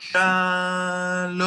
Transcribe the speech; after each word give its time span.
שלום, 0.00 1.44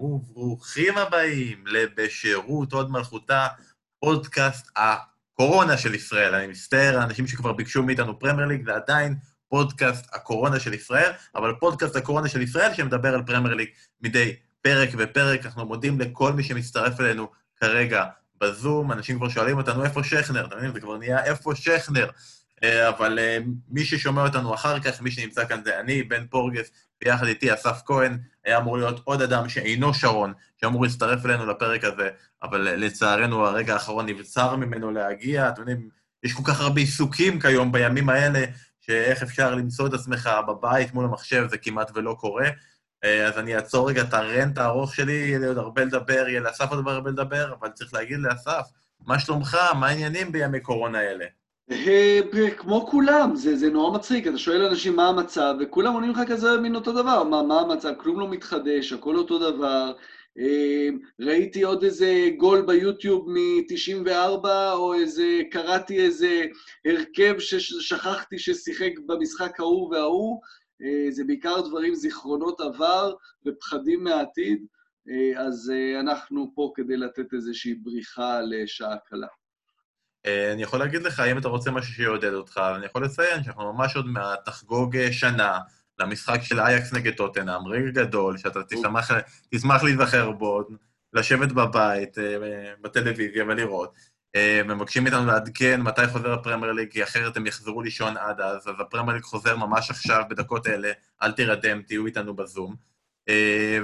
וברוכים 0.00 0.98
הבאים 0.98 1.66
לבשירות 1.66 2.72
הוד 2.72 2.90
מלכותה, 2.90 3.46
פודקאסט 4.00 4.70
הקורונה 4.76 5.76
של 5.76 5.94
ישראל. 5.94 6.34
אני 6.34 6.46
מצטער, 6.46 6.98
האנשים 6.98 7.26
שכבר 7.26 7.52
ביקשו 7.52 7.82
מאיתנו 7.82 8.18
פרמייר 8.18 8.48
ליג, 8.48 8.64
זה 8.64 8.74
עדיין 8.74 9.14
פודקאסט 9.48 10.06
הקורונה 10.12 10.60
של 10.60 10.74
ישראל, 10.74 11.10
אבל 11.34 11.52
פודקאסט 11.60 11.96
הקורונה 11.96 12.28
של 12.28 12.42
ישראל 12.42 12.74
שמדבר 12.74 13.14
על 13.14 13.22
פרמייר 13.22 13.54
ליג 13.54 13.68
מדי 14.00 14.36
פרק 14.62 14.88
ופרק. 14.98 15.46
אנחנו 15.46 15.66
מודים 15.66 16.00
לכל 16.00 16.32
מי 16.32 16.42
שמצטרף 16.42 17.00
אלינו 17.00 17.30
כרגע 17.60 18.04
בזום. 18.40 18.92
אנשים 18.92 19.16
כבר 19.16 19.28
שואלים 19.28 19.56
אותנו, 19.56 19.84
איפה 19.84 20.04
שכנר? 20.04 20.46
אתם 20.46 20.56
מבינים, 20.56 20.74
זה 20.74 20.80
כבר 20.80 20.98
נהיה 20.98 21.24
איפה 21.24 21.54
שכנר. 21.54 22.08
אה, 22.64 22.88
אבל 22.88 23.18
אה, 23.18 23.38
מי 23.68 23.84
ששומע 23.84 24.26
אותנו 24.26 24.54
אחר 24.54 24.80
כך, 24.80 25.02
מי 25.02 25.10
שנמצא 25.10 25.44
כאן 25.44 25.64
זה 25.64 25.80
אני, 25.80 26.02
בן 26.02 26.26
פורגס, 26.26 26.70
ויחד 27.04 27.26
איתי 27.26 27.54
אסף 27.54 27.82
כהן, 27.86 28.18
היה 28.44 28.58
אמור 28.58 28.78
להיות 28.78 29.00
עוד 29.04 29.22
אדם 29.22 29.48
שאינו 29.48 29.94
שרון, 29.94 30.32
שאמור 30.60 30.84
להצטרף 30.84 31.26
אלינו 31.26 31.46
לפרק 31.46 31.84
הזה, 31.84 32.08
אבל 32.42 32.68
אה, 32.68 32.76
לצערנו 32.76 33.46
הרגע 33.46 33.72
האחרון 33.72 34.06
נבצר 34.06 34.56
ממנו 34.56 34.90
להגיע. 34.90 35.48
אתם 35.48 35.60
יודעים, 35.60 35.88
יש 36.22 36.32
כל 36.32 36.42
כך 36.44 36.60
הרבה 36.60 36.80
עיסוקים 36.80 37.40
כיום 37.40 37.72
בימים 37.72 38.08
האלה, 38.08 38.44
שאיך 38.80 39.22
אפשר 39.22 39.54
למצוא 39.54 39.86
את 39.86 39.92
עצמך 39.92 40.30
בבית 40.48 40.94
מול 40.94 41.04
המחשב, 41.04 41.46
זה 41.50 41.58
כמעט 41.58 41.90
ולא 41.94 42.16
קורה. 42.20 42.48
אז 43.02 43.38
אני 43.38 43.56
אעצור 43.56 43.88
רגע 43.88 44.02
את 44.02 44.14
הרנט 44.14 44.58
הארוך 44.58 44.94
שלי, 44.94 45.12
יהיה 45.12 45.38
לי 45.38 45.46
עוד 45.46 45.58
הרבה 45.58 45.84
לדבר, 45.84 46.28
יהיה 46.28 46.40
לאסף 46.40 46.70
עוד 46.70 46.88
הרבה 46.88 47.10
לדבר, 47.10 47.54
אבל 47.60 47.68
צריך 47.68 47.94
להגיד 47.94 48.18
לאסף, 48.18 48.68
מה 49.00 49.18
שלומך? 49.18 49.58
מה 49.80 49.88
העניינים 49.88 50.32
בימי 50.32 50.60
קורונה 50.60 50.98
האלה? 50.98 51.24
אה, 51.70 52.50
כמו 52.56 52.86
כולם, 52.86 53.36
זה, 53.36 53.56
זה 53.56 53.70
נורא 53.70 53.98
מצחיק, 53.98 54.26
אתה 54.26 54.38
שואל 54.38 54.64
אנשים 54.64 54.96
מה 54.96 55.08
המצב, 55.08 55.54
וכולם 55.60 55.92
עונים 55.92 56.10
לך 56.10 56.20
כזה 56.28 56.60
מין 56.60 56.74
אותו 56.74 56.92
דבר, 56.92 57.24
מה, 57.24 57.42
מה 57.42 57.60
המצב, 57.60 57.92
כלום 57.98 58.20
לא 58.20 58.28
מתחדש, 58.28 58.92
הכל 58.92 59.16
אותו 59.16 59.38
דבר. 59.38 59.92
אה, 60.38 60.88
ראיתי 61.20 61.62
עוד 61.62 61.84
איזה 61.84 62.28
גול 62.36 62.62
ביוטיוב 62.62 63.30
מ-94, 63.30 64.48
או 64.72 64.94
איזה, 64.94 65.40
קראתי 65.50 66.04
איזה 66.04 66.44
הרכב 66.84 67.38
ששכחתי 67.38 68.38
ששיחק 68.38 68.92
במשחק 69.06 69.60
ההוא 69.60 69.90
וההוא, 69.90 70.40
אה, 70.82 71.10
זה 71.10 71.24
בעיקר 71.24 71.60
דברים, 71.60 71.94
זיכרונות 71.94 72.60
עבר 72.60 73.14
ופחדים 73.46 74.04
מהעתיד, 74.04 74.66
אז 75.36 75.72
אנחנו 76.00 76.52
פה 76.54 76.72
כדי 76.74 76.96
לתת 76.96 77.34
איזושהי 77.34 77.74
בריחה 77.74 78.40
לשעה 78.40 78.96
קלה. 79.06 79.26
אה, 80.26 80.52
אני 80.52 80.62
יכול 80.62 80.78
להגיד 80.78 81.02
לך, 81.02 81.20
אם 81.20 81.38
אתה 81.38 81.48
רוצה 81.48 81.70
משהו 81.70 81.94
שיעודד 81.94 82.32
אותך, 82.32 82.60
אני 82.76 82.86
יכול 82.86 83.04
לציין 83.04 83.44
שאנחנו 83.44 83.72
ממש 83.72 83.96
עוד 83.96 84.06
מעט 84.06 84.44
תחגוג 84.44 84.96
אה, 84.96 85.12
שנה 85.12 85.58
למשחק 85.98 86.42
של 86.42 86.60
אייקס 86.60 86.92
נגד 86.92 87.14
טוטנאם, 87.14 87.66
רגע 87.66 87.90
גדול, 87.90 88.38
שאתה 88.38 88.60
תשמח, 88.62 89.10
תשמח 89.50 89.82
להיזכר 89.82 90.30
בו, 90.30 90.62
לשבת 91.12 91.52
בבית, 91.52 92.18
אה, 92.18 92.34
בטלוויזיה 92.80 93.44
ולראות. 93.44 94.16
מבקשים 94.64 95.04
מאיתנו 95.04 95.26
לעדכן 95.26 95.80
מתי 95.80 96.06
חוזר 96.06 96.32
הפרמייר 96.32 96.72
ליג, 96.72 96.90
כי 96.90 97.02
אחרת 97.02 97.36
הם 97.36 97.46
יחזרו 97.46 97.82
לישון 97.82 98.16
עד 98.16 98.40
אז, 98.40 98.68
אז 98.68 98.74
הפרמייר 98.78 99.14
ליג 99.14 99.24
חוזר 99.24 99.56
ממש 99.56 99.90
עכשיו, 99.90 100.22
בדקות 100.30 100.66
אלה, 100.66 100.92
אל 101.22 101.32
תירדם, 101.32 101.82
תהיו 101.82 102.06
איתנו 102.06 102.36
בזום. 102.36 102.74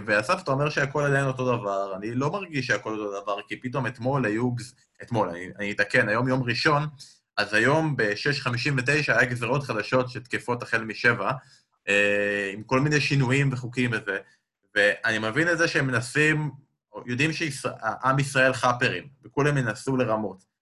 ואסף, 0.06 0.42
אתה 0.42 0.50
אומר 0.50 0.70
שהכל 0.70 1.04
עדיין 1.04 1.24
אותו 1.24 1.56
דבר, 1.56 1.96
אני 1.96 2.14
לא 2.14 2.32
מרגיש 2.32 2.66
שהכל 2.66 2.98
אותו 2.98 3.22
דבר, 3.22 3.36
כי 3.48 3.56
פתאום 3.56 3.86
אתמול 3.86 4.24
היו 4.24 4.50
אתמול, 5.02 5.28
אני, 5.58 5.72
אתקן, 5.72 6.08
היום 6.08 6.28
יום 6.28 6.42
ראשון, 6.42 6.86
אז 7.36 7.54
היום 7.54 7.96
ב-6.59 7.96 8.90
היה 9.08 9.24
גזרות 9.24 9.62
חדשות 9.62 10.10
שתקפות 10.10 10.62
החל 10.62 10.84
משבע, 10.84 11.30
אה, 11.88 12.50
עם 12.52 12.62
כל 12.62 12.80
מיני 12.80 13.00
שינויים 13.00 13.52
וחוקים 13.52 13.90
וזה, 13.92 14.18
ואני 14.74 15.18
מבין 15.18 15.48
את 15.48 15.58
זה 15.58 15.68
שהם 15.68 15.86
מנסים, 15.86 16.50
יודעים 17.06 17.30
שעם 17.32 18.18
ישראל 18.18 18.52
חאפרים, 18.52 19.08
וכולם 19.24 19.56
ינסו 19.56 19.96
לרמות. 19.96 20.52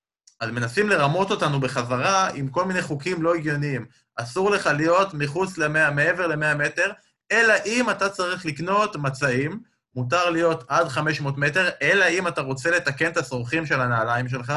אז 0.41 0.51
מנסים 0.51 0.89
לרמות 0.89 1.31
אותנו 1.31 1.61
בחזרה 1.61 2.31
עם 2.31 2.49
כל 2.49 2.65
מיני 2.65 2.83
חוקים 2.83 3.23
לא 3.23 3.35
הגיוניים. 3.35 3.87
אסור 4.17 4.51
לך 4.51 4.67
להיות 4.67 5.15
מחוץ 5.15 5.59
ל-100, 5.59 5.91
מעבר 5.91 6.27
ל-100 6.27 6.55
מטר, 6.55 6.93
אלא 7.33 7.55
אם 7.67 7.91
אתה 7.91 8.09
צריך 8.09 8.47
לקנות 8.47 8.97
מצעים, 8.97 9.61
מותר 9.95 10.31
להיות 10.31 10.65
עד 10.69 10.89
500 10.89 11.39
מטר, 11.39 11.69
אלא 11.83 12.09
אם 12.09 12.29
אתה 12.29 12.41
רוצה 12.41 12.71
לתקן 12.71 13.11
את 13.11 13.17
השרוכים 13.17 13.67
של 13.67 13.81
הנעליים 13.81 14.29
שלך, 14.29 14.53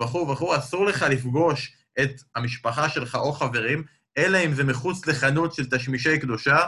וכו' 0.00 0.28
וכו', 0.28 0.56
אסור 0.56 0.86
לך 0.86 1.02
לפגוש 1.02 1.72
את 2.00 2.10
המשפחה 2.34 2.88
שלך 2.88 3.14
או 3.14 3.32
חברים, 3.32 3.82
אלא 4.18 4.38
אם 4.38 4.54
זה 4.54 4.64
מחוץ 4.64 5.06
לחנות 5.06 5.54
של 5.54 5.70
תשמישי 5.70 6.18
קדושה. 6.18 6.58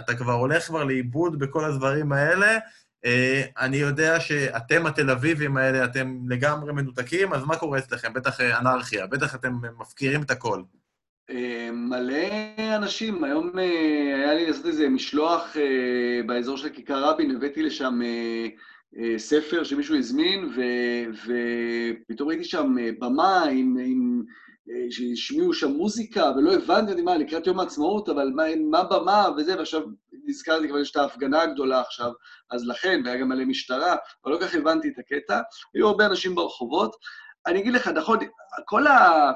אתה 0.00 0.14
כבר 0.14 0.32
הולך 0.32 0.66
כבר 0.66 0.84
לאיבוד 0.84 1.38
בכל 1.38 1.64
הדברים 1.64 2.12
האלה. 2.12 2.58
אה, 3.04 3.42
אני 3.58 3.76
יודע 3.76 4.20
שאתם 4.20 4.86
התל 4.86 5.10
אביבים 5.10 5.56
האלה, 5.56 5.84
אתם 5.84 6.18
לגמרי 6.28 6.72
מנותקים, 6.72 7.32
אז 7.32 7.44
מה 7.44 7.56
קורה 7.56 7.78
אצלכם? 7.78 8.12
בטח 8.12 8.40
אה, 8.40 8.58
אנרכיה, 8.58 9.06
בטח 9.06 9.34
אתם 9.34 9.58
מפקירים 9.78 10.22
את 10.22 10.30
הכל. 10.30 10.62
אה, 11.30 11.70
מלא 11.72 12.28
אנשים, 12.76 13.24
היום 13.24 13.58
אה, 13.58 14.14
היה 14.14 14.34
לי 14.34 14.46
לעשות 14.46 14.66
איזה 14.66 14.88
משלוח 14.88 15.56
אה, 15.56 16.20
באזור 16.26 16.56
של 16.56 16.68
כיכר 16.68 17.04
רבין, 17.04 17.36
הבאתי 17.36 17.62
לשם 17.62 18.00
ספר 19.16 19.64
שמישהו 19.64 19.96
הזמין, 19.96 20.52
ופתאום 21.12 22.28
ראיתי 22.28 22.44
שם 22.44 22.74
במה 22.98 23.42
עם, 23.42 23.76
עם 23.84 24.22
שהשמיעו 24.90 25.54
שם 25.54 25.70
מוזיקה, 25.70 26.32
ולא 26.36 26.54
הבנתי 26.54 27.02
מה, 27.02 27.16
לקראת 27.16 27.46
יום 27.46 27.60
העצמאות, 27.60 28.08
אבל 28.08 28.30
מה, 28.34 28.42
מה 28.70 28.84
במה 28.84 29.28
וזה, 29.36 29.56
ועכשיו 29.56 29.82
נזכרתי 30.24 30.68
כבר 30.68 30.78
יש 30.78 30.90
את 30.90 30.96
ההפגנה 30.96 31.42
הגדולה 31.42 31.80
עכשיו, 31.80 32.12
אז 32.50 32.66
לכן, 32.66 33.00
והיה 33.04 33.16
גם 33.16 33.28
מלא 33.28 33.44
משטרה, 33.44 33.96
אבל 34.24 34.32
לא 34.32 34.38
כך 34.40 34.54
הבנתי 34.54 34.88
את 34.88 34.98
הקטע. 34.98 35.40
היו 35.74 35.88
הרבה 35.88 36.06
אנשים 36.06 36.34
ברחובות. 36.34 36.96
אני 37.46 37.60
אגיד 37.60 37.72
לך, 37.72 37.88
נכון, 37.88 38.18
כל 38.64 38.86
ה... 38.86 39.32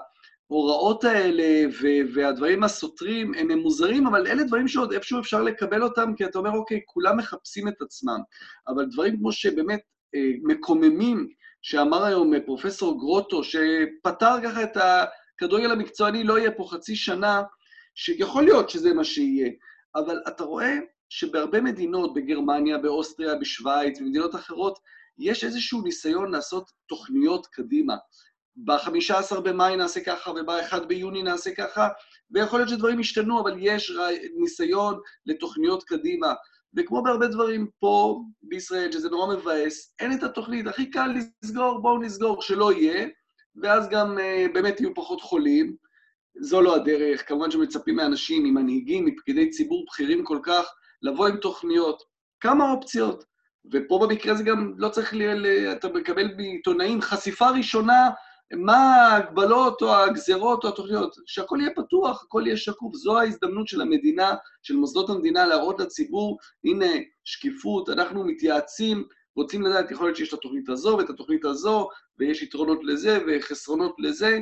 ההוראות 0.53 1.05
האלה 1.05 1.69
והדברים 2.15 2.65
הסותרים 2.65 3.35
הם 3.35 3.59
מוזרים, 3.59 4.07
אבל 4.07 4.27
אלה 4.27 4.45
דברים 4.45 4.69
שעוד 4.69 4.93
איפשהו 4.93 5.21
אפשר 5.21 5.43
לקבל 5.43 5.83
אותם, 5.83 6.13
כי 6.17 6.25
אתה 6.25 6.39
אומר, 6.39 6.51
אוקיי, 6.51 6.81
כולם 6.87 7.17
מחפשים 7.17 7.69
את 7.69 7.83
עצמם. 7.83 8.19
אבל 8.69 8.85
דברים 8.85 9.17
כמו 9.17 9.33
שבאמת 9.33 9.81
אה, 10.15 10.31
מקוממים, 10.43 11.29
שאמר 11.63 12.05
היום 12.05 12.41
פרופסור 12.47 12.99
גרוטו, 12.99 13.43
שפתר 13.45 14.35
ככה 14.43 14.63
את 14.63 14.77
הכדורגל 14.77 15.71
המקצועני, 15.71 16.25
לא 16.25 16.39
יהיה 16.39 16.51
פה 16.51 16.69
חצי 16.71 16.97
שנה, 16.97 17.43
שיכול 17.95 18.45
להיות 18.45 18.71
שזה 18.71 18.95
מה 18.95 19.05
שיהיה, 19.05 19.51
אבל 19.95 20.21
אתה 20.29 20.45
רואה 20.45 20.79
שבהרבה 21.09 21.61
מדינות, 21.61 22.15
בגרמניה, 22.15 22.79
באוסטריה, 22.79 23.35
בשוויץ, 23.35 24.01
במדינות 24.01 24.35
אחרות, 24.35 24.79
יש 25.19 25.45
איזשהו 25.45 25.83
ניסיון 25.83 26.31
לעשות 26.31 26.71
תוכניות 26.87 27.47
קדימה. 27.47 27.97
ב-15 28.57 29.41
במאי 29.41 29.77
נעשה 29.77 30.01
ככה, 30.01 30.31
וב-1 30.31 30.79
ביוני 30.87 31.23
נעשה 31.23 31.55
ככה, 31.55 31.89
ויכול 32.31 32.59
להיות 32.59 32.69
שדברים 32.69 33.01
ישתנו, 33.01 33.41
אבל 33.41 33.57
יש 33.59 33.93
ניסיון 34.37 34.99
לתוכניות 35.27 35.85
קדימה. 35.85 36.35
וכמו 36.77 37.03
בהרבה 37.03 37.27
דברים 37.29 37.67
פה 37.81 38.21
בישראל, 38.43 38.93
שזה 38.93 39.11
נורא 39.11 39.35
מבאס, 39.35 39.95
אין 40.01 40.13
את 40.13 40.23
התוכנית, 40.23 40.67
הכי 40.67 40.91
קל 40.91 41.15
לסגור, 41.43 41.83
בואו 41.83 41.99
נסגור, 41.99 42.43
שלא 42.43 42.73
יהיה, 42.73 43.09
ואז 43.63 43.89
גם 43.89 44.19
uh, 44.19 44.53
באמת 44.55 44.81
יהיו 44.81 44.95
פחות 44.95 45.21
חולים. 45.21 45.77
זו 46.41 46.61
לא 46.61 46.77
הדרך, 46.77 47.29
כמובן 47.29 47.51
שמצפים 47.51 47.97
מאנשים, 47.97 48.45
ממנהיגים, 48.45 49.05
מפקידי 49.05 49.51
ציבור 49.51 49.85
בכירים 49.89 50.25
כל 50.25 50.39
כך, 50.43 50.65
לבוא 51.03 51.29
עם 51.29 51.37
תוכניות. 51.37 52.03
כמה 52.41 52.73
אופציות. 52.73 53.25
ופה 53.73 53.99
במקרה 54.03 54.33
הזה 54.33 54.43
גם 54.45 54.73
לא 54.77 54.89
צריך, 54.89 55.15
ל... 55.15 55.47
אתה 55.73 55.89
מקבל 55.89 56.35
מעיתונאים 56.37 57.01
חשיפה 57.01 57.51
ראשונה 57.51 58.11
מה 58.57 58.77
ההגבלות 58.77 59.83
או 59.83 59.95
הגזרות 59.95 60.65
או 60.65 60.69
התוכניות, 60.69 61.17
שהכל 61.27 61.59
יהיה 61.61 61.71
פתוח, 61.77 62.25
הכל 62.25 62.43
יהיה 62.47 62.57
שקוף. 62.57 62.95
זו 62.95 63.19
ההזדמנות 63.19 63.69
של 63.69 63.81
המדינה, 63.81 64.35
של 64.63 64.77
מוסדות 64.77 65.11
המדינה, 65.11 65.47
להראות 65.47 65.81
לציבור, 65.81 66.39
הנה, 66.65 66.91
שקיפות, 67.25 67.89
אנחנו 67.89 68.25
מתייעצים, 68.25 69.05
רוצים 69.37 69.63
לדעת, 69.63 69.91
יכול 69.91 70.07
להיות 70.07 70.17
שיש 70.17 70.29
את 70.29 70.39
התוכנית 70.39 70.69
הזו 70.69 70.97
ואת 70.99 71.11
התוכנית 71.11 71.45
הזו, 71.45 71.89
ויש 72.19 72.43
יתרונות 72.43 72.79
לזה 72.83 73.19
וחסרונות 73.27 73.95
לזה. 73.99 74.41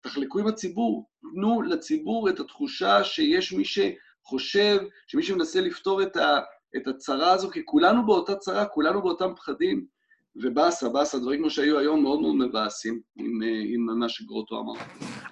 תחלקו 0.00 0.38
עם 0.38 0.46
הציבור, 0.46 1.06
תנו 1.34 1.62
לציבור 1.62 2.28
את 2.28 2.40
התחושה 2.40 3.04
שיש 3.04 3.52
מי 3.52 3.64
שחושב, 3.64 4.78
שמי 5.06 5.22
שמנסה 5.22 5.60
לפתור 5.60 6.02
את, 6.02 6.16
ה, 6.16 6.40
את 6.76 6.86
הצרה 6.86 7.32
הזו, 7.32 7.50
כי 7.50 7.62
כולנו 7.64 8.06
באותה 8.06 8.36
צרה, 8.36 8.66
כולנו 8.66 9.02
באותם 9.02 9.34
פחדים. 9.36 9.97
ובאסה, 10.42 10.88
באסה, 10.88 11.18
דברים 11.18 11.40
כמו 11.40 11.50
שהיו 11.50 11.78
היום 11.78 12.02
מאוד 12.02 12.20
מאוד 12.20 12.34
מבאסים 12.34 13.00
עם, 13.16 13.42
אה, 13.42 13.48
עם 13.74 13.98
מה 13.98 14.08
שגרוטו 14.08 14.60
אמר. 14.60 14.72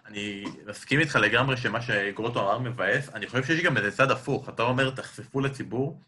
אני 0.07 0.45
מסכים 0.67 1.01
איתך 1.01 1.17
לגמרי 1.17 1.57
שמה 1.57 1.83
שגרוטו 1.83 2.41
אמר 2.41 2.59
מבאס. 2.59 3.09
אני 3.15 3.27
חושב 3.27 3.45
שיש 3.45 3.63
גם 3.63 3.77
איזה 3.77 3.91
צד 3.91 4.11
הפוך. 4.11 4.49
אתה 4.49 4.63
אומר, 4.63 4.91
תחשפו 4.91 5.41
לציבור. 5.41 6.01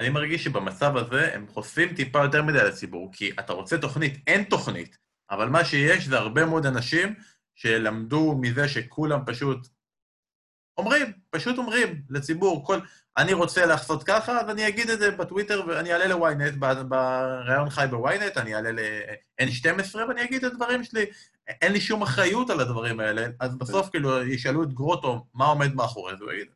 אני 0.00 0.08
מרגיש 0.08 0.44
שבמצב 0.44 0.96
הזה 0.96 1.34
הם 1.34 1.46
חושפים 1.48 1.94
טיפה 1.94 2.22
יותר 2.22 2.42
מדי 2.42 2.58
לציבור, 2.58 3.10
כי 3.12 3.30
אתה 3.30 3.52
רוצה 3.52 3.78
תוכנית, 3.78 4.22
אין 4.26 4.44
תוכנית, 4.44 4.98
אבל 5.30 5.48
מה 5.48 5.64
שיש 5.64 6.06
זה 6.06 6.18
הרבה 6.18 6.46
מאוד 6.46 6.66
אנשים 6.66 7.14
שלמדו 7.54 8.38
מזה 8.40 8.68
שכולם 8.68 9.20
פשוט 9.26 9.68
אומרים, 10.80 11.12
פשוט 11.30 11.58
אומרים 11.58 12.02
לציבור, 12.10 12.66
כל, 12.66 12.80
אני 13.16 13.32
רוצה 13.32 13.66
לעשות 13.66 14.02
ככה, 14.02 14.40
אז 14.40 14.50
אני 14.50 14.68
אגיד 14.68 14.90
את 14.90 14.98
זה 14.98 15.10
בטוויטר 15.10 15.62
ואני 15.68 15.92
אעלה 15.92 16.06
ל-ynet, 16.06 16.84
בריאיון 16.88 17.70
חי 17.70 17.84
ב-ynet, 17.90 18.40
אני 18.40 18.54
אעלה 18.54 18.70
ל-N12 18.72 19.96
ואני 20.08 20.24
אגיד 20.24 20.44
את 20.44 20.52
הדברים 20.52 20.84
שלי. 20.84 21.06
אין 21.48 21.72
לי 21.72 21.80
שום 21.80 22.02
אחריות 22.02 22.50
על 22.50 22.60
הדברים 22.60 23.00
האלה, 23.00 23.26
אז 23.40 23.54
בסוף 23.56 23.88
כאילו 23.90 24.22
ישאלו 24.22 24.62
את 24.62 24.72
גרוטו 24.72 25.26
מה 25.34 25.46
עומד 25.46 25.74
מאחורי 25.74 26.16
זה, 26.16 26.24
הוא 26.24 26.32
יגיד, 26.32 26.46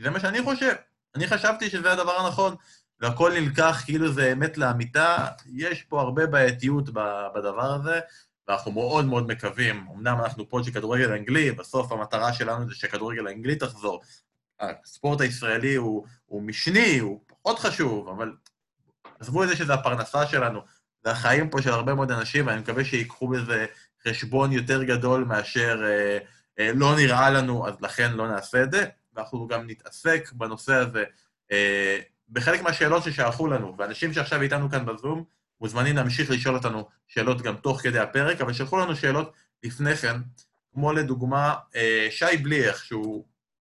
זה 0.00 0.10
מה 0.10 0.20
שאני 0.20 0.42
חושב. 0.42 0.74
אני 1.14 1.26
חשבתי 1.26 1.70
שזה 1.70 1.92
הדבר 1.92 2.12
הנכון, 2.12 2.54
והכל 3.00 3.32
נלקח 3.32 3.82
כאילו 3.84 4.12
זה 4.12 4.32
אמת 4.32 4.58
לאמיתה. 4.58 5.26
יש 5.52 5.82
פה 5.82 6.00
הרבה 6.00 6.26
בעייתיות 6.26 6.90
בדבר 7.34 7.74
הזה, 7.74 8.00
ואנחנו 8.48 8.72
מאוד 8.72 9.04
מאוד 9.04 9.26
מקווים, 9.26 9.86
אמנם 9.94 10.20
אנחנו 10.20 10.48
פה 10.48 10.60
של 10.64 10.70
כדורגל 10.70 11.12
אנגלי, 11.12 11.52
בסוף 11.52 11.92
המטרה 11.92 12.32
שלנו 12.32 12.68
זה 12.68 12.74
שכדורגל 12.74 13.26
האנגלי 13.26 13.56
תחזור. 13.56 14.02
הספורט 14.60 15.20
הישראלי 15.20 15.74
הוא, 15.74 16.06
הוא 16.26 16.42
משני, 16.42 16.98
הוא 16.98 17.20
פחות 17.26 17.58
חשוב, 17.58 18.08
אבל 18.08 18.32
עזבו 19.20 19.42
את 19.42 19.48
זה 19.48 19.56
שזה 19.56 19.74
הפרנסה 19.74 20.26
שלנו, 20.26 20.60
זה 21.04 21.10
החיים 21.10 21.50
פה 21.50 21.62
של 21.62 21.70
הרבה 21.70 21.94
מאוד 21.94 22.10
אנשים, 22.10 22.46
ואני 22.46 22.60
מקווה 22.60 22.84
שיקחו 22.84 23.28
בזה 23.28 23.66
חשבון 24.08 24.52
יותר 24.52 24.82
גדול 24.82 25.24
מאשר 25.24 25.82
אה, 25.84 26.18
אה, 26.58 26.72
לא 26.74 26.96
נראה 26.96 27.30
לנו, 27.30 27.68
אז 27.68 27.74
לכן 27.80 28.12
לא 28.12 28.28
נעשה 28.28 28.62
את 28.62 28.72
זה. 28.72 28.86
ואנחנו 29.14 29.48
גם 29.48 29.66
נתעסק 29.66 30.32
בנושא 30.32 30.74
הזה 30.74 31.04
אה, 31.52 31.98
בחלק 32.28 32.62
מהשאלות 32.62 33.02
ששלחו 33.02 33.46
לנו, 33.46 33.74
ואנשים 33.78 34.12
שעכשיו 34.12 34.42
איתנו 34.42 34.70
כאן 34.70 34.86
בזום, 34.86 35.24
מוזמנים 35.64 35.96
להמשיך 35.96 36.30
לשאול 36.30 36.54
אותנו 36.54 36.88
שאלות 37.08 37.42
גם 37.42 37.56
תוך 37.56 37.80
כדי 37.80 37.98
הפרק, 37.98 38.40
אבל 38.40 38.52
שלחו 38.52 38.78
לנו 38.78 38.96
שאלות 38.96 39.32
לפני 39.62 39.96
כן, 39.96 40.16
כמו 40.74 40.92
לדוגמה 40.92 41.54
אה, 41.76 42.06
שי 42.10 42.36
בליח, 42.42 42.84
שהוא 42.84 43.24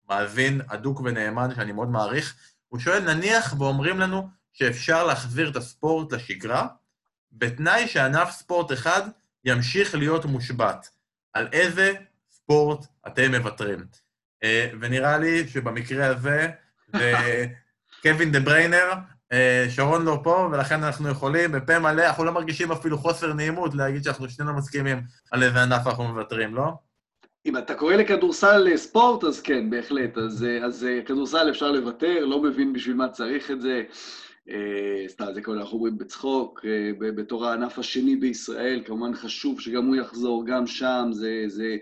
מאזין 0.09 0.61
אדוק 0.67 0.99
ונאמן, 0.99 1.55
שאני 1.55 1.71
מאוד 1.71 1.89
מעריך, 1.89 2.35
הוא 2.67 2.79
שואל, 2.79 3.13
נניח 3.13 3.55
ואומרים 3.59 3.99
לנו 3.99 4.29
שאפשר 4.53 5.05
להחזיר 5.05 5.49
את 5.49 5.55
הספורט 5.55 6.13
לשגרה, 6.13 6.67
בתנאי 7.31 7.87
שענף 7.87 8.31
ספורט 8.31 8.71
אחד 8.71 9.01
ימשיך 9.45 9.95
להיות 9.95 10.25
מושבת. 10.25 10.89
על 11.33 11.47
איזה 11.53 11.93
ספורט 12.31 12.85
אתם 13.07 13.35
מוותרים? 13.35 13.85
אה, 14.43 14.69
ונראה 14.81 15.17
לי 15.17 15.47
שבמקרה 15.47 16.07
הזה, 16.07 16.49
קווין 18.03 18.31
דה 18.31 18.39
בריינר, 18.39 18.93
שרון 19.69 20.05
לא 20.05 20.19
פה, 20.23 20.49
ולכן 20.51 20.83
אנחנו 20.83 21.09
יכולים 21.09 21.51
בפה 21.51 21.79
מלא, 21.79 22.07
אנחנו 22.07 22.23
לא 22.23 22.31
מרגישים 22.31 22.71
אפילו 22.71 22.97
חוסר 22.97 23.33
נעימות 23.33 23.75
להגיד 23.75 24.03
שאנחנו 24.03 24.29
שנינו 24.29 24.53
מסכימים 24.53 25.01
על 25.31 25.43
איזה 25.43 25.63
ענף 25.63 25.87
אנחנו 25.87 26.03
מוותרים, 26.03 26.55
לא? 26.55 26.71
אם 27.45 27.57
אתה 27.57 27.75
קורא 27.75 27.95
לכדורסל 27.95 28.77
ספורט, 28.77 29.23
אז 29.23 29.41
כן, 29.41 29.69
בהחלט. 29.69 30.17
אז, 30.17 30.45
אז 30.65 30.87
כדורסל 31.05 31.49
אפשר 31.49 31.71
לוותר, 31.71 32.25
לא 32.25 32.41
מבין 32.41 32.73
בשביל 32.73 32.95
מה 32.95 33.09
צריך 33.09 33.51
את 33.51 33.61
זה. 33.61 33.83
סתם, 35.07 35.25
זה 35.33 35.41
כל 35.41 35.57
אנחנו 35.57 35.77
אומרים 35.77 35.97
בצחוק, 35.97 36.65
בתור 36.99 37.45
הענף 37.45 37.79
השני 37.79 38.15
בישראל, 38.15 38.83
כמובן 38.85 39.15
חשוב 39.15 39.61
שגם 39.61 39.85
הוא 39.85 39.95
יחזור, 39.95 40.45
גם 40.45 40.67
שם, 40.67 41.07
זה, 41.11 41.43
זה 41.47 41.75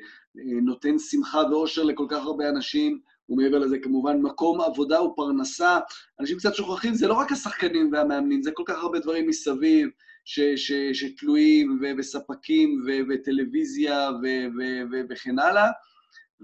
נותן 0.62 1.00
שמחה 1.00 1.42
ואושר 1.52 1.84
לכל 1.84 2.06
כך 2.10 2.24
הרבה 2.24 2.50
אנשים. 2.50 3.00
ומעבר 3.30 3.60
לזה 3.60 3.80
כמובן 3.80 4.22
מקום 4.22 4.62
עבודה 4.62 5.02
ופרנסה. 5.02 5.80
אנשים 6.20 6.38
קצת 6.38 6.56
שוכחים, 6.56 6.94
זה 6.94 7.08
לא 7.08 7.14
רק 7.14 7.32
השחקנים 7.32 7.90
והמאמנים, 7.92 8.42
זה 8.42 8.52
כל 8.52 8.64
כך 8.66 8.84
הרבה 8.84 9.00
דברים 9.00 9.28
מסביב 9.28 9.90
ש, 10.26 10.40
ש, 10.40 10.72
שתלויים, 10.94 11.80
ו, 11.82 11.86
וספקים, 11.98 12.84
ו, 12.86 12.90
וטלוויזיה, 13.10 14.10
ו, 14.24 14.26
ו, 14.58 14.62
ו, 14.92 15.02
וכן 15.10 15.40
הלאה, 15.40 15.70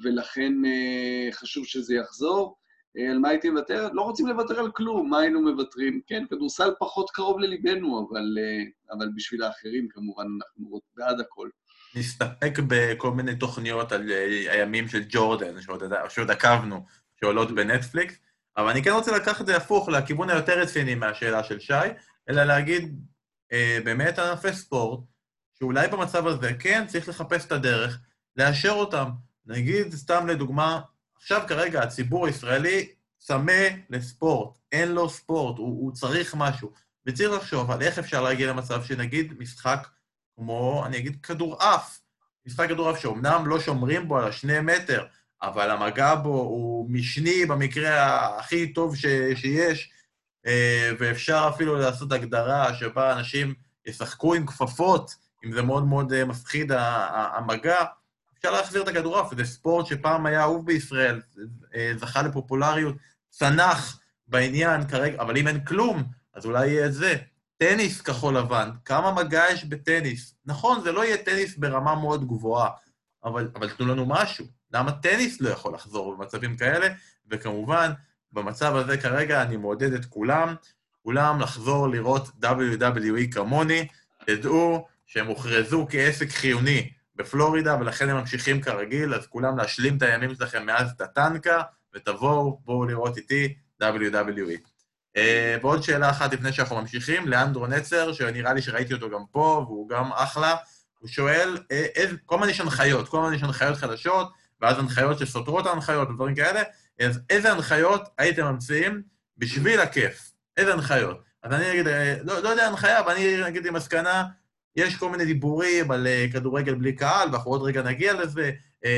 ולכן 0.03 0.53
uh, 0.63 1.33
חשוב 1.33 1.65
שזה 1.65 1.95
יחזור. 1.95 2.55
Uh, 2.97 3.11
על 3.11 3.19
מה 3.19 3.29
הייתי 3.29 3.49
מוותר? 3.49 3.89
לא 3.93 4.01
רוצים 4.01 4.27
לוותר 4.27 4.59
על 4.59 4.71
כלום, 4.71 5.09
מה 5.09 5.19
היינו 5.19 5.41
מוותרים? 5.41 6.01
כן, 6.07 6.23
כדורסל 6.29 6.69
פחות 6.79 7.09
קרוב 7.09 7.39
לליבנו, 7.39 8.07
אבל, 8.09 8.37
uh, 8.37 8.95
אבל 8.97 9.09
בשביל 9.15 9.43
האחרים 9.43 9.87
כמובן 9.89 10.23
אנחנו 10.23 10.79
בעד 10.95 11.19
הכל. 11.19 11.49
נסתפק 11.95 12.59
בכל 12.67 13.11
מיני 13.11 13.35
תוכניות 13.35 13.91
על 13.91 14.11
אה, 14.11 14.53
הימים 14.53 14.87
של 14.87 15.03
ג'ורדן, 15.09 15.61
שעוד, 16.09 16.31
עקבנו, 16.31 16.85
שעולות 17.19 17.55
בנטפליקס, 17.55 18.15
אבל 18.57 18.69
אני 18.69 18.83
כן 18.83 18.91
רוצה 18.91 19.11
לקחת 19.15 19.41
את 19.41 19.45
זה 19.45 19.57
הפוך 19.57 19.89
לכיוון 19.89 20.29
היותר 20.29 20.59
רציני 20.59 20.95
מהשאלה 20.95 21.43
של 21.43 21.59
שי, 21.59 21.73
אלא 22.29 22.43
להגיד, 22.43 22.99
אה, 23.51 23.79
באמת 23.83 24.19
ענפי 24.19 24.53
ספורט, 24.53 24.99
שאולי 25.59 25.87
במצב 25.87 26.27
הזה, 26.27 26.53
כן, 26.59 26.87
צריך 26.87 27.09
לחפש 27.09 27.45
את 27.45 27.51
הדרך, 27.51 27.99
לאשר 28.35 28.71
אותם. 28.71 29.09
נגיד, 29.45 29.93
סתם 29.93 30.27
לדוגמה, 30.27 30.81
עכשיו 31.15 31.41
כרגע 31.47 31.83
הציבור 31.83 32.25
הישראלי 32.25 32.89
צמא 33.17 33.67
לספורט, 33.89 34.57
אין 34.71 34.91
לו 34.91 35.09
ספורט, 35.09 35.57
הוא, 35.57 35.67
הוא 35.67 35.91
צריך 35.93 36.35
משהו, 36.37 36.71
וצריך 37.05 37.31
לחשוב 37.31 37.71
על 37.71 37.81
איך 37.81 37.99
אפשר 37.99 38.21
להגיע 38.21 38.49
למצב 38.49 38.83
שנגיד 38.83 39.33
משחק 39.39 39.87
כמו, 40.39 40.83
אני 40.85 40.97
אגיד, 40.97 41.17
כדורעף. 41.23 41.99
משחק 42.45 42.69
כדורעף 42.69 42.99
שאומנם 42.99 43.43
לא 43.47 43.59
שומרים 43.59 44.07
בו 44.07 44.17
על 44.17 44.27
השני 44.27 44.59
מטר, 44.59 45.05
אבל 45.41 45.71
המגע 45.71 46.15
בו 46.15 46.29
הוא 46.29 46.89
משני 46.89 47.45
במקרה 47.45 48.39
הכי 48.39 48.73
טוב 48.73 48.95
ש, 48.95 49.05
שיש, 49.35 49.91
אה, 50.45 50.91
ואפשר 50.99 51.49
אפילו 51.55 51.75
לעשות 51.75 52.11
הגדרה 52.11 52.73
שבה 52.73 53.13
אנשים 53.13 53.53
ישחקו 53.85 54.33
עם 54.33 54.45
כפפות, 54.45 55.15
אם 55.45 55.51
זה 55.51 55.61
מאוד 55.61 55.87
מאוד 55.87 56.13
אה, 56.13 56.25
מפחיד 56.25 56.71
המגע, 56.75 57.85
אפשר 58.37 58.51
להחזיר 58.51 58.83
את 58.83 58.87
הכדורעף, 58.87 59.35
זה 59.35 59.45
ספורט 59.45 59.85
שפעם 59.85 60.25
היה 60.25 60.41
אהוב 60.41 60.65
בישראל, 60.65 61.21
אה, 61.75 61.91
זכה 61.97 62.21
לפופולריות, 62.21 62.95
צנח 63.29 63.99
בעניין 64.27 64.87
כרגע, 64.87 65.21
אבל 65.21 65.37
אם 65.37 65.47
אין 65.47 65.65
כלום, 65.65 66.03
אז 66.33 66.45
אולי 66.45 66.67
יהיה 66.67 66.85
את 66.85 66.93
זה. 66.93 67.15
טניס 67.59 68.01
כחול 68.01 68.37
לבן, 68.37 68.69
כמה 68.85 69.11
מגע 69.11 69.43
יש 69.51 69.65
בטניס? 69.65 70.35
נכון, 70.45 70.81
זה 70.81 70.91
לא 70.91 71.05
יהיה 71.05 71.17
טניס 71.17 71.57
ברמה 71.57 71.95
מאוד 71.95 72.27
גבוהה, 72.27 72.69
אבל, 73.23 73.51
אבל 73.55 73.69
תנו 73.69 73.87
לנו 73.87 74.05
משהו. 74.05 74.45
למה 74.73 74.91
טניס 74.91 75.41
לא 75.41 75.49
יכול 75.49 75.73
לחזור 75.73 76.15
במצבים 76.15 76.57
כאלה? 76.57 76.87
וכמובן, 77.31 77.91
במצב 78.31 78.75
הזה 78.75 78.97
כרגע 78.97 79.41
אני 79.41 79.57
מעודד 79.57 79.93
את 79.93 80.05
כולם, 80.05 80.55
כולם 81.03 81.39
לחזור 81.39 81.87
לראות 81.87 82.27
WWE 82.43 83.31
כמוני, 83.31 83.87
תדעו 84.25 84.87
שהם 85.05 85.27
הוכרזו 85.27 85.87
כעסק 85.89 86.29
חיוני 86.29 86.91
בפלורידה, 87.15 87.77
ולכן 87.79 88.09
הם 88.09 88.17
ממשיכים 88.17 88.61
כרגיל, 88.61 89.13
אז 89.13 89.27
כולם 89.27 89.57
להשלים 89.57 89.97
את 89.97 90.01
הימים 90.01 90.35
שלכם 90.35 90.65
מאז 90.65 90.93
טטנקה, 90.97 91.61
ותבואו, 91.95 92.61
בואו 92.65 92.85
לראות 92.85 93.17
איתי 93.17 93.55
WWE. 93.83 94.68
אה, 95.17 95.57
ועוד 95.61 95.83
שאלה 95.83 96.09
אחת 96.09 96.33
לפני 96.33 96.53
שאנחנו 96.53 96.81
ממשיכים, 96.81 97.27
לאנדרו 97.27 97.67
נצר, 97.67 98.13
שנראה 98.13 98.53
לי 98.53 98.61
שראיתי 98.61 98.93
אותו 98.93 99.09
גם 99.09 99.21
פה, 99.31 99.65
והוא 99.67 99.89
גם 99.89 100.11
אחלה, 100.13 100.55
הוא 100.99 101.09
שואל, 101.09 101.57
אה, 101.71 101.85
איזה, 101.95 102.15
כל 102.25 102.35
הזמן 102.35 102.49
יש 102.49 102.61
הנחיות, 102.61 103.09
כל 103.09 103.17
הזמן 103.17 103.33
יש 103.33 103.43
הנחיות 103.43 103.77
חדשות, 103.77 104.31
ואז 104.61 104.79
הנחיות 104.79 105.19
שסותרות 105.19 105.65
ההנחיות 105.65 106.09
ודברים 106.09 106.35
כאלה, 106.35 106.61
אז 106.99 107.19
איזה 107.29 107.51
הנחיות 107.51 108.09
הייתם 108.17 108.45
ממציאים 108.45 109.01
בשביל 109.37 109.79
הכיף? 109.79 110.31
איזה 110.57 110.73
הנחיות? 110.73 111.21
אז 111.43 111.53
אני 111.53 111.71
אגיד, 111.71 111.87
אה, 111.87 112.15
לא, 112.23 112.39
לא 112.39 112.49
יודע 112.49 112.67
הנחיה, 112.67 112.99
אבל 112.99 113.11
אני 113.11 113.47
אגיד 113.47 113.65
עם 113.65 113.73
מסקנה, 113.73 114.25
יש 114.75 114.95
כל 114.95 115.09
מיני 115.09 115.25
דיבורים 115.25 115.91
על 115.91 116.07
כדורגל 116.33 116.75
בלי 116.75 116.93
קהל, 116.95 117.29
ואנחנו 117.31 117.51
עוד 117.51 117.61
רגע 117.61 117.81
נגיע 117.81 118.13
לזה, 118.13 118.51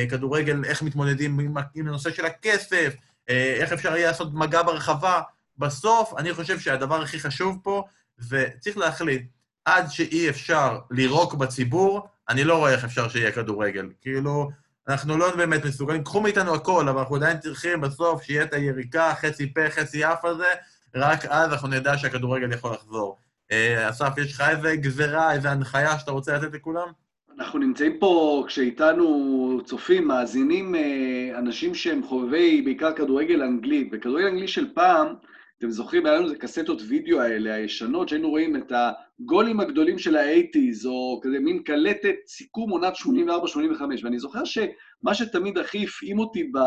כדורגל, 0.10 0.66
איך 0.66 0.82
מתמודדים 0.82 1.40
עם, 1.40 1.54
עם 1.76 1.88
הנושא 1.88 2.12
של 2.12 2.26
הכסף, 2.26 2.96
איך 3.28 3.72
אפשר 3.72 3.96
יהיה 3.96 4.08
לעשות 4.08 4.34
מגע 4.34 4.64
ברחבה, 4.64 5.22
בסוף, 5.58 6.14
אני 6.18 6.34
חושב 6.34 6.60
שהדבר 6.60 7.02
הכי 7.02 7.20
חשוב 7.20 7.58
פה, 7.64 7.84
זה 8.18 8.48
צריך 8.60 8.78
להחליט, 8.78 9.24
עד 9.66 9.86
שאי 9.90 10.30
אפשר 10.30 10.80
לירוק 10.92 11.34
בציבור, 11.34 12.08
אני 12.30 12.44
לא 12.44 12.58
רואה 12.58 12.72
איך 12.72 12.84
אפשר 12.84 13.10
שיהיה 13.10 13.32
כדורגל. 13.32 13.90
כאילו, 14.02 14.50
אנחנו 14.88 15.18
לא 15.18 15.36
באמת 15.36 15.66
מסוגלים, 15.66 16.04
קחו 16.04 16.22
מאיתנו 16.22 16.56
הכל, 16.56 16.90
אבל 16.90 17.00
אנחנו 17.00 17.16
עדיין 17.16 17.40
צריכים 17.40 17.82
בסוף 17.82 18.24
שיהיה 18.24 18.44
את 18.44 18.54
היריקה, 18.54 19.14
חצי 19.22 19.54
פה, 19.54 19.70
חצי 19.70 20.06
אף 20.06 20.26
הזה, 20.26 20.48
רק 20.96 21.26
אז 21.26 21.52
אנחנו 21.52 21.68
נדע 21.68 21.98
שהכדורגל 21.98 22.54
יכול 22.54 22.74
לחזור. 22.74 23.18
אה, 23.52 23.90
אסף, 23.90 24.18
יש 24.18 24.34
לך 24.34 24.42
איזה 24.50 24.76
גזרה, 24.76 25.34
איזה 25.34 25.52
הנחיה 25.52 26.00
שאתה 26.00 26.12
רוצה 26.12 26.38
לתת 26.38 26.54
לכולם? 26.54 26.88
אנחנו 27.40 27.60
נמצאים 27.60 27.98
פה, 28.00 28.44
כשאיתנו 28.48 29.62
צופים, 29.66 30.08
מאזינים, 30.08 30.76
אה, 30.76 31.40
אנשים 31.40 31.76
שהם 31.76 32.04
חובבי 32.04 32.62
בעיקר 32.62 32.94
כדורגל 32.94 33.42
אנגלי, 33.42 33.90
וכדורגל 33.92 34.28
אנגלי 34.28 34.48
של 34.48 34.74
פעם, 34.74 35.08
אתם 35.62 35.72
זוכרים, 35.72 36.06
היה 36.06 36.16
לנו 36.16 36.32
את 36.32 36.36
הקסטות 36.36 36.82
וידאו 36.88 37.22
האלה, 37.22 37.54
הישנות, 37.54 38.10
שהיינו 38.10 38.30
רואים 38.30 38.56
את 38.56 38.72
הגולים 38.72 39.60
הגדולים 39.60 40.00
של 40.00 40.16
האייטיז, 40.16 40.86
או 40.86 41.20
כזה 41.24 41.40
מין 41.40 41.64
קלטת 41.64 42.16
סיכום 42.28 42.70
עונת 42.70 42.94
84-85, 42.96 43.00
ואני 44.04 44.20
זוכר 44.20 44.46
שמה 44.46 45.14
שתמיד 45.14 45.58
הכי 45.58 45.84
הפעים 45.84 46.20
אותי 46.20 46.44
ב... 46.44 46.58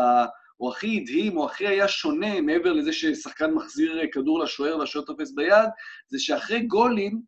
או 0.59 0.71
הכי 0.71 0.99
הדהים, 1.01 1.37
או 1.37 1.45
הכי 1.45 1.67
היה 1.67 1.87
שונה, 1.87 2.41
מעבר 2.41 2.73
לזה 2.73 2.93
ששחקן 2.93 3.51
מחזיר 3.51 4.01
כדור 4.11 4.39
לשוער 4.39 4.77
והשוער 4.77 5.05
תופס 5.05 5.31
ביד, 5.31 5.69
זה 6.07 6.19
שאחרי 6.19 6.61
גולים, 6.61 7.21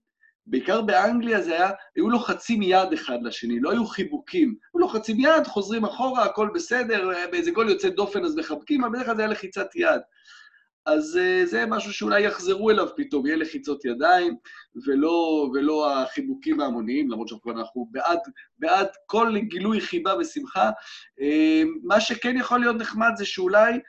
בעיקר 0.46 0.82
באנגליה 0.82 1.42
זה 1.42 1.54
היה, 1.54 1.72
היו 1.96 2.10
לוחצים 2.10 2.62
יד 2.62 2.94
אחד 2.94 3.18
לשני, 3.24 3.60
לא 3.60 3.72
היו 3.72 3.86
חיבוקים. 3.86 4.56
היו 4.74 4.80
לוחצים 4.80 5.20
יד, 5.20 5.48
חוזרים 5.48 5.86
אחורה, 5.86 6.24
הכל 6.26 6.50
בסדר, 6.54 7.10
באיזה 7.32 7.52
גול 7.52 7.70
יוצא 7.70 7.90
דופן 7.90 8.26
אז 8.26 8.36
מחבקים, 8.36 8.84
אבל 8.84 8.94
בדרך 8.94 9.06
כלל 9.06 9.16
זה 9.16 9.22
היה 9.22 9.32
לחיצת 9.32 9.76
יד. 9.76 10.02
אז 10.88 11.20
uh, 11.22 11.46
זה 11.46 11.66
משהו 11.66 11.94
שאולי 11.94 12.22
יחזרו 12.22 12.70
אליו 12.70 12.88
פתאום, 12.96 13.26
יהיה 13.26 13.38
לחיצות 13.38 13.86
ידיים, 13.86 14.36
ולא, 14.86 15.50
ולא 15.54 16.02
החיבוקים 16.02 16.60
ההמוניים, 16.60 17.12
למרות 17.12 17.28
שאנחנו 17.28 17.88
בעד, 17.92 18.20
בעד 18.60 18.88
כל 19.06 19.34
גילוי 19.38 19.82
חיבה 19.82 20.16
ושמחה. 20.20 20.70
Uh, 21.20 21.68
מה 21.84 22.02
שכן 22.02 22.38
יכול 22.38 22.60
להיות 22.60 22.76
נחמד 22.76 23.10
זה 23.16 23.26
שאולי 23.26 23.80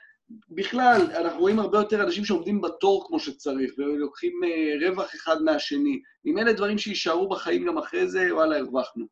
בכלל, 0.49 1.01
אנחנו 1.15 1.39
רואים 1.39 1.59
הרבה 1.59 1.77
יותר 1.77 2.03
אנשים 2.03 2.25
שעומדים 2.25 2.61
בתור 2.61 3.05
כמו 3.07 3.19
שצריך, 3.19 3.71
ולוקחים 3.77 4.33
uh, 4.43 4.85
רווח 4.89 5.15
אחד 5.15 5.41
מהשני. 5.41 6.01
אם 6.25 6.37
אלה 6.37 6.53
דברים 6.53 6.77
שיישארו 6.77 7.29
בחיים 7.29 7.65
גם 7.67 7.77
אחרי 7.77 8.07
זה, 8.07 8.35
וואלה, 8.35 8.57
הרווחנו. 8.57 9.05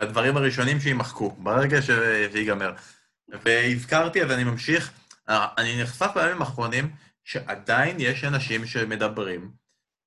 הדברים 0.00 0.36
הראשונים 0.36 0.80
שיימחקו, 0.80 1.30
ברגע 1.30 1.82
שזה 1.82 2.38
ייגמר. 2.38 2.72
והזכרתי, 3.28 4.22
אז 4.22 4.30
אני 4.30 4.44
ממשיך. 4.44 5.03
אני 5.28 5.82
נחשף 5.82 6.10
בימים 6.14 6.42
האחרונים 6.42 6.90
שעדיין 7.24 7.96
יש 8.00 8.24
אנשים 8.24 8.66
שמדברים 8.66 9.50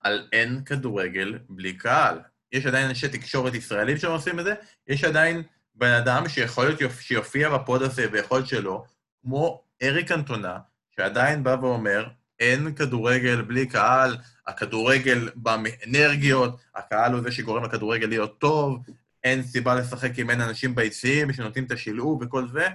על 0.02 0.28
אין 0.32 0.64
כדורגל 0.66 1.40
בלי 1.50 1.74
קהל. 1.74 2.20
יש 2.52 2.66
עדיין 2.66 2.88
אנשי 2.88 3.10
תקשורת 3.10 3.54
ישראלים 3.54 3.98
שעושים 3.98 4.40
את 4.40 4.46
זה, 4.46 4.54
יש 4.88 5.04
עדיין 5.04 5.44
בן 5.76 5.92
אדם 5.92 6.30
שיכול 6.30 6.66
להיות 6.66 6.80
שיופיע 7.00 7.50
בפוד 7.50 7.82
הזה 7.82 8.06
ויכול 8.12 8.46
שלא, 8.46 8.84
כמו 9.22 9.64
אריק 9.84 10.12
אנטונה, 10.12 10.58
שעדיין 10.96 11.44
בא 11.44 11.58
ואומר, 11.62 12.08
אין 12.40 12.76
כדורגל 12.76 13.42
בלי 13.42 13.68
קהל, 13.68 14.18
הכדורגל 14.48 15.30
בא 15.36 15.58
מאנרגיות, 15.64 16.60
הקהל 16.76 17.14
הוא 17.14 17.22
זה 17.22 17.32
שגורם 17.32 17.64
לכדורגל 17.64 18.08
להיות 18.08 18.40
טוב, 18.40 18.80
אין 19.24 19.44
סיבה 19.44 19.76
לשחק 19.76 20.20
אם 20.20 20.30
אין 20.30 20.42
אנשים 20.42 20.76
ביציעים 20.76 21.34
שנותנים 21.34 21.66
את 21.66 21.72
השילוב 21.72 22.22
וכל 22.22 22.48
זה. 22.48 22.68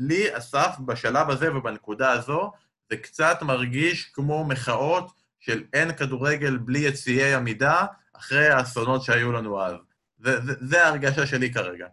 לי, 0.00 0.36
אסף, 0.36 0.74
בשלב 0.86 1.30
הזה 1.30 1.56
ובנקודה 1.56 2.12
הזו, 2.12 2.50
זה 2.90 2.96
קצת 2.96 3.38
מרגיש 3.42 4.04
כמו 4.04 4.44
מחאות 4.44 5.10
של 5.40 5.62
אין 5.72 5.92
כדורגל 5.92 6.56
בלי 6.56 6.78
יציעי 6.78 7.34
עמידה, 7.34 7.86
אחרי 8.12 8.48
האסונות 8.48 9.02
שהיו 9.02 9.32
לנו 9.32 9.62
אז. 9.62 9.74
זה, 10.60 10.84
ההרגשה 10.84 11.26
שלי 11.26 11.52
כרגע. 11.52 11.86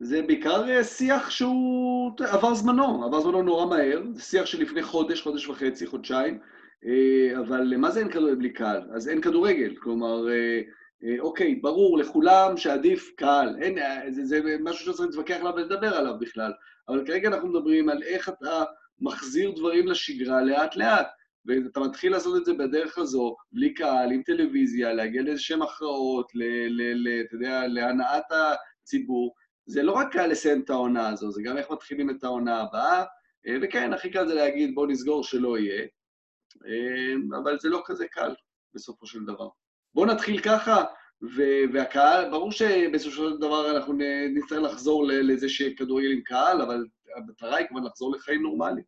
זה 0.00 0.22
בעיקר 0.22 0.68
אה, 0.68 0.84
שיח 0.84 1.30
שהוא 1.30 2.12
עבר 2.18 2.54
זמנו, 2.54 3.04
עבר 3.04 3.20
זמנו 3.20 3.42
נורא 3.42 3.66
מהר, 3.66 4.02
זה 4.14 4.22
שיח 4.22 4.54
לפני 4.54 4.82
חודש, 4.82 5.22
חודש 5.22 5.46
וחצי, 5.48 5.86
חודשיים, 5.86 6.38
אה, 6.86 7.40
אבל 7.40 7.76
מה 7.76 7.90
זה 7.90 8.00
אין 8.00 8.10
כדורגל 8.10 8.34
בלי 8.34 8.52
קהל? 8.52 8.82
אז 8.94 9.08
אין 9.08 9.20
כדורגל, 9.20 9.74
כלומר, 9.82 10.28
אה, 10.28 10.60
אוקיי, 11.20 11.54
ברור 11.54 11.98
לכולם 11.98 12.56
שעדיף 12.56 13.12
קהל, 13.16 13.56
אין, 13.60 13.78
זה, 14.10 14.24
זה 14.24 14.40
משהו 14.60 14.92
שצריך 14.92 15.08
להתווכח 15.08 15.36
עליו 15.40 15.52
ולדבר 15.56 15.94
עליו 15.94 16.14
בכלל, 16.20 16.52
אבל 16.90 17.06
כרגע 17.06 17.28
אנחנו 17.28 17.48
מדברים 17.48 17.88
על 17.88 18.02
איך 18.02 18.28
אתה 18.28 18.64
מחזיר 19.00 19.50
דברים 19.50 19.88
לשגרה 19.88 20.42
לאט-לאט, 20.42 21.06
ואתה 21.46 21.80
מתחיל 21.80 22.12
לעשות 22.12 22.36
את 22.36 22.44
זה 22.44 22.54
בדרך 22.54 22.98
הזו, 22.98 23.36
בלי 23.52 23.74
קהל, 23.74 24.12
עם 24.12 24.22
טלוויזיה, 24.22 24.92
להגיע 24.92 25.22
לאיזשהם 25.22 25.62
הכרעות, 25.62 26.32
אתה 27.26 27.34
יודע, 27.34 27.66
להנעת 27.66 28.24
הציבור. 28.30 29.34
זה 29.66 29.82
לא 29.82 29.92
רק 29.92 30.12
קל 30.12 30.26
לסיים 30.26 30.60
את 30.60 30.70
העונה 30.70 31.08
הזו, 31.08 31.30
זה 31.30 31.42
גם 31.42 31.56
איך 31.56 31.70
מתחילים 31.70 32.10
את 32.10 32.24
העונה 32.24 32.60
הבאה, 32.60 33.04
אה, 33.46 33.56
וכן, 33.62 33.92
הכי 33.92 34.10
קל 34.10 34.28
זה 34.28 34.34
להגיד, 34.34 34.74
בואו 34.74 34.86
נסגור 34.86 35.24
שלא 35.24 35.58
יהיה, 35.58 35.86
אה, 36.66 37.38
אבל 37.42 37.58
זה 37.58 37.68
לא 37.68 37.82
כזה 37.86 38.06
קל 38.08 38.34
בסופו 38.74 39.06
של 39.06 39.24
דבר. 39.24 39.48
בואו 39.94 40.06
נתחיל 40.06 40.40
ככה, 40.40 40.84
והקהל, 41.72 42.30
ברור 42.30 42.52
שבסופו 42.52 43.16
של 43.16 43.36
דבר 43.36 43.76
אנחנו 43.76 43.94
נצטרך 44.34 44.72
לחזור 44.72 45.06
לזה 45.06 45.48
שכדורגל 45.48 46.12
עם 46.12 46.20
קהל, 46.20 46.62
אבל 46.62 46.86
המטרה 47.16 47.56
היא 47.56 47.66
כמובן 47.66 47.86
לחזור 47.86 48.16
לחיים 48.16 48.42
נורמליים. 48.42 48.84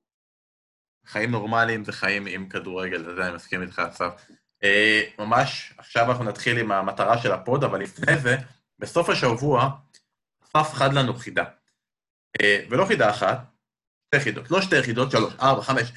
חיים 1.06 1.30
נורמליים 1.30 1.84
זה 1.84 1.92
חיים 1.92 2.26
עם 2.26 2.48
כדורגל, 2.48 3.08
וזה 3.08 3.26
אני 3.26 3.34
מסכים 3.34 3.62
איתך, 3.62 3.82
אסף. 3.90 4.26
אה, 4.64 5.02
ממש, 5.18 5.74
עכשיו 5.78 6.10
אנחנו 6.10 6.24
נתחיל 6.24 6.58
עם 6.58 6.72
המטרה 6.72 7.18
של 7.18 7.32
הפוד, 7.32 7.64
אבל 7.64 7.80
לפני 7.80 8.18
זה, 8.18 8.36
בסוף 8.78 9.08
השבוע, 9.08 9.70
אסף 10.44 10.72
חד 10.74 10.92
לנו 10.92 11.14
חידה. 11.14 11.44
אה, 12.40 12.64
ולא 12.70 12.84
חידה 12.84 13.10
אחת, 13.10 13.38
שתי 14.06 14.20
חידות, 14.20 14.50
לא 14.50 14.62
שתי 14.62 14.82
חידות, 14.82 15.10
שלוש, 15.10 15.34
ארבע, 15.40 15.62
חמש. 15.62 15.92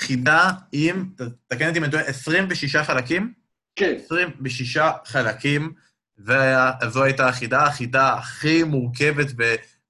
חידה 0.00 0.50
עם, 0.72 1.14
תקן 1.46 1.68
אותי 1.68 1.78
אם 1.78 1.84
אני 1.84 1.92
טועה, 1.92 2.04
26 2.04 2.76
חלקים? 2.76 3.39
כן. 3.76 3.94
26 4.04 4.80
חלקים, 5.04 5.72
וזו 6.18 7.02
הייתה 7.02 7.28
החידה, 7.28 7.62
החידה 7.62 8.14
הכי 8.14 8.62
מורכבת 8.62 9.26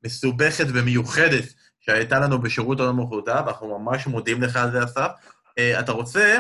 ומסובכת 0.05 0.67
ומיוחדת 0.75 1.45
שהייתה 1.81 2.21
לנו 2.21 2.41
בשירות 2.41 2.81
העולם 2.81 2.99
ומחרותיו, 2.99 3.43
ואנחנו 3.47 3.79
ממש 3.79 4.07
מודים 4.07 4.43
לך 4.43 4.57
על 4.57 4.73
זה, 4.73 4.85
אסף. 4.85 5.09
אה, 5.59 5.81
אתה 5.81 5.93
רוצה, 5.93 6.39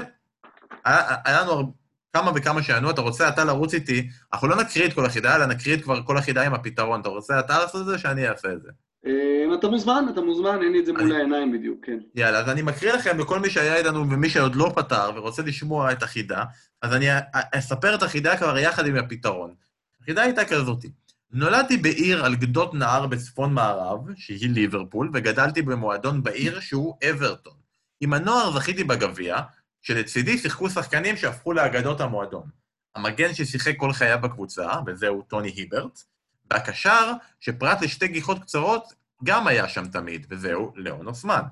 היה 0.85 1.41
לנו 1.43 1.75
כמה 2.13 2.31
וכמה 2.35 2.63
שענו, 2.63 2.91
אתה 2.91 3.01
רוצה 3.01 3.29
אתה 3.29 3.45
לרוץ 3.45 3.75
איתי, 3.75 4.09
אנחנו 4.33 4.49
לא 4.49 4.57
נקריא 4.57 4.87
את 4.87 4.93
כל 4.93 5.07
החידה, 5.07 5.37
אלא 5.37 5.47
נקריא 5.47 5.77
את 5.77 5.83
כבר 5.83 6.03
כל 6.03 6.19
החידה 6.19 6.43
עם 6.43 6.55
הפתרון. 6.55 7.01
אתה 7.01 7.09
רוצה 7.09 7.41
אתה 7.41 7.59
לעשות 7.59 7.81
את 7.81 7.87
זה, 7.87 7.99
שאני 7.99 8.29
אעשה 8.29 8.53
את 8.53 8.63
זה? 8.63 8.69
אה, 9.07 9.55
אתה 9.55 9.69
מוזמן, 9.69 10.05
אתה 10.13 10.21
מוזמן, 10.21 10.63
אין 10.63 10.73
לי 10.73 10.81
את 10.81 10.87
זה 10.87 10.93
מול 10.93 11.13
העיניים 11.13 11.53
בדיוק, 11.53 11.87
כן. 11.87 11.99
יאללה, 12.15 12.39
אז 12.39 12.49
אני 12.49 12.63
מקריא 12.63 12.93
לכם 12.93 13.19
לכל 13.19 13.39
מי 13.39 13.51
שהיה 13.51 13.77
איתנו 13.77 14.11
ומי 14.11 14.31
שעוד 14.31 14.55
לא 14.55 14.73
פתר 14.75 15.11
ורוצה 15.15 15.43
לשמוע 15.43 15.93
את 15.93 16.03
החידה, 16.03 16.45
אז 16.83 16.95
אני 16.95 17.07
אספר 17.33 17.95
את 17.95 18.03
החידה 18.03 18.37
כבר 18.37 18.59
יחד 18.59 18.87
עם 18.87 18.97
הפתרון. 18.97 19.55
החידה 20.03 20.23
הייתה 20.23 20.45
כזאת, 20.45 20.85
נולדתי 21.33 21.77
בעיר 21.77 22.25
על 22.25 22.35
גדות 22.37 22.75
נהר 22.75 23.07
בצפון 23.07 23.55
מערב, 23.55 24.01
שהיא 24.17 24.51
ליברפול, 24.51 25.11
וגדלתי 25.15 25.63
במועדון 25.63 26.23
בעיר 26.23 26.61
שהוא 26.61 26.97
אברטון. 27.11 27.55
עם 28.01 28.13
הנוער 28.13 28.53
זכיתי 28.53 28.85
בגביע, 28.85 29.37
שלצידי 29.83 30.39
שיחקו 30.39 30.71
שחקנים 30.71 31.17
שהפכו 31.17 31.53
לאגדות 31.53 32.01
המועדון. 32.01 32.49
המגן 32.95 33.35
ששיחק 33.35 33.77
כל 33.77 33.93
חייו 33.93 34.19
בקבוצה, 34.23 34.69
וזהו 34.87 35.23
טוני 35.23 35.49
היברט, 35.49 36.05
והקשר, 36.53 37.13
שפרט 37.41 37.83
לשתי 37.83 38.09
גיחות 38.09 38.43
קצרות, 38.43 38.93
גם 39.25 39.47
היה 39.47 39.69
שם 39.69 39.89
תמיד, 39.89 40.27
וזהו 40.31 40.73
ליאון 40.77 41.07
אוסמן. 41.07 41.43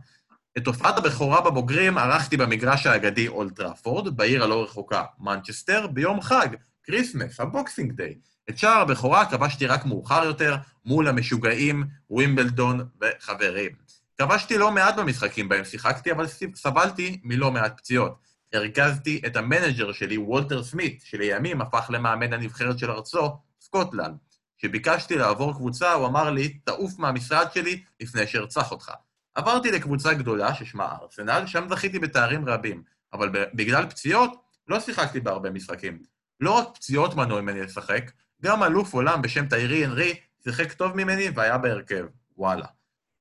את 0.58 0.66
הופעת 0.66 0.98
הבכורה 0.98 1.40
בבוגרים 1.40 1.98
ערכתי 1.98 2.36
במגרש 2.36 2.86
האגדי 2.86 3.28
אולטראפורד, 3.28 4.16
בעיר 4.16 4.44
הלא 4.44 4.64
רחוקה, 4.64 5.04
מנצ'סטר, 5.18 5.86
ביום 5.86 6.20
חג, 6.20 6.48
כריסמס, 6.82 7.40
ה 7.40 7.48
boxing 7.48 7.92
day. 7.92 8.14
את 8.50 8.58
שער 8.58 8.80
הבכורה 8.80 9.26
כבשתי 9.30 9.66
רק 9.66 9.84
מאוחר 9.84 10.24
יותר, 10.24 10.56
מול 10.84 11.08
המשוגעים, 11.08 11.84
ווימבלדון 12.10 12.88
וחברים. 13.00 13.72
כבשתי 14.18 14.58
לא 14.58 14.70
מעט 14.70 14.96
במשחקים 14.96 15.48
בהם 15.48 15.64
שיחקתי, 15.64 16.12
אבל 16.12 16.26
סבלתי 16.54 17.20
מלא 17.24 17.50
מעט 17.50 17.76
פציעות. 17.76 18.18
הרגזתי 18.52 19.20
את 19.26 19.36
המנג'ר 19.36 19.92
שלי, 19.92 20.18
וולטר 20.18 20.62
סמית, 20.62 21.02
שלימים 21.04 21.60
הפך 21.60 21.86
למאמן 21.90 22.32
הנבחרת 22.32 22.78
של 22.78 22.90
ארצו, 22.90 23.36
סקוטלנד. 23.60 24.16
כשביקשתי 24.58 25.16
לעבור 25.16 25.52
קבוצה, 25.52 25.92
הוא 25.92 26.06
אמר 26.06 26.30
לי, 26.30 26.48
תעוף 26.48 26.98
מהמשרד 26.98 27.52
שלי 27.52 27.82
לפני 28.00 28.26
שארצח 28.26 28.70
אותך. 28.70 28.92
עברתי 29.34 29.70
לקבוצה 29.70 30.14
גדולה 30.14 30.54
ששמה 30.54 30.96
ארסנל, 31.02 31.46
שם 31.46 31.68
זכיתי 31.68 31.98
בתארים 31.98 32.48
רבים, 32.48 32.82
אבל 33.12 33.28
בגלל 33.54 33.86
פציעות 33.90 34.42
לא 34.68 34.80
שיחקתי 34.80 35.20
בהרבה 35.20 35.50
משחקים. 35.50 36.02
לא 36.40 36.50
רק 36.50 36.68
פציעות 36.74 37.14
מנעו 37.14 37.42
ממני 37.42 37.60
לשחק, 37.60 38.10
גם 38.42 38.62
אלוף 38.62 38.94
עולם 38.94 39.22
בשם 39.22 39.46
תיירי 39.46 39.84
אנרי 39.84 40.14
שיחק 40.44 40.72
טוב 40.72 40.96
ממני 40.96 41.28
והיה 41.34 41.58
בהרכב. 41.58 42.06
וואלה. 42.36 42.66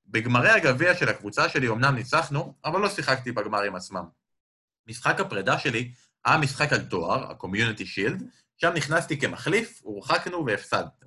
בגמרי 0.07 0.49
הגביע 0.49 0.95
של 0.95 1.09
הקבוצה 1.09 1.49
שלי 1.49 1.69
אמנם 1.69 1.95
ניצחנו, 1.95 2.53
אבל 2.65 2.81
לא 2.81 2.89
שיחקתי 2.89 3.31
בגמרים 3.31 3.75
עצמם. 3.75 4.05
משחק 4.87 5.19
הפרידה 5.19 5.59
שלי 5.59 5.91
היה 6.25 6.37
משחק 6.37 6.73
על 6.73 6.81
תואר, 6.81 7.31
ה-Community 7.31 7.81
Shield, 7.81 8.23
שם 8.57 8.71
נכנסתי 8.75 9.19
כמחליף, 9.19 9.79
הורחקנו 9.83 10.45
והפסדנו. 10.45 11.06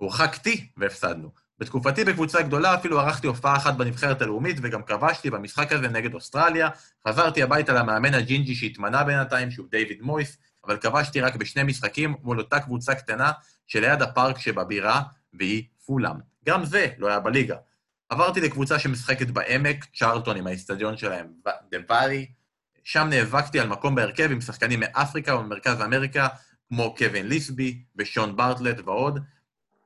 הורחקתי 0.00 0.66
והפסדנו. 0.76 1.30
בתקופתי 1.58 2.04
בקבוצה 2.04 2.42
גדולה 2.42 2.74
אפילו 2.74 3.00
ערכתי 3.00 3.26
הופעה 3.26 3.56
אחת 3.56 3.74
בנבחרת 3.74 4.22
הלאומית 4.22 4.56
וגם 4.62 4.82
כבשתי 4.82 5.30
במשחק 5.30 5.72
הזה 5.72 5.88
נגד 5.88 6.14
אוסטרליה. 6.14 6.68
חזרתי 7.08 7.42
הביתה 7.42 7.72
למאמן 7.72 8.14
הג'ינג'י 8.14 8.54
שהתמנה 8.54 9.04
בינתיים, 9.04 9.50
שהוא 9.50 9.66
דיוויד 9.70 10.02
מויס, 10.02 10.36
אבל 10.64 10.76
כבשתי 10.76 11.20
רק 11.20 11.36
בשני 11.36 11.62
משחקים 11.62 12.14
מול 12.22 12.38
אותה 12.38 12.60
קבוצה 12.60 12.94
קטנה 12.94 13.32
שליד 13.66 14.02
הפארק 14.02 14.38
שבבירה, 14.38 15.02
והיא 15.34 15.64
פולאם. 15.86 16.16
גם 16.46 16.64
זה 16.64 16.86
לא 16.98 17.08
היה 17.08 17.20
בליגה. 17.20 17.56
עברתי 18.08 18.40
לקבוצה 18.40 18.78
שמשחקת 18.78 19.30
בעמק, 19.30 19.86
צ'ארלטון 19.94 20.36
עם 20.36 20.46
האיצטדיון 20.46 20.96
שלהם, 20.96 21.26
דה 21.70 21.78
ואלי. 21.88 22.26
שם 22.84 23.06
נאבקתי 23.10 23.60
על 23.60 23.68
מקום 23.68 23.94
בהרכב 23.94 24.30
עם 24.32 24.40
שחקנים 24.40 24.80
מאפריקה 24.80 25.36
וממרכז 25.36 25.80
אמריקה, 25.82 26.28
כמו 26.68 26.94
קווין 26.94 27.28
ליסבי 27.28 27.82
ושון 27.96 28.36
ברטלט 28.36 28.80
ועוד. 28.84 29.20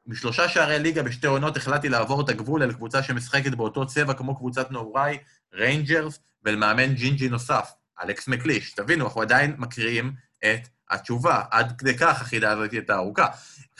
משלושה 0.06 0.48
שערי 0.48 0.78
ליגה 0.78 1.02
בשתי 1.02 1.26
עונות 1.26 1.56
החלטתי 1.56 1.88
לעבור 1.88 2.20
את 2.20 2.28
הגבול 2.28 2.62
אל 2.62 2.72
קבוצה 2.72 3.02
שמשחקת 3.02 3.54
באותו 3.54 3.86
צבע 3.86 4.14
כמו 4.14 4.36
קבוצת 4.36 4.70
נעוריי, 4.70 5.18
ריינג'רס, 5.54 6.18
ולמאמן 6.44 6.94
ג'ינג'י 6.94 7.28
נוסף, 7.28 7.72
אלכס 8.02 8.28
מקליש. 8.28 8.72
תבינו, 8.72 9.04
אנחנו 9.04 9.20
עדיין 9.20 9.54
מקריאים 9.58 10.12
את 10.44 10.68
התשובה, 10.90 11.42
עד 11.50 11.72
כדי 11.78 11.98
כך 11.98 12.20
החידה 12.20 12.50
הזאת 12.50 12.72
הייתה 12.72 12.94
ארוכה. 12.94 13.26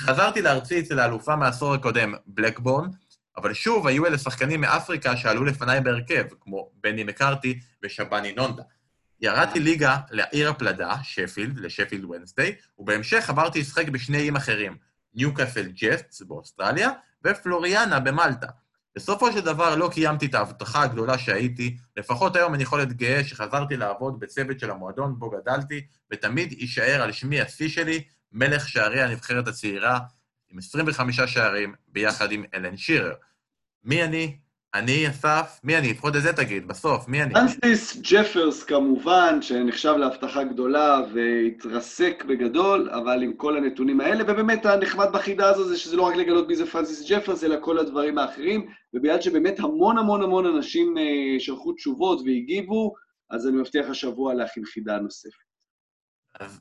חזרתי 0.00 0.42
לארצי 0.42 0.80
אצל 0.80 0.98
האלופה 0.98 1.36
מהעשור 1.36 1.74
הקודם, 1.74 2.14
בלקבורן, 2.26 2.88
אבל 3.36 3.54
שוב, 3.54 3.86
היו 3.86 4.06
אלה 4.06 4.18
שחקנים 4.18 4.60
מאפריקה 4.60 5.16
שעלו 5.16 5.44
לפניי 5.44 5.80
בהרכב, 5.80 6.24
כמו 6.40 6.70
בני 6.82 7.04
מקארתי 7.04 7.60
ושבני 7.84 8.32
נונדה. 8.32 8.62
ירדתי 9.20 9.60
ליגה 9.60 9.96
לעיר 10.10 10.50
הפלדה, 10.50 10.94
שפילד, 11.02 11.60
לשפילד 11.60 12.04
ונסדיי, 12.04 12.54
ובהמשך 12.78 13.30
עברתי 13.30 13.60
לשחק 13.60 13.88
בשני 13.88 14.18
איים 14.18 14.36
אחרים, 14.36 14.76
ניוקאסל 15.14 15.68
ג'טס 15.68 16.22
באוסטרליה 16.22 16.90
ופלוריאנה 17.24 18.00
במלטה. 18.00 18.46
בסופו 18.96 19.32
של 19.32 19.40
דבר 19.40 19.76
לא 19.76 19.90
קיימתי 19.92 20.26
את 20.26 20.34
ההבטחה 20.34 20.82
הגדולה 20.82 21.18
שהייתי, 21.18 21.76
לפחות 21.96 22.36
היום 22.36 22.54
אני 22.54 22.62
יכול 22.62 22.78
להתגאה 22.78 23.24
שחזרתי 23.24 23.76
לעבוד 23.76 24.20
בצוות 24.20 24.60
של 24.60 24.70
המועדון 24.70 25.18
בו 25.18 25.30
גדלתי, 25.30 25.86
ותמיד 26.12 26.52
יישאר 26.52 27.02
על 27.02 27.12
שמי 27.12 27.40
השיא 27.40 27.68
שלי, 27.68 28.04
מלך 28.32 28.68
שערי 28.68 29.02
הנבחרת 29.02 29.48
הצעירה, 29.48 29.98
עם 30.48 30.58
25 30.58 31.20
שערים, 31.20 31.74
ביחד 31.88 32.32
עם 32.32 32.44
אלן 32.54 32.76
שירר. 32.76 33.14
מי 33.84 34.04
אני? 34.04 34.38
אני, 34.74 35.08
אסף, 35.08 35.60
מי 35.64 35.78
אני? 35.78 35.90
לפחות 35.90 36.16
את 36.16 36.22
זה 36.22 36.32
תגיד, 36.32 36.68
בסוף, 36.68 37.08
מי 37.08 37.22
אני? 37.22 37.34
פרנסיס 37.34 37.96
ג'פרס 38.02 38.64
כמובן, 38.64 39.42
שנחשב 39.42 39.94
להבטחה 39.98 40.44
גדולה 40.44 41.00
והתרסק 41.14 42.24
בגדול, 42.28 42.90
אבל 42.90 43.22
עם 43.22 43.32
כל 43.32 43.56
הנתונים 43.56 44.00
האלה, 44.00 44.24
ובאמת 44.24 44.66
הנחמד 44.66 45.06
בחידה 45.12 45.48
הזו 45.48 45.68
זה 45.68 45.78
שזה 45.78 45.96
לא 45.96 46.02
רק 46.02 46.16
לגלות 46.16 46.48
מי 46.48 46.56
זה 46.56 46.66
פרנסיס 46.66 47.10
ג'פרס, 47.10 47.44
אלא 47.44 47.56
כל 47.60 47.78
הדברים 47.78 48.18
האחרים, 48.18 48.66
ובגלל 48.94 49.20
שבאמת 49.20 49.58
המון 49.58 49.98
המון 49.98 50.22
המון 50.22 50.46
אנשים 50.46 50.98
אה, 50.98 51.40
שלחו 51.40 51.72
תשובות 51.72 52.20
והגיבו, 52.20 52.94
אז 53.30 53.46
אני 53.46 53.56
מבטיח 53.56 53.86
השבוע 53.90 54.34
להכין 54.34 54.64
חידה 54.64 54.98
נוספת. 54.98 55.44
אז 56.40 56.60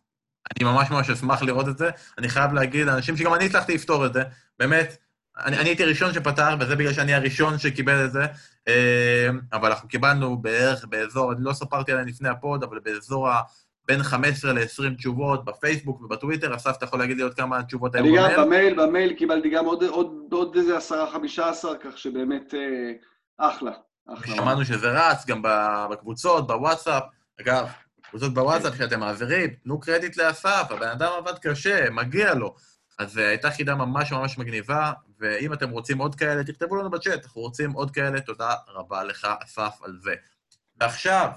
אני 0.57 0.69
ממש 0.69 0.91
ממש 0.91 1.09
אשמח 1.09 1.43
לראות 1.43 1.67
את 1.67 1.77
זה. 1.77 1.89
אני 2.17 2.29
חייב 2.29 2.53
להגיד, 2.53 2.87
אנשים 2.87 3.17
שגם 3.17 3.33
אני 3.33 3.45
הצלחתי 3.45 3.73
לפתור 3.73 4.05
את 4.05 4.13
זה, 4.13 4.23
באמת, 4.59 4.97
אני, 5.37 5.57
אני 5.57 5.69
הייתי 5.69 5.83
הראשון 5.83 6.13
שפתר, 6.13 6.55
וזה 6.59 6.75
בגלל 6.75 6.93
שאני 6.93 7.13
הראשון 7.13 7.57
שקיבל 7.57 8.05
את 8.05 8.11
זה, 8.11 8.25
אה, 8.67 9.29
אבל 9.53 9.69
אנחנו 9.69 9.89
קיבלנו 9.89 10.37
בערך 10.37 10.85
באזור, 10.85 11.31
אני 11.33 11.43
לא 11.43 11.53
ספרתי 11.53 11.91
עליהם 11.91 12.07
לפני 12.07 12.29
הפוד, 12.29 12.63
אבל 12.63 12.79
באזור 12.79 13.29
ה... 13.29 13.41
בין 13.87 14.03
15 14.03 14.53
ל-20 14.53 14.95
תשובות 14.97 15.45
בפייסבוק 15.45 16.01
ובטוויטר, 16.01 16.55
אסף, 16.55 16.77
אתה 16.77 16.85
יכול 16.85 16.99
להגיד 16.99 17.17
לי 17.17 17.23
עוד 17.23 17.33
כמה 17.33 17.63
תשובות 17.63 17.95
היו 17.95 18.03
במייל? 18.03 18.25
אני 18.25 18.35
גם 18.35 18.45
במייל, 18.45 18.81
במייל 18.81 19.13
קיבלתי 19.13 19.49
גם 19.49 19.65
עוד, 19.65 19.83
עוד, 19.83 20.13
עוד 20.31 20.55
איזה 20.55 20.77
10-15, 20.77 21.41
כך 21.81 21.97
שבאמת 21.97 22.53
אה, 22.53 22.91
אחלה. 23.37 23.71
אחלה. 24.13 24.35
שמענו 24.35 24.65
שזה 24.65 24.91
רץ 24.91 25.25
גם 25.25 25.41
בקבוצות, 25.91 26.47
בוואטסאפ. 26.47 27.03
אגב, 27.41 27.67
קבוצות 28.09 28.33
בוואטסאפ 28.33 28.75
שאתם 28.75 28.99
מעבירים, 28.99 29.49
תנו 29.63 29.79
קרדיט 29.79 30.17
לאסף, 30.17 30.67
הבן 30.69 30.87
אדם 30.87 31.09
עבד 31.17 31.39
קשה, 31.39 31.89
מגיע 31.89 32.33
לו. 32.33 32.55
אז 32.99 33.17
uh, 33.17 33.21
הייתה 33.21 33.51
חידה 33.51 33.75
ממש 33.75 34.11
ממש 34.11 34.37
מגניבה, 34.37 34.91
ואם 35.23 35.53
אתם 35.53 35.69
רוצים 35.69 35.97
עוד 35.97 36.15
כאלה, 36.15 36.43
תכתבו 36.43 36.75
לנו 36.75 36.89
בצ'אט, 36.89 37.23
אנחנו 37.25 37.41
רוצים 37.41 37.71
עוד 37.71 37.91
כאלה, 37.91 38.21
תודה 38.21 38.53
רבה 38.67 39.03
לך, 39.03 39.27
אסף, 39.43 39.79
על 39.83 39.97
זה. 40.01 40.15
ועכשיו, 40.77 41.29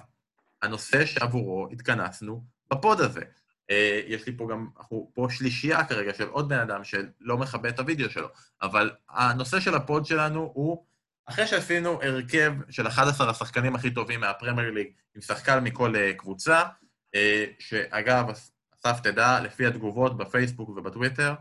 הנושא 0.62 1.06
שעבורו 1.06 1.68
התכנסנו 1.72 2.44
ב 2.70 2.78
pod 2.78 3.00
הזה. 3.00 3.20
אה, 3.20 3.74
יש 4.06 4.26
לי 4.26 4.36
פה 4.36 4.48
גם, 4.50 4.68
אנחנו 4.78 5.10
פה 5.14 5.26
שלישייה 5.30 5.84
כרגע 5.84 6.14
של 6.14 6.28
עוד 6.28 6.48
בן 6.48 6.58
אדם 6.58 6.84
שלא 6.84 7.38
מכבה 7.38 7.68
את 7.68 7.78
הוידאו 7.78 8.10
שלו, 8.10 8.28
אבל 8.62 8.90
הנושא 9.08 9.60
של 9.60 9.74
ה 9.74 9.82
pod 9.82 10.06
שלנו 10.06 10.50
הוא, 10.54 10.84
אחרי 11.26 11.46
שעשינו 11.46 12.02
הרכב 12.02 12.52
של 12.70 12.86
11 12.86 13.30
השחקנים 13.30 13.74
הכי 13.74 13.90
טובים 13.90 14.20
מהפרמייר 14.20 14.70
ליג, 14.70 14.88
עם 15.14 15.20
שחקן 15.20 15.64
מכל 15.64 15.94
אה, 15.94 16.18
קבוצה, 16.18 16.62
אה, 16.62 17.18
שאגב, 17.58 18.26
אסף, 18.74 19.00
תדע, 19.00 19.40
לפי 19.40 19.66
התגובות 19.66 20.16
בפייסבוק 20.16 20.68
ובטוויטר, 20.68 21.34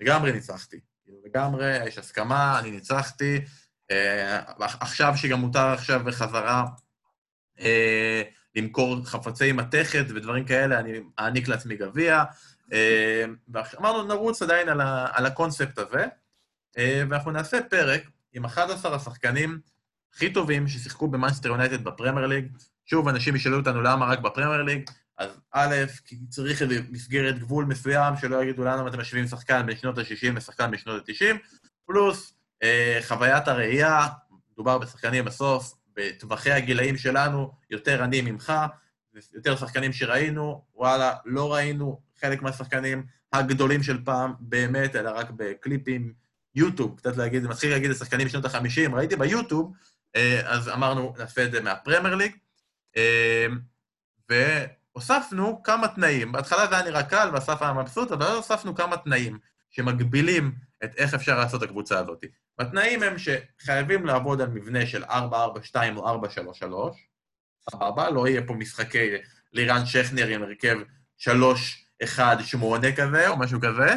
לגמרי 0.00 0.32
ניצחתי. 0.32 0.80
כאילו, 1.06 1.18
לגמרי, 1.24 1.86
יש 1.86 1.98
הסכמה, 1.98 2.58
אני 2.58 2.70
ניצחתי. 2.70 3.40
אה, 3.90 4.42
עכשיו, 4.58 5.12
שגם 5.16 5.40
מותר 5.40 5.66
עכשיו 5.66 6.00
בחזרה 6.04 6.64
אה, 7.60 8.22
למכור 8.54 9.04
חפצי 9.04 9.52
מתכת 9.52 10.04
ודברים 10.08 10.44
כאלה, 10.44 10.78
אני 10.78 10.92
אעניק 11.18 11.48
לעצמי 11.48 11.76
גביע. 11.76 12.24
אה, 12.72 13.24
ואמרנו, 13.48 14.02
נרוץ 14.02 14.42
עדיין 14.42 14.68
על, 14.68 14.80
ה, 14.80 15.06
על 15.12 15.26
הקונספט 15.26 15.78
הזה, 15.78 16.06
אה, 16.78 17.02
ואנחנו 17.10 17.30
נעשה 17.30 17.58
פרק 17.70 18.02
עם 18.32 18.44
11 18.44 18.96
השחקנים 18.96 19.60
הכי 20.14 20.32
טובים 20.32 20.68
ששיחקו 20.68 21.08
במאנסטר 21.08 21.48
יונייטד 21.48 21.84
בפרמייר 21.84 22.26
ליג. 22.26 22.48
שוב, 22.86 23.08
אנשים 23.08 23.36
ישאלו 23.36 23.56
אותנו 23.58 23.82
למה 23.82 24.06
רק 24.06 24.18
בפרמייר 24.18 24.62
ליג. 24.62 24.90
אז 25.18 25.30
א', 25.52 25.74
כי 26.04 26.16
צריך 26.28 26.62
איזו 26.62 26.74
מסגרת 26.90 27.38
גבול 27.38 27.64
מסוים, 27.64 28.14
שלא 28.20 28.42
יגידו 28.42 28.64
לנו 28.64 28.88
אתם 28.88 29.00
משווים 29.00 29.26
שחקן 29.26 29.66
בין 29.66 29.76
שנות 29.76 29.98
ה-60 29.98 30.32
לשחקן 30.36 30.70
בשנות 30.70 31.08
ה-90, 31.08 31.36
פלוס 31.86 32.34
אה, 32.62 32.98
חוויית 33.02 33.48
הראייה, 33.48 34.06
מדובר 34.52 34.78
בשחקנים 34.78 35.24
בסוף, 35.24 35.74
בטווחי 35.94 36.50
הגילאים 36.50 36.96
שלנו, 36.96 37.52
יותר 37.70 38.04
אני 38.04 38.20
ממך, 38.20 38.52
יותר 39.34 39.56
שחקנים 39.56 39.92
שראינו, 39.92 40.64
וואלה, 40.74 41.14
לא 41.24 41.54
ראינו 41.54 42.00
חלק 42.20 42.42
מהשחקנים 42.42 43.06
הגדולים 43.32 43.82
של 43.82 44.04
פעם 44.04 44.34
באמת, 44.40 44.96
אלא 44.96 45.10
רק 45.10 45.30
בקליפים, 45.30 46.12
יוטיוב, 46.54 46.96
קצת 46.96 47.16
להגיד, 47.16 47.42
זה 47.42 47.48
מתחיל 47.48 47.70
להגיד 47.70 47.90
לשחקנים 47.90 48.26
בשנות 48.26 48.44
ה-50, 48.44 48.92
ראיתי 48.92 49.16
ביוטיוב, 49.16 49.72
אה, 50.16 50.40
אז 50.44 50.68
אמרנו, 50.68 51.14
נעשה 51.18 51.44
את 51.44 51.50
זה 51.50 51.60
מהפרמייר 51.60 52.14
ליג. 52.14 52.32
אה. 52.96 53.46
הוספנו 54.96 55.62
כמה 55.62 55.88
תנאים. 55.88 56.32
בהתחלה 56.32 56.66
זה 56.66 56.74
היה 56.74 56.84
נראה 56.84 57.02
קל 57.02 57.30
ואסף 57.32 57.62
היה 57.62 57.72
מבסוט, 57.72 58.12
אבל 58.12 58.26
הוספנו 58.26 58.74
כמה 58.74 58.96
תנאים 58.96 59.38
שמגבילים 59.70 60.52
את 60.84 60.90
איך 60.96 61.14
אפשר 61.14 61.38
לעשות 61.38 61.62
את 61.62 61.68
הקבוצה 61.68 61.98
הזאת. 61.98 62.24
התנאים 62.58 63.02
הם 63.02 63.14
שחייבים 63.18 64.06
לעבוד 64.06 64.40
על 64.40 64.48
מבנה 64.48 64.86
של 64.86 65.04
4-4-2 65.04 65.08
או 65.96 66.24
4-3-3, 66.24 66.26
סבבה, 67.70 68.10
לא 68.10 68.28
יהיה 68.28 68.42
פה 68.46 68.54
משחקי 68.54 69.08
לירן 69.52 69.86
שכנר 69.86 70.26
עם 70.26 70.42
הרכב 70.42 70.78
3-1-8 71.18 71.28
כזה, 72.96 73.28
או 73.28 73.38
משהו 73.38 73.60
כזה. 73.60 73.94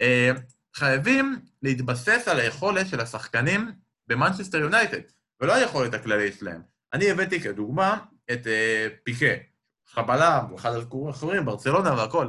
אה, 0.00 0.30
חייבים 0.76 1.40
להתבסס 1.62 2.28
על 2.28 2.40
היכולת 2.40 2.88
של 2.88 3.00
השחקנים 3.00 3.72
במנצ'סטר 4.06 4.58
יונייטד, 4.58 5.00
ולא 5.40 5.54
היכולת 5.54 5.94
הכללית 5.94 6.34
שלהם. 6.38 6.62
אני 6.92 7.10
הבאתי 7.10 7.40
כדוגמה 7.40 7.98
את 8.32 8.46
אה, 8.46 8.88
פיקה. 9.04 9.49
חבלה, 9.92 10.40
הוא 10.50 10.58
אחד 10.58 10.72
הזכורים, 10.72 11.44
ברצלונה 11.44 11.94
והכל, 11.94 12.28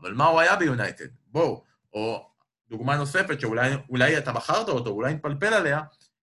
אבל 0.00 0.14
מה 0.14 0.24
הוא 0.26 0.40
היה 0.40 0.56
ביונייטד? 0.56 1.08
בואו. 1.26 1.64
או 1.92 2.30
דוגמה 2.68 2.96
נוספת, 2.96 3.40
שאולי 3.40 4.18
אתה 4.18 4.32
בחרת 4.32 4.68
אותו, 4.68 4.90
אולי 4.90 5.14
נפלפל 5.14 5.54
עליה, 5.54 5.80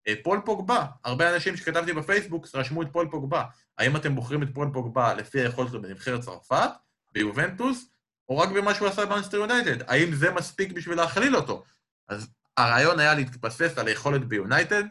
אה, 0.08 0.14
פול 0.22 0.40
פוגבה. 0.44 0.86
הרבה 1.04 1.34
אנשים 1.34 1.56
שכתבתי 1.56 1.92
בפייסבוק 1.92 2.46
רשמו 2.54 2.82
את 2.82 2.88
פול 2.92 3.08
פוגבה. 3.10 3.44
האם 3.78 3.96
אתם 3.96 4.14
בוחרים 4.14 4.42
את 4.42 4.48
פול 4.54 4.70
פוגבה 4.72 5.14
לפי 5.14 5.40
היכולת 5.40 5.70
שלו 5.70 5.82
בנבחרת 5.82 6.20
צרפת, 6.20 6.70
ביובנטוס, 7.12 7.86
או 8.28 8.38
רק 8.38 8.48
במה 8.48 8.74
שהוא 8.74 8.88
עשה 8.88 9.06
באנסטר 9.06 9.36
יונייטד? 9.36 9.90
האם 9.90 10.14
זה 10.14 10.30
מספיק 10.30 10.72
בשביל 10.72 10.96
להכליל 10.96 11.36
אותו? 11.36 11.64
אז 12.08 12.28
הרעיון 12.56 13.00
היה 13.00 13.14
להתבסס 13.14 13.78
על 13.78 13.86
היכולת 13.86 14.24
ביונייטד, 14.24 14.84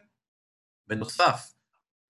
בנוסף, 0.88 1.54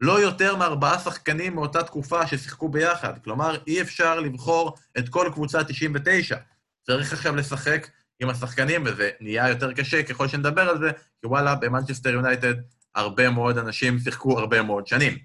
לא 0.01 0.21
יותר 0.21 0.55
מארבעה 0.55 0.99
שחקנים 0.99 1.55
מאותה 1.55 1.83
תקופה 1.83 2.27
ששיחקו 2.27 2.69
ביחד. 2.69 3.13
כלומר, 3.23 3.57
אי 3.67 3.81
אפשר 3.81 4.19
לבחור 4.19 4.77
את 4.97 5.09
כל 5.09 5.29
קבוצה 5.33 5.63
99. 5.63 6.37
צריך 6.81 7.13
עכשיו 7.13 7.35
לשחק 7.35 7.87
עם 8.19 8.29
השחקנים, 8.29 8.83
וזה 8.85 9.09
נהיה 9.19 9.49
יותר 9.49 9.73
קשה 9.73 10.03
ככל 10.03 10.27
שנדבר 10.27 10.69
על 10.69 10.79
זה, 10.79 10.91
כי 11.21 11.27
וואלה, 11.27 11.55
במנצ'סטר 11.55 12.09
יונייטד 12.09 12.53
הרבה 12.95 13.29
מאוד 13.29 13.57
אנשים 13.57 13.99
שיחקו 13.99 14.39
הרבה 14.39 14.61
מאוד 14.61 14.87
שנים. 14.87 15.17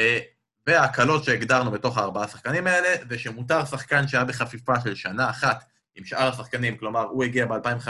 אה, 0.00 0.18
וההקלות 0.66 1.24
שהגדרנו 1.24 1.70
בתוך 1.70 1.98
הארבעה 1.98 2.24
השחקנים 2.24 2.66
האלה, 2.66 2.88
זה 3.10 3.18
שמותר 3.18 3.64
שחקן 3.64 4.08
שהיה 4.08 4.24
בחפיפה 4.24 4.80
של 4.80 4.94
שנה 4.94 5.30
אחת 5.30 5.64
עם 5.94 6.04
שאר 6.04 6.28
השחקנים, 6.28 6.76
כלומר, 6.76 7.02
הוא 7.02 7.24
הגיע 7.24 7.46
ב-2005, 7.46 7.88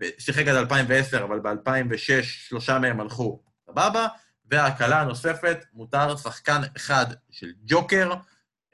ושיחק 0.00 0.46
עד 0.46 0.56
2010, 0.56 1.24
אבל 1.24 1.40
ב-2006 1.40 2.22
שלושה 2.22 2.78
מהם 2.78 3.00
הלכו, 3.00 3.42
סבבה? 3.66 4.06
וההקלה 4.52 5.00
הנוספת, 5.00 5.64
מותר 5.72 6.16
שחקן 6.16 6.60
אחד 6.76 7.06
של 7.30 7.52
ג'וקר, 7.64 8.12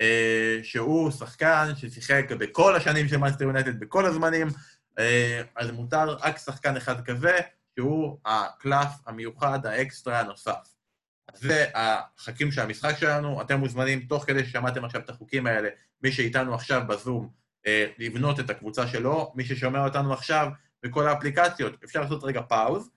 אה, 0.01 0.59
שהוא 0.62 1.11
שחקן 1.11 1.73
ששיחק 1.77 2.33
בכל 2.38 2.77
השנים 2.77 3.09
של 3.09 3.17
מנסטר 3.17 3.45
יונייטד, 3.45 3.81
בכל 3.81 4.07
הזמנים, 4.07 4.49
אה, 4.99 5.43
אז 5.57 5.71
מותר 5.71 6.17
רק 6.21 6.38
שחקן 6.38 6.77
אחד 6.77 7.05
כזה, 7.05 7.38
שהוא 7.75 8.19
הקלף 8.25 8.88
המיוחד, 9.07 9.67
האקסטרה 9.67 10.21
הנוסף. 10.21 10.75
זה 11.35 11.67
החוקים 11.75 12.53
של 12.53 12.61
המשחק 12.61 12.97
שלנו, 12.99 13.43
אתם 13.43 13.59
מוזמנים, 13.59 14.01
תוך 14.01 14.25
כדי 14.27 14.45
ששמעתם 14.45 14.85
עכשיו 14.85 15.01
את 15.01 15.11
החוקים 15.11 15.47
האלה, 15.47 15.69
מי 16.03 16.12
שאיתנו 16.12 16.55
עכשיו 16.55 16.83
בזום, 16.88 17.29
אה, 17.67 17.87
לבנות 17.99 18.41
את 18.41 18.51
הקבוצה 18.51 18.87
שלו, 18.87 19.33
מי 19.35 19.45
ששומע 19.45 19.85
אותנו 19.85 20.12
עכשיו 20.12 20.49
בכל 20.83 21.09
האפליקציות, 21.09 21.85
אפשר 21.85 22.01
לעשות 22.01 22.25
רגע 22.25 22.43
pause, 22.43 22.91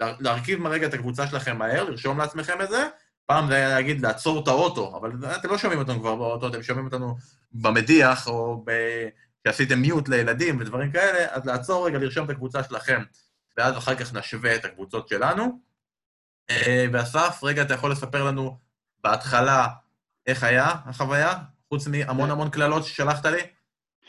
להרכיב 0.00 0.60
מרגע 0.60 0.86
את 0.86 0.94
הקבוצה 0.94 1.26
שלכם 1.26 1.58
מהר, 1.58 1.84
לרשום 1.84 2.18
לעצמכם 2.18 2.60
את 2.60 2.68
זה. 2.68 2.88
פעם 3.26 3.48
זה 3.48 3.54
היה 3.54 3.68
להגיד 3.68 4.00
לעצור 4.00 4.42
את 4.42 4.48
האוטו, 4.48 4.96
אבל 4.96 5.12
אתם 5.36 5.50
לא 5.50 5.58
שומעים 5.58 5.80
אותנו 5.80 6.00
כבר 6.00 6.16
באוטו, 6.16 6.48
אתם 6.48 6.62
שומעים 6.62 6.86
אותנו 6.86 7.16
במדיח, 7.52 8.26
או 8.26 8.62
ב... 8.66 8.70
כשעשיתם 9.44 9.78
מיוט 9.78 10.08
לילדים 10.08 10.60
ודברים 10.60 10.92
כאלה, 10.92 11.26
אז 11.30 11.46
לעצור 11.46 11.86
רגע, 11.86 11.98
לרשום 11.98 12.24
את 12.24 12.30
הקבוצה 12.30 12.64
שלכם, 12.64 13.02
ואז 13.58 13.76
אחר 13.76 13.94
כך 13.94 14.14
נשווה 14.14 14.54
את 14.54 14.64
הקבוצות 14.64 15.08
שלנו. 15.08 15.60
אה, 16.50 16.86
ואסף, 16.92 17.40
רגע, 17.42 17.62
אתה 17.62 17.74
יכול 17.74 17.92
לספר 17.92 18.24
לנו 18.24 18.58
בהתחלה 19.04 19.66
איך 20.26 20.44
היה 20.44 20.74
החוויה, 20.84 21.38
חוץ 21.68 21.86
מהמון 21.86 22.30
המון 22.30 22.50
קללות 22.50 22.84
ששלחת 22.84 23.26
לי? 23.26 23.40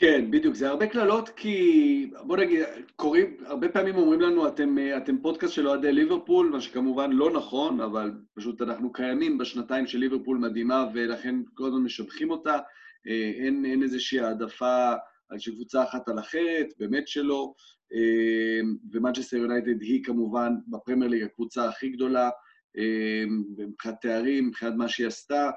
כן, 0.02 0.30
בדיוק. 0.30 0.54
זה 0.54 0.68
הרבה 0.68 0.86
קללות 0.86 1.28
כי, 1.28 2.10
בוא 2.26 2.36
נגיד, 2.36 2.60
קוראים, 2.96 3.36
הרבה 3.46 3.68
פעמים 3.68 3.96
אומרים 3.96 4.20
לנו, 4.20 4.48
אתם, 4.48 4.76
אתם 4.96 5.18
פודקאסט 5.18 5.54
של 5.54 5.68
אוהדי 5.68 5.92
ליברפול, 5.92 6.50
מה 6.50 6.60
שכמובן 6.60 7.12
לא 7.12 7.30
נכון, 7.30 7.80
אבל 7.80 8.12
פשוט 8.34 8.62
אנחנו 8.62 8.92
קיימים 8.92 9.38
בשנתיים 9.38 9.86
של 9.86 9.98
ליברפול 9.98 10.38
מדהימה, 10.38 10.86
ולכן 10.94 11.34
כל 11.54 11.66
הזמן 11.66 11.80
משבחים 11.80 12.30
אותה. 12.30 12.58
אה, 13.06 13.32
אין, 13.34 13.64
אין 13.64 13.82
איזושהי 13.82 14.20
העדפה 14.20 14.92
על 15.28 15.38
שקבוצה 15.38 15.82
אחת 15.82 16.08
על 16.08 16.18
אחרת, 16.18 16.66
באמת 16.78 17.08
שלא. 17.08 17.54
אה, 17.94 18.60
ומנצ'סטר 18.92 19.36
יונייטד 19.36 19.82
היא 19.82 20.04
כמובן 20.04 20.52
בפרמייר 20.68 21.10
ליג 21.10 21.22
הקבוצה 21.22 21.68
הכי 21.68 21.88
גדולה, 21.88 22.30
אה, 22.78 23.24
מבחינת 23.58 23.94
תארים, 24.00 24.48
מבחינת 24.48 24.74
מה 24.76 24.88
שהיא 24.88 25.06
עשתה. 25.06 25.50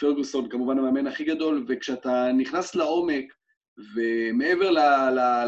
פרגוסון 0.00 0.48
כמובן 0.48 0.78
המאמן 0.78 1.06
הכי 1.06 1.24
גדול, 1.24 1.64
וכשאתה 1.68 2.32
נכנס 2.32 2.74
לעומק, 2.74 3.37
ומעבר 3.94 4.70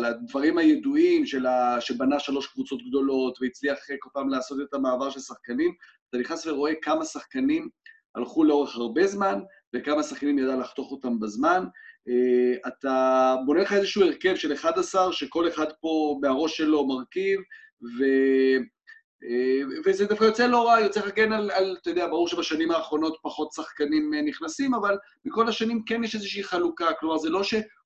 לדברים 0.03 0.59
הידועים 0.59 1.27
של 1.27 1.47
ה, 1.47 1.81
שבנה 1.81 2.19
שלוש 2.19 2.47
קבוצות 2.47 2.81
גדולות 2.89 3.39
והצליח 3.41 3.79
כל 3.99 4.11
פעם 4.13 4.29
לעשות 4.29 4.59
את 4.69 4.75
המעבר 4.75 5.11
של 5.11 5.21
שחקנים, 5.21 5.75
אתה 6.11 6.19
נכנס 6.19 6.47
ורואה 6.47 6.73
כמה 6.83 7.05
שחקנים 7.05 7.69
הלכו 8.15 8.45
לאורך 8.45 8.77
הרבה 8.77 9.07
זמן, 9.07 9.41
וכמה 9.75 10.03
שחקנים 10.03 10.39
ידע 10.39 10.57
לחתוך 10.57 10.91
אותם 10.93 11.21
בזמן. 11.21 11.65
אה, 12.09 12.69
אתה 12.69 13.37
בונה 13.47 13.61
לך 13.61 13.73
איזשהו 13.73 14.03
הרכב 14.03 14.35
של 14.35 14.53
11, 14.53 15.13
שכל 15.13 15.49
אחד 15.49 15.67
פה 15.81 16.19
מהראש 16.23 16.57
שלו 16.57 16.87
מרכיב, 16.87 17.41
ו... 17.83 18.05
אה, 19.25 19.61
וזה 19.87 20.07
דווקא 20.07 20.25
יוצא 20.25 20.47
לא 20.47 20.69
רע, 20.69 20.81
יוצא 20.81 21.01
לך 21.01 21.17
כן 21.17 21.33
על, 21.33 21.51
על, 21.51 21.77
אתה 21.83 21.91
יודע, 21.91 22.07
ברור 22.07 22.29
שבשנים 22.29 22.71
האחרונות 22.71 23.17
פחות 23.23 23.53
שחקנים 23.53 24.15
אה, 24.15 24.23
נכנסים, 24.23 24.75
אבל 24.75 24.97
מכל 25.25 25.49
השנים 25.49 25.83
כן 25.87 26.05
יש 26.05 26.15
איזושהי 26.15 26.45
חלוקה, 26.45 26.93
כלומר 27.01 27.19
זה 27.19 27.31
לא 27.31 27.43
שכולם 27.43 27.80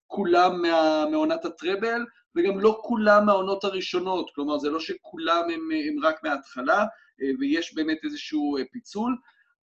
מה, 0.63 1.07
מעונת 1.11 1.45
הטראבל, 1.45 2.05
וגם 2.37 2.61
לא 2.61 2.81
כולם 2.83 3.27
מהעונות 3.27 3.65
הראשונות, 3.65 4.31
כלומר 4.35 4.59
זה 4.59 4.71
לא 4.71 4.81
שכולם 4.81 5.43
הם, 5.45 5.69
הם 5.89 6.05
רק 6.05 6.25
מההתחלה, 6.25 6.85
ויש 7.41 7.75
באמת 7.75 7.99
איזשהו 8.05 8.57
פיצול, 8.73 9.17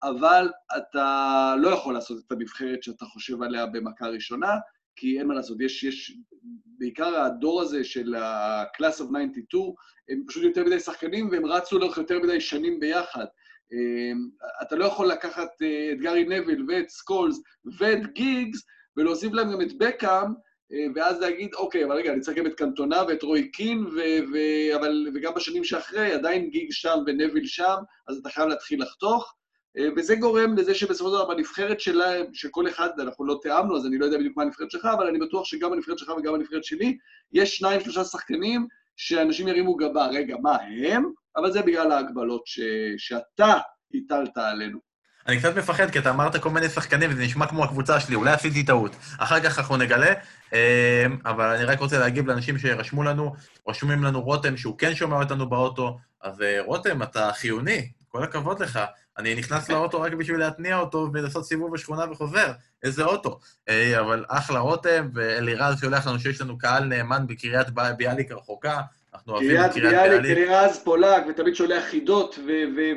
אבל 0.03 0.49
אתה 0.77 1.55
לא 1.57 1.69
יכול 1.69 1.93
לעשות 1.93 2.17
את 2.27 2.31
הנבחרת 2.31 2.83
שאתה 2.83 3.05
חושב 3.05 3.41
עליה 3.41 3.65
במכה 3.65 4.07
ראשונה, 4.07 4.55
כי 4.95 5.19
אין 5.19 5.27
מה 5.27 5.33
לעשות, 5.33 5.57
יש, 5.61 5.83
יש, 5.83 6.17
בעיקר 6.65 7.19
הדור 7.19 7.61
הזה 7.61 7.83
של 7.83 8.15
ה-Class 8.15 9.01
of 9.01 9.05
92, 9.05 9.73
הם 10.09 10.23
פשוט 10.27 10.43
יותר 10.43 10.63
מדי 10.63 10.79
שחקנים 10.79 11.29
והם 11.31 11.45
רצו 11.45 11.79
לאורך 11.79 11.97
יותר 11.97 12.19
מדי 12.19 12.41
שנים 12.41 12.79
ביחד. 12.79 13.25
אמ, 13.71 14.29
אתה 14.61 14.75
לא 14.75 14.85
יכול 14.85 15.07
לקחת 15.07 15.61
אה, 15.61 15.91
את 15.91 15.99
גארי 15.99 16.23
נביל 16.23 16.65
ואת 16.67 16.89
סקולס 16.89 17.41
ואת 17.79 18.13
גיגס 18.13 18.65
ולהוסיף 18.99 19.33
להם 19.33 19.51
גם 19.51 19.61
את 19.61 19.77
בקאם, 19.77 20.33
אה, 20.71 20.85
ואז 20.95 21.19
להגיד, 21.21 21.53
אוקיי, 21.53 21.85
אבל 21.85 21.95
רגע, 21.95 22.13
אני 22.13 22.21
צריך 22.21 22.37
גם 22.37 22.45
את 22.45 22.53
קנטונה 22.53 23.03
ואת 23.07 23.23
רוי 23.23 23.51
קין, 23.51 23.85
ו- 23.85 24.23
ו- 24.33 24.75
אבל, 24.75 25.07
וגם 25.15 25.33
בשנים 25.33 25.63
שאחרי, 25.63 26.13
עדיין 26.13 26.49
גיגס 26.49 26.75
שם 26.75 26.97
ונביל 27.05 27.45
שם, 27.45 27.75
אז 28.07 28.17
אתה 28.17 28.29
חייב 28.29 28.47
להתחיל 28.47 28.81
לחתוך. 28.81 29.35
אה, 29.77 29.87
וזה 29.95 30.15
גורם 30.15 30.57
לזה 30.57 30.75
שבסופו 30.75 31.09
של 31.09 31.15
דבר 31.15 31.25
בנבחרת 31.25 31.79
שלהם, 31.79 32.25
שכל 32.33 32.67
אחד, 32.67 32.89
אנחנו 32.99 33.25
לא 33.25 33.39
תיאמנו, 33.41 33.77
אז 33.77 33.85
אני 33.85 33.97
לא 33.97 34.05
יודע 34.05 34.17
בדיוק 34.17 34.37
מה 34.37 34.43
הנבחרת 34.43 34.71
שלך, 34.71 34.85
אבל 34.85 35.07
אני 35.07 35.19
בטוח 35.19 35.45
שגם 35.45 35.71
בנבחרת 35.71 35.99
שלך 35.99 36.09
וגם 36.17 36.33
בנבחרת 36.33 36.63
שלי, 36.63 36.97
יש 37.33 37.57
שניים, 37.57 37.81
שלושה 37.81 38.03
שחקנים 38.03 38.67
שאנשים 38.97 39.47
ירימו 39.47 39.75
גבה, 39.75 40.07
רגע, 40.07 40.35
מה 40.41 40.55
הם? 40.55 41.11
אבל 41.37 41.51
זה 41.51 41.61
בגלל 41.61 41.91
ההגבלות 41.91 42.41
ש... 42.45 42.59
שאתה 42.97 43.53
הטלת 43.93 44.37
עלינו. 44.37 44.88
אני 45.29 45.39
קצת 45.39 45.55
מפחד, 45.57 45.91
כי 45.91 45.99
אתה 45.99 46.09
אמרת 46.09 46.35
כל 46.35 46.49
מיני 46.49 46.69
שחקנים, 46.69 47.09
וזה 47.11 47.23
נשמע 47.23 47.45
כמו 47.47 47.63
הקבוצה 47.63 47.99
שלי, 47.99 48.15
אולי 48.15 48.31
עשיתי 48.31 48.63
טעות. 48.63 48.95
אחר 49.17 49.39
כך 49.39 49.59
אנחנו 49.59 49.77
נגלה, 49.77 50.13
אה, 50.53 51.05
אבל 51.25 51.55
אני 51.55 51.63
רק 51.63 51.79
רוצה 51.79 51.99
להגיב 51.99 52.27
לאנשים 52.27 52.57
שירשמו 52.57 53.03
לנו, 53.03 53.35
רשומים 53.67 54.03
לנו 54.03 54.21
רותם, 54.21 54.57
שהוא 54.57 54.77
כן 54.77 54.95
שומע 54.95 55.15
אותנו 55.15 55.49
באוטו, 55.49 55.97
אז 56.21 56.41
אה, 56.41 56.57
רותם, 56.65 57.03
אתה 57.03 57.29
חיוני, 57.33 57.91
כל 58.07 58.23
הכבוד 58.23 58.59
לך. 58.59 58.79
אני 59.17 59.35
נכנס 59.35 59.69
לאוטו 59.69 60.01
רק 60.01 60.13
בשביל 60.13 60.39
להתניע 60.39 60.77
אותו 60.77 61.09
ולעשות 61.13 61.45
סיבוב 61.45 61.73
בשכונה 61.73 62.11
וחוזר. 62.11 62.51
איזה 62.83 63.03
אוטו. 63.03 63.39
אה, 63.69 63.99
אבל 63.99 64.25
אחלה 64.27 64.59
רותם, 64.59 65.09
ואלירז 65.13 65.79
שולח 65.79 66.07
לנו 66.07 66.19
שיש 66.19 66.41
לנו 66.41 66.57
קהל 66.57 66.83
נאמן 66.83 67.27
בקריית 67.27 67.67
ביאליק 67.97 68.31
הרחוקה. 68.31 68.81
אנחנו 69.13 69.33
אוהבים 69.33 69.51
את 69.51 69.71
קריית 69.73 69.75
ביאליק. 69.75 70.21
קריית 70.21 70.49
ביאליק, 70.49 70.83
פולק, 70.83 71.23
ותמיד 71.29 71.55
שולח 71.55 71.83
חידות, 71.83 72.39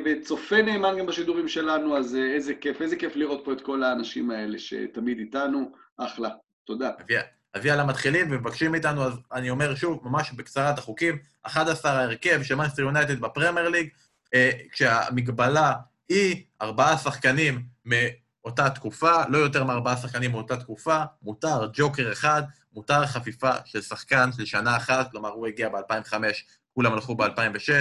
וצופה 0.05 0.61
נאמן 0.61 0.97
גם 0.99 1.05
בשידורים 1.05 1.47
שלנו, 1.47 1.97
אז 1.97 2.15
אה, 2.15 2.33
איזה 2.33 2.53
כיף, 2.61 2.81
איזה 2.81 2.95
כיף 2.95 3.15
לראות 3.15 3.41
פה 3.45 3.53
את 3.53 3.61
כל 3.61 3.83
האנשים 3.83 4.31
האלה 4.31 4.59
שתמיד 4.59 5.19
איתנו. 5.19 5.71
אחלה. 5.97 6.29
תודה. 6.65 6.91
אבי 7.57 7.71
על 7.71 7.79
המתחילים 7.79 8.31
ומבקשים 8.31 8.71
מאיתנו, 8.71 9.03
אז 9.03 9.13
אני 9.31 9.49
אומר 9.49 9.75
שוב, 9.75 9.99
ממש 10.03 10.31
בקצרה 10.31 10.69
את 10.69 10.77
החוקים, 10.77 11.17
11 11.43 11.91
ההרכב 11.91 12.43
של 12.43 12.55
מנסטר 12.55 12.81
יונייטד 12.81 13.19
בפרמייר 13.19 13.69
ליג, 13.69 13.89
אה, 14.33 14.51
כשהמגבלה 14.71 15.73
היא 16.09 16.43
ארבעה 16.61 16.97
שחקנים 16.97 17.63
מאותה 17.85 18.69
תקופה, 18.69 19.11
לא 19.29 19.37
יותר 19.37 19.63
מארבעה 19.63 19.97
שחקנים 19.97 20.31
מאותה 20.31 20.57
תקופה, 20.57 21.03
מותר 21.21 21.69
ג'וקר 21.73 22.11
אחד, 22.11 22.43
מותר 22.73 23.05
חפיפה 23.05 23.51
של 23.65 23.81
שחקן 23.81 24.31
של 24.31 24.45
שנה 24.45 24.77
אחת, 24.77 25.11
כלומר 25.11 25.29
הוא 25.29 25.47
הגיע 25.47 25.69
ב-2005, 25.69 26.13
כולם 26.73 26.93
הלכו 26.93 27.15
ב-2006, 27.15 27.71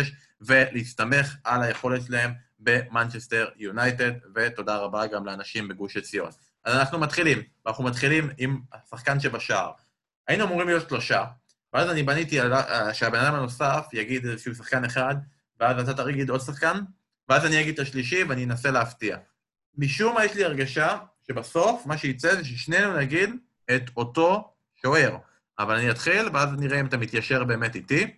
ולהסתמך 0.41 1.37
על 1.45 1.63
היכולת 1.63 2.03
שלהם 2.07 2.33
במנצ'סטר 2.59 3.49
יונייטד, 3.57 4.13
ותודה 4.35 4.77
רבה 4.77 5.07
גם 5.07 5.27
לאנשים 5.27 5.69
בגוש 5.69 5.97
עציון. 5.97 6.31
אז 6.65 6.77
אנחנו 6.77 6.99
מתחילים, 6.99 7.43
ואנחנו 7.67 7.85
מתחילים 7.85 8.31
עם 8.39 8.61
השחקן 8.73 9.21
שבשער. 9.21 9.71
היינו 10.29 10.45
אמורים 10.45 10.69
להיות 10.69 10.89
שלושה, 10.89 11.25
ואז 11.73 11.91
אני 11.91 12.03
בניתי 12.03 12.41
על 12.41 12.53
שהבן 12.93 13.19
אדם 13.19 13.35
הנוסף 13.35 13.87
יגיד 13.93 14.27
איזשהו 14.27 14.55
שחקן 14.55 14.85
אחד, 14.85 15.15
ואז 15.61 15.89
אתה 15.89 16.05
תגיד 16.05 16.31
עוד 16.31 16.41
שחקן, 16.41 16.81
ואז 17.29 17.47
אני 17.47 17.61
אגיד 17.61 17.75
את 17.75 17.87
השלישי 17.87 18.25
ואני 18.25 18.45
אנסה 18.45 18.71
להפתיע. 18.71 19.17
משום 19.79 20.15
מה 20.15 20.25
יש 20.25 20.35
לי 20.35 20.45
הרגשה 20.45 20.99
שבסוף 21.27 21.87
מה 21.87 21.99
שיצא 21.99 22.35
זה 22.35 22.45
ששנינו 22.45 22.97
נגיד 22.97 23.31
את 23.75 23.83
אותו 23.97 24.52
שוער. 24.87 25.17
אבל 25.59 25.75
אני 25.75 25.91
אתחיל, 25.91 26.29
ואז 26.33 26.49
נראה 26.59 26.81
אם 26.81 26.87
אתה 26.87 26.97
מתיישר 26.97 27.45
באמת 27.45 27.75
איתי. 27.75 28.17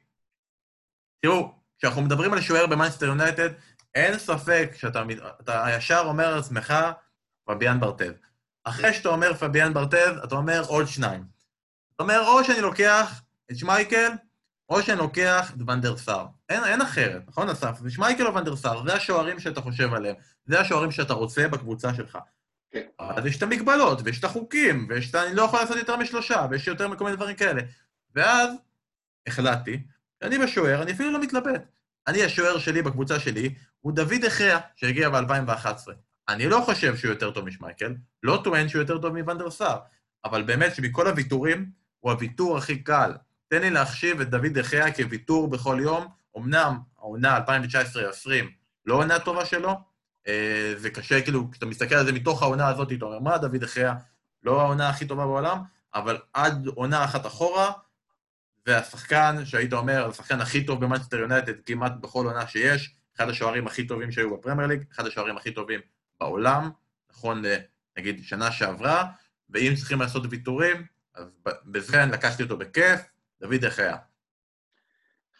תראו, 1.22 1.54
כשאנחנו 1.78 2.02
מדברים 2.02 2.32
על 2.32 2.40
שוער 2.40 2.66
במאנסטר 2.66 3.06
יונייטד, 3.06 3.50
אין 3.94 4.18
ספק 4.18 4.70
שאתה 4.76 5.02
ישר 5.76 6.02
אומר 6.04 6.36
לעצמך 6.36 6.74
פביאן 7.44 7.80
ברטז. 7.80 8.12
אחרי 8.64 8.94
שאתה 8.94 9.08
אומר 9.08 9.34
פביאן 9.34 9.74
ברטז, 9.74 10.18
אתה 10.24 10.34
אומר 10.34 10.62
עוד 10.66 10.86
שניים. 10.86 11.24
אתה 11.94 12.02
אומר, 12.02 12.20
או 12.26 12.44
שאני 12.44 12.60
לוקח 12.60 13.22
את 13.50 13.56
שמייקל, 13.58 14.10
או 14.68 14.82
שאני 14.82 14.98
לוקח 14.98 15.52
את 15.54 15.60
ונדר 15.68 15.96
סאר. 15.96 16.26
אין, 16.48 16.64
אין 16.64 16.82
אחרת, 16.82 17.22
נכון, 17.28 17.48
אסף? 17.48 17.78
זה 17.78 17.90
שמייקל 17.90 18.26
או 18.26 18.34
ונדר 18.34 18.56
סאר, 18.56 18.86
זה 18.86 18.94
השוערים 18.94 19.40
שאתה 19.40 19.60
חושב 19.60 19.94
עליהם, 19.94 20.16
זה 20.44 20.60
השוערים 20.60 20.90
שאתה 20.90 21.12
רוצה 21.12 21.48
בקבוצה 21.48 21.94
שלך. 21.94 22.18
כן. 22.74 22.86
אז 22.98 23.26
יש 23.26 23.36
את 23.36 23.42
המגבלות, 23.42 24.00
ויש 24.04 24.18
את 24.18 24.24
החוקים, 24.24 24.86
ויש 24.88 25.10
את... 25.10 25.14
אני 25.14 25.34
לא 25.34 25.42
יכול 25.42 25.60
לעשות 25.60 25.76
יותר 25.76 25.96
משלושה, 25.96 26.46
ויש 26.50 26.66
יותר 26.66 26.88
מכל 26.88 27.04
מיני 27.04 27.16
דברים 27.16 27.36
כאלה. 27.36 27.62
ואז 28.14 28.50
החלטתי, 29.26 29.82
שאני 30.22 30.38
בשוער, 30.38 30.82
אני 30.82 30.92
אפילו 30.92 31.10
לא 31.12 31.20
מתלבט. 31.20 31.64
אני, 32.06 32.22
השוער 32.22 32.58
שלי 32.58 32.82
בקבוצה 32.82 33.20
שלי, 33.20 33.54
הוא 33.80 33.92
דוד 33.92 34.24
אחיה, 34.28 34.58
שהגיע 34.76 35.08
ב-2011. 35.10 35.90
אני 36.28 36.48
לא 36.48 36.60
חושב 36.64 36.96
שהוא 36.96 37.10
יותר 37.10 37.30
טוב 37.30 37.44
משמייקל, 37.44 37.94
לא 38.22 38.40
טוען 38.44 38.68
שהוא 38.68 38.82
יותר 38.82 38.98
טוב 38.98 39.18
מוונדר 39.18 39.50
סאר, 39.50 39.78
אבל 40.24 40.42
באמת 40.42 40.74
שמכל 40.74 41.06
הוויתורים, 41.06 41.70
הוא 42.00 42.12
הוויתור 42.12 42.58
הכי 42.58 42.82
קל. 42.82 43.12
תן 43.48 43.60
לי 43.60 43.70
להחשיב 43.70 44.20
את 44.20 44.30
דוד 44.30 44.58
דחיה 44.58 44.94
כוויתור 44.94 45.50
בכל 45.50 45.78
יום. 45.82 46.06
אמנם 46.36 46.78
העונה 46.98 47.38
2019-2020 47.38 48.30
לא 48.86 48.94
עונה 48.94 49.18
טובה 49.18 49.44
שלו, 49.44 49.93
זה 50.76 50.90
קשה, 50.94 51.22
כאילו, 51.22 51.50
כשאתה 51.50 51.66
מסתכל 51.66 51.94
על 51.94 52.06
זה 52.06 52.12
מתוך 52.12 52.42
העונה 52.42 52.68
הזאת, 52.68 52.92
אתה 52.92 53.04
אומר, 53.04 53.18
מה 53.18 53.38
דוד 53.38 53.56
דחיה 53.56 53.94
לא 54.42 54.60
העונה 54.60 54.88
הכי 54.88 55.06
טובה 55.06 55.26
בעולם, 55.26 55.58
אבל 55.94 56.18
עד 56.32 56.66
עונה 56.66 57.04
אחת 57.04 57.26
אחורה, 57.26 57.72
והשחקן 58.66 59.44
שהיית 59.44 59.72
אומר, 59.72 60.08
השחקן 60.08 60.40
הכי 60.40 60.64
טוב 60.64 60.84
במנצ'סטר 60.84 61.16
יונייטד 61.18 61.60
כמעט 61.66 61.92
בכל 62.00 62.26
עונה 62.26 62.46
שיש, 62.46 62.94
אחד 63.16 63.28
השוערים 63.28 63.66
הכי 63.66 63.86
טובים 63.86 64.12
שהיו 64.12 64.36
בפרמייר 64.36 64.68
ליג, 64.68 64.84
אחד 64.92 65.06
השוערים 65.06 65.36
הכי 65.36 65.50
טובים 65.50 65.80
בעולם, 66.20 66.70
נכון, 67.10 67.42
נגיד, 67.98 68.24
שנה 68.24 68.52
שעברה, 68.52 69.04
ואם 69.50 69.72
צריכים 69.76 70.00
לעשות 70.00 70.22
ויתורים, 70.30 70.86
אז 71.14 71.24
בזה 71.66 72.02
אני 72.02 72.12
לקחתי 72.12 72.42
אותו 72.42 72.56
בכיף, 72.56 73.00
דוד 73.40 73.64
היה? 73.78 73.96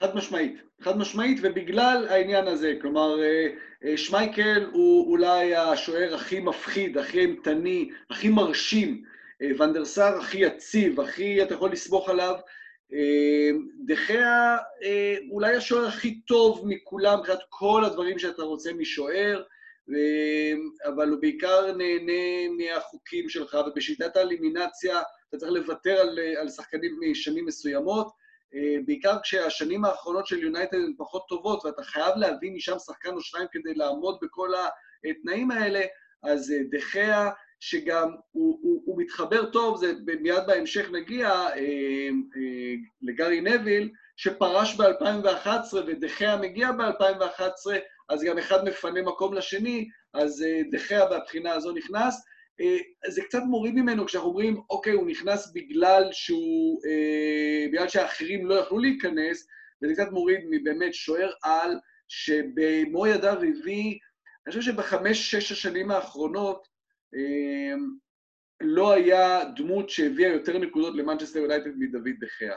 חד 0.05 0.17
משמעית, 0.17 0.63
חד 0.81 0.99
משמעית, 0.99 1.39
ובגלל 1.43 2.07
העניין 2.11 2.47
הזה, 2.47 2.75
כלומר, 2.81 3.23
אה, 3.23 3.47
אה, 3.85 3.97
שמייקל 3.97 4.67
הוא 4.73 5.11
אולי 5.11 5.57
השוער 5.57 6.15
הכי 6.15 6.41
מפחיד, 6.41 6.99
הכי 6.99 7.21
אימתני, 7.21 7.91
הכי 8.11 8.29
מרשים 8.29 9.03
ונדרסר 9.59 10.19
הכי 10.19 10.39
יציב, 10.39 11.01
הכי 11.01 11.43
אתה 11.43 11.55
יכול 11.55 11.73
לסמוך 11.73 12.09
עליו. 12.09 12.35
דחיה 13.87 14.57
אולי 15.31 15.57
השוער 15.57 15.87
הכי 15.87 16.21
טוב 16.21 16.65
מכולם 16.67 17.19
מבחינת 17.19 17.39
כל 17.49 17.85
הדברים 17.85 18.19
שאתה 18.19 18.43
רוצה 18.43 18.73
משוער, 18.73 19.43
אבל 20.87 21.09
הוא 21.09 21.21
בעיקר 21.21 21.73
נהנה 21.73 22.49
מהחוקים 22.59 23.29
שלך, 23.29 23.57
ובשיטת 23.67 24.17
האלימינציה 24.17 25.01
אתה 25.29 25.37
צריך 25.37 25.53
לוותר 25.53 26.01
על, 26.01 26.19
על 26.41 26.49
שחקנים 26.49 26.93
משנים 27.11 27.47
מסוימות, 27.47 28.24
בעיקר 28.85 29.17
כשהשנים 29.23 29.85
האחרונות 29.85 30.27
של 30.27 30.43
יונייטד 30.43 30.75
הן 30.75 30.93
פחות 30.99 31.23
טובות, 31.29 31.65
ואתה 31.65 31.83
חייב 31.83 32.17
להביא 32.17 32.53
משם 32.53 32.79
שחקן 32.79 33.15
או 33.15 33.21
שניים 33.21 33.47
כדי 33.53 33.75
לעמוד 33.75 34.19
בכל 34.23 34.49
התנאים 35.05 35.51
האלה, 35.51 35.81
אז 36.23 36.55
דחיה, 36.71 37.31
שגם 37.61 38.09
הוא, 38.33 38.59
הוא, 38.63 38.83
הוא 38.85 39.03
מתחבר 39.03 39.51
טוב, 39.51 39.77
זה 39.77 39.93
מיד 40.21 40.43
בהמשך 40.47 40.91
נגיע 40.93 41.29
אה, 41.29 41.49
אה, 41.57 42.75
לגארי 43.03 43.41
נביל, 43.41 43.91
שפרש 44.17 44.81
ב-2011 44.81 45.75
ודחיה 45.87 46.37
מגיע 46.37 46.73
ב-2011, 46.73 47.73
אז 48.09 48.25
גם 48.25 48.39
אחד 48.39 48.65
מפנה 48.65 49.03
מקום 49.03 49.35
לשני, 49.35 49.89
אז 50.15 50.43
אה, 50.43 50.61
דחיה 50.73 51.09
מהבחינה 51.11 51.53
הזו 51.53 51.73
נכנס. 51.73 52.25
אה, 52.61 52.77
זה 53.11 53.23
קצת 53.23 53.43
מוריד 53.47 53.75
ממנו 53.75 54.07
כשאנחנו 54.07 54.29
אומרים, 54.29 54.61
אוקיי, 54.71 54.93
הוא 54.93 55.07
נכנס 55.07 55.53
בגלל 55.55 56.09
שהוא... 56.13 56.81
אה, 56.87 57.67
בגלל 57.73 57.89
שהאחרים 57.89 58.47
לא 58.47 58.55
יכלו 58.55 58.79
להיכנס, 58.79 59.47
וזה 59.83 59.95
קצת 59.95 60.13
מוריד 60.13 60.41
מבאמת 60.51 60.95
שוער 60.95 61.31
על, 61.43 61.79
שבמו 62.09 63.07
ידיו 63.07 63.39
הביא, 63.43 63.99
אני 64.47 64.53
חושב 64.53 64.73
שבחמש-שש 64.73 65.53
השנים 65.53 65.91
האחרונות, 65.91 66.69
לא 68.61 68.93
היה 68.93 69.45
דמות 69.57 69.91
שהביאה 69.91 70.29
יותר 70.29 70.59
נקודות 70.59 70.95
למנצ'סטר 70.97 71.39
יונייטד 71.39 71.71
מדויד 71.79 72.09
דה 72.21 72.33
חאה. 72.33 72.57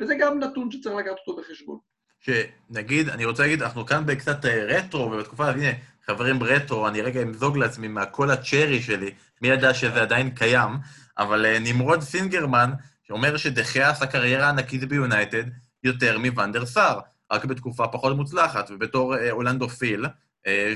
וזה 0.00 0.14
גם 0.14 0.38
נתון 0.38 0.70
שצריך 0.70 0.96
לקחת 0.96 1.16
אותו 1.26 1.40
בחשבון. 1.40 1.78
שנגיד, 2.20 3.08
אני 3.08 3.24
רוצה 3.24 3.42
להגיד, 3.42 3.62
אנחנו 3.62 3.86
כאן 3.86 4.06
בקצת 4.06 4.44
רטרו, 4.44 5.00
ובתקופה, 5.00 5.50
הנה, 5.50 5.70
חברים 6.06 6.42
רטרו, 6.42 6.88
אני 6.88 7.00
רגע 7.00 7.22
אמזוג 7.22 7.56
לעצמי 7.56 7.88
מהקולה 7.88 8.30
cherry 8.30 8.82
שלי, 8.82 9.14
מי 9.42 9.48
ידע 9.48 9.74
שזה 9.74 10.02
עדיין 10.02 10.30
קיים, 10.30 10.70
אבל 11.18 11.58
נמרוד 11.58 12.00
סינגרמן, 12.00 12.70
שאומר 13.02 13.36
שדה 13.36 13.67
חאה 13.67 13.90
עשה 13.90 14.06
קריירה 14.06 14.48
ענקית 14.48 14.84
ביונייטד 14.84 15.44
יותר 15.82 16.18
מוונדר 16.18 16.66
סאר, 16.66 17.00
רק 17.32 17.44
בתקופה 17.44 17.88
פחות 17.88 18.16
מוצלחת, 18.16 18.70
ובתור 18.70 19.14
הולנדופיל, 19.30 20.06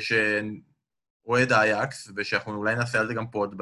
שאוהד 0.00 1.52
אייאקס, 1.52 2.10
ושאנחנו 2.16 2.54
אולי 2.54 2.74
נעשה 2.74 3.00
על 3.00 3.06
זה 3.06 3.14
גם 3.14 3.26
pod 3.26 3.54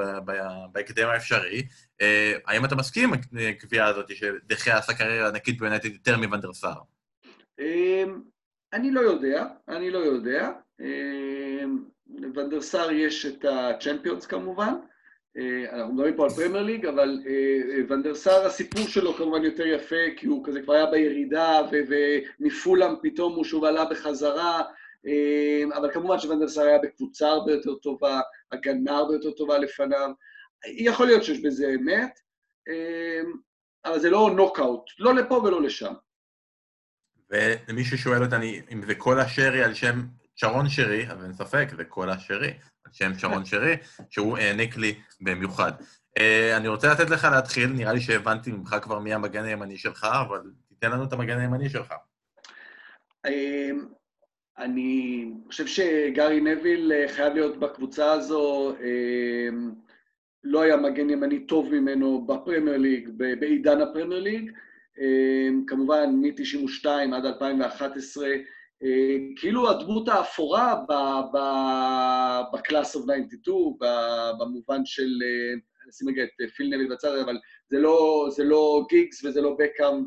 בהקדם 0.71 1.09
האפשרי, 1.09 1.67
האם 2.47 2.65
אתה 2.65 2.75
מסכים 2.75 3.13
עם 3.13 3.19
הקביעה 3.49 3.87
הזאת 3.87 4.15
שדה 4.15 4.50
חאה 4.50 4.77
עשה 4.77 4.93
קריירה 4.93 5.27
ענקית 5.27 5.59
ביונייטד 5.59 5.93
יותר 5.93 6.17
מוונדר 6.17 6.53
סאר? 6.53 6.81
אני 8.73 8.91
לא 8.91 9.01
יודע, 9.01 9.45
אני 9.67 9.91
לא 9.91 9.97
יודע. 9.97 10.49
לוונדרסאר 12.07 12.91
יש 12.91 13.25
את 13.25 13.45
הצ'מפיונס 13.45 14.25
כמובן, 14.25 14.73
אנחנו 15.71 15.93
מדברים 15.93 16.15
פה 16.15 16.23
על 16.23 16.29
פרמייר 16.29 16.63
ליג, 16.63 16.85
אבל 16.85 17.23
ונדרסאר 17.89 18.45
הסיפור 18.45 18.87
שלו 18.87 19.13
כמובן 19.13 19.43
יותר 19.43 19.67
יפה, 19.67 19.95
כי 20.17 20.27
הוא 20.27 20.45
כזה 20.45 20.61
כבר 20.61 20.73
היה 20.73 20.85
בירידה, 20.85 21.61
ומפולאם 21.71 22.95
פתאום 23.03 23.35
הוא 23.35 23.43
שוב 23.43 23.63
עלה 23.63 23.85
בחזרה, 23.85 24.61
אבל 25.73 25.91
כמובן 25.93 26.19
שוונדרסאר 26.19 26.63
היה 26.63 26.79
בקבוצה 26.79 27.27
הרבה 27.27 27.51
יותר 27.51 27.75
טובה, 27.75 28.21
הגנה 28.51 28.97
הרבה 28.97 29.13
יותר 29.13 29.31
טובה 29.31 29.57
לפניו. 29.57 30.11
יכול 30.65 31.05
להיות 31.05 31.23
שיש 31.23 31.39
בזה 31.39 31.75
אמת, 31.75 32.19
אבל 33.85 33.99
זה 33.99 34.09
לא 34.09 34.31
נוקאוט, 34.35 34.89
לא 34.99 35.15
לפה 35.15 35.35
ולא 35.35 35.61
לשם. 35.61 35.93
ולמי 37.29 37.83
ששואל 37.83 38.23
אותי 38.23 38.61
אם 38.71 38.81
זה 38.85 38.95
כל 38.95 39.19
השרי 39.19 39.63
על 39.63 39.73
שם 39.73 40.01
שרון 40.35 40.69
שרי, 40.69 41.07
אז 41.09 41.23
אין 41.23 41.33
ספק, 41.33 41.67
זה 41.77 41.83
כל 41.83 42.09
השרי 42.09 42.53
שם 42.91 43.13
שרון 43.17 43.45
שרי, 43.45 43.75
שהוא 44.09 44.37
העניק 44.37 44.77
לי 44.77 44.95
במיוחד. 45.21 45.71
אני 46.57 46.67
רוצה 46.67 46.91
לתת 46.91 47.09
לך 47.09 47.27
להתחיל, 47.31 47.67
נראה 47.69 47.93
לי 47.93 48.01
שהבנתי 48.01 48.51
ממך 48.51 48.75
כבר 48.81 48.99
מי 48.99 49.13
המגן 49.13 49.43
הימני 49.43 49.77
שלך, 49.77 50.07
אבל 50.27 50.41
תיתן 50.67 50.91
לנו 50.91 51.03
את 51.03 51.13
המגן 51.13 51.39
הימני 51.39 51.69
שלך. 51.69 51.93
אני 54.57 55.31
חושב 55.47 55.67
שגארי 55.67 56.41
נביל 56.41 56.91
חייב 57.07 57.33
להיות 57.33 57.59
בקבוצה 57.59 58.11
הזו, 58.11 58.75
לא 60.43 60.61
היה 60.61 60.77
מגן 60.77 61.09
ימני 61.09 61.39
טוב 61.39 61.73
ממנו 61.75 62.27
בפרמייר 62.27 62.77
ליג, 62.77 63.09
בעידן 63.39 63.81
הפרמייר 63.81 64.21
ליג. 64.21 64.51
כמובן, 65.67 66.09
מ-92 66.09 66.87
עד 67.15 67.25
2011, 67.25 68.27
כאילו 69.35 69.69
הדמות 69.69 70.07
האפורה 70.07 70.81
ב 72.53 72.60
Class 72.60 72.95
of 72.95 73.05
92, 73.05 73.73
במובן 74.39 74.85
של, 74.85 75.09
נשים 75.87 76.09
רגע 76.09 76.23
את 76.23 76.51
פיל 76.55 76.75
נביל 76.75 76.93
בצד, 76.93 77.17
אבל 77.17 77.37
זה 77.69 77.79
לא, 77.79 78.27
זה 78.31 78.43
לא 78.43 78.85
גיגס 78.89 79.23
וזה 79.23 79.41
לא 79.41 79.55
בקאם 79.59 80.05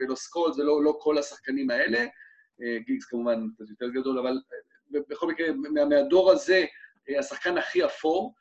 ולא 0.00 0.14
סקולס, 0.14 0.52
זה 0.52 0.64
לא, 0.64 0.84
לא 0.84 0.98
כל 1.00 1.18
השחקנים 1.18 1.70
האלה. 1.70 2.06
גיגס 2.86 3.04
כמובן 3.04 3.46
קצת 3.54 3.70
יותר 3.70 3.88
גדול, 3.88 4.18
אבל 4.18 4.40
בכל 4.90 5.28
מקרה, 5.28 5.46
מהדור 5.88 6.30
הזה, 6.30 6.64
השחקן 7.18 7.58
הכי 7.58 7.84
אפור. 7.84 8.34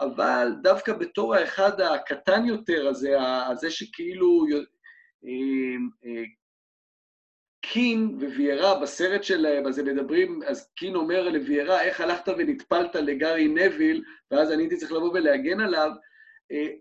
אבל 0.00 0.52
דווקא 0.62 0.92
בתור 0.92 1.34
האחד 1.34 1.80
הקטן 1.80 2.44
יותר 2.44 2.88
הזה, 2.88 3.16
הזה 3.50 3.70
שכאילו 3.70 4.46
קין 7.72 8.18
וויירה 8.20 8.80
בסרט 8.80 9.24
שלהם, 9.24 9.66
אז 9.66 9.78
הם 9.78 9.86
מדברים, 9.86 10.40
אז 10.46 10.70
קין 10.76 10.94
אומר 10.94 11.28
לוויירה, 11.28 11.82
איך 11.82 12.00
הלכת 12.00 12.28
ונטפלת 12.38 12.94
לגארי 12.94 13.48
נביל, 13.48 14.02
ואז 14.30 14.52
אני 14.52 14.62
הייתי 14.62 14.76
צריך 14.76 14.92
לבוא 14.92 15.10
ולהגן 15.14 15.60
עליו, 15.60 15.90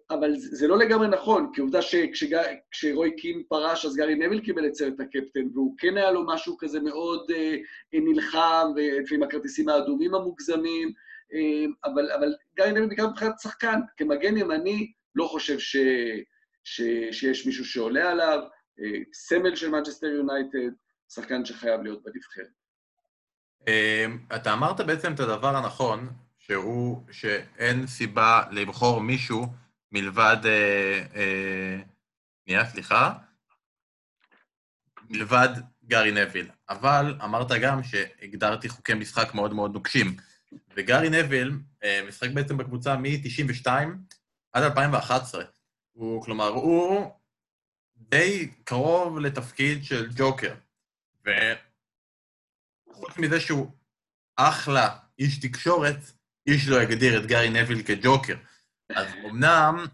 אבל 0.09 0.33
זה 0.35 0.67
לא 0.67 0.77
לגמרי 0.77 1.07
נכון, 1.07 1.51
כי 1.53 1.61
עובדה 1.61 1.81
שכשרוי 1.81 3.15
קין 3.15 3.43
פרש, 3.47 3.85
אז 3.85 3.95
גארי 3.95 4.15
נביל 4.15 4.39
קיבל 4.39 4.65
את 4.65 4.75
סרט 4.75 4.99
הקפטן, 4.99 5.47
והוא 5.53 5.75
כן 5.77 5.97
היה 5.97 6.11
לו 6.11 6.25
משהו 6.25 6.57
כזה 6.57 6.79
מאוד 6.79 7.31
נלחם, 7.93 8.71
ועם 9.11 9.23
הכרטיסים 9.23 9.69
האדומים 9.69 10.15
המוגזמים, 10.15 10.91
אבל, 11.85 12.11
אבל 12.11 12.35
גארי 12.57 12.71
נביל 12.71 12.85
בעיקר 12.85 13.07
מבחינת 13.07 13.39
שחקן, 13.39 13.79
כמגן 13.97 14.37
ימני, 14.37 14.91
לא 15.15 15.27
חושב 15.27 15.59
ש, 15.59 15.77
ש, 16.63 16.81
שיש 17.11 17.45
מישהו 17.45 17.65
שעולה 17.65 18.11
עליו, 18.11 18.39
סמל 19.13 19.55
של 19.55 19.69
מנצ'סטר 19.69 20.07
יונייטד, 20.07 20.75
שחקן 21.09 21.45
שחייב 21.45 21.81
להיות 21.81 22.03
בנבחרת. 22.03 22.65
אתה 24.35 24.53
אמרת 24.53 24.81
בעצם 24.81 25.13
את 25.13 25.19
הדבר 25.19 25.55
הנכון, 25.55 26.09
שהוא 26.37 27.03
שאין 27.11 27.87
סיבה 27.87 28.43
לבחור 28.51 29.01
מישהו 29.01 29.45
מלבד... 29.91 30.37
שנייה, 32.45 32.61
אה, 32.61 32.65
סליחה. 32.65 33.13
מלבד 35.09 35.49
גארי 35.85 36.11
נביל. 36.11 36.49
אבל 36.69 37.15
אמרת 37.23 37.51
גם 37.61 37.83
שהגדרתי 37.83 38.69
חוקי 38.69 38.93
משחק 38.93 39.33
מאוד 39.33 39.53
מאוד 39.53 39.73
נוקשים. 39.73 40.15
וגארי 40.75 41.09
נביל 41.09 41.51
אה, 41.83 42.01
משחק 42.07 42.29
בעצם 42.29 42.57
בקבוצה 42.57 42.97
מ-92 42.97 43.67
עד 44.53 44.63
2011. 44.63 45.43
הוא, 45.91 46.23
כלומר, 46.23 46.47
הוא 46.47 47.11
די 47.97 48.51
קרוב 48.63 49.19
לתפקיד 49.19 49.83
של 49.83 50.09
ג'וקר. 50.15 50.55
וחוץ 51.21 53.17
מזה 53.17 53.39
שהוא 53.39 53.71
אחלה 54.35 54.97
איש 55.19 55.39
תקשורת, 55.39 55.97
איש 56.47 56.67
לא 56.67 56.81
יגדיר 56.81 57.19
את 57.19 57.25
גארי 57.25 57.49
נביל 57.49 57.83
כג'וקר. 57.83 58.35
אז 58.95 59.07
אמנם, 59.29 59.85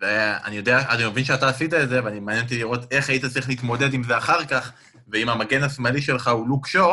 ואני 0.00 0.56
יודע, 0.56 0.78
אני 0.88 1.06
מבין 1.06 1.24
שאתה 1.24 1.48
עשית 1.48 1.74
את 1.74 1.88
זה, 1.88 2.04
ואני 2.04 2.20
מעניין 2.20 2.44
אותי 2.44 2.58
לראות 2.58 2.92
איך 2.92 3.08
היית 3.08 3.24
צריך 3.24 3.48
להתמודד 3.48 3.94
עם 3.94 4.02
זה 4.02 4.18
אחר 4.18 4.46
כך, 4.46 4.72
ואם 5.08 5.28
המגן 5.28 5.62
השמאלי 5.62 6.02
שלך 6.02 6.28
הוא 6.28 6.48
לוק 6.48 6.66
שו, 6.66 6.88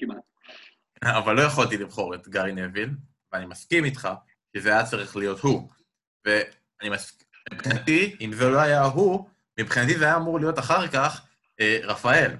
כמעט. 0.00 0.18
אבל 1.04 1.36
לא 1.36 1.42
יכולתי 1.42 1.76
לבחור 1.76 2.14
את 2.14 2.28
גארי 2.28 2.52
נביל, 2.52 2.90
ואני 3.32 3.46
מסכים 3.46 3.84
איתך 3.84 4.08
שזה 4.56 4.68
היה 4.72 4.86
צריך 4.86 5.16
להיות 5.16 5.40
הוא. 5.40 5.70
ואני 6.24 6.90
מסכים, 6.90 7.27
מבחינתי, 7.52 8.16
אם 8.20 8.32
זה 8.32 8.50
לא 8.50 8.58
היה 8.58 8.82
הוא, 8.82 9.28
מבחינתי 9.58 9.98
זה 9.98 10.04
היה 10.04 10.16
אמור 10.16 10.40
להיות 10.40 10.58
אחר 10.58 10.86
כך 10.86 11.22
אה, 11.60 11.78
רפאל. 11.82 12.30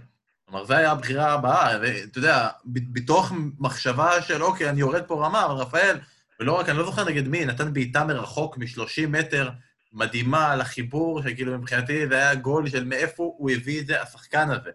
כלומר, 0.45 0.65
זו 0.65 0.75
הייתה 0.75 0.93
הבחירה 0.93 1.33
הבאה, 1.33 1.79
ואתה 1.83 2.19
יודע, 2.19 2.49
בתוך 2.65 3.33
מחשבה 3.59 4.23
של, 4.23 4.43
אוקיי, 4.43 4.71
אני 4.71 4.81
יורד 4.81 5.03
פה 5.03 5.27
רמה, 5.27 5.45
אבל 5.45 5.55
רפאל, 5.55 5.99
ולא 6.41 6.53
רק, 6.53 6.69
אני 6.69 6.79
לא 6.79 6.85
זוכר 6.85 7.05
נגד 7.05 7.29
מי, 7.29 7.45
נתן 7.45 7.73
בעיטה 7.73 8.05
מרחוק 8.05 8.59
מ-30 8.59 9.07
מטר, 9.09 9.51
מדהימה 9.93 10.53
על 10.53 10.61
החיבור, 10.61 11.23
שכאילו 11.23 11.59
מבחינתי 11.59 12.09
זה 12.09 12.15
היה 12.15 12.35
גול 12.35 12.69
של 12.69 12.85
מאיפה 12.85 13.35
הוא 13.37 13.51
הביא 13.51 13.81
את 13.81 13.87
זה, 13.87 14.03
השחקן 14.03 14.51
הזה. 14.51 14.71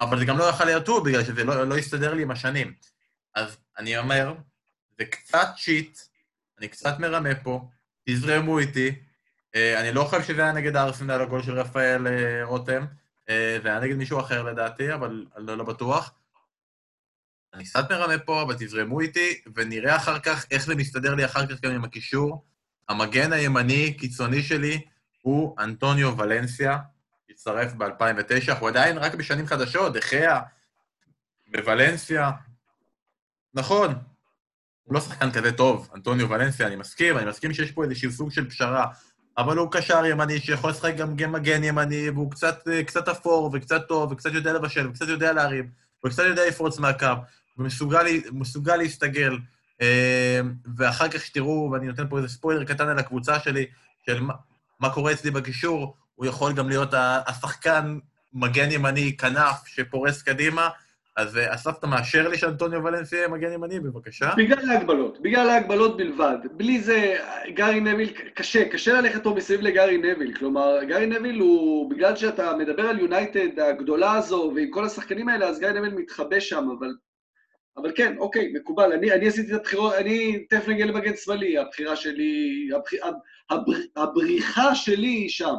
אבל 0.00 0.18
זה 0.18 0.24
גם 0.24 0.38
לא 0.38 0.44
יכול 0.44 0.66
להיות 0.66 0.88
הוא, 0.88 1.00
בגלל 1.00 1.24
שזה 1.24 1.44
לא, 1.44 1.68
לא 1.68 1.76
הסתדר 1.76 2.14
לי 2.14 2.22
עם 2.22 2.30
השנים. 2.30 2.74
אז 3.34 3.56
אני 3.78 3.98
אומר, 3.98 4.34
זה 4.98 5.04
קצת 5.04 5.48
שיט, 5.56 5.98
אני 6.58 6.68
קצת 6.68 6.98
מרמה 6.98 7.34
פה, 7.34 7.68
תזרמו 8.08 8.58
איתי. 8.58 8.94
אה, 9.54 9.80
אני 9.80 9.92
לא 9.92 10.04
חושב 10.04 10.22
שזה 10.22 10.42
היה 10.42 10.52
נגד 10.52 10.76
הארסנל 10.76 11.20
הגול 11.20 11.42
של 11.42 11.58
רפאל 11.58 12.06
אה, 12.06 12.44
רותם, 12.44 12.84
אה, 13.28 13.58
זה 13.62 13.68
היה 13.68 13.80
נגד 13.80 13.96
מישהו 13.96 14.20
אחר 14.20 14.42
לדעתי, 14.42 14.94
אבל 14.94 15.26
אני 15.36 15.46
לא, 15.46 15.56
לא 15.56 15.64
בטוח. 15.64 16.12
אני 17.54 17.64
קצת 17.64 17.92
מרמה 17.92 18.18
פה, 18.18 18.42
אבל 18.42 18.54
תזרמו 18.54 19.00
איתי, 19.00 19.40
ונראה 19.54 19.96
אחר 19.96 20.18
כך 20.18 20.46
איך 20.50 20.66
זה 20.66 20.74
מסתדר 20.74 21.14
לי 21.14 21.24
אחר 21.24 21.46
כך 21.46 21.60
גם 21.60 21.72
עם 21.72 21.84
הקישור. 21.84 22.44
המגן 22.88 23.32
הימני, 23.32 23.94
קיצוני 23.94 24.42
שלי, 24.42 24.80
הוא 25.22 25.56
אנטוניו 25.58 26.18
ולנסיה, 26.18 26.78
הצטרף 27.30 27.72
ב-2009, 27.72 28.50
אנחנו 28.50 28.68
עדיין 28.68 28.98
רק 28.98 29.14
בשנים 29.14 29.46
חדשות, 29.46 29.92
דחיה, 29.92 30.40
בוולנסיה. 31.46 32.30
נכון, 33.54 33.94
הוא 34.82 34.94
לא 34.94 35.00
שחקן 35.00 35.30
כזה 35.30 35.52
טוב, 35.52 35.90
אנטוניו 35.94 36.30
ולנסיה, 36.30 36.66
אני 36.66 36.76
מסכים, 36.76 37.18
אני 37.18 37.26
מסכים 37.26 37.54
שיש 37.54 37.72
פה 37.72 37.84
איזשהו 37.84 38.12
סוג 38.12 38.30
של 38.30 38.50
פשרה, 38.50 38.86
אבל 39.38 39.56
הוא 39.56 39.72
קשר 39.72 40.04
ימני 40.04 40.40
שיכול 40.40 40.70
לשחק 40.70 40.94
גם 40.96 41.32
מגן 41.32 41.64
ימני, 41.64 42.10
והוא 42.10 42.30
קצת, 42.30 42.68
קצת 42.86 43.08
אפור, 43.08 43.50
וקצת 43.52 43.88
טוב, 43.88 44.12
וקצת 44.12 44.32
יודע 44.32 44.52
לבשל, 44.52 44.88
וקצת 44.88 45.08
יודע 45.08 45.32
להרים, 45.32 45.68
וקצת 46.06 46.22
יודע 46.22 46.48
לפרוץ 46.48 46.78
מהקו, 46.78 47.06
ומסוגל 47.58 48.76
להסתגל. 48.76 49.38
אה, 49.82 50.40
ואחר 50.76 51.08
כך 51.08 51.20
שתראו, 51.20 51.70
ואני 51.72 51.86
נותן 51.86 52.08
פה 52.08 52.16
איזה 52.16 52.28
ספוילר 52.28 52.64
קטן 52.64 52.88
על 52.88 52.98
הקבוצה 52.98 53.40
שלי, 53.40 53.66
של 54.06 54.20
מה, 54.20 54.34
מה 54.80 54.90
קורה 54.90 55.12
אצלי 55.12 55.30
בקישור, 55.30 55.96
הוא 56.14 56.26
יכול 56.26 56.52
גם 56.52 56.68
להיות 56.68 56.94
השחקן 57.26 57.98
מגן 58.32 58.70
ימני, 58.70 59.16
כנף, 59.16 59.66
שפורס 59.66 60.22
קדימה, 60.22 60.68
אז 61.16 61.36
אה, 61.38 61.54
אסף, 61.54 61.78
אתה 61.78 61.86
מאשר 61.86 62.28
לי 62.28 62.38
שאנטוניו 62.38 62.84
ולנסיה 62.84 63.18
יהיה 63.18 63.28
מגן 63.28 63.52
ימני, 63.52 63.80
בבקשה? 63.80 64.30
בגלל 64.36 64.70
ההגבלות, 64.70 65.22
בגלל 65.22 65.48
ההגבלות 65.48 65.96
בלבד. 65.96 66.36
בלי 66.52 66.80
זה, 66.80 67.16
גארי 67.48 67.80
נביל, 67.80 68.10
קשה, 68.34 68.68
קשה 68.68 69.00
ללכת 69.00 69.22
פה 69.22 69.34
מסביב 69.36 69.60
לגארי 69.60 69.98
נביל. 69.98 70.34
כלומר, 70.34 70.84
גארי 70.84 71.06
נביל 71.06 71.40
הוא, 71.40 71.90
בגלל 71.90 72.16
שאתה 72.16 72.56
מדבר 72.56 72.82
על 72.82 72.98
יונייטד 72.98 73.58
הגדולה 73.58 74.12
הזו, 74.12 74.52
ועם 74.54 74.70
כל 74.70 74.84
השחקנים 74.84 75.28
האלה, 75.28 75.46
אז 75.46 75.60
גארי 75.60 75.80
נביל 75.80 75.94
מתחבא 75.94 76.40
שם, 76.40 76.68
אבל... 76.78 76.94
אבל 77.76 77.92
כן, 77.96 78.18
אוקיי, 78.18 78.52
מקובל. 78.54 78.92
אני, 78.92 79.12
אני 79.12 79.28
עשיתי 79.28 79.54
את 79.54 79.60
הבחירות, 79.60 79.94
אני 79.94 80.44
תכף 80.50 80.68
נגיע 80.68 80.86
למגן 80.86 81.16
שמאלי, 81.16 81.58
הבחירה 81.58 81.96
שלי, 81.96 82.68
הבח, 82.74 82.90
הבר, 83.50 83.72
הבריחה 83.96 84.74
שלי 84.74 85.06
היא 85.08 85.28
שם. 85.28 85.54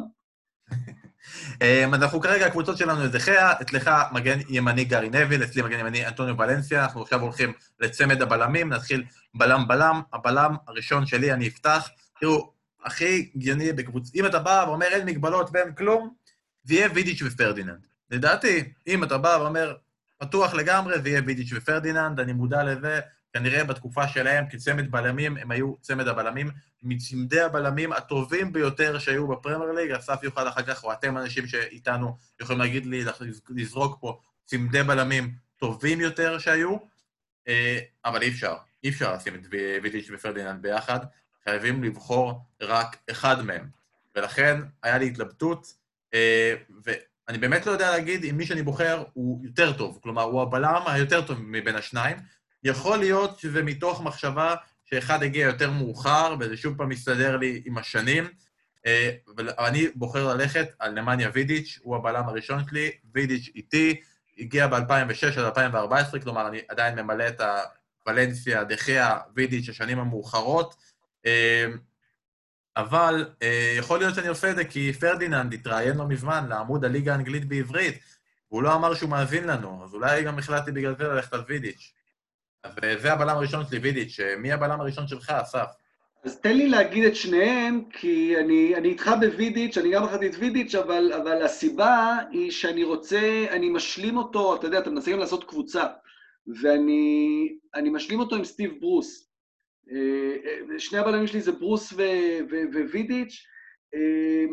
אמ, 1.62 1.94
אנחנו 1.94 2.20
כרגע, 2.20 2.46
הקבוצות 2.46 2.76
שלנו 2.76 3.08
זה 3.08 3.20
חיה, 3.20 3.52
אצלך 3.62 3.90
מגן 4.12 4.38
ימני 4.48 4.84
גארי 4.84 5.10
נביל, 5.10 5.44
אצלי 5.44 5.62
מגן 5.62 5.78
ימני 5.80 6.06
אנטוניו 6.06 6.38
ולנסיה, 6.38 6.84
אנחנו 6.84 7.02
עכשיו 7.02 7.20
הולכים 7.20 7.52
לצמד 7.80 8.22
הבלמים, 8.22 8.72
נתחיל 8.72 9.04
בלם-בלם, 9.34 10.00
הבלם 10.12 10.56
הראשון 10.68 11.06
שלי, 11.06 11.32
אני 11.32 11.48
אפתח. 11.48 11.88
תראו, 12.20 12.52
הכי 12.84 13.30
הגיוני 13.36 13.72
בקבוצה, 13.72 14.12
אם 14.14 14.26
אתה 14.26 14.38
בא 14.38 14.64
ואומר 14.68 14.86
אין 14.86 15.06
מגבלות 15.06 15.50
ואין 15.52 15.72
כלום, 15.72 16.14
זה 16.64 16.74
יהיה 16.74 16.88
וידיץ' 16.94 17.22
ופרדיננד. 17.22 17.86
לדעתי, 18.10 18.72
אם 18.86 19.04
אתה 19.04 19.18
בא 19.18 19.38
ואומר, 19.40 19.74
פתוח 20.18 20.54
לגמרי, 20.54 21.00
זה 21.00 21.08
יהיה 21.08 21.22
וידיץ' 21.26 21.52
ופרדיננד, 21.54 22.20
אני 22.20 22.32
מודע 22.32 22.64
לזה, 22.64 23.00
כנראה 23.36 23.64
בתקופה 23.64 24.08
שלהם, 24.08 24.44
כצמד 24.50 24.90
בלמים, 24.90 25.36
הם 25.36 25.50
היו 25.50 25.74
צמד 25.80 26.08
הבלמים, 26.08 26.50
מצמדי 26.82 27.40
הבלמים 27.40 27.92
הטובים 27.92 28.52
ביותר 28.52 28.98
שהיו 28.98 29.28
בפרמייר 29.28 29.72
ליג. 29.72 29.90
אסף 29.90 30.22
יוכל 30.22 30.48
אחר 30.48 30.62
כך, 30.62 30.84
או 30.84 30.92
אתם 30.92 31.18
אנשים 31.18 31.46
שאיתנו 31.46 32.16
יכולים 32.40 32.60
להגיד 32.60 32.86
לי, 32.86 33.04
לזרוק 33.50 33.98
פה 34.00 34.20
צמדי 34.44 34.82
בלמים 34.82 35.34
טובים 35.56 36.00
יותר 36.00 36.38
שהיו, 36.38 36.76
אה, 37.48 37.78
אבל 38.04 38.22
אי 38.22 38.28
אפשר. 38.28 38.54
אי 38.84 38.88
אפשר 38.88 39.14
לשים 39.14 39.34
את 39.34 39.40
וידיץ' 39.82 40.10
ופרדיננד 40.14 40.62
ביחד, 40.62 41.00
חייבים 41.44 41.84
לבחור 41.84 42.40
רק 42.62 42.96
אחד 43.10 43.42
מהם. 43.42 43.68
ולכן 44.16 44.60
היה 44.82 44.98
לי 44.98 45.06
התלבטות, 45.06 45.72
אה, 46.14 46.54
ואני 46.84 47.38
באמת 47.38 47.66
לא 47.66 47.72
יודע 47.72 47.90
להגיד 47.90 48.24
אם 48.24 48.36
מי 48.36 48.46
שאני 48.46 48.62
בוחר 48.62 49.04
הוא 49.12 49.44
יותר 49.44 49.72
טוב, 49.72 49.98
כלומר, 50.02 50.22
הוא 50.22 50.42
הבלם 50.42 50.82
היותר 50.86 51.26
טוב 51.26 51.38
מבין 51.42 51.76
השניים. 51.76 52.16
יכול 52.64 52.98
להיות 52.98 53.38
שזה 53.38 53.62
מתוך 53.62 54.02
מחשבה 54.02 54.54
שאחד 54.84 55.22
הגיע 55.22 55.46
יותר 55.46 55.70
מאוחר, 55.70 56.34
וזה 56.40 56.56
שוב 56.56 56.76
פעם 56.78 56.88
מסתדר 56.88 57.36
לי 57.36 57.62
עם 57.64 57.78
השנים, 57.78 58.28
אה, 58.86 59.10
אבל 59.34 59.50
אני 59.58 59.86
בוחר 59.94 60.34
ללכת 60.34 60.68
על 60.78 60.92
נמניה 60.92 61.30
וידיץ', 61.32 61.78
הוא 61.82 61.96
הבלם 61.96 62.28
הראשון 62.28 62.64
שלי, 62.68 62.90
וידיץ' 63.14 63.50
איתי, 63.54 64.00
הגיע 64.38 64.66
ב-2006 64.66 65.38
עד 65.38 65.44
2014, 65.44 66.20
כלומר, 66.20 66.48
אני 66.48 66.60
עדיין 66.68 66.98
ממלא 66.98 67.28
את 67.28 67.40
הוולנסיה, 68.06 68.64
דחיה, 68.64 69.18
וידיץ', 69.34 69.68
השנים 69.68 69.98
המאוחרות, 69.98 70.74
אה, 71.26 71.66
אבל 72.76 73.28
אה, 73.42 73.74
יכול 73.78 73.98
להיות 73.98 74.14
שאני 74.14 74.28
עושה 74.28 74.50
את 74.50 74.56
זה 74.56 74.64
כי 74.64 74.92
פרדיננד 74.92 75.54
התראיין 75.54 75.96
לא 75.96 76.06
מזמן 76.08 76.46
לעמוד 76.48 76.84
הליגה 76.84 77.12
האנגלית 77.12 77.44
בעברית, 77.44 77.98
והוא 78.50 78.62
לא 78.62 78.74
אמר 78.74 78.94
שהוא 78.94 79.10
מאזין 79.10 79.46
לנו, 79.46 79.84
אז 79.84 79.94
אולי 79.94 80.22
גם 80.22 80.38
החלטתי 80.38 80.72
בגלל 80.72 80.94
זה 80.98 81.04
ללכת 81.04 81.32
על 81.32 81.44
וידיץ'. 81.48 81.92
וזה 82.82 83.12
הבלם 83.12 83.36
הראשון 83.36 83.64
שלי, 83.66 83.78
וידיץ'. 83.78 84.20
מי 84.38 84.52
הבלם 84.52 84.80
הראשון 84.80 85.08
שלך, 85.08 85.30
אסף? 85.30 85.66
אז 86.24 86.40
תן 86.40 86.56
לי 86.56 86.68
להגיד 86.68 87.04
את 87.04 87.16
שניהם, 87.16 87.84
כי 87.90 88.36
אני, 88.36 88.76
אני 88.76 88.88
איתך 88.88 89.10
בווידיץ', 89.20 89.78
אני 89.78 89.90
גם 89.90 90.04
בחרתי 90.04 90.26
את 90.26 90.34
וידיץ', 90.38 90.74
אבל, 90.74 91.12
אבל 91.12 91.42
הסיבה 91.42 92.18
היא 92.30 92.50
שאני 92.50 92.84
רוצה, 92.84 93.46
אני 93.50 93.70
משלים 93.70 94.16
אותו, 94.16 94.56
אתה 94.56 94.66
יודע, 94.66 94.78
אתה 94.78 94.90
מנסה 94.90 95.12
גם 95.12 95.18
לעשות 95.18 95.44
קבוצה, 95.44 95.86
ואני 96.60 97.90
משלים 97.90 98.20
אותו 98.20 98.36
עם 98.36 98.44
סטיב 98.44 98.80
ברוס. 98.80 99.30
אה, 99.90 100.36
אה, 100.72 100.78
שני 100.78 100.98
הבלמים 100.98 101.26
שלי 101.26 101.40
זה 101.40 101.52
ברוס 101.52 101.92
ווידיץ'. 102.90 103.46
אה, 103.94 104.44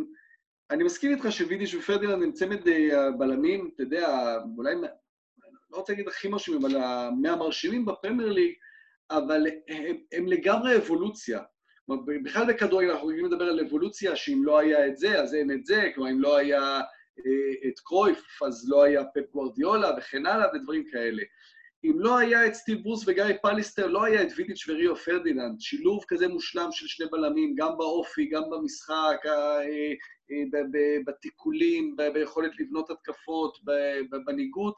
אני 0.72 0.84
מסכים 0.84 1.12
איתך 1.12 1.32
שווידיץ' 1.32 1.74
ופרדיננד 1.74 2.24
הם 2.24 2.32
צמד 2.32 2.68
הבלמים, 2.94 3.70
אתה 3.76 3.84
יודע, 3.84 4.38
אולי 4.58 4.76
לא 5.74 5.78
רוצה 5.78 5.94
להגיד 5.94 6.08
הכי 6.08 6.28
מרשימים, 6.28 6.66
אבל 6.66 6.78
מהמרשימים 7.22 7.86
בפרמייר 7.86 8.32
ליג, 8.32 8.54
אבל 9.12 9.48
הם, 9.68 9.96
הם 10.12 10.28
לגמרי 10.28 10.78
אבולוציה. 10.78 11.42
בכלל 12.24 12.54
בכדורגל 12.54 12.92
אנחנו 12.92 13.08
רגילים 13.08 13.32
לדבר 13.32 13.46
על 13.46 13.60
אבולוציה, 13.60 14.16
שאם 14.16 14.42
לא 14.44 14.60
היה 14.60 14.88
את 14.88 14.98
זה, 14.98 15.22
אז 15.22 15.36
אין 15.36 15.52
את 15.52 15.66
זה, 15.66 15.92
כלומר, 15.96 16.12
אם 16.12 16.22
לא 16.22 16.38
היה 16.38 16.82
אה, 17.20 17.70
את 17.70 17.80
קרויף, 17.80 18.42
אז 18.44 18.70
לא 18.70 18.84
היה 18.84 19.04
פפ 19.06 19.32
גוורדיולה 19.32 19.92
וכן 19.98 20.26
הלאה, 20.26 20.48
ודברים 20.54 20.84
כאלה. 20.92 21.24
אם 21.84 22.00
לא 22.00 22.18
היה 22.18 22.48
את 22.48 22.54
סטיב 22.54 22.84
ברוס 22.84 23.04
וגארי 23.08 23.24
פליסטר, 23.42 23.88
לא 23.88 24.04
היה 24.04 24.24
את 24.24 24.28
וידיץ' 24.38 24.70
וריו 24.70 24.96
פרדיננד. 24.96 25.60
שילוב 25.60 26.04
כזה 26.08 26.28
מושלם 26.28 26.72
של 26.72 26.88
שני 26.88 27.06
בלמים, 27.12 27.56
גם 27.56 27.78
באופי, 27.78 28.26
גם 28.26 28.44
במשחק, 28.50 29.18
אה, 29.26 29.62
אה, 30.32 30.62
בתיקולים, 31.06 31.96
ביכולת 32.14 32.52
לבנות 32.60 32.90
התקפות, 32.90 33.58
בניגוד. 34.26 34.74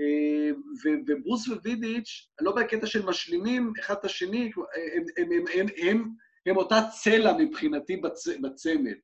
אה, 0.00 0.50
וברוס 0.84 1.48
ווידיץ', 1.48 2.28
לא 2.40 2.52
בקטע 2.52 2.86
של 2.86 3.06
משלימים 3.06 3.72
אחד 3.80 3.94
את 4.00 4.04
השני, 4.04 4.50
הם, 4.96 5.04
הם, 5.16 5.32
הם, 5.32 5.44
הם, 5.54 5.66
הם, 5.76 6.04
הם 6.46 6.56
אותה 6.56 6.80
צלע 7.02 7.32
מבחינתי 7.38 7.96
בצ, 7.96 8.28
בצמד. 8.28 8.96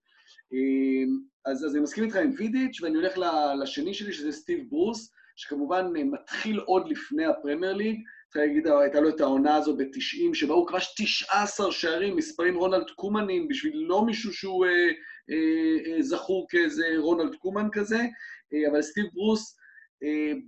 אה, 0.53 1.05
אז, 1.47 1.65
אז 1.65 1.75
אני 1.75 1.83
מסכים 1.83 2.05
איתך 2.05 2.17
עם 2.17 2.31
וידיץ', 2.37 2.83
ואני 2.83 2.95
הולך 2.95 3.19
לשני 3.63 3.95
שלי, 3.95 4.13
שזה 4.13 4.33
סטיב 4.33 4.65
ברוס, 4.71 5.13
שכמובן 5.37 5.93
מתחיל 5.93 6.59
עוד 6.59 6.89
לפני 6.89 7.27
הפרמייר 7.27 7.73
ליג. 7.73 8.01
צריך 8.29 8.47
להגיד, 8.47 8.67
הייתה 8.67 9.01
לו 9.01 9.09
את 9.09 9.21
העונה 9.21 9.57
הזו 9.57 9.77
ב-90, 9.77 10.35
שבה 10.35 10.55
הוא 10.55 10.69
כבש 10.69 10.95
19 10.99 11.73
שערים, 11.73 12.17
מספרים 12.17 12.57
רונלד 12.57 12.91
קומניים, 12.97 13.49
בשביל 13.49 13.73
לא 13.77 14.05
מישהו 14.07 14.33
שהוא 14.33 14.67
אה, 14.67 14.71
אה, 15.31 15.93
אה, 15.93 16.03
זכור 16.03 16.47
כאיזה 16.51 16.87
רונלד 16.99 17.35
קומן 17.35 17.69
כזה, 17.73 17.99
אה, 18.55 18.71
אבל 18.71 18.83
סטיב 18.83 19.05
ברוס, 19.13 19.57
אה, 19.59 19.64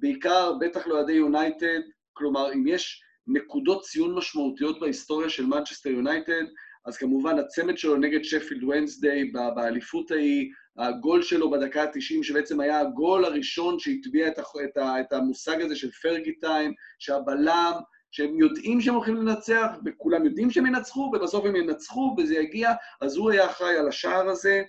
בעיקר, 0.00 0.52
בטח 0.60 0.86
לאוהדי 0.86 1.12
יונייטד, 1.12 1.80
כלומר, 2.12 2.52
אם 2.52 2.66
יש 2.66 3.02
נקודות 3.26 3.82
ציון 3.82 4.14
משמעותיות 4.14 4.80
בהיסטוריה 4.80 5.28
של 5.28 5.46
מנצ'סטר 5.46 5.90
יונייטד, 5.90 6.44
אז 6.86 6.96
כמובן 6.96 7.38
הצמד 7.38 7.78
שלו 7.78 7.96
נגד 7.96 8.24
שפילד 8.24 8.64
ונסדיי 8.64 9.24
באליפות 9.54 10.10
ההיא, 10.10 10.50
הגול 10.78 11.22
שלו 11.22 11.50
בדקה 11.50 11.82
ה-90, 11.82 12.22
שבעצם 12.22 12.60
היה 12.60 12.80
הגול 12.80 13.24
הראשון 13.24 13.78
שהטביע 13.78 14.28
את, 14.28 14.38
את, 14.38 14.78
את 15.00 15.12
המושג 15.12 15.60
הזה 15.60 15.76
של 15.76 15.90
פרגי 15.90 16.38
טיים, 16.38 16.72
שהבלם, 16.98 17.72
שהם 18.10 18.38
יודעים 18.38 18.80
שהם 18.80 18.94
הולכים 18.94 19.16
לנצח, 19.16 19.66
וכולם 19.84 20.24
יודעים 20.24 20.50
שהם 20.50 20.66
ינצחו, 20.66 21.00
ובסוף 21.00 21.44
הם 21.44 21.56
ינצחו, 21.56 22.16
וזה 22.18 22.34
יגיע, 22.34 22.72
אז 23.00 23.16
הוא 23.16 23.30
היה 23.30 23.46
אחראי 23.46 23.76
על 23.76 23.88
השער 23.88 24.28
הזה. 24.28 24.62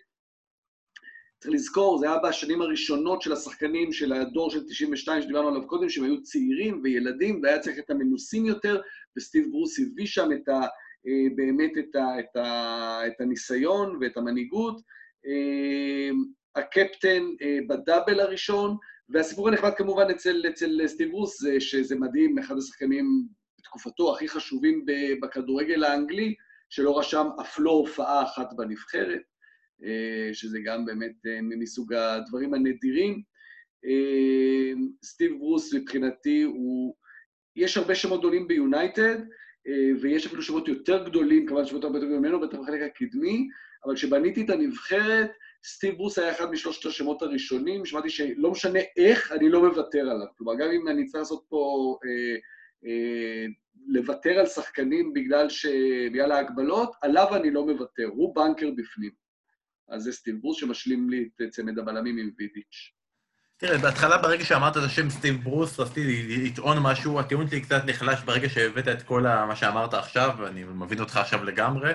צריך 1.48 1.60
לזכור, 1.60 1.98
זה 1.98 2.12
היה 2.12 2.18
בשנים 2.18 2.62
הראשונות 2.62 3.22
של 3.22 3.34
השחקנים 3.34 3.94
של 3.94 4.14
הדור 4.14 4.52
של 4.52 4.64
92 4.64 5.22
שדיברנו 5.22 5.48
עליו 5.48 5.68
קודם, 5.68 5.90
שהם 5.90 6.04
היו 6.04 6.24
צעירים 6.24 6.82
וילדים, 6.84 7.40
והיה 7.44 7.60
צריך 7.60 7.80
את 7.80 7.90
המנוסים 7.90 8.46
יותר, 8.46 8.82
וסטיב 9.18 9.48
ברוס 9.52 9.80
הביא 9.80 10.06
שם 10.06 10.30
את 10.32 10.48
ה, 10.48 10.62
אה, 11.08 11.36
באמת 11.36 11.72
את, 11.80 11.96
ה, 11.96 12.20
את, 12.20 12.36
ה, 12.36 13.08
את 13.08 13.22
הניסיון 13.22 13.98
ואת 14.02 14.18
המנהיגות. 14.18 14.82
אה, 15.26 16.10
הקפטן 16.56 17.24
אה, 17.42 17.58
בדאבל 17.70 18.20
הראשון, 18.20 18.78
והסיפור 19.10 19.48
הנחמד 19.48 19.72
כמובן 19.78 20.08
אצל, 20.12 20.44
אצל 20.50 20.88
סטיב 20.88 21.10
ברוס 21.10 21.42
זה 21.42 21.60
שזה 21.60 21.96
מדהים, 21.96 22.40
אחד 22.40 22.58
השחקנים 22.58 23.28
בתקופתו 23.60 24.14
הכי 24.14 24.28
חשובים 24.28 24.86
בכדורגל 25.22 25.84
האנגלי, 25.84 26.36
שלא 26.70 27.00
רשם 27.00 27.28
אף 27.42 27.60
לא 27.60 27.72
הופעה 27.72 28.24
אחת 28.24 28.54
בנבחרת, 28.54 29.22
שזה 30.34 30.60
גם 30.66 30.86
באמת 30.86 31.14
מסוג 31.42 31.94
הדברים 31.94 32.54
הנדירים. 32.54 33.22
סטיב 35.04 35.32
ברוס 35.38 35.74
מבחינתי 35.74 36.42
הוא... 36.42 36.96
יש 37.56 37.78
הרבה 37.78 37.96
שמות 37.96 38.20
גדולים 38.20 38.48
ביונייטד, 38.48 39.18
ויש 40.02 40.26
אפילו 40.26 40.42
שמות 40.42 40.68
יותר 40.68 41.10
גדולים, 41.10 41.46
כמובן 41.46 41.66
שמות 41.66 41.84
הרבה 41.84 41.98
יותר 41.98 42.08
גדולים 42.08 42.22
ממנו, 42.22 42.40
בטח 42.40 42.58
בחלק 42.58 42.82
הקדמי, 42.82 43.48
אבל 43.86 43.96
כשבניתי 43.96 44.42
את 44.42 44.50
הנבחרת, 44.50 45.32
סטיב 45.66 45.96
ברוס 45.96 46.20
היה 46.20 46.32
אחד 46.32 46.52
משלושת 46.52 46.86
השמות 46.86 47.22
הראשונים, 47.22 47.86
שמעתי 47.86 48.10
שלא 48.10 48.52
משנה 48.52 48.80
איך, 48.98 49.32
אני 49.32 49.50
לא 49.50 49.70
מוותר 49.70 50.00
עליו. 50.00 50.28
כלומר, 50.38 50.56
גם 50.56 50.72
אם 50.72 50.88
אני 50.88 51.06
צריך 51.06 51.20
לעשות 51.20 51.46
פה, 51.50 51.98
אה, 52.06 52.36
אה, 52.90 53.46
לוותר 53.88 54.40
על 54.40 54.46
שחקנים 54.46 55.14
בגלל, 55.14 55.50
ש... 55.50 55.66
בגלל 56.12 56.32
ההגבלות, 56.32 56.96
עליו 57.02 57.36
אני 57.36 57.52
לא 57.52 57.66
מוותר, 57.66 58.06
הוא 58.06 58.36
בנקר 58.36 58.72
בפנים. 58.72 59.27
אז 59.90 60.04
זה 60.04 60.12
סטיב 60.12 60.42
ברוס 60.42 60.60
שמשלים 60.60 61.10
לי 61.10 61.30
את 61.36 61.50
צמד 61.52 61.80
הבלמים 61.80 62.18
עם 62.18 62.32
וידיץ'. 62.38 62.92
תראה, 63.58 63.78
בהתחלה, 63.78 64.18
ברגע 64.18 64.46
שאמרת 64.46 64.78
את 64.78 64.82
השם 64.82 65.10
סטיב 65.10 65.44
ברוס, 65.44 65.80
רציתי 65.80 66.28
לטעון 66.46 66.78
משהו, 66.82 67.20
הטיעון 67.20 67.48
שלי 67.48 67.62
קצת 67.62 67.82
נחלש 67.86 68.22
ברגע 68.22 68.50
שהבאת 68.50 68.88
את 68.88 69.02
כל 69.02 69.22
מה 69.22 69.56
שאמרת 69.56 69.94
עכשיו, 69.94 70.36
ואני 70.40 70.64
מבין 70.64 71.00
אותך 71.00 71.18
עכשיו 71.18 71.44
לגמרי, 71.44 71.92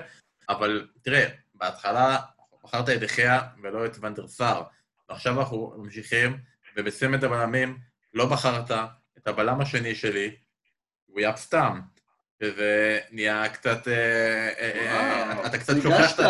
אבל 0.49 0.89
תראה, 1.03 1.29
בהתחלה 1.55 2.19
בחרת 2.65 2.89
את 2.89 3.01
דחיה 3.01 3.41
ולא 3.63 3.87
את 3.87 3.97
ונדרסאר. 4.01 4.63
ועכשיו 5.09 5.41
אנחנו 5.41 5.75
ממשיכים, 5.79 6.37
ובצמד 6.77 7.25
הבלמים 7.25 7.79
לא 8.15 8.27
בחרת 8.27 8.71
את 9.19 9.27
הבלם 9.27 9.61
השני 9.61 9.95
שלי, 9.95 10.37
הוא 11.07 11.21
יאפ 11.21 11.39
סתם. 11.39 11.81
וזה 12.43 12.99
נהיה 13.11 13.49
קצת... 13.49 13.89
אה, 13.89 14.49
אה, 14.59 15.33
אה, 15.33 15.47
אתה 15.47 15.59
קצת 15.59 15.75
שוכח... 15.83 16.21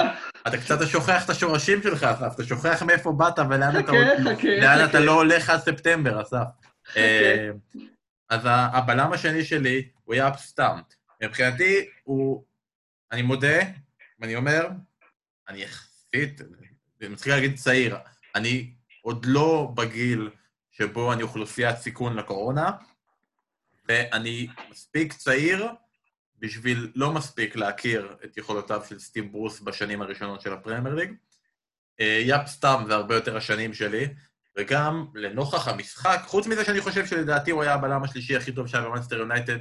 אתה 0.46 0.58
קצת 0.58 0.78
שוכח 0.86 1.24
את 1.24 1.30
השורשים 1.30 1.82
שלך, 1.82 2.04
אסף. 2.04 2.34
אתה 2.34 2.44
שוכח 2.44 2.82
מאיפה 2.82 3.12
באת 3.12 3.38
ולאן 3.38 4.84
אתה 4.84 5.00
לא 5.00 5.12
הולך 5.12 5.50
עד 5.50 5.60
ספטמבר, 5.60 6.22
אסף. 6.22 6.46
אז 8.30 8.40
הבלם 8.44 9.12
השני 9.12 9.44
שלי 9.44 9.88
הוא 10.04 10.14
יאפ 10.14 10.40
סתם. 10.40 10.80
מבחינתי, 11.22 11.86
הוא... 12.02 12.44
אני 13.12 13.22
מודה, 13.22 13.58
ואני 14.18 14.36
אומר, 14.36 14.68
אני 15.48 15.62
יחסית, 15.62 16.40
אני 17.00 17.08
מתחיל 17.08 17.32
להגיד 17.34 17.56
צעיר, 17.56 17.96
אני 18.34 18.72
עוד 19.02 19.26
לא 19.26 19.72
בגיל 19.74 20.30
שבו 20.70 21.12
אני 21.12 21.22
אוכלוסיית 21.22 21.78
סיכון 21.78 22.16
לקורונה, 22.16 22.70
ואני 23.88 24.48
מספיק 24.70 25.12
צעיר 25.12 25.68
בשביל 26.42 26.90
לא 26.94 27.12
מספיק 27.12 27.56
להכיר 27.56 28.16
את 28.24 28.36
יכולותיו 28.36 28.82
של 28.88 28.98
סטיב 28.98 29.32
ברוס 29.32 29.60
בשנים 29.60 30.02
הראשונות 30.02 30.40
של 30.40 30.52
הפרמייר 30.52 30.94
ליג. 30.94 31.14
אה, 32.00 32.22
יאפ 32.24 32.48
סטאם 32.48 32.84
זה 32.86 32.94
הרבה 32.94 33.14
יותר 33.14 33.36
השנים 33.36 33.74
שלי, 33.74 34.08
וגם 34.58 35.06
לנוכח 35.14 35.68
המשחק, 35.68 36.20
חוץ 36.26 36.46
מזה 36.46 36.64
שאני 36.64 36.80
חושב 36.80 37.06
שלדעתי 37.06 37.50
הוא 37.50 37.62
היה 37.62 37.74
הבלם 37.74 38.02
השלישי 38.02 38.36
הכי 38.36 38.52
טוב 38.52 38.66
שהיה 38.66 38.84
במאנסטר 38.84 39.16
יונייטד, 39.16 39.56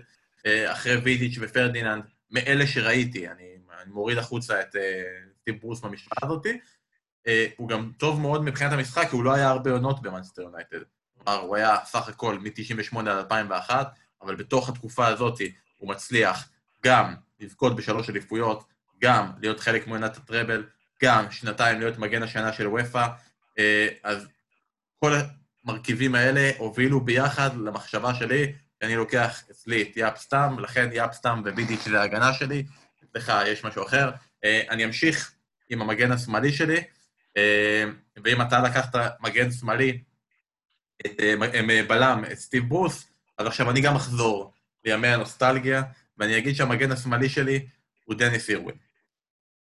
אה, 0.45 0.71
אחרי 0.71 0.95
וידיץ' 0.95 1.37
ופרדיננד, 1.41 2.03
מאלה 2.31 2.67
שראיתי, 2.67 3.27
אני, 3.27 3.55
אני 3.81 3.91
מוריד 3.91 4.17
החוצה 4.17 4.61
את 4.61 4.75
אה, 4.75 5.03
סטיב 5.41 5.55
ברוס 5.61 5.81
במשוואה 5.81 6.17
הזאת. 6.23 6.45
הוא 7.57 7.69
גם 7.69 7.91
טוב 7.97 8.19
מאוד 8.19 8.43
מבחינת 8.43 8.71
המשחק, 8.71 9.09
כי 9.09 9.15
הוא 9.15 9.23
לא 9.23 9.33
היה 9.33 9.49
הרבה 9.49 9.71
עונות 9.71 10.01
במאנסטר 10.01 10.41
יונייטד. 10.41 10.77
כלומר, 11.17 11.39
הוא 11.39 11.55
היה 11.55 11.75
סך 11.85 12.07
הכל 12.07 12.39
מ-98 12.39 12.99
עד 12.99 13.07
2001, 13.07 13.87
אבל 14.21 14.35
בתוך 14.35 14.69
התקופה 14.69 15.07
הזאת 15.07 15.39
הוא 15.77 15.89
מצליח 15.89 16.49
גם 16.85 17.15
לזכות 17.39 17.75
בשלוש 17.75 18.09
אליפויות, 18.09 18.63
גם 19.01 19.31
להיות 19.39 19.59
חלק 19.59 19.87
מעונת 19.87 20.17
הטראבל, 20.17 20.63
גם 21.03 21.31
שנתיים 21.31 21.79
להיות 21.79 21.97
מגן 21.97 22.23
השנה 22.23 22.53
של 22.53 22.67
וופא, 22.67 23.07
אה, 23.59 23.87
אז 24.03 24.27
כל 24.99 25.11
המרכיבים 25.65 26.15
האלה 26.15 26.51
הובילו 26.57 27.01
ביחד 27.01 27.57
למחשבה 27.57 28.13
שלי, 28.13 28.53
שאני 28.81 28.95
לוקח 28.95 29.43
אצלי 29.51 29.81
את 29.81 29.97
יאפ 29.97 30.17
סטאם, 30.17 30.59
לכן 30.59 30.89
יאפ 30.93 31.13
סטאם 31.13 31.41
ובידיץ' 31.45 31.83
זה 31.83 31.99
ההגנה 32.01 32.33
שלי, 32.33 32.65
אצלך 33.03 33.33
יש 33.45 33.63
משהו 33.63 33.83
אחר. 33.83 34.11
אה, 34.43 34.61
אני 34.69 34.85
אמשיך 34.85 35.33
עם 35.69 35.81
המגן 35.81 36.11
השמאלי 36.11 36.53
שלי, 36.53 36.83
אה, 37.37 37.83
ואם 38.23 38.41
אתה 38.41 38.59
לקחת 38.59 38.95
מגן 39.19 39.51
שמאלי, 39.51 40.01
את 41.05 41.19
בלם, 41.87 42.23
את 42.31 42.37
סטיב 42.37 42.69
ברוס, 42.69 43.07
אז 43.37 43.47
עכשיו 43.47 43.71
אני 43.71 43.81
גם 43.81 43.95
אחזור 43.95 44.53
לימי 44.85 45.07
הנוסטלגיה, 45.07 45.83
ואני 46.21 46.37
אגיד 46.37 46.55
שהמגן 46.55 46.91
השמאלי 46.91 47.29
שלי 47.29 47.67
הוא 48.05 48.15
דניס 48.15 48.49
אירווין. 48.49 48.75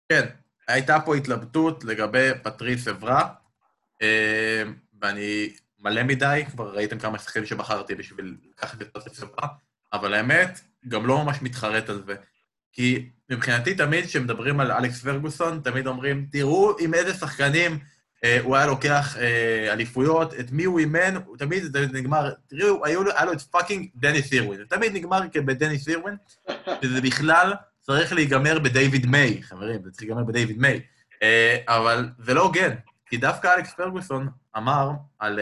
כן, 0.09 0.25
הייתה 0.67 0.99
פה 1.05 1.15
התלבטות 1.15 1.83
לגבי 1.83 2.29
פטריס 2.43 2.87
אברה, 2.87 3.29
אה, 4.01 4.63
ואני 5.01 5.53
מלא 5.79 6.03
מדי, 6.03 6.43
כבר 6.51 6.75
ראיתם 6.75 6.99
כמה 6.99 7.19
שחקנים 7.19 7.45
שבחרתי 7.45 7.95
בשביל 7.95 8.37
לקחת 8.49 8.81
את 8.81 8.87
פטריס 8.93 9.23
אברה, 9.23 9.47
אבל 9.93 10.13
האמת, 10.13 10.61
גם 10.87 11.05
לא 11.05 11.23
ממש 11.23 11.37
מתחרט 11.41 11.89
על 11.89 12.03
זה. 12.05 12.15
כי 12.71 13.09
מבחינתי 13.29 13.75
תמיד 13.75 14.05
כשמדברים 14.05 14.59
על 14.59 14.71
אלכס 14.71 15.03
פרגוסון, 15.03 15.61
תמיד 15.63 15.87
אומרים, 15.87 16.27
תראו 16.31 16.75
עם 16.79 16.93
איזה 16.93 17.13
שחקנים 17.13 17.79
הוא 18.43 18.55
היה 18.55 18.65
לוקח 18.65 19.17
אה, 19.17 19.73
אליפויות, 19.73 20.33
את 20.39 20.51
מי 20.51 20.63
הוא 20.63 20.79
אימן, 20.79 21.15
הוא 21.25 21.37
תמיד 21.37 21.63
זה 21.63 21.87
נגמר, 21.93 22.31
תראו, 22.47 22.85
היה 22.85 23.25
לו 23.25 23.33
את 23.33 23.41
fucking 23.41 23.89
דניס 23.95 24.33
אירווין, 24.33 24.59
זה 24.59 24.65
תמיד 24.65 24.93
נגמר 24.93 25.21
בדניס 25.33 25.87
אירווין, 25.89 26.15
וזה 26.83 27.01
בכלל 27.01 27.53
צריך 27.81 28.13
להיגמר 28.13 28.59
בדייוויד 28.59 29.05
מיי, 29.05 29.43
חברים, 29.43 29.83
זה 29.83 29.91
צריך 29.91 30.03
להיגמר 30.03 30.23
בדייוויד 30.23 30.57
מיי. 30.57 30.81
אה, 31.23 31.57
אבל 31.67 32.09
זה 32.19 32.33
לא 32.33 32.41
הוגן, 32.41 32.75
כי 33.05 33.17
דווקא 33.17 33.55
אלכס 33.55 33.73
פרגוסון 33.73 34.29
אמר 34.57 34.91
על 35.19 35.39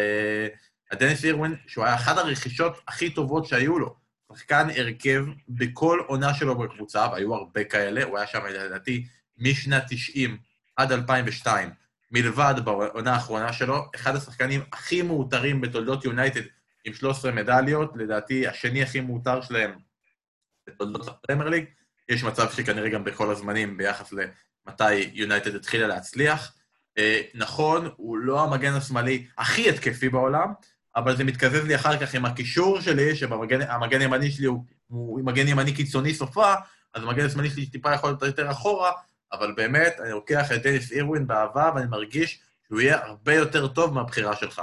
דניס 0.93 1.25
אירווין 1.25 1.55
שהוא 1.67 1.85
היה 1.85 1.95
אחת 1.95 2.17
הרכישות 2.17 2.81
הכי 2.87 3.09
טובות 3.09 3.45
שהיו 3.45 3.79
לו. 3.79 3.95
שחקן 4.35 4.67
הרכב 4.75 5.25
בכל 5.49 5.99
עונה 6.07 6.33
שלו 6.33 6.57
בקבוצה, 6.57 7.07
והיו 7.11 7.35
הרבה 7.35 7.63
כאלה, 7.63 8.03
הוא 8.03 8.17
היה 8.17 8.27
שם 8.27 8.45
לדעתי 8.45 9.05
משנת 9.37 9.83
90 9.89 10.37
עד 10.75 10.91
2002. 10.91 11.80
מלבד 12.11 12.55
בעונה 12.63 13.13
האחרונה 13.13 13.53
שלו, 13.53 13.85
אחד 13.95 14.15
השחקנים 14.15 14.61
הכי 14.73 15.01
מאותרים 15.01 15.61
בתולדות 15.61 16.05
יונייטד 16.05 16.41
עם 16.85 16.93
13 16.93 17.31
מדליות, 17.31 17.91
לדעתי 17.95 18.47
השני 18.47 18.83
הכי 18.83 19.01
מאותר 19.01 19.41
שלהם 19.41 19.71
בתולדות 20.67 21.07
הפרמייר 21.07 21.49
ליג. 21.49 21.65
יש 22.09 22.23
מצב 22.23 22.51
שכנראה 22.51 22.89
גם 22.89 23.03
בכל 23.03 23.31
הזמנים 23.31 23.77
ביחס 23.77 24.13
למתי 24.13 24.93
יונייטד 25.13 25.55
התחילה 25.55 25.87
להצליח. 25.87 26.53
אה, 26.97 27.21
נכון, 27.33 27.89
הוא 27.95 28.17
לא 28.17 28.43
המגן 28.43 28.73
השמאלי 28.73 29.27
הכי 29.37 29.69
התקפי 29.69 30.09
בעולם, 30.09 30.53
אבל 30.95 31.17
זה 31.17 31.23
מתקזז 31.23 31.65
לי 31.65 31.75
אחר 31.75 31.99
כך 31.99 32.13
עם 32.13 32.25
הקישור 32.25 32.81
שלי, 32.81 33.15
שהמגן 33.15 34.01
הימני 34.01 34.31
שלי 34.31 34.45
הוא, 34.45 34.65
הוא 34.87 35.25
מגן 35.25 35.47
ימני 35.47 35.73
קיצוני 35.73 36.13
סופה, 36.13 36.53
אז 36.93 37.03
המגן 37.03 37.25
השמאלי 37.25 37.49
שלי 37.49 37.65
טיפה 37.65 37.93
יכול 37.93 38.09
להיות 38.09 38.21
יותר 38.21 38.51
אחורה, 38.51 38.91
אבל 39.33 39.51
באמת, 39.51 39.99
אני 39.99 40.11
לוקח 40.11 40.51
את 40.51 40.63
דניס 40.63 40.91
אירווין 40.91 41.27
באהבה, 41.27 41.71
ואני 41.75 41.87
מרגיש 41.89 42.41
שהוא 42.67 42.81
יהיה 42.81 43.05
הרבה 43.05 43.33
יותר 43.33 43.67
טוב 43.67 43.93
מהבחירה 43.93 44.35
שלך. 44.35 44.61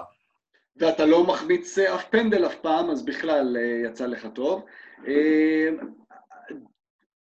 ואתה 0.77 1.07
לא 1.07 1.27
מחמיץ 1.27 1.79
אף 1.79 2.05
פנדל 2.11 2.47
אף 2.47 2.55
פעם, 2.55 2.91
אז 2.91 3.05
בכלל 3.05 3.57
אה, 3.57 3.91
יצא 3.91 4.07
לך 4.07 4.27
טוב. 4.35 4.65
אה, 5.09 5.69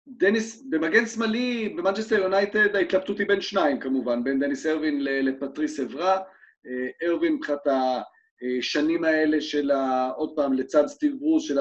דניס, 0.08 0.62
במגן 0.70 1.06
שמאלי, 1.06 1.68
במנצ'סטר 1.68 2.18
יונייטד, 2.18 2.76
ההתלבטות 2.76 3.18
היא 3.18 3.28
בין 3.28 3.40
שניים 3.40 3.80
כמובן, 3.80 4.24
בין 4.24 4.40
דניס 4.40 4.66
ארווין 4.66 5.04
לפטריס 5.04 5.80
אברה. 5.80 6.18
אה, 6.66 7.08
ארווין 7.08 7.32
מבחינת 7.32 7.66
השנים 8.58 9.04
האלה 9.04 9.40
של, 9.40 9.70
עוד 10.16 10.32
פעם, 10.36 10.52
לצד 10.52 10.86
סטיב 10.86 11.16
ברוס, 11.18 11.44
של 11.44 11.58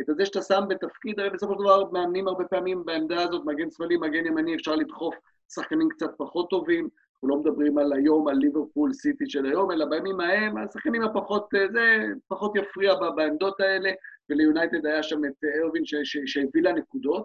את 0.00 0.16
זה 0.16 0.26
שאתה 0.26 0.42
שם 0.42 0.62
בתפקיד, 0.68 1.20
הרי 1.20 1.30
בסופו 1.30 1.52
של 1.54 1.58
דבר 1.58 1.90
מאמנים 1.90 2.28
הרבה 2.28 2.44
פעמים 2.44 2.84
בעמדה 2.84 3.22
הזאת, 3.22 3.44
מגן 3.44 3.70
שמאלי, 3.70 3.96
מגן 3.96 4.26
ימני, 4.26 4.54
אפשר 4.54 4.74
לדחוף 4.74 5.14
שחקנים 5.48 5.88
קצת 5.88 6.10
פחות 6.16 6.50
טובים, 6.50 6.88
אנחנו 7.24 7.28
לא 7.28 7.36
מדברים 7.36 7.78
על 7.78 7.92
היום, 7.92 8.28
על 8.28 8.36
ליברפול 8.36 8.92
סיטי 8.92 9.24
של 9.28 9.46
היום, 9.46 9.70
אלא 9.70 9.84
בימים 9.84 10.20
ההם, 10.20 10.56
השחקנים 10.56 11.02
הפחות, 11.02 11.54
אה, 11.54 11.68
זה 11.72 12.04
פחות 12.28 12.56
יפריע 12.56 12.94
בעמדות 13.16 13.60
האלה, 13.60 13.90
וליונייטד 14.30 14.86
היה 14.86 15.02
שם 15.02 15.24
את 15.24 15.44
ארווין 15.62 15.82
שהביא 16.26 16.62
לה 16.62 16.72
נקודות. 16.72 17.24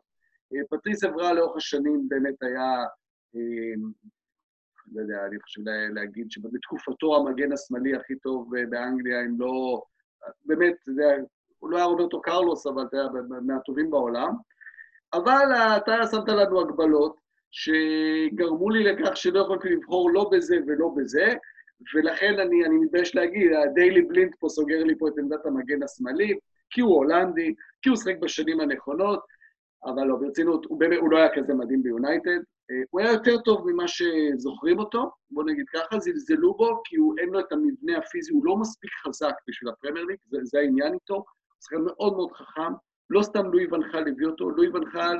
אה, 0.53 0.59
פטריס 0.69 1.03
אברה 1.03 1.33
לאורך 1.33 1.57
השנים 1.57 2.09
באמת 2.09 2.43
היה, 2.43 2.83
אה, 3.35 3.73
לא 4.91 5.01
יודע, 5.01 5.25
אני 5.25 5.39
חושב 5.39 5.61
להגיד 5.93 6.31
שבתקופתו 6.31 7.15
המגן 7.15 7.51
השמאלי 7.51 7.95
הכי 7.95 8.15
טוב 8.15 8.51
באנגליה, 8.69 9.21
אם 9.21 9.35
לא, 9.39 9.81
באמת, 10.45 10.75
זה 10.85 11.03
הוא 11.59 11.69
לא 11.69 11.77
היה 11.77 11.85
רוברטו 11.85 12.21
קרלוס, 12.21 12.67
אבל 12.67 12.83
אתה 12.83 12.97
יודע, 12.97 13.19
מהטובים 13.41 13.91
בעולם. 13.91 14.33
אבל 15.13 15.45
אתה 15.77 15.95
שמת 16.11 16.29
לנו 16.29 16.61
הגבלות 16.61 17.15
שגרמו 17.51 18.69
לי 18.69 18.83
לכך 18.83 19.17
שלא 19.17 19.39
יכולתי 19.39 19.69
לבחור 19.69 20.11
לא 20.11 20.29
בזה 20.31 20.57
ולא 20.67 20.91
בזה, 20.95 21.33
ולכן 21.95 22.39
אני, 22.39 22.65
אני 22.65 22.77
מתבייש 22.77 23.15
להגיד, 23.15 23.51
הדיילי 23.53 24.01
בלינד 24.01 24.31
פה 24.39 24.49
סוגר 24.49 24.83
לי 24.83 24.97
פה 24.97 25.07
את 25.07 25.13
עמדת 25.17 25.45
המגן 25.45 25.83
השמאלי, 25.83 26.39
כי 26.69 26.81
הוא 26.81 26.95
הולנדי, 26.95 27.55
כי 27.81 27.89
הוא 27.89 27.97
שחק 27.97 28.15
בשנים 28.21 28.59
הנכונות, 28.59 29.19
אבל 29.85 30.03
לא, 30.03 30.15
ברצינות, 30.15 30.65
הוא, 30.65 30.79
באמת, 30.79 30.97
הוא 30.99 31.11
לא 31.11 31.17
היה 31.17 31.35
כזה 31.35 31.53
מדהים 31.53 31.83
ביונייטד. 31.83 32.39
אה, 32.71 32.75
הוא 32.89 33.01
היה 33.01 33.11
יותר 33.11 33.37
טוב 33.37 33.71
ממה 33.71 33.87
שזוכרים 33.87 34.79
אותו, 34.79 35.11
בוא 35.31 35.43
נגיד 35.43 35.65
ככה, 35.73 35.99
זלזלו 35.99 36.53
בו, 36.53 36.81
כי 36.85 36.95
הוא, 36.95 37.15
אין 37.19 37.29
לו 37.29 37.39
את 37.39 37.51
המבנה 37.51 37.97
הפיזי, 37.97 38.33
הוא 38.33 38.45
לא 38.45 38.57
מספיק 38.57 38.91
חזק 39.07 39.33
בשביל 39.47 39.69
הפרמייר 39.69 40.05
ליג, 40.05 40.17
זה, 40.29 40.37
זה 40.43 40.59
העניין 40.59 40.93
איתו. 40.93 41.23
שחקן 41.61 41.81
מאוד 41.81 42.13
מאוד 42.13 42.31
חכם, 42.31 42.73
לא 43.09 43.21
סתם 43.21 43.51
לואי 43.51 43.67
ואן 43.71 43.89
חאל 43.89 44.07
הביא 44.07 44.27
אותו, 44.27 44.49
לואי 44.49 44.67
ואן 44.69 44.93
חאל 44.93 45.17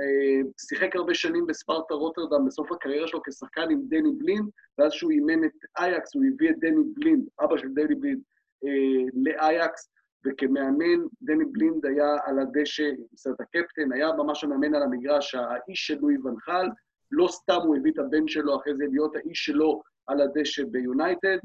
אה, 0.00 0.50
שיחק 0.68 0.96
הרבה 0.96 1.14
שנים 1.14 1.46
בספרטה 1.46 1.94
רוטרדם 1.94 2.46
בסוף 2.46 2.72
הקריירה 2.72 3.08
שלו 3.08 3.22
כשחקן 3.22 3.70
עם 3.70 3.82
דני 3.88 4.12
בלינד, 4.18 4.48
ואז 4.78 4.92
שהוא 4.92 5.10
אימן 5.10 5.44
את 5.44 5.52
אייאקס, 5.78 6.14
הוא 6.14 6.24
הביא 6.34 6.50
את 6.50 6.58
דני 6.58 6.82
בלינד, 6.94 7.28
אבא 7.44 7.56
של 7.56 7.68
דני 7.68 7.94
בלינד, 7.94 8.20
אה, 8.64 9.04
לאייאקס, 9.14 9.88
וכמאמן, 10.26 11.06
דני 11.22 11.44
בלינד 11.44 11.86
היה 11.86 12.16
על 12.24 12.38
הדשא, 12.38 12.90
בסרט 13.12 13.40
הקפטן, 13.40 13.92
היה 13.92 14.12
ממש 14.12 14.44
המאמן 14.44 14.74
על 14.74 14.82
המגרש, 14.82 15.34
האיש 15.34 15.86
של 15.86 15.98
לואי 16.00 16.18
ואן 16.18 16.39
חאל, 16.39 16.68
לא 17.10 17.28
סתם 17.28 17.58
הוא 17.64 17.76
הביא 17.76 17.92
את 17.92 17.98
הבן 17.98 18.28
שלו 18.28 18.56
אחרי 18.56 18.76
זה 18.76 18.84
להיות 18.90 19.16
האיש 19.16 19.44
שלו 19.44 19.82
על 20.06 20.20
הדשא 20.20 20.64
ביונייטד. 20.64 21.38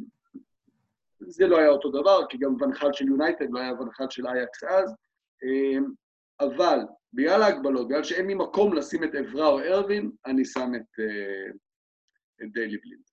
זה 1.19 1.47
לא 1.47 1.57
היה 1.57 1.69
אותו 1.69 1.91
דבר, 1.91 2.19
כי 2.29 2.37
גם 2.37 2.61
ואן 2.61 2.77
חאל 2.77 2.93
של 2.93 3.07
יונייטד 3.07 3.45
לא 3.49 3.59
היה 3.59 3.73
ואן 3.73 3.89
חאל 3.89 4.05
של 4.09 4.27
אייאקס 4.27 4.63
אז. 4.63 4.95
אה, 5.43 5.79
אבל 6.39 6.79
בגלל 7.13 7.43
ההגבלות, 7.43 7.87
בגלל 7.87 8.03
שאין 8.03 8.27
לי 8.27 8.33
מקום 8.33 8.73
לשים 8.73 9.03
את 9.03 9.09
אברה 9.15 9.47
או 9.47 9.59
ארווין, 9.59 10.11
אני 10.25 10.45
שם 10.45 10.71
את, 10.75 10.99
uh, 10.99 11.55
את 12.43 12.53
דיילי 12.53 12.77
בלינד. 12.77 13.03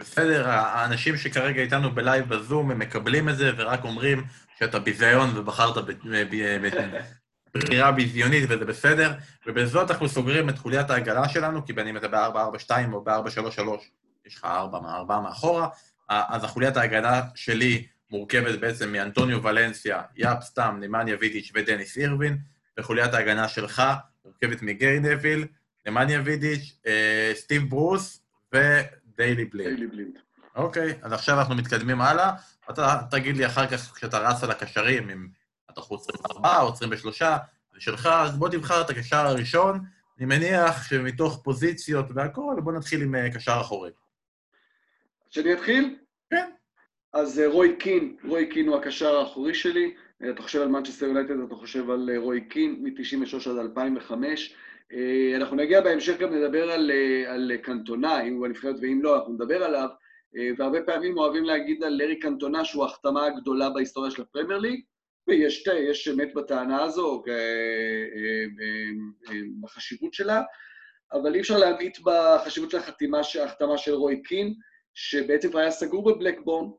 בסדר, 0.00 0.48
האנשים 0.48 1.16
שכרגע 1.16 1.62
איתנו 1.62 1.90
ב 1.90 1.98
live 1.98 2.28
בזום, 2.28 2.70
הם 2.70 2.78
מקבלים 2.78 3.28
את 3.28 3.36
זה 3.36 3.50
ורק 3.56 3.84
אומרים 3.84 4.18
שאתה 4.58 4.78
ביזיון 4.78 5.28
ובחרת 5.34 5.84
בבחירה 7.54 7.92
ביזיונית 7.92 8.44
וזה 8.48 8.64
בסדר, 8.64 9.12
ובזאת 9.46 9.90
אנחנו 9.90 10.08
סוגרים 10.08 10.48
את 10.48 10.58
חוליית 10.58 10.90
העגלה 10.90 11.28
שלנו, 11.28 11.66
כי 11.66 11.72
בין 11.72 11.86
אם 11.86 11.96
אתה 11.96 12.08
ב-442 12.08 12.92
או 12.92 13.04
ב-433, 13.04 13.60
יש 14.26 14.34
לך 14.34 14.44
4 14.44 14.78
4 14.78 15.20
מאחורה, 15.20 15.68
אז 16.08 16.44
החוליית 16.44 16.76
העגלה 16.76 17.22
שלי 17.34 17.86
מורכבת 18.10 18.58
בעצם 18.60 18.92
מאנטוניו 18.92 19.42
ולנסיה, 19.42 20.02
יאפ 20.16 20.42
סטאם, 20.42 20.80
נימניה 20.80 21.16
וידיץ' 21.20 21.52
ודניס 21.54 21.96
אירווין, 21.96 22.38
וחוליית 22.78 23.14
ההגנה 23.14 23.48
שלך 23.48 23.82
מורכבת 24.24 24.62
מגרי 24.62 25.00
נביל, 25.00 25.46
נמניה 25.86 26.20
וידיץ', 26.24 26.76
אה, 26.86 27.32
סטיב 27.34 27.70
ברוס 27.70 28.22
ודיילי 28.52 29.44
בלינד. 29.44 29.68
דיילי 29.68 29.86
בלינד. 29.86 30.18
אוקיי, 30.54 30.94
אז 31.02 31.12
עכשיו 31.12 31.38
אנחנו 31.38 31.54
מתקדמים 31.54 32.00
הלאה. 32.00 32.30
אתה 32.70 33.00
תגיד 33.10 33.36
לי 33.36 33.46
אחר 33.46 33.66
כך, 33.66 33.94
כשאתה 33.94 34.18
רץ 34.18 34.44
על 34.44 34.50
הקשרים, 34.50 35.10
אם 35.10 35.28
אתה 35.70 35.80
חוץ 35.80 36.06
24 36.08 36.60
או 36.60 36.72
23, 36.72 37.22
זה 37.74 37.80
שלך, 37.80 38.06
אז 38.06 38.36
בוא 38.36 38.48
תבחר 38.48 38.80
את 38.80 38.90
הקשר 38.90 39.26
הראשון. 39.26 39.84
אני 40.18 40.26
מניח 40.26 40.88
שמתוך 40.88 41.40
פוזיציות 41.44 42.06
והכול, 42.14 42.60
בוא 42.60 42.72
נתחיל 42.72 43.02
עם 43.02 43.14
אה, 43.14 43.30
קשר 43.30 43.58
אחורי. 43.60 43.90
שאני 45.34 45.52
אתחיל? 45.52 45.96
כן. 46.30 46.50
אז 47.12 47.40
אה, 47.40 47.48
רוי 47.48 47.76
קין, 47.76 48.16
רוי 48.24 48.46
קין 48.46 48.68
הוא 48.68 48.76
הקשר 48.76 49.16
האחורי 49.16 49.54
שלי. 49.54 49.94
אתה 50.30 50.42
חושב 50.42 50.60
על 50.60 50.68
מנצ'סטר 50.68 51.06
יונייטד, 51.06 51.40
אתה 51.46 51.54
חושב 51.54 51.90
על 51.90 52.10
אה, 52.12 52.18
רוי 52.18 52.40
קין 52.40 52.82
מ-93 52.82 53.50
עד 53.50 53.58
2005. 53.58 54.54
אה, 54.92 55.36
אנחנו 55.36 55.56
נגיע 55.56 55.80
בהמשך 55.80 56.18
גם 56.18 56.32
לדבר 56.32 56.70
על, 56.70 56.90
אה, 56.90 57.32
על 57.32 57.52
קנטונה, 57.62 58.22
אם 58.22 58.34
הוא 58.34 58.46
בנבחרת 58.46 58.76
ואם 58.82 59.00
לא, 59.02 59.16
אנחנו 59.16 59.32
נדבר 59.32 59.64
עליו. 59.64 59.88
והרבה 60.58 60.82
פעמים 60.82 61.18
אוהבים 61.18 61.44
להגיד 61.44 61.84
על 61.84 61.92
לארי 61.92 62.18
קנטונה 62.18 62.64
שהוא 62.64 62.84
ההחתמה 62.84 63.26
הגדולה 63.26 63.70
בהיסטוריה 63.70 64.10
של 64.10 64.22
הפרמייר 64.22 64.58
ליג, 64.58 64.80
ויש 65.28 65.66
יש 65.66 66.08
אמת 66.08 66.34
בטענה 66.34 66.82
הזו, 66.82 67.22
בחשיבות 69.60 70.14
שלה, 70.14 70.42
אבל 71.12 71.34
אי 71.34 71.40
אפשר 71.40 71.58
להמעיט 71.58 71.98
בחשיבות 72.04 72.70
של 72.70 72.76
החתימה, 72.76 73.20
ההחתמה 73.40 73.78
של 73.78 73.92
רוי 73.92 74.22
קין, 74.22 74.54
שבעצם 74.94 75.50
כבר 75.50 75.58
היה 75.58 75.70
סגור 75.70 76.04
בבלקבורן, 76.04 76.70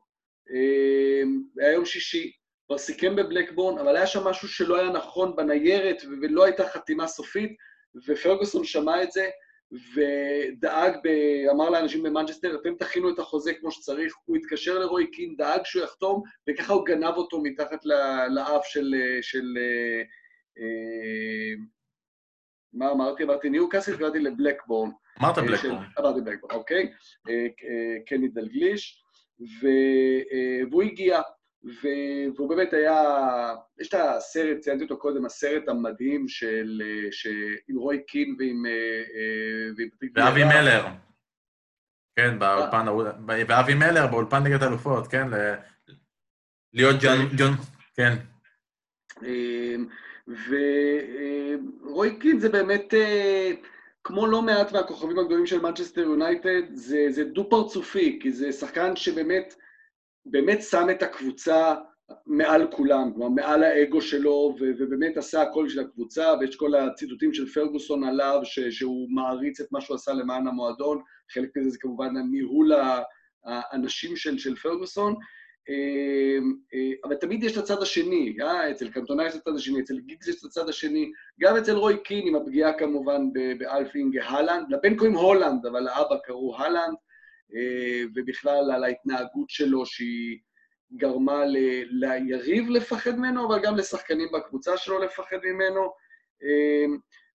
היה 1.60 1.72
יום 1.72 1.84
שישי, 1.84 2.32
כבר 2.66 2.78
סיכם 2.78 3.16
בבלקבורן, 3.16 3.78
אבל 3.78 3.96
היה 3.96 4.06
שם 4.06 4.24
משהו 4.24 4.48
שלא 4.48 4.76
היה 4.76 4.90
נכון 4.90 5.36
בניירת 5.36 6.02
ולא 6.22 6.44
הייתה 6.44 6.68
חתימה 6.68 7.06
סופית, 7.06 7.56
ופרגוסון 8.06 8.64
שמע 8.64 9.02
את 9.02 9.12
זה 9.12 9.30
ודאג, 9.72 10.96
ב... 11.04 11.08
אמר 11.50 11.70
לאנשים 11.70 12.02
במנצ'סטר, 12.02 12.56
אתם 12.60 12.74
תכינו 12.74 13.10
את 13.10 13.18
החוזה 13.18 13.54
כמו 13.54 13.70
שצריך, 13.70 14.14
הוא 14.24 14.36
התקשר 14.36 14.78
לרוי 14.78 15.10
קין, 15.10 15.36
דאג 15.36 15.60
שהוא 15.64 15.82
יחתום, 15.84 16.22
וככה 16.48 16.72
הוא 16.72 16.86
גנב 16.86 17.14
אותו 17.16 17.40
מתחת 17.42 17.84
לאף 18.34 18.66
של... 18.66 18.94
של 19.22 19.44
אה, 20.58 21.62
מה 22.72 22.90
אמרתי? 22.90 23.22
אמרתי 23.22 23.50
ניו 23.50 23.68
קאסל, 23.68 23.96
קראתי 23.96 24.18
לבלקבורן. 24.18 24.90
אמרת 25.20 25.38
בלקבורן. 25.38 25.84
אמרתי 26.00 26.20
בלקבורן, 26.20 26.54
אוקיי. 26.54 26.92
אה, 27.28 27.46
קני 28.06 28.28
דלגליש, 28.28 29.02
והוא 29.60 30.82
הגיע. 30.82 31.20
והוא 31.82 32.48
באמת 32.48 32.72
היה, 32.72 33.02
יש 33.80 33.88
את 33.88 33.94
הסרט, 33.94 34.58
ציינתי 34.60 34.84
אותו 34.84 34.98
קודם, 34.98 35.24
הסרט 35.24 35.68
המדהים 35.68 36.28
של, 36.28 36.82
עם 37.68 37.76
רוי 37.76 38.04
קין 38.06 38.36
ועם... 38.38 38.66
אה, 38.66 40.22
ואבי 40.24 40.44
מלר. 40.44 40.86
כן, 42.16 42.38
באולפן, 42.38 42.86
ואבי 43.48 43.74
מלר 43.74 44.06
באולפן 44.06 44.42
נגד 44.42 44.62
אלופות, 44.62 45.06
כן? 45.06 45.28
להיות 46.72 46.96
ג'ון, 47.38 47.52
כן. 47.94 48.16
ורוי 50.28 52.18
קין 52.18 52.38
זה 52.38 52.48
באמת, 52.48 52.94
אה, 52.94 53.50
כמו 54.06 54.26
לא 54.26 54.42
מעט 54.42 54.72
מהכוכבים 54.72 55.18
הגדולים 55.18 55.46
של 55.46 55.60
מנצ'סטר 55.60 56.00
יונייטד, 56.00 56.62
זה, 56.72 57.06
זה 57.10 57.24
דו-פרצופי, 57.24 58.18
כי 58.22 58.32
זה 58.32 58.52
שחקן 58.52 58.96
שבאמת... 58.96 59.54
באמת 60.26 60.62
שם 60.62 60.86
את 60.90 61.02
הקבוצה 61.02 61.74
מעל 62.26 62.66
כולם, 62.70 63.12
כלומר 63.14 63.28
מעל 63.28 63.62
האגו 63.64 64.00
שלו, 64.00 64.56
ו- 64.60 64.70
ובאמת 64.78 65.16
עשה 65.16 65.42
הכל 65.42 65.68
של 65.68 65.80
הקבוצה, 65.80 66.34
ויש 66.40 66.56
כל 66.56 66.74
הציטוטים 66.74 67.34
של 67.34 67.46
פרגוסון 67.46 68.04
עליו, 68.04 68.40
ש- 68.44 68.60
שהוא 68.60 69.08
מעריץ 69.10 69.60
את 69.60 69.72
מה 69.72 69.80
שהוא 69.80 69.94
עשה 69.94 70.12
למען 70.12 70.46
המועדון, 70.46 71.02
חלק 71.32 71.56
מזה 71.56 71.70
זה 71.70 71.78
כמובן 71.80 72.16
הניהול 72.16 72.72
האנשים 73.44 74.16
של, 74.16 74.38
של 74.38 74.56
פרגוסון, 74.56 75.14
אבל 77.04 77.14
תמיד 77.14 77.42
יש 77.42 77.52
את 77.52 77.62
הצד 77.62 77.82
השני, 77.82 78.36
אה? 78.40 78.70
אצל 78.70 78.90
קנטונה 78.90 79.26
יש 79.26 79.34
את 79.34 79.40
הצד 79.40 79.56
השני, 79.56 79.80
אצל 79.80 79.98
גיגס 79.98 80.28
יש 80.28 80.40
את 80.40 80.44
הצד 80.44 80.68
השני, 80.68 81.12
גם 81.40 81.56
אצל 81.56 81.76
רוי 81.76 82.02
קין, 82.02 82.28
עם 82.28 82.36
הפגיעה 82.36 82.78
כמובן 82.78 83.32
באלף-אינגה 83.58 84.18
הלנד, 84.18 84.66
לבן 84.70 84.96
קוראים 84.96 85.14
הולנד, 85.14 85.66
אבל 85.66 85.80
לאבא 85.80 86.16
קראו 86.24 86.56
הלנד, 86.56 86.96
אה, 87.54 88.02
ובכלל 88.14 88.70
על 88.70 88.84
ההתנהגות 88.84 89.50
שלו 89.50 89.86
שהיא 89.86 90.38
גרמה 90.96 91.44
ל, 91.44 91.56
ליריב 91.90 92.70
לפחד 92.70 93.18
ממנו, 93.18 93.46
אבל 93.46 93.62
גם 93.62 93.76
לשחקנים 93.76 94.28
בקבוצה 94.32 94.76
שלו 94.76 95.02
לפחד 95.02 95.38
ממנו. 95.44 95.92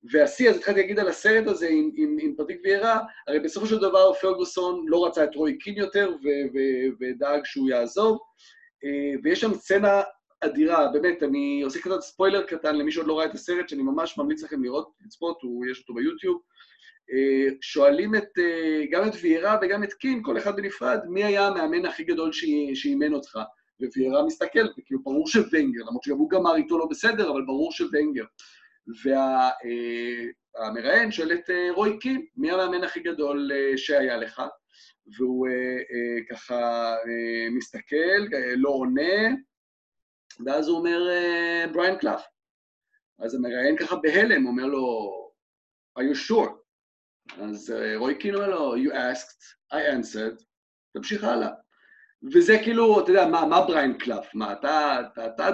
והשיא, 0.03 0.49
אז 0.49 0.55
התחלתי 0.55 0.81
להגיד 0.81 0.99
על 0.99 1.07
הסרט 1.07 1.47
הזה 1.47 1.67
עם, 1.67 1.89
עם, 1.95 2.17
עם 2.21 2.35
פרטיק 2.35 2.61
ויירה, 2.63 2.99
הרי 3.27 3.39
בסופו 3.39 3.67
של 3.67 3.77
דבר 3.77 4.13
פרגוסון 4.13 4.85
לא 4.87 5.05
רצה 5.05 5.23
את 5.23 5.35
רוי 5.35 5.57
קין 5.57 5.77
יותר 5.77 6.11
ו, 6.23 6.27
ו, 6.53 6.57
ודאג 6.99 7.41
שהוא 7.45 7.69
יעזוב, 7.69 8.19
אה, 8.83 9.19
ויש 9.23 9.41
שם 9.41 9.53
סצנה 9.53 10.01
אדירה, 10.41 10.87
באמת, 10.93 11.23
אני 11.23 11.61
עושה 11.63 11.79
קצת 11.79 12.01
ספוילר 12.01 12.43
קטן 12.43 12.75
למי 12.75 12.91
שעוד 12.91 13.07
לא 13.07 13.19
ראה 13.19 13.25
את 13.25 13.33
הסרט, 13.33 13.69
שאני 13.69 13.83
ממש 13.83 14.17
ממליץ 14.17 14.43
לכם 14.43 14.63
לראות, 14.63 14.91
לצפות, 15.05 15.41
הוא, 15.41 15.65
יש 15.65 15.79
אותו 15.79 15.93
ביוטיוב. 15.93 16.41
אה, 17.11 17.53
שואלים 17.61 18.15
את, 18.15 18.37
אה, 18.39 18.83
גם 18.91 19.07
את 19.07 19.13
ויירה 19.21 19.57
וגם 19.61 19.83
את 19.83 19.93
קין, 19.93 20.23
כל 20.23 20.37
אחד 20.37 20.55
בנפרד, 20.55 20.99
מי 21.09 21.23
היה 21.23 21.47
המאמן 21.47 21.85
הכי 21.85 22.03
גדול 22.03 22.31
שאימן 22.73 23.13
אותך? 23.13 23.39
וויירה 23.95 24.25
מסתכל, 24.25 24.67
וכאילו 24.77 25.03
ברור 25.03 25.27
שוונגר, 25.27 25.81
למרות 25.87 26.03
שגם 26.03 26.17
הוא 26.17 26.29
גמר 26.29 26.55
איתו 26.55 26.77
לא 26.77 26.85
בסדר, 26.89 27.31
אבל 27.31 27.41
ברור 27.45 27.71
שוונגר. 27.71 28.25
והמראיין 30.57 31.05
וה, 31.05 31.11
שואל 31.11 31.33
את 31.33 31.49
רוי 31.75 31.99
קין, 31.99 32.25
מי 32.35 32.51
המאמן 32.51 32.83
הכי 32.83 32.99
גדול 32.99 33.51
שהיה 33.77 34.17
לך? 34.17 34.41
והוא 35.17 35.47
ככה 36.29 36.95
מסתכל, 37.51 38.35
לא 38.57 38.69
עונה, 38.69 39.35
ואז 40.45 40.67
הוא 40.67 40.77
אומר, 40.77 41.07
בריין 41.73 41.97
קלף. 41.97 42.21
אז 43.19 43.35
המראיין 43.35 43.77
ככה 43.77 43.95
בהלם, 43.95 44.47
אומר 44.47 44.65
לו, 44.65 45.11
are 45.99 46.01
you 46.01 46.29
sure? 46.29 46.61
אז 47.41 47.71
אה, 47.71 47.97
רועי 47.97 48.15
קין 48.15 48.35
אומר 48.35 48.47
לו, 48.47 48.75
you 48.75 48.91
asked, 48.91 49.73
I 49.73 49.77
answered, 49.77 50.43
תמשיך 50.93 51.23
הלאה. 51.23 51.49
וזה 52.33 52.53
כאילו, 52.63 53.03
אתה 53.03 53.11
יודע, 53.11 53.25
מה, 53.27 53.45
מה 53.45 53.61
בריין 53.67 53.97
קלף? 53.97 54.35
מה, 54.35 54.53
אתה, 54.53 55.01
אתה, 55.01 55.27
אתה 55.27 55.49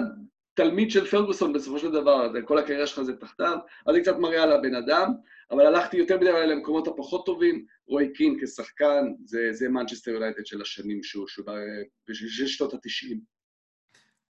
תלמיד 0.58 0.90
של 0.90 1.06
פרגוסון 1.06 1.52
בסופו 1.52 1.78
של 1.78 1.90
דבר, 1.90 2.32
כל 2.44 2.58
הקריירה 2.58 2.86
שלך 2.86 3.02
זה 3.02 3.16
תחתיו, 3.16 3.58
אז 3.86 3.94
זה 3.94 4.00
קצת 4.00 4.16
מראה 4.18 4.42
על 4.42 4.52
הבן 4.52 4.74
אדם, 4.74 5.12
אבל 5.50 5.66
הלכתי 5.66 5.96
יותר 5.96 6.16
מדי 6.16 6.30
למקומות 6.46 6.88
הפחות 6.88 7.26
טובים, 7.26 7.64
רוי 7.88 8.12
קין 8.12 8.38
כשחקן, 8.40 9.04
זה, 9.24 9.48
זה 9.52 9.68
מנצ'סטר 9.68 10.10
יונייטד 10.10 10.46
של 10.46 10.62
השנים 10.62 11.02
שהוא, 11.02 11.28
שהוא 11.28 11.46
בשנות 12.08 12.74
ה-90. 12.74 13.16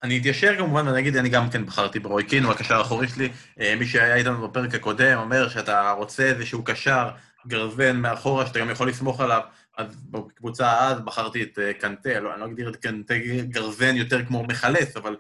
אני 0.03 0.19
אתיישר 0.19 0.57
כמובן 0.57 0.87
ואני 0.87 0.99
אגיד, 0.99 1.17
אני 1.17 1.29
גם 1.29 1.51
כן 1.51 1.67
בחרתי 1.67 1.99
ברוי 1.99 2.25
קין, 2.25 2.45
הוא 2.45 2.53
הקשר 2.53 2.75
האחורי 2.75 3.09
שלי. 3.09 3.29
אה, 3.61 3.75
מי 3.79 3.87
שהיה 3.87 4.17
איתנו 4.17 4.49
בפרק 4.49 4.75
הקודם 4.75 5.19
אומר 5.19 5.49
שאתה 5.49 5.91
רוצה 5.91 6.23
איזשהו 6.23 6.65
קשר 6.65 7.09
גרזן 7.47 7.97
מאחורה, 7.97 8.47
שאתה 8.47 8.59
גם 8.59 8.71
יכול 8.71 8.89
לסמוך 8.89 9.21
עליו. 9.21 9.41
אז 9.77 9.97
בקבוצה 10.11 10.89
אז 10.89 11.01
בחרתי 11.01 11.43
את 11.43 11.59
אה, 11.59 11.73
קנטה, 11.73 12.21
לא, 12.21 12.33
אני 12.33 12.41
לא 12.41 12.47
אגדיר 12.47 12.69
את 12.69 12.77
קנטה 12.77 13.15
גרזן 13.43 13.97
יותר 13.97 14.25
כמו 14.25 14.45
מחלץ, 14.45 14.97
אבל 14.97 15.17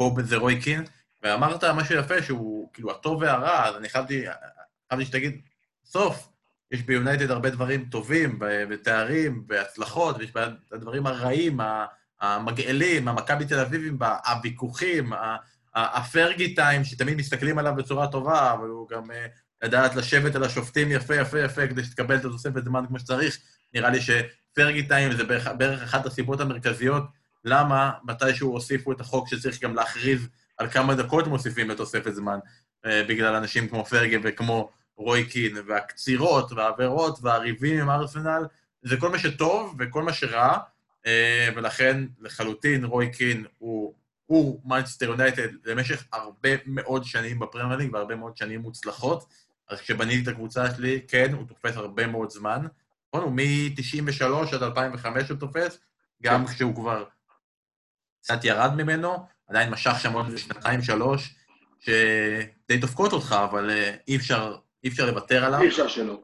פה 0.00 0.14
זה 0.22 0.36
רוי 0.36 0.60
קין. 0.60 0.84
ואמרת 1.22 1.64
משהו 1.64 1.94
יפה, 1.94 2.22
שהוא 2.22 2.70
כאילו 2.72 2.90
הטוב 2.90 3.22
והרע, 3.22 3.64
אז 3.64 3.76
אני 3.76 3.88
חייבתי, 3.88 4.24
חייבתי 4.88 5.06
שתגיד, 5.06 5.40
סוף, 5.84 6.28
יש 6.70 6.82
ביונייטד 6.82 7.30
הרבה 7.30 7.50
דברים 7.50 7.84
טובים, 7.84 8.38
בתארים, 8.40 9.46
בהצלחות, 9.46 10.16
ויש 10.18 10.30
את 10.30 10.72
הדברים 10.72 11.06
הרעים, 11.06 11.60
המגעילים, 12.20 13.08
המכבי 13.08 13.44
תל 13.44 13.58
אביבים, 13.58 13.98
הוויכוחים, 14.26 15.12
הפרגי 15.74 16.54
טיים, 16.54 16.84
שתמיד 16.84 17.16
מסתכלים 17.16 17.58
עליו 17.58 17.74
בצורה 17.76 18.08
טובה, 18.08 18.52
אבל 18.52 18.68
הוא 18.68 18.88
גם 18.88 19.10
אה, 19.10 19.26
לדעת 19.62 19.94
לשבת 19.94 20.34
על 20.34 20.44
השופטים 20.44 20.92
יפה, 20.92 21.16
יפה, 21.16 21.40
יפה, 21.40 21.66
כדי 21.66 21.84
שתקבל 21.84 22.16
את 22.16 22.24
התוספת 22.24 22.64
זמן 22.64 22.84
כמו 22.88 22.98
שצריך. 22.98 23.38
נראה 23.74 23.90
לי 23.90 23.98
שפרגי 24.00 24.82
טיים 24.82 25.12
זה 25.12 25.24
בערך 25.58 25.82
אחת 25.82 26.06
הסיבות 26.06 26.40
המרכזיות 26.40 27.04
למה 27.44 27.90
מתישהו 28.04 28.52
הוסיפו 28.52 28.92
את 28.92 29.00
החוק 29.00 29.28
שצריך 29.28 29.62
גם 29.62 29.74
להכריז 29.74 30.28
על 30.58 30.70
כמה 30.70 30.94
דקות 30.94 31.26
מוסיפים 31.26 31.70
לתוספת 31.70 32.14
זמן, 32.14 32.38
אה, 32.86 33.02
בגלל 33.08 33.34
אנשים 33.34 33.68
כמו 33.68 33.84
פרגי 33.84 34.16
וכמו 34.22 34.70
רוי 34.96 35.24
קין, 35.24 35.56
והקצירות 35.66 36.52
והעבירות 36.52 37.18
והריבים 37.22 37.80
עם 37.80 37.90
ארסנל, 37.90 38.42
זה 38.82 38.96
כל 38.96 39.08
מה 39.08 39.18
שטוב 39.18 39.76
וכל 39.78 40.02
מה 40.02 40.12
שרע, 40.12 40.58
אה, 41.06 41.48
ולכן 41.56 42.04
לחלוטין 42.20 42.84
רוי 42.84 43.10
קין 43.12 43.44
הוא, 43.58 43.94
הוא 44.26 44.60
מנצ'סטר 44.64 45.06
יונייטד 45.06 45.48
למשך 45.64 46.04
הרבה 46.12 46.48
מאוד 46.66 47.04
שנים 47.04 47.38
בפרמייר 47.38 47.78
ליג 47.78 47.94
והרבה 47.94 48.16
מאוד 48.16 48.36
שנים 48.36 48.60
מוצלחות. 48.60 49.24
אז 49.68 49.80
כשבניתי 49.80 50.22
את 50.22 50.28
הקבוצה 50.28 50.74
שלי, 50.74 51.00
כן, 51.08 51.32
הוא 51.32 51.46
תופס 51.46 51.76
הרבה 51.76 52.06
מאוד 52.06 52.30
זמן. 52.30 52.66
נכון, 53.08 53.22
הוא 53.22 53.32
מ-93 53.32 54.54
עד 54.54 54.62
2005 54.62 55.28
הוא 55.28 55.38
תופס, 55.38 55.78
גם 56.22 56.46
כן. 56.46 56.52
כשהוא 56.52 56.74
כבר 56.74 57.04
קצת 58.22 58.44
ירד 58.44 58.70
ממנו, 58.76 59.16
עדיין 59.48 59.70
משך 59.70 59.94
שם 60.00 60.12
עוד 60.12 60.26
שנתיים-שלוש, 60.36 61.34
שדי 61.80 62.76
דופקות 62.76 63.12
אותך, 63.12 63.36
אבל 63.50 63.70
אה, 63.70 63.94
אי 64.08 64.16
אפשר, 64.16 64.56
אי 64.84 64.88
אפשר 64.88 65.06
לוותר 65.06 65.44
עליו. 65.44 65.60
אי 65.60 65.68
אפשר 65.68 65.88
שלא. 65.88 66.20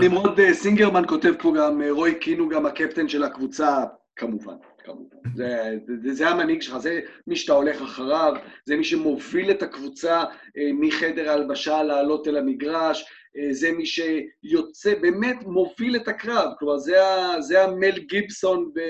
נמרוד 0.00 0.40
אה, 0.40 0.54
סינגרמן 0.54 1.02
כותב 1.08 1.32
פה 1.38 1.52
גם, 1.58 1.82
אה, 1.82 1.92
רוי 1.92 2.14
קין 2.14 2.38
הוא 2.38 2.50
גם 2.50 2.66
הקפטן 2.66 3.08
של 3.08 3.22
הקבוצה, 3.22 3.84
כמובן, 4.16 4.54
כמובן. 4.84 5.16
זה, 5.34 5.78
זה, 6.02 6.14
זה 6.14 6.28
המנהיג 6.28 6.62
שלך, 6.62 6.78
זה 6.78 7.00
מי 7.26 7.36
שאתה 7.36 7.52
הולך 7.52 7.82
אחריו, 7.82 8.34
זה 8.64 8.76
מי 8.76 8.84
שמוביל 8.84 9.50
את 9.50 9.62
הקבוצה 9.62 10.24
אה, 10.56 10.70
מחדר 10.72 11.30
ההלבשה 11.30 11.82
לעלות 11.82 12.28
אל 12.28 12.36
המגרש, 12.36 13.04
זה 13.50 13.72
מי 13.72 13.84
שיוצא, 13.86 14.94
באמת 15.00 15.36
מוביל 15.42 15.96
את 15.96 16.08
הקרב, 16.08 16.52
כלומר, 16.58 16.78
זה, 16.78 16.96
זה 17.40 17.64
המל 17.64 17.98
גיבסון 17.98 18.70
ב, 18.74 18.80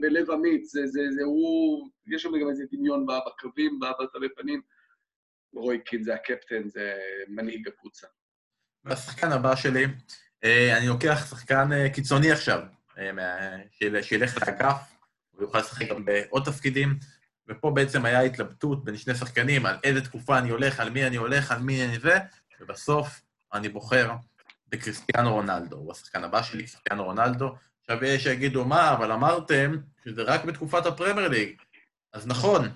בלב 0.00 0.30
אמיץ, 0.30 0.72
זה, 0.72 0.86
זה, 0.86 1.00
זה 1.14 1.22
הוא, 1.24 1.88
יש 2.06 2.22
שם 2.22 2.40
גם 2.40 2.48
איזה 2.48 2.64
דמיון 2.72 3.06
בקרבים, 3.06 3.80
בתווי 4.00 4.28
פנים. 4.36 4.60
רוי 5.54 5.78
קין 5.78 6.02
זה 6.02 6.14
הקפטן, 6.14 6.68
זה 6.68 6.94
מנהיג 7.28 7.68
הקבוצה. 7.68 8.06
והשחקן 8.84 9.32
הבא 9.32 9.56
שלי, 9.56 9.84
אה, 10.44 10.78
אני 10.78 10.88
לוקח 10.88 11.26
שחקן 11.30 11.72
אה, 11.72 11.90
קיצוני 11.90 12.32
עכשיו, 12.32 12.60
אה, 12.98 14.02
שילך 14.02 14.48
לאגף, 14.48 14.76
הוא 15.42 15.48
יוכל 15.48 15.58
לשחק 15.58 15.88
גם 15.88 16.04
בעוד 16.04 16.44
תפקידים, 16.44 16.98
ופה 17.48 17.70
בעצם 17.70 18.04
היה 18.04 18.20
התלבטות 18.20 18.84
בין 18.84 18.96
שני 18.96 19.14
שחקנים, 19.14 19.66
על 19.66 19.76
איזה 19.84 20.00
תקופה 20.00 20.38
אני 20.38 20.50
הולך, 20.50 20.80
על 20.80 20.90
מי 20.90 21.06
אני 21.06 21.16
הולך, 21.16 21.52
על 21.52 21.58
מי 21.58 21.84
אני 21.84 21.98
זה, 21.98 22.18
ובסוף 22.60 23.20
אני 23.54 23.68
בוחר 23.68 24.12
בקריסטיאנו 24.68 25.32
רונלדו, 25.32 25.76
הוא 25.76 25.92
השחקן 25.92 26.24
הבא 26.24 26.42
שלי, 26.42 26.62
קריסטיאנו 26.62 27.04
רונלדו. 27.04 27.54
עכשיו 27.80 28.04
יש 28.04 28.22
שיגידו, 28.22 28.64
מה, 28.64 28.92
אבל 28.92 29.12
אמרתם 29.12 29.76
שזה 30.04 30.22
רק 30.22 30.44
בתקופת 30.44 30.86
הפרמייר 30.86 31.28
ליג. 31.28 31.56
אז 32.12 32.26
נכון, 32.26 32.68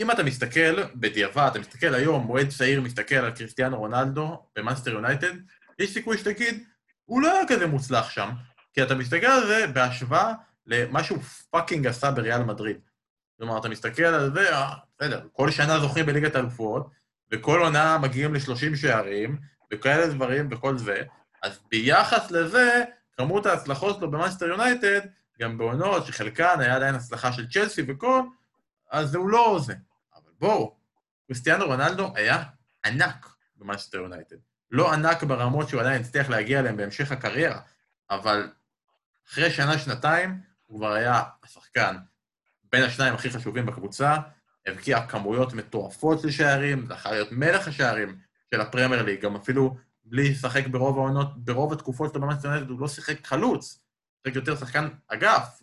אם 0.00 0.10
אתה 0.10 0.22
מסתכל 0.22 0.82
בדיעבד, 0.94 1.48
אתה 1.50 1.60
מסתכל 1.60 1.94
היום, 1.94 2.26
מועד 2.26 2.48
צעיר 2.48 2.80
מסתכל 2.80 3.14
על 3.14 3.30
קריסטיאנו 3.30 3.78
רונלדו 3.78 4.46
במאנסטר 4.56 4.90
יונייטד, 4.90 5.32
יש 5.78 5.94
סיכוי 5.94 6.18
שתגיד, 6.18 6.64
הוא 7.04 7.22
לא 7.22 7.32
היה 7.32 7.48
כזה 7.48 7.66
מוצלח 7.66 8.10
שם, 8.10 8.30
כי 8.74 8.82
אתה 8.82 8.94
מסתכל 8.94 9.26
על 9.26 9.46
זה 9.46 9.66
בהשוואה 9.66 10.32
למה 10.66 11.04
שהוא 11.04 11.18
fucking 11.50 11.86
עשה 11.86 12.10
בריאל 12.10 12.42
מדריד. 12.42 12.76
כלומר, 13.38 13.58
אתה 13.58 13.68
מסתכל 13.68 14.02
על 14.02 14.34
זה, 14.34 14.56
אה, 14.56 14.74
בסדר, 14.98 15.26
כל 15.32 15.50
שנה 15.50 15.80
זוכים 15.80 16.06
בליגת 16.06 16.34
האלופות, 16.34 16.90
וכל 17.30 17.60
עונה 17.60 17.98
מגיעים 17.98 18.34
ל-30 18.34 18.76
שערים, 18.76 19.38
וכאלה 19.72 20.06
דברים 20.06 20.48
וכל 20.50 20.78
זה, 20.78 21.02
אז 21.42 21.58
ביחס 21.70 22.30
לזה, 22.30 22.84
כמות 23.16 23.46
ההצלחות 23.46 23.96
שלו 23.96 24.10
במאנסטר 24.10 24.46
יונייטד, 24.46 25.00
גם 25.40 25.58
בעונות 25.58 26.06
שחלקן 26.06 26.60
היה 26.60 26.76
עדיין 26.76 26.94
הצלחה 26.94 27.32
של 27.32 27.48
צ'לסי 27.50 27.82
וכל, 27.88 28.22
אז 28.90 29.14
הוא 29.14 29.28
לא 29.28 29.58
זה. 29.62 29.74
אבל 30.14 30.30
בואו, 30.38 30.76
קריסטיאנו 31.26 31.66
רונלדו 31.66 32.12
היה 32.14 32.42
ענק 32.84 33.26
במאנסטר 33.56 33.98
יונייטד. 33.98 34.36
לא 34.70 34.92
ענק 34.92 35.22
ברמות 35.22 35.68
שהוא 35.68 35.80
עדיין 35.80 36.00
הצליח 36.00 36.28
להגיע 36.28 36.60
אליהן 36.60 36.76
בהמשך 36.76 37.12
הקריירה, 37.12 37.60
אבל 38.10 38.52
אחרי 39.28 39.50
שנה-שנתיים 39.50 40.40
הוא 40.72 40.78
כבר 40.78 40.92
היה 40.92 41.22
השחקן 41.44 41.96
בין 42.72 42.82
השניים 42.82 43.14
הכי 43.14 43.30
חשובים 43.30 43.66
בקבוצה, 43.66 44.16
הבקיע 44.66 45.06
כמויות 45.06 45.52
מטורפות 45.52 46.20
של 46.20 46.30
שערים, 46.30 46.86
זכה 46.86 47.10
להיות 47.10 47.32
מלך 47.32 47.68
השערים 47.68 48.18
של 48.54 48.60
הפרמייר 48.60 49.02
ליג, 49.02 49.20
גם 49.20 49.36
אפילו 49.36 49.76
בלי 50.04 50.30
לשחק 50.30 50.66
ברוב 50.66 50.98
העונות, 50.98 51.44
ברוב 51.44 51.72
התקופות 51.72 52.12
שלו 52.12 52.20
במאנסטר 52.20 52.48
יונייטד 52.48 52.70
הוא 52.70 52.80
לא 52.80 52.88
שיחק 52.88 53.26
חלוץ, 53.26 53.80
שיחק 54.22 54.36
יותר 54.36 54.56
שחקן 54.56 54.88
אגף, 55.08 55.62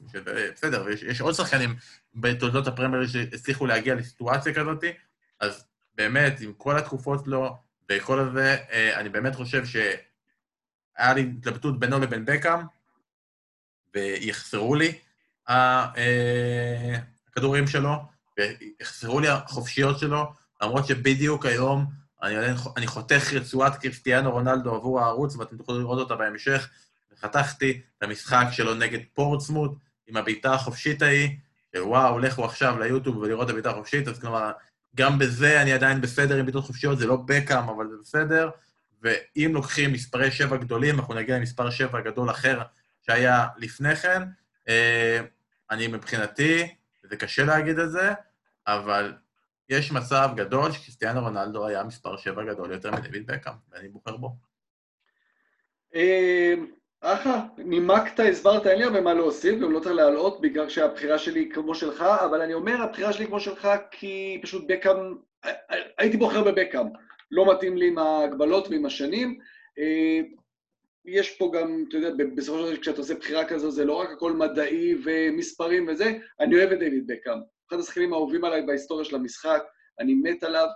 בסדר, 0.54 0.84
ויש 0.86 1.22
עוד 1.22 1.34
שחקנים 1.34 1.76
בתולדות 2.16 2.68
הפרמייר 2.68 3.08
שהצליחו 3.08 3.66
להגיע 3.66 3.96
לסיטואציה 3.96 4.54
כזאת, 4.54 4.84
אז 5.40 5.66
באמת, 5.96 6.42
עם 6.42 6.54
כל 6.54 6.78
התקופות 6.78 7.26
שלו 7.26 7.58
וכל 7.92 8.20
הזה, 8.20 8.58
אה, 8.72 9.00
אני 9.00 9.10
באמת 9.10 9.36
חושב 9.36 9.66
שהיה 9.66 11.14
לי 11.14 11.32
התלבטות 11.38 11.80
בינו 11.80 12.00
לבין 12.00 12.26
בקאם, 12.26 12.60
ויחסרו 13.96 14.76
לי 14.76 14.94
אה, 15.50 15.86
הכדורים 17.32 17.68
שלו, 17.68 17.96
ויחסרו 18.38 19.20
לי 19.20 19.28
החופשיות 19.28 20.00
שלו, 20.00 20.34
למרות 20.62 20.88
שבדיוק 20.88 21.46
היום 21.46 21.86
אני, 22.24 22.36
אני 22.78 22.88
חותך 22.88 23.34
רצועת 23.34 23.76
קריסטיאנו 23.76 24.32
רונלדו 24.32 24.76
עבור 24.76 25.00
הערוץ, 25.00 25.36
ואתם 25.36 25.58
תוכלו 25.58 25.80
לראות 25.80 26.00
אותה 26.00 26.16
בהמשך. 26.16 26.70
וחתכתי 27.14 27.82
את 27.98 28.04
המשחק 28.04 28.46
שלו 28.52 28.74
נגד 28.74 29.00
פורטסמוט, 29.14 29.72
עם 30.08 30.18
הבעיטה 30.18 30.54
החופשית 30.54 31.02
ההיא, 31.02 31.30
שוואו, 31.76 32.20
לכו 32.20 32.46
עכשיו 32.46 32.80
ליוטיוב 32.80 33.18
ולראות 33.18 33.46
את 33.46 33.50
הבעיטה 33.50 33.70
החופשית, 33.70 34.08
אז 34.08 34.20
כלומר, 34.20 34.52
גם 34.96 35.20
בזה 35.20 35.62
אני 35.62 35.74
עדיין 35.74 36.02
בסדר 36.02 36.40
עם 36.40 36.46
בעיטות 36.46 36.64
חופשיות, 36.64 37.00
זה 37.00 37.08
לא 37.08 37.18
בקאם, 37.26 37.70
אבל 37.70 37.88
זה 37.90 37.96
בסדר. 38.02 38.50
ואם 39.02 39.52
לוקחים 39.54 39.94
מספרי 39.94 40.32
שבע 40.32 40.58
גדולים, 40.58 41.00
אנחנו 41.00 41.14
נגיע 41.14 41.38
למספר 41.38 41.70
שבע 41.70 42.02
גדול 42.02 42.32
אחר 42.32 42.62
שהיה 43.02 43.48
לפני 43.58 43.96
כן. 43.96 44.22
אה, 44.70 45.20
אני 45.72 45.88
מבחינתי, 45.88 46.76
זה 47.04 47.18
קשה 47.18 47.46
להגיד 47.46 47.80
את 47.80 47.92
זה, 47.92 48.14
אבל 48.68 49.14
יש 49.70 49.92
מצב 49.92 50.30
גדול 50.36 50.72
שקריסטיאנו 50.72 51.22
רונלדו 51.22 51.68
היה 51.68 51.84
מספר 51.84 52.18
שבע 52.18 52.44
גדול 52.44 52.72
יותר 52.72 52.92
מדויד 52.92 53.32
בקאם, 53.32 53.54
ואני 53.72 53.90
בוחר 53.90 54.18
בו. 54.18 54.36
אה, 55.96 56.54
אחלה, 57.02 57.42
נימקת, 57.58 58.20
הסברת, 58.20 58.68
אין 58.68 58.78
לי 58.78 58.84
הרבה 58.84 59.02
מה 59.02 59.14
להוסיף, 59.14 59.60
גם 59.60 59.72
לא 59.72 59.80
צריך 59.80 59.96
להלאות 59.96 60.42
בגלל 60.42 60.70
שהבחירה 60.70 61.18
שלי 61.20 61.50
כמו 61.54 61.76
שלך, 61.76 62.02
אבל 62.02 62.42
אני 62.42 62.54
אומר, 62.54 62.82
הבחירה 62.82 63.14
שלי 63.14 63.28
כמו 63.28 63.40
שלך 63.40 63.68
כי 63.92 64.40
פשוט 64.44 64.66
בקאם, 64.68 65.16
הייתי 65.98 66.18
בוחר 66.18 66.44
בבקאם, 66.44 66.88
לא 67.32 67.54
מתאים 67.54 67.78
לי 67.78 67.88
עם 67.88 67.98
ההגבלות 67.98 68.68
ועם 68.68 68.86
השנים. 68.86 69.40
אה, 71.08 71.12
יש 71.12 71.38
פה 71.38 71.52
גם, 71.54 71.84
אתה 71.90 71.98
יודע, 71.98 72.26
בסופו 72.36 72.60
של 72.60 72.66
דבר 72.66 72.82
כשאתה 72.82 72.98
עושה 72.98 73.16
בחירה 73.16 73.46
כזו, 73.46 73.72
זה 73.72 73.86
לא 73.86 73.94
רק 73.94 74.10
הכל 74.10 74.34
מדעי 74.34 74.96
ומספרים 75.04 75.88
וזה, 75.88 76.18
אני 76.40 76.56
אוהב 76.56 76.72
את 76.72 76.80
דיוויד 76.80 77.08
בקאם. 77.08 77.40
אחד 77.70 77.80
השחקנים 77.80 78.14
האהובים 78.14 78.46
עליי 78.46 78.62
בהיסטוריה 78.62 79.06
של 79.06 79.16
המשחק, 79.16 79.64
אני 80.00 80.14
מת 80.14 80.44
עליו, 80.44 80.68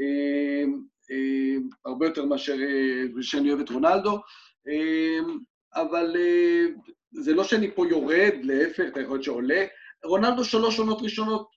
אה, 0.00 0.64
אה, 1.10 1.56
הרבה 1.84 2.06
יותר 2.06 2.24
מאשר 2.24 2.56
שאני 3.20 3.48
אוהב 3.48 3.60
את 3.60 3.70
רונלדו. 3.70 4.18
אבל 5.74 6.16
אה, 6.16 6.66
זה 7.12 7.34
לא 7.34 7.44
שאני 7.44 7.70
פה 7.74 7.86
יורד, 7.90 8.34
להפך, 8.42 8.84
אתה 8.88 9.00
יכול 9.00 9.14
להיות 9.14 9.24
שעולה. 9.24 9.64
רונלדו 10.04 10.44
שלוש 10.44 10.78
עונות 10.78 11.02
ראשונות, 11.02 11.48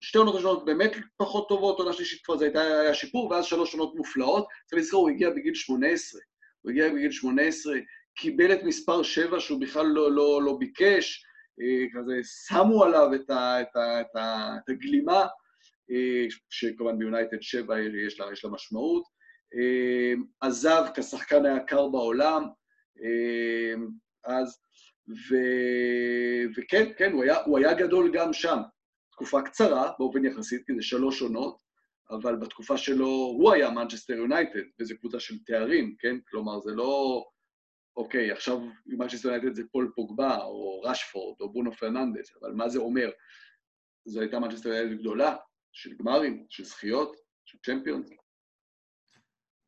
שתי 0.00 0.18
עונות 0.18 0.34
ראשונות 0.34 0.64
באמת 0.64 0.92
פחות 1.16 1.48
טובות, 1.48 1.78
עונה 1.78 1.92
שלישית 1.92 2.24
כבר 2.24 2.36
זה 2.36 2.44
הייתה, 2.44 2.62
היה 2.62 2.94
שיפור, 2.94 3.30
ואז 3.30 3.44
שלוש 3.44 3.72
עונות 3.74 3.94
מופלאות. 3.96 4.46
צריך 4.66 4.82
לזכור, 4.82 5.00
הוא 5.00 5.10
הגיע 5.10 5.30
בגיל 5.30 5.54
18. 5.54 6.20
הוא 6.68 6.72
הגיע 6.72 6.92
בגיל 6.92 7.10
18, 7.10 7.74
קיבל 8.16 8.52
את 8.52 8.62
מספר 8.62 9.02
7 9.02 9.40
שהוא 9.40 9.60
בכלל 9.60 9.86
לא, 9.86 10.12
לא, 10.12 10.42
לא 10.42 10.56
ביקש, 10.58 11.24
כזה 11.94 12.14
שמו 12.46 12.84
עליו 12.84 13.14
את, 13.14 13.30
ה, 13.30 13.60
את, 13.60 13.76
ה, 13.76 14.00
את, 14.00 14.16
ה, 14.16 14.56
את 14.58 14.68
הגלימה, 14.68 15.26
שכמובן 16.50 16.98
ביונייטד 16.98 17.42
7 17.42 17.80
יש 17.80 18.20
לה, 18.20 18.32
יש 18.32 18.44
לה 18.44 18.50
משמעות, 18.50 19.04
עזב 20.40 20.84
כשחקן 20.94 21.46
היקר 21.46 21.88
בעולם, 21.88 22.42
אז, 24.24 24.58
ו, 25.08 25.36
וכן, 26.56 26.86
כן, 26.96 27.12
הוא 27.12 27.22
היה, 27.22 27.42
הוא 27.44 27.58
היה 27.58 27.74
גדול 27.74 28.10
גם 28.14 28.32
שם. 28.32 28.58
תקופה 29.12 29.42
קצרה, 29.42 29.92
באופן 29.98 30.24
יחסית, 30.24 30.66
כי 30.66 30.74
זה 30.74 30.82
שלוש 30.82 31.22
עונות, 31.22 31.58
אבל 32.10 32.36
בתקופה 32.36 32.76
שלו 32.76 33.06
הוא 33.06 33.52
היה 33.52 33.70
מנצ'סטר 33.70 34.12
יונייטד, 34.12 34.62
וזו 34.80 34.94
קבוצה 34.98 35.20
של 35.20 35.34
תארים, 35.46 35.96
כן? 35.98 36.16
כלומר, 36.28 36.60
זה 36.60 36.70
לא, 36.72 37.24
אוקיי, 37.96 38.32
עכשיו 38.32 38.60
מנצ'סטר 38.86 39.28
יונייטד 39.28 39.54
זה 39.54 39.62
פול 39.72 39.92
פוגבה, 39.94 40.36
או 40.36 40.80
רשפורד, 40.84 41.40
או 41.40 41.52
ברונו 41.52 41.72
פרננדס, 41.72 42.36
אבל 42.40 42.52
מה 42.52 42.68
זה 42.68 42.78
אומר? 42.78 43.10
זו 44.04 44.20
הייתה 44.20 44.38
מנצ'סטר 44.38 44.68
יונייטד 44.68 45.00
גדולה, 45.00 45.36
של 45.72 45.90
גמרים, 45.98 46.46
של 46.48 46.64
זכיות, 46.64 47.16
של 47.44 47.58
צ'מפיונס. 47.66 48.10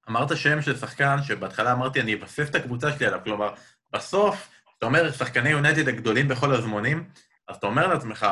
אמרת 0.08 0.36
שם 0.36 0.62
של 0.62 0.76
שחקן 0.76 1.16
שבהתחלה 1.22 1.72
אמרתי, 1.72 2.00
אני 2.00 2.14
אבסס 2.14 2.50
את 2.50 2.54
הקבוצה 2.54 2.92
שלי 2.92 3.06
עליו, 3.06 3.20
כלומר, 3.24 3.54
בסוף, 3.92 4.50
אתה 4.78 4.86
אומר, 4.86 5.12
שחקני 5.12 5.50
יונייטד 5.50 5.88
הגדולים 5.88 6.28
בכל 6.28 6.52
הזמנים, 6.52 7.08
אז 7.48 7.56
אתה 7.56 7.66
אומר 7.66 7.86
לעצמך, 7.86 8.26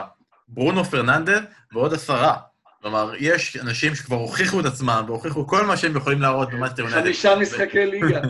ברונו 0.49 0.85
פרננדז 0.85 1.41
ועוד 1.73 1.95
עשרה. 1.95 2.48
כלומר, 2.83 3.13
יש 3.19 3.57
אנשים 3.57 3.95
שכבר 3.95 4.17
הוכיחו 4.17 4.61
את 4.61 4.65
עצמם 4.65 5.05
והוכיחו 5.07 5.47
כל 5.47 5.67
מה 5.67 5.77
שהם 5.77 5.97
יכולים 5.97 6.21
להראות 6.21 6.51
במנצ'סטר 6.51 6.83
יונייטד. 6.83 7.03
חמישה 7.03 7.37
משחקי 7.37 7.87
ליגה. 7.87 8.21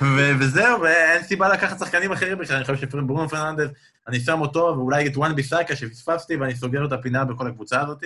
וזהו, 0.40 0.80
ואין 0.80 1.22
סיבה 1.22 1.48
לקחת 1.48 1.78
שחקנים 1.78 2.12
אחרים 2.12 2.38
בכלל, 2.38 2.56
אני 2.56 2.64
חושב 2.64 2.76
שברונו 2.76 3.28
פרננדז, 3.28 3.68
אני 4.08 4.20
שם 4.20 4.40
אותו, 4.40 4.74
ואולי 4.76 5.06
את 5.06 5.16
וואן 5.16 5.34
ביסאקה 5.34 5.76
שפספסתי, 5.76 6.36
ואני 6.36 6.54
סוגר 6.54 6.84
את 6.84 6.92
הפינה 6.92 7.24
בכל 7.24 7.46
הקבוצה 7.46 7.80
הזאת. 7.80 8.04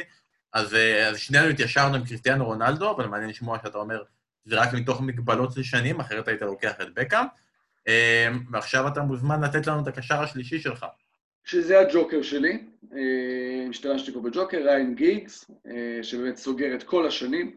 אז, 0.53 0.75
אה, 0.75 1.09
אז 1.09 1.19
שנינו 1.19 1.47
התיישרנו 1.47 1.95
עם 1.95 2.05
קריסטיאנו 2.05 2.45
רונלדו, 2.45 2.91
אבל 2.91 3.07
מעניין 3.07 3.31
לשמוע 3.31 3.59
שאתה 3.63 3.79
אומר, 3.79 4.03
זה 4.45 4.57
רק 4.57 4.73
מתוך 4.73 5.01
מגבלות 5.01 5.53
של 5.53 5.63
שנים, 5.63 6.01
אחרת 6.01 6.29
היית 6.29 6.43
לוקח 6.43 6.73
את 6.83 6.89
בקאם. 6.95 7.27
אה, 7.89 8.29
ועכשיו 8.51 8.89
אתה 8.89 9.03
מוזמן 9.03 9.45
לתת 9.45 9.67
לנו 9.67 9.83
את 9.83 9.87
הקשר 9.87 10.23
השלישי 10.23 10.61
שלך. 10.61 10.87
שזה 11.45 11.81
הג'וקר 11.81 12.23
שלי, 12.23 12.59
אה, 12.93 13.67
השתמשתי 13.71 14.13
פה 14.13 14.21
בג'וקר, 14.21 14.59
ריאן 14.59 14.95
גיגס, 14.95 15.51
אה, 15.67 16.03
שבאמת 16.03 16.37
סוגר 16.37 16.75
את 16.75 16.83
כל 16.83 17.07
השנים. 17.07 17.57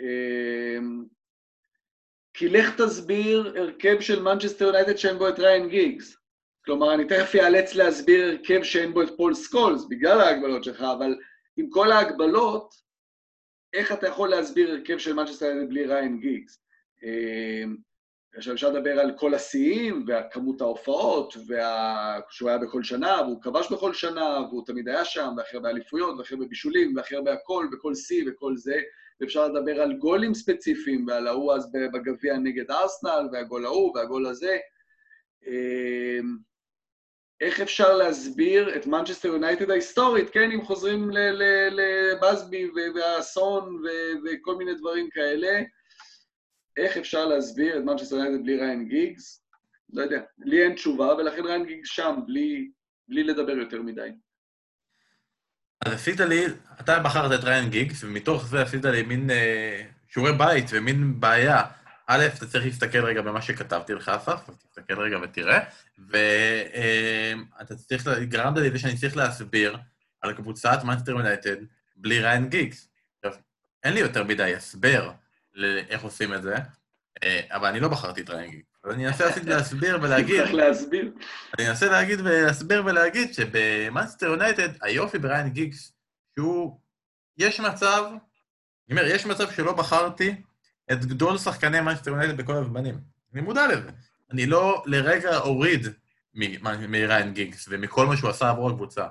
אה, 0.00 0.78
כי 2.34 2.48
לך 2.48 2.80
תסביר 2.80 3.52
הרכב 3.56 4.00
של 4.00 4.22
מנצ'סטר 4.22 4.64
יונייטד 4.64 4.96
שאין 4.96 5.18
בו 5.18 5.28
את 5.28 5.38
ריאן 5.38 5.68
גיגס. 5.68 6.16
כלומר, 6.64 6.94
אני 6.94 7.04
תכף 7.04 7.34
אאלץ 7.34 7.74
להסביר 7.74 8.24
הרכב 8.24 8.62
שאין 8.62 8.94
בו 8.94 9.02
את 9.02 9.08
פול 9.16 9.34
סקולס, 9.34 9.84
בגלל 9.84 10.20
ההגבלות 10.20 10.64
שלך, 10.64 10.82
אבל 10.82 11.18
עם 11.56 11.70
כל 11.70 11.92
ההגבלות, 11.92 12.74
איך 13.72 13.92
אתה 13.92 14.06
יכול 14.08 14.28
להסביר 14.28 14.70
הרכב 14.70 14.98
של 14.98 15.12
מנצ'סטר 15.12 15.46
יונייטד 15.46 15.68
בלי 15.68 15.86
ריאן 15.86 16.20
גיגס? 16.20 16.64
עכשיו 18.34 18.54
אפשר 18.54 18.70
לדבר 18.70 19.00
על 19.00 19.12
כל 19.16 19.34
השיאים, 19.34 20.04
וכמות 20.08 20.60
ההופעות, 20.60 21.34
וה... 21.46 22.20
שהוא 22.30 22.48
היה 22.48 22.58
בכל 22.58 22.82
שנה, 22.82 23.22
והוא 23.22 23.42
כבש 23.42 23.72
בכל 23.72 23.94
שנה, 23.94 24.40
והוא 24.50 24.66
תמיד 24.66 24.88
היה 24.88 25.04
שם, 25.04 25.34
והכי 25.36 25.56
הרבה 25.56 25.70
אליפויות, 25.70 26.18
והכי 26.18 26.34
הרבה 26.34 26.46
בישולים, 26.46 26.96
והכי 26.96 27.16
הרבה 27.16 27.32
הכל, 27.32 27.66
וכל 27.72 27.94
שיא 27.94 28.24
וכל 28.26 28.56
זה, 28.56 28.76
ואפשר 29.20 29.48
לדבר 29.48 29.80
על 29.80 29.92
גולים 29.92 30.34
ספציפיים, 30.34 31.06
ועל 31.06 31.26
ההוא 31.26 31.54
אז 31.54 31.72
בגביע 31.72 32.36
נגד 32.36 32.70
ארסנל, 32.70 33.28
והגול 33.32 33.64
ההוא, 33.64 33.96
והגול 33.96 34.26
הזה. 34.26 34.58
אמ, 35.46 36.36
איך 37.40 37.60
אפשר 37.60 37.96
להסביר 37.96 38.76
את 38.76 38.86
מנצ'סטר 38.86 39.28
יונייטד 39.28 39.70
ההיסטורית, 39.70 40.30
כן, 40.30 40.50
אם 40.50 40.62
חוזרים 40.62 41.10
לבאזבי 41.70 42.70
והאסון 42.94 43.82
וכל 44.24 44.56
מיני 44.56 44.74
דברים 44.74 45.08
כאלה, 45.10 45.62
איך 46.78 46.96
אפשר 46.96 47.26
להסביר 47.26 47.78
את 47.78 47.84
מנצ'סטר 47.84 48.16
יונייטד 48.16 48.44
בלי 48.44 48.56
ריאן 48.56 48.88
גיגס? 48.88 49.42
לא 49.92 50.02
יודע. 50.02 50.20
לי 50.38 50.62
אין 50.62 50.74
תשובה, 50.74 51.06
ולכן 51.06 51.44
ריאן 51.44 51.66
גיגס 51.66 51.88
שם, 51.88 52.20
בלי, 52.26 52.70
בלי 53.08 53.24
לדבר 53.24 53.52
יותר 53.52 53.82
מדי. 53.82 54.08
אז 55.84 55.92
עשית 55.92 56.20
לי, 56.20 56.44
אתה 56.80 56.98
בחרת 56.98 57.40
את 57.40 57.44
ריאן 57.44 57.70
גיגס, 57.70 58.04
ומתוך 58.04 58.46
זה 58.46 58.62
עשית 58.62 58.84
לי 58.84 59.02
מין 59.02 59.30
אה, 59.30 59.82
שיעורי 60.08 60.32
בית 60.32 60.66
ומין 60.70 61.20
בעיה. 61.20 61.62
א', 62.06 62.26
אתה 62.36 62.46
צריך 62.46 62.64
להסתכל 62.64 63.04
רגע 63.04 63.22
במה 63.22 63.42
שכתבתי 63.42 63.94
לך, 63.94 64.08
אסף, 64.08 64.48
אז 64.48 64.54
תסתכל 64.56 65.00
רגע 65.00 65.18
ותראה, 65.22 65.60
ואתה 65.98 67.74
אה, 67.74 67.78
צריך, 67.78 68.08
גרמת 68.22 68.58
לי 68.58 68.70
לזה 68.70 68.78
שאני 68.78 68.96
צריך 68.96 69.16
להסביר 69.16 69.76
על 70.20 70.32
קבוצת 70.32 70.78
מנצ'סטר 70.84 71.12
יונייטד 71.12 71.56
בלי 71.96 72.20
ריאן 72.20 72.48
גיגס. 72.48 72.88
אין 73.84 73.94
לי 73.94 74.00
יותר 74.00 74.24
מדי 74.24 74.54
הסבר. 74.54 75.10
לאיך 75.58 76.02
עושים 76.02 76.34
את 76.34 76.42
זה, 76.42 76.54
אה, 77.24 77.40
אבל 77.50 77.68
אני 77.68 77.80
לא 77.80 77.88
בחרתי 77.88 78.20
את 78.20 78.30
ריינגינג. 78.30 78.62
אז 78.84 78.94
אני 78.94 79.08
אנסה 79.08 79.24
להסביר 79.44 79.98
ולהגיד... 80.02 80.40
צריך 80.40 80.54
להסביר. 80.54 81.12
אני 81.58 81.68
אנסה 81.68 81.88
להגיד 81.88 82.20
ולהסביר 82.20 82.82
ולהגיד 82.86 83.34
שבמאנסטר 83.34 84.26
יונייטד, 84.26 84.68
היופי 84.82 85.18
בריאן 85.18 85.48
גיגס, 85.48 85.92
שהוא... 86.34 86.80
יש 87.38 87.60
מצב, 87.60 88.04
אני 88.88 88.98
אומר, 88.98 89.04
יש 89.04 89.26
מצב 89.26 89.50
שלא 89.50 89.72
בחרתי 89.72 90.34
את 90.92 91.04
גדול 91.04 91.38
שחקני 91.38 91.80
מאנסטר 91.80 92.10
יונייטד 92.10 92.36
בכל 92.36 92.54
הזמנים. 92.54 93.00
אני 93.34 93.40
מודע 93.40 93.66
לזה. 93.66 93.90
אני 94.30 94.46
לא 94.46 94.82
לרגע 94.86 95.38
אוריד 95.38 95.86
מריאן 96.88 97.34
גיגס 97.34 97.66
ומכל 97.70 98.06
מה 98.06 98.16
שהוא 98.16 98.30
עשה 98.30 98.50
עבור 98.50 98.70
הקבוצה. 98.70 99.06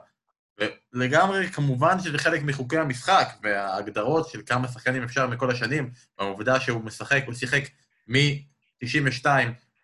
ולגמרי, 0.93 1.49
כמובן 1.49 1.99
שזה 1.99 2.17
חלק 2.17 2.43
מחוקי 2.43 2.77
המשחק 2.77 3.27
וההגדרות 3.43 4.29
של 4.29 4.41
כמה 4.45 4.67
שחקנים 4.67 5.03
אפשר 5.03 5.27
מכל 5.27 5.51
השנים, 5.51 5.91
והעובדה 6.19 6.59
שהוא 6.59 6.83
משחק, 6.83 7.23
הוא 7.25 7.33
שיחק 7.33 7.63
מ-92 8.07 9.25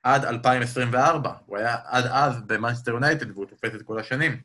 עד 0.04 0.26
2014, 0.26 1.34
הוא 1.46 1.58
היה 1.58 1.78
עד 1.86 2.06
אז 2.06 2.42
במאנסטר 2.48 2.92
יונייטד 2.92 3.32
והוא 3.32 3.46
תופס 3.46 3.76
את 3.76 3.82
כל 3.82 4.00
השנים. 4.00 4.42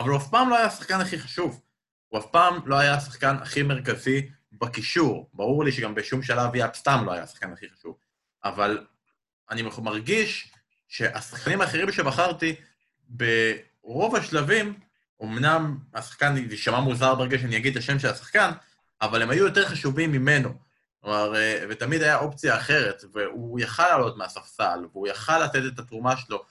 אבל 0.00 0.08
הוא 0.08 0.18
אף 0.18 0.30
פעם 0.30 0.50
לא 0.50 0.56
היה 0.56 0.66
השחקן 0.66 1.00
הכי 1.00 1.18
חשוב, 1.18 1.62
הוא 2.08 2.20
אף 2.20 2.26
פעם 2.30 2.60
לא 2.66 2.78
היה 2.78 2.94
השחקן 2.94 3.36
הכי 3.36 3.62
מרכזי 3.62 4.28
בקישור. 4.52 5.30
ברור 5.34 5.64
לי 5.64 5.72
שגם 5.72 5.94
בשום 5.94 6.22
שלב 6.22 6.54
יאפ 6.54 6.76
סתם 6.76 7.02
לא 7.06 7.12
היה 7.12 7.22
השחקן 7.22 7.52
הכי 7.52 7.66
חשוב, 7.68 7.96
אבל 8.44 8.86
אני 9.50 9.62
מרגיש 9.78 10.52
שהשחקנים 10.88 11.60
האחרים 11.60 11.92
שבחרתי, 11.92 12.54
ברוב 13.08 14.16
השלבים, 14.16 14.74
אמנם 15.22 15.78
השחקן, 15.94 16.36
יישמע 16.36 16.80
מוזר 16.80 17.14
ברגע 17.14 17.38
שאני 17.38 17.56
אגיד 17.56 17.76
את 17.76 17.82
השם 17.82 17.98
של 17.98 18.08
השחקן, 18.08 18.50
אבל 19.02 19.22
הם 19.22 19.30
היו 19.30 19.44
יותר 19.44 19.66
חשובים 19.66 20.12
ממנו. 20.12 20.52
כלומר, 21.00 21.36
אה, 21.36 21.64
ותמיד 21.68 22.02
היה 22.02 22.18
אופציה 22.18 22.56
אחרת, 22.56 23.04
והוא 23.12 23.60
יכל 23.60 23.88
לעלות 23.88 24.16
מהספסל, 24.16 24.84
והוא 24.92 25.08
יכל 25.08 25.44
לתת 25.44 25.62
את 25.74 25.78
התרומה 25.78 26.16
שלו, 26.16 26.44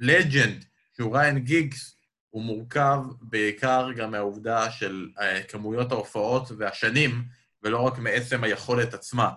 וה 0.00 0.14
legend, 0.14 0.64
שהוא 0.96 1.16
ריאן 1.16 1.38
גיגס, 1.38 1.94
הוא 2.30 2.42
מורכב 2.42 2.98
בעיקר 3.20 3.92
גם 3.96 4.10
מהעובדה 4.10 4.70
של 4.70 5.08
אה, 5.20 5.42
כמויות 5.42 5.92
ההופעות 5.92 6.52
והשנים, 6.58 7.24
ולא 7.62 7.78
רק 7.78 7.98
מעצם 7.98 8.44
היכולת 8.44 8.94
עצמה. 8.94 9.30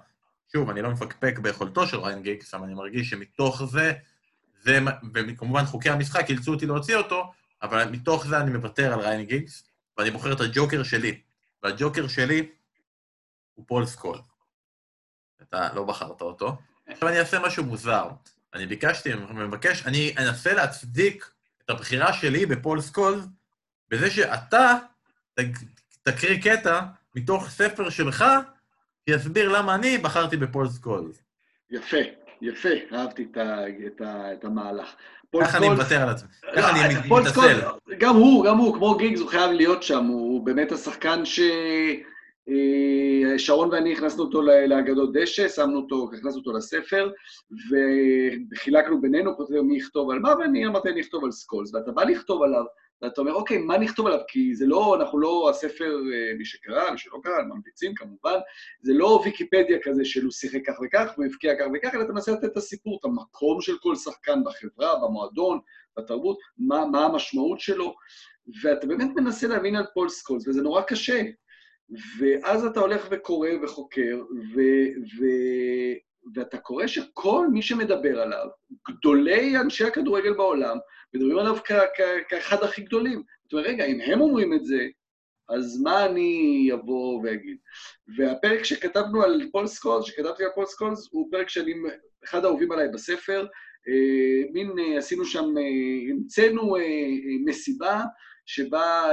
שוב, 0.52 0.70
אני 0.70 0.82
לא 0.82 0.90
מפקפק 0.90 1.40
ביכולתו 1.40 1.88
של 1.88 2.00
ריאן 1.99 2.22
גיגס, 2.22 2.54
אבל 2.54 2.64
אני 2.64 2.74
מרגיש 2.74 3.10
שמתוך 3.10 3.64
זה 3.64 3.94
זה, 4.62 4.80
וכמובן 5.14 5.66
חוקי 5.66 5.89
המשחק 5.89 6.30
אילצו 6.30 6.53
אותי 6.53 6.66
להוציא 6.66 6.95
אותו, 6.95 7.32
אבל 7.62 7.89
מתוך 7.89 8.28
זה 8.28 8.38
אני 8.38 8.51
מוותר 8.51 8.93
על 8.93 8.99
ריאן 8.99 9.26
גיגס, 9.26 9.64
ואני 9.97 10.12
בוחר 10.12 10.34
את 10.34 10.39
הג'וקר 10.41 10.84
שלי. 10.84 11.22
והג'וקר 11.64 12.07
שלי 12.07 12.49
הוא 13.53 13.66
פול 13.68 13.86
סקולס. 13.86 14.18
אתה 15.41 15.74
לא 15.74 15.84
בחרת 15.84 16.22
אותו. 16.22 16.57
עכשיו 16.88 17.09
אני 17.09 17.20
אעשה 17.20 17.39
משהו 17.39 17.64
מוזר. 17.64 18.09
אני 18.53 18.66
ביקשתי, 18.66 19.14
אני 19.14 19.22
מבקש, 19.34 19.86
אני 19.86 20.16
אנסה 20.18 20.53
להצדיק 20.53 21.32
את 21.66 21.70
הבחירה 21.70 22.14
שלי 22.14 22.45
בפול 22.45 22.82
סקולס 22.82 23.22
בזה 23.89 24.12
שאתה 24.12 24.78
תקריא 26.03 26.41
קטע 26.41 26.82
מתוך 27.16 27.49
ספר 27.49 27.89
שלך, 27.89 28.26
שיסביר 29.09 29.49
למה 29.49 29.76
אני 29.76 29.97
בחרתי 29.97 30.38
בפול 30.38 30.70
סקולס. 30.70 31.12
יפה. 31.70 31.97
יפה, 32.42 32.70
אהבתי 32.94 33.28
את, 33.32 33.38
ה, 33.38 33.68
את, 33.88 34.02
ה, 34.02 34.34
את 34.34 34.46
המהלך. 34.46 34.96
ככה 35.42 35.58
אני 35.58 35.70
מוותר 35.70 36.02
על 36.02 36.10
עצמי, 36.10 36.30
ככה 36.56 36.86
אני 36.86 36.96
מתנצל. 36.96 37.60
גם 37.98 38.16
הוא, 38.16 38.46
גם 38.46 38.58
הוא, 38.58 38.76
כמו 38.76 38.96
גיגס, 38.96 39.20
הוא 39.20 39.30
חייב 39.30 39.52
להיות 39.52 39.84
שם, 39.84 40.06
הוא 40.06 40.46
באמת 40.46 40.72
השחקן 40.72 41.26
ש... 41.26 41.39
אה, 42.50 43.39
שרון 43.39 43.70
ואני 43.72 43.94
הכנסנו 43.94 44.24
אותו 44.24 44.42
לאגדות 44.42 45.14
דשא, 45.14 45.50
שמנו 45.50 45.78
אותו, 45.80 46.10
הכנסנו 46.14 46.39
אותו 46.39 46.52
לספר, 46.52 47.12
וחילקנו 48.52 49.02
בינינו, 49.02 49.38
כותב 49.38 49.62
מי 49.62 49.78
יכתוב 49.78 50.12
על 50.12 50.20
מה, 50.20 50.34
ואני 50.39 50.68
אמרתי 50.68 50.89
אני 50.89 51.02
אכתוב 51.02 51.24
על 51.24 51.32
סקולס, 51.32 51.74
ואתה 51.74 51.92
בא 51.92 52.04
לכתוב 52.04 52.44
עליו, 52.44 52.64
ואתה 53.02 53.22
אומר, 53.22 53.34
אוקיי, 53.34 53.58
מה 53.58 53.78
נכתוב 53.78 54.08
עליו? 54.08 54.20
כי 54.28 54.56
זה 54.56 54.66
לא, 54.66 54.95
אנחנו 54.95 55.20
לא 55.20 55.49
הספר, 55.49 55.95
אה, 56.14 56.38
מי 56.38 56.45
שקרא, 56.45 56.91
מי 56.91 56.97
שלא 56.97 57.20
קרא, 57.24 57.41
ממליצים 57.41 57.95
כמובן, 57.95 58.39
זה 58.82 58.93
לא 58.93 59.22
ויקיפדיה 59.26 59.78
כזה 59.84 60.06
של 60.06 60.24
הוא 60.24 60.32
שיחק 60.32 60.60
כך 60.68 60.74
וכך, 60.86 61.12
הוא 61.16 61.26
הבקיע 61.26 61.56
כך 61.60 61.66
וכך, 61.74 61.95
אלא 61.95 62.04
אתה 62.04 62.14
מנסה 62.14 62.32
לתת 62.32 62.43
את 62.43 62.58
הסיפור, 62.58 62.97
את 62.99 63.06
המקום 63.06 63.62
של 63.62 63.78
כל 63.78 63.95
שחקן 63.95 64.43
בחברה, 64.45 64.99
במועדון, 65.02 65.60
בתרבות, 65.97 66.38
מה, 66.58 66.86
מה 66.86 67.06
המשמעות 67.06 67.60
שלו, 67.60 67.95
ואתה 68.64 68.88
באמת 68.88 69.10
מנסה 69.16 69.47
להבין 69.47 69.76
על 69.76 69.86
פול 69.93 70.10
סקולס, 70.10 70.47
וזה 70.47 70.62
נורא 70.62 70.82
קשה. 70.82 71.22
ואז 72.20 72.66
אתה 72.66 72.80
הולך 72.80 73.08
וקורא 73.12 73.49
וחוקר, 73.64 74.22
ו, 74.56 74.62
ו, 75.20 75.26
ואתה 76.36 76.58
קורא 76.58 76.88
שכל 76.88 77.47
מי 77.54 77.62
שמדבר 77.62 78.22
עליו, 78.22 78.47
גדולי 78.89 79.58
אנשי 79.58 79.84
הכדורגל 79.84 80.34
בעולם, 80.34 80.78
מדברים 81.14 81.38
עליו 81.38 81.57
כאחד 82.30 82.64
הכי 82.64 82.82
גדולים. 82.82 83.24
זאת 83.43 83.53
אומרת, 83.53 83.66
רגע, 83.68 83.86
אם 83.86 84.01
הם 84.01 84.22
אומרים 84.22 84.53
את 84.53 84.66
זה, 84.66 84.88
אז 85.49 85.82
מה 85.82 86.05
אני 86.05 86.70
אבוא 86.74 87.22
ואגיד? 87.24 87.57
והפרק 88.18 88.64
שכתבנו 88.64 89.24
על 89.24 89.41
פול 89.51 89.68
סקולס, 89.68 90.05
שכתבתי 90.05 90.43
על 90.43 90.49
פול 90.55 90.66
סקולס, 90.66 91.09
הוא 91.12 91.28
פרק 91.32 91.49
שאני, 91.49 91.74
אחד 92.24 92.45
האהובים 92.45 92.72
עליי 92.72 92.88
בספר. 92.93 93.47
אה, 93.88 94.51
מין, 94.53 94.80
אה, 94.80 94.97
עשינו 94.97 95.26
שם, 95.26 95.45
אה, 95.57 96.12
המצאנו 96.12 96.76
מסיבה 97.45 98.01
שבה 98.45 99.09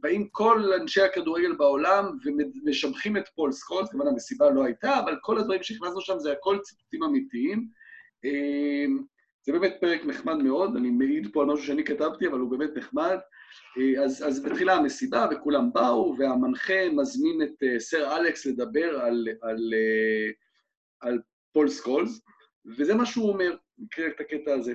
באים 0.00 0.28
כל 0.28 0.72
אנשי 0.80 1.02
הכדורגל 1.02 1.52
בעולם 1.52 2.18
ומשבחים 2.24 3.16
את 3.16 3.28
פול 3.34 3.52
סקולס, 3.52 3.90
כמובן 3.90 4.08
המסיבה 4.08 4.50
לא 4.50 4.64
הייתה, 4.64 4.98
אבל 4.98 5.16
כל 5.22 5.38
הדברים 5.38 5.62
שהכנסנו 5.62 6.00
שם 6.00 6.18
זה 6.18 6.32
הכל 6.32 6.58
ציטוטים 6.58 7.02
אמיתיים. 7.02 7.68
זה 9.42 9.52
באמת 9.52 9.74
פרק 9.80 10.04
נחמד 10.04 10.36
מאוד, 10.36 10.76
אני 10.76 10.90
מעיד 10.90 11.28
פה 11.32 11.42
על 11.42 11.48
משהו 11.48 11.66
שאני 11.66 11.84
כתבתי, 11.84 12.26
אבל 12.26 12.38
הוא 12.38 12.50
באמת 12.50 12.70
נחמד. 12.76 13.18
אז, 14.04 14.24
אז 14.26 14.42
בתחילה 14.42 14.74
המסיבה, 14.74 15.26
וכולם 15.30 15.72
באו, 15.72 16.14
והמנחה 16.18 16.88
מזמין 16.92 17.42
את 17.42 17.62
אה, 17.62 17.78
סר 17.78 18.16
אלכס 18.16 18.46
לדבר 18.46 19.00
על, 19.00 19.28
על, 19.42 19.56
אה, 19.56 20.34
על 21.00 21.18
פול 21.52 21.68
סקולס, 21.68 22.20
וזה 22.78 22.94
מה 22.94 23.06
שהוא 23.06 23.28
אומר, 23.28 23.56
נקרא 23.78 24.06
את 24.06 24.20
הקטע 24.20 24.54
הזה. 24.54 24.74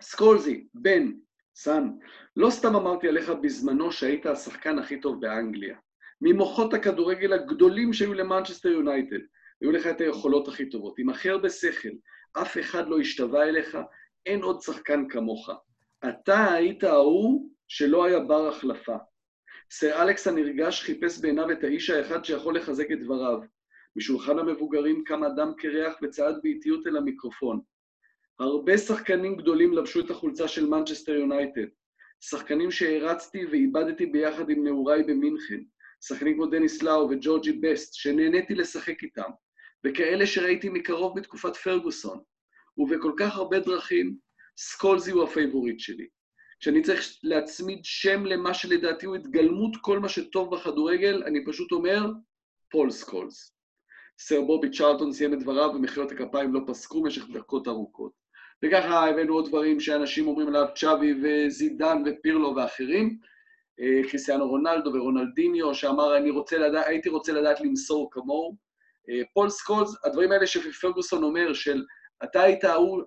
סקולזי, 0.00 0.66
בן, 0.74 1.12
son, 1.56 1.90
לא 2.36 2.50
סתם 2.50 2.76
אמרתי 2.76 3.08
עליך 3.08 3.30
בזמנו 3.30 3.92
שהיית 3.92 4.26
השחקן 4.26 4.78
הכי 4.78 5.00
טוב 5.00 5.20
באנגליה. 5.20 5.76
ממוחות 6.20 6.74
הכדורגל 6.74 7.32
הגדולים 7.32 7.92
שהיו 7.92 8.14
למנצ'סטר 8.14 8.68
יונייטד, 8.68 9.20
היו 9.60 9.72
לך 9.72 9.86
את 9.86 10.00
היכולות 10.00 10.48
הכי 10.48 10.70
טובות, 10.70 10.98
עם 10.98 11.08
הכי 11.08 11.30
הרבה 11.30 11.50
שכל, 11.50 11.88
אף 12.32 12.58
אחד 12.58 12.88
לא 12.88 13.00
השתווה 13.00 13.48
אליך, 13.48 13.78
אין 14.26 14.42
עוד 14.42 14.60
שחקן 14.60 15.08
כמוך. 15.08 15.50
אתה 16.08 16.52
היית 16.52 16.84
ההוא 16.84 17.50
שלא 17.68 18.04
היה 18.04 18.20
בר 18.20 18.48
החלפה. 18.48 18.96
סר 19.70 20.02
אלכס 20.02 20.26
הנרגש 20.26 20.82
חיפש 20.82 21.20
בעיניו 21.20 21.50
את 21.50 21.64
האיש 21.64 21.90
האחד 21.90 22.24
שיכול 22.24 22.56
לחזק 22.56 22.92
את 22.92 23.00
דבריו. 23.00 23.38
משולחן 23.96 24.38
המבוגרים 24.38 25.04
קם 25.04 25.24
אדם 25.24 25.52
קרח 25.58 25.94
וצעד 26.02 26.34
באיטיות 26.42 26.86
אל 26.86 26.96
המיקרופון. 26.96 27.60
הרבה 28.38 28.78
שחקנים 28.78 29.36
גדולים 29.36 29.72
לבשו 29.72 30.00
את 30.00 30.10
החולצה 30.10 30.48
של 30.48 30.66
מנצ'סטר 30.66 31.12
יונייטד. 31.12 31.66
שחקנים 32.20 32.70
שהערצתי 32.70 33.46
ואיבדתי 33.46 34.06
ביחד 34.06 34.50
עם 34.50 34.64
נעוריי 34.64 35.02
במינכן. 35.02 35.60
שחקנים 36.00 36.34
כמו 36.34 36.46
דניס 36.46 36.82
לאו 36.82 37.08
וג'ורג' 37.10 37.52
בסט, 37.52 37.94
שנהניתי 37.94 38.54
לשחק 38.54 39.02
איתם. 39.02 39.30
וכאלה 39.86 40.26
שראיתי 40.26 40.68
מקרוב 40.68 41.18
בתקופת 41.18 41.56
פרגוסון. 41.56 42.20
ובכל 42.78 43.12
כך 43.18 43.36
הרבה 43.36 43.60
דרכים, 43.60 44.16
סקולזי 44.58 45.10
הוא 45.10 45.24
ה 45.24 45.30
favorite 45.30 45.80
שלי. 45.80 46.06
כשאני 46.60 46.82
צריך 46.82 47.02
להצמיד 47.22 47.80
שם 47.82 48.24
למה 48.24 48.54
שלדעתי 48.54 49.06
הוא 49.06 49.16
התגלמות 49.16 49.76
כל 49.80 49.98
מה 49.98 50.08
שטוב 50.08 50.54
בכדורגל, 50.54 51.22
אני 51.26 51.44
פשוט 51.44 51.72
אומר, 51.72 52.06
פול 52.70 52.90
סקולס. 52.90 53.54
סר 54.18 54.40
בובי 54.40 54.70
צ'ארלטון 54.70 55.12
סיים 55.12 55.34
את 55.34 55.38
דבריו 55.38 55.70
ומחיאות 55.74 56.12
הכפיים 56.12 56.54
לא 56.54 56.60
פסקו 56.66 57.02
במשך 57.02 57.24
דקות 57.32 57.68
ארוכות. 57.68 58.12
וככה 58.64 59.08
הבאנו 59.08 59.34
עוד 59.34 59.48
דברים 59.48 59.80
שאנשים 59.80 60.26
אומרים 60.26 60.48
עליו, 60.48 60.66
צ'אבי 60.74 61.14
וזידן 61.22 62.02
ופירלו 62.06 62.56
ואחרים. 62.56 63.18
אה, 63.80 64.08
קריסטיאנו 64.10 64.48
רונלדו 64.48 64.90
ורונלדיניו, 64.94 65.74
שאמר, 65.74 66.16
אני 66.16 66.30
רוצה 66.30 66.58
לדע, 66.58 66.86
הייתי 66.86 67.08
רוצה 67.08 67.32
לדעת 67.32 67.60
למסור 67.60 68.08
כמוהו. 68.12 68.67
אה, 69.10 69.22
פול 69.34 69.50
סקולס, 69.50 69.94
הדברים 70.04 70.32
האלה 70.32 70.46
שפרגוסון 70.46 71.22
אומר, 71.22 71.52
של 71.54 71.84
אתה 72.24 72.42
היית 72.42 72.64
ההוא 72.64 73.02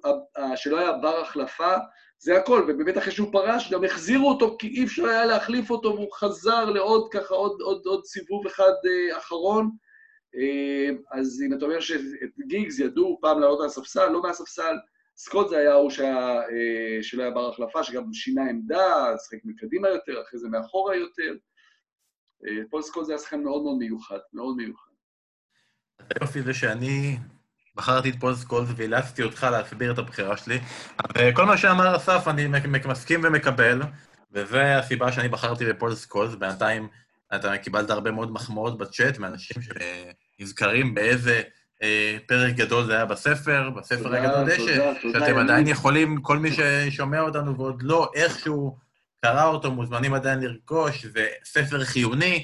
שלא 0.55 0.77
היה 0.77 0.91
בר 0.91 1.21
החלפה, 1.21 1.75
זה 2.17 2.37
הכל, 2.37 2.65
ובאמת 2.67 2.97
אחרי 2.97 3.11
שהוא 3.11 3.31
פרש, 3.31 3.73
גם 3.73 3.83
החזירו 3.83 4.29
אותו 4.29 4.57
כי 4.59 4.67
אי 4.67 4.83
אפשר 4.83 5.05
היה 5.05 5.25
להחליף 5.25 5.69
אותו, 5.69 5.89
והוא 5.89 6.13
חזר 6.13 6.65
לעוד 6.65 7.07
ככה, 7.11 7.33
עוד, 7.33 7.61
עוד, 7.61 7.81
עוד 7.85 8.05
סיבוב 8.05 8.47
אחד 8.47 8.71
אה, 8.85 9.17
אחרון. 9.17 9.69
אה, 10.35 11.19
אז 11.19 11.43
אם 11.47 11.53
אתה 11.57 11.65
אומר 11.65 11.79
שאת 11.79 12.39
גיגס 12.47 12.79
ידעו 12.79 13.17
פעם 13.21 13.39
לעלות 13.39 13.59
מהספסל, 13.59 14.09
לא 14.09 14.21
מהספסל, 14.21 14.75
סקולס 15.17 15.49
זה 15.49 15.57
היה 15.57 15.71
ההוא 15.71 15.91
אה, 16.01 17.03
שלא 17.03 17.21
היה 17.23 17.31
בר 17.31 17.49
החלפה, 17.49 17.83
שגם 17.83 18.13
שינה 18.13 18.49
עמדה, 18.49 19.13
שחק 19.25 19.39
מקדימה 19.43 19.89
יותר, 19.89 20.21
אחרי 20.21 20.39
זה 20.39 20.49
מאחורה 20.49 20.95
יותר. 20.95 21.35
אה, 22.45 22.63
פול 22.69 22.81
סקולס 22.81 23.05
זה 23.05 23.11
היה 23.11 23.19
שחקן 23.19 23.43
מאוד 23.43 23.63
מאוד 23.63 23.77
מיוחד, 23.77 24.19
מאוד 24.33 24.57
מיוחד. 24.57 24.90
היופי 26.15 26.41
זה 26.41 26.53
שאני 26.53 27.17
בחרתי 27.75 28.09
את 28.09 28.15
פול 28.19 28.35
סקולס 28.35 28.69
ואילצתי 28.75 29.23
אותך 29.23 29.47
להסביר 29.51 29.91
את 29.91 29.97
הבחירה 29.97 30.37
שלי. 30.37 30.59
וכל 31.17 31.45
מה 31.45 31.57
שאמר 31.57 31.95
אסף 31.95 32.27
אני 32.27 32.47
מסכים 32.87 33.21
ומקבל, 33.23 33.81
וזה 34.31 34.77
הסיבה 34.77 35.11
שאני 35.11 35.27
בחרתי 35.27 35.65
בפול 35.65 35.95
סקולס. 35.95 36.35
בינתיים 36.35 36.87
אתה 37.35 37.57
קיבלת 37.57 37.89
הרבה 37.89 38.11
מאוד 38.11 38.31
מחמאות 38.31 38.77
בצ'אט 38.77 39.17
מאנשים 39.17 39.57
שנזכרים 39.61 40.95
באיזה 40.95 41.41
אה, 41.83 42.17
פרק 42.27 42.55
גדול 42.55 42.85
זה 42.85 42.95
היה 42.95 43.05
בספר, 43.05 43.69
בספר 43.69 44.03
תודה, 44.03 44.23
הגדול 44.23 44.55
דשא, 44.55 44.93
שאתם 45.13 45.37
עדיין 45.37 45.67
יכולים, 45.67 46.21
כל 46.21 46.37
מי 46.37 46.49
ששומע 46.51 47.21
אותנו 47.21 47.57
ועוד 47.57 47.83
לא 47.83 48.11
איכשהו 48.15 48.77
קרא 49.21 49.45
אותו, 49.45 49.71
מוזמנים 49.71 50.13
עדיין 50.13 50.39
לרכוש, 50.39 51.05
זה 51.05 51.27
ספר 51.43 51.83
חיוני, 51.83 52.43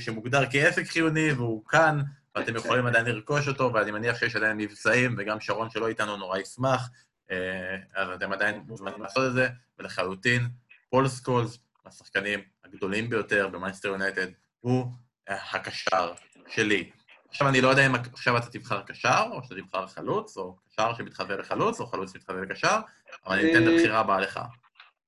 שמוגדר 0.00 0.44
כעסק 0.50 0.86
חיוני, 0.86 1.32
והוא 1.32 1.62
כאן. 1.68 2.00
ואתם 2.36 2.56
יכולים 2.56 2.86
עדיין 2.86 3.06
לרכוש 3.06 3.48
אותו, 3.48 3.70
ואני 3.74 3.90
מניח 3.90 4.18
שיש 4.18 4.36
עדיין 4.36 4.56
מבצעים, 4.56 5.14
וגם 5.18 5.40
שרון 5.40 5.70
שלא 5.70 5.88
איתנו 5.88 6.16
נורא 6.16 6.38
ישמח, 6.38 6.90
אה, 7.30 7.76
אז 7.94 8.08
אתם 8.08 8.32
עדיין 8.32 8.62
מוזמנים 8.66 9.02
לעשות 9.02 9.26
את 9.26 9.32
זה, 9.32 9.48
ולחלוטין, 9.78 10.48
פול 10.90 11.08
סקולס, 11.08 11.58
השחקנים 11.86 12.40
הגדולים 12.64 13.10
ביותר 13.10 13.48
במנצ'סטר 13.48 13.88
יונייטד, 13.88 14.26
הוא 14.60 14.86
הקשר 15.28 16.12
שלי. 16.48 16.90
עכשיו, 17.28 17.48
אני 17.48 17.60
לא 17.60 17.68
יודע 17.68 17.86
אם 17.86 17.94
עכשיו 17.94 18.36
אתה 18.36 18.46
תבחר 18.46 18.82
קשר, 18.82 19.24
או 19.30 19.42
שאתה 19.42 19.54
תבחר 19.54 19.86
חלוץ, 19.86 20.36
או 20.36 20.56
קשר 20.68 20.94
שמתחווה 20.94 21.36
לחלוץ, 21.36 21.80
או 21.80 21.86
חלוץ 21.86 22.12
שמתחווה 22.12 22.40
לקשר, 22.40 22.78
אבל 23.26 23.38
אני 23.38 23.52
אתן 23.52 23.62
את 23.62 23.68
הבחירה 23.68 24.00
הבאה 24.00 24.20
לך. 24.20 24.40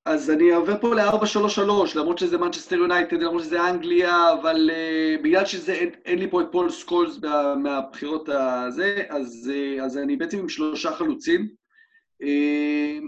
אז 0.04 0.30
אני 0.30 0.50
עובר 0.50 0.80
פה 0.80 0.94
ל-4-3-3, 0.94 1.60
למרות 1.94 2.18
שזה 2.18 2.38
מנצ'סטר 2.38 2.76
יונייטד, 2.76 3.22
למרות 3.22 3.42
שזה 3.42 3.70
אנגליה, 3.70 4.32
אבל 4.32 4.70
אה, 4.70 5.22
בגלל 5.22 5.44
שזה, 5.44 5.72
אין, 5.72 5.90
אין 6.04 6.18
לי 6.18 6.30
פה 6.30 6.40
את 6.40 6.46
פול 6.52 6.70
סקולס 6.70 7.18
מהבחירות 7.62 8.28
הזה, 8.28 9.02
אז, 9.08 9.52
אה, 9.52 9.82
אז 9.82 9.98
אני 9.98 10.16
בעצם 10.16 10.38
עם 10.38 10.48
שלושה 10.48 10.92
חלוצים. 10.92 11.48
Uh, 12.22 12.26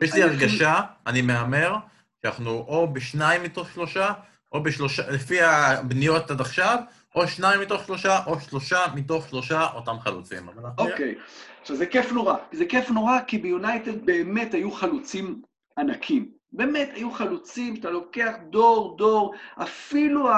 יש 0.04 0.14
לי 0.14 0.22
הרגשה, 0.22 0.80
אני 1.06 1.22
מהמר, 1.22 1.74
שאנחנו 2.22 2.50
או 2.50 2.92
בשניים 2.92 3.42
מתוך 3.42 3.70
שלושה, 3.74 4.12
או 4.52 4.62
בשלושה, 4.62 5.10
לפי 5.10 5.40
הבניות 5.40 6.30
עד 6.30 6.40
עכשיו, 6.40 6.78
או 7.14 7.28
שניים 7.28 7.60
מתוך 7.60 7.84
שלושה, 7.86 8.18
או 8.26 8.40
שלושה 8.40 8.78
מתוך 8.94 9.28
שלושה 9.28 9.66
אותם 9.74 9.96
חלוצים. 10.00 10.48
אוקיי, 10.78 11.14
okay. 11.18 11.60
עכשיו 11.60 11.76
זה 11.76 11.86
כיף 11.86 12.12
נורא. 12.12 12.34
זה 12.52 12.64
כיף 12.66 12.90
נורא 12.90 13.18
כי 13.26 13.38
ביונייטד 13.38 14.06
באמת 14.06 14.54
היו 14.54 14.70
חלוצים 14.70 15.42
ענקים. 15.78 16.35
באמת, 16.56 16.88
היו 16.94 17.10
חלוצים, 17.10 17.76
שאתה 17.76 17.90
לוקח 17.90 18.32
דור, 18.50 18.96
דור, 18.98 19.34
אפילו 19.62 20.28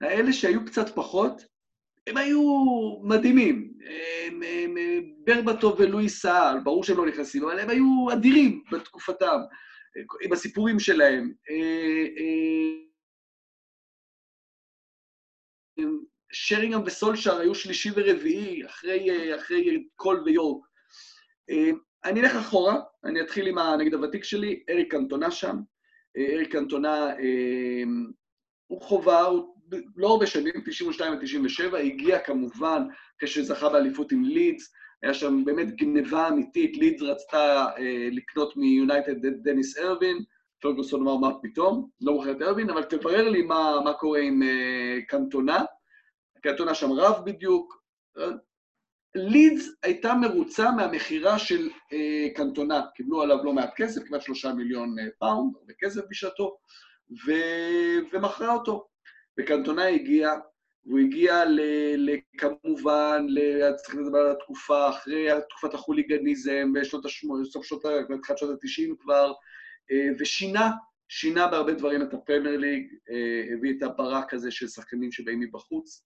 האלה 0.00 0.32
שהיו 0.32 0.64
קצת 0.64 0.94
פחות, 0.94 1.42
הם 2.06 2.16
היו 2.16 2.42
מדהימים. 3.02 3.74
הם, 4.26 4.42
הם, 4.42 4.74
ברבטו 5.24 5.76
ולואי 5.78 6.08
סעל, 6.08 6.60
ברור 6.60 6.84
שהם 6.84 6.96
לא 6.96 7.06
נכנסים, 7.06 7.44
אבל 7.44 7.58
הם 7.58 7.70
היו 7.70 8.06
אדירים 8.12 8.64
בתקופתם, 8.72 9.38
עם 10.22 10.32
הסיפורים 10.32 10.78
שלהם. 10.78 11.32
שרינגהם 16.32 16.82
וסולשר 16.86 17.38
היו 17.38 17.54
שלישי 17.54 17.90
ורביעי, 17.96 18.66
אחרי, 18.66 19.36
אחרי 19.36 19.88
קול 19.96 20.22
ויורק. 20.24 20.64
אני 22.04 22.20
אלך 22.20 22.36
אחורה, 22.36 22.76
אני 23.04 23.20
אתחיל 23.20 23.46
עם 23.46 23.58
הנגד 23.58 23.94
הוותיק 23.94 24.24
שלי, 24.24 24.62
אריק 24.70 24.94
אנטונה 24.94 25.30
שם. 25.30 25.56
אה, 26.16 26.34
אריק 26.34 26.54
אנטונה 26.54 27.06
אה, 27.06 27.82
הוא 28.66 28.82
חובה, 28.82 29.22
הוא 29.22 29.54
לא 29.96 30.08
הרבה 30.08 30.26
שנים, 30.26 30.52
92 30.66 31.12
ו-97, 31.12 31.76
הגיע 31.76 32.18
כמובן 32.18 32.82
כשזכה 33.18 33.68
באליפות 33.68 34.12
עם 34.12 34.24
לידס, 34.24 34.72
היה 35.02 35.14
שם 35.14 35.44
באמת 35.44 35.76
גניבה 35.76 36.28
אמיתית, 36.28 36.76
לידס 36.76 37.02
רצתה 37.02 37.66
אה, 37.78 38.08
לקנות 38.12 38.56
מיונייטד 38.56 39.24
את 39.24 39.42
דניס 39.42 39.78
ארווין, 39.78 40.18
פרגוסון 40.60 41.00
אמר, 41.00 41.16
מה 41.16 41.30
פתאום? 41.42 41.88
לא 42.00 42.12
מוכר 42.12 42.30
את 42.30 42.42
ארווין, 42.42 42.70
אבל 42.70 42.82
תברר 42.82 43.28
לי 43.28 43.42
מה, 43.42 43.80
מה 43.84 43.92
קורה 43.92 44.20
עם 44.20 44.42
אה, 44.42 45.06
קנטונה. 45.08 45.64
קנטונה 46.42 46.74
שם 46.74 46.92
רב 46.92 47.24
בדיוק. 47.24 47.82
לידס 49.14 49.68
הייתה 49.82 50.14
מרוצה 50.14 50.70
מהמכירה 50.70 51.38
של 51.38 51.68
אה, 51.68 52.36
קנטונה, 52.36 52.82
קיבלו 52.94 53.22
עליו 53.22 53.44
לא 53.44 53.52
מעט 53.52 53.70
כסף, 53.76 54.00
כמעט 54.08 54.22
שלושה 54.22 54.52
מיליון 54.52 54.98
אה, 54.98 55.02
pound, 55.18 55.52
הרבה 55.60 55.72
כסף 55.80 56.00
בשעתו, 56.10 56.56
ו... 57.26 57.32
ומכרה 58.12 58.54
אותו. 58.54 58.86
וקנטונה 59.40 59.86
הגיע, 59.86 60.30
והוא 60.86 60.98
הגיע 60.98 61.44
ל, 61.44 62.10
כמובן, 62.38 63.26
צריך 63.76 63.94
לדבר 63.94 64.18
על 64.18 64.30
התקופה, 64.30 64.88
אחרי 64.88 65.28
תקופת 65.48 65.74
החוליגניזם, 65.74 66.72
בשנות 66.72 67.04
ה-80, 67.04 67.44
סוף 67.44 67.64
שנות 67.64 67.84
ה... 67.84 67.88
שנות 68.36 68.50
ה-90 68.50 68.94
כבר, 69.00 69.32
אה, 69.90 70.08
ושינה, 70.18 70.70
שינה 71.08 71.46
בהרבה 71.46 71.72
דברים 71.72 72.02
את 72.02 72.14
הפרמייר 72.14 72.56
ליג, 72.56 72.86
אה, 73.10 73.54
הביא 73.54 73.74
את 73.78 73.82
הברק 73.82 74.34
הזה 74.34 74.50
של 74.50 74.68
שחקנים 74.68 75.12
שבאים 75.12 75.40
מבחוץ. 75.40 76.04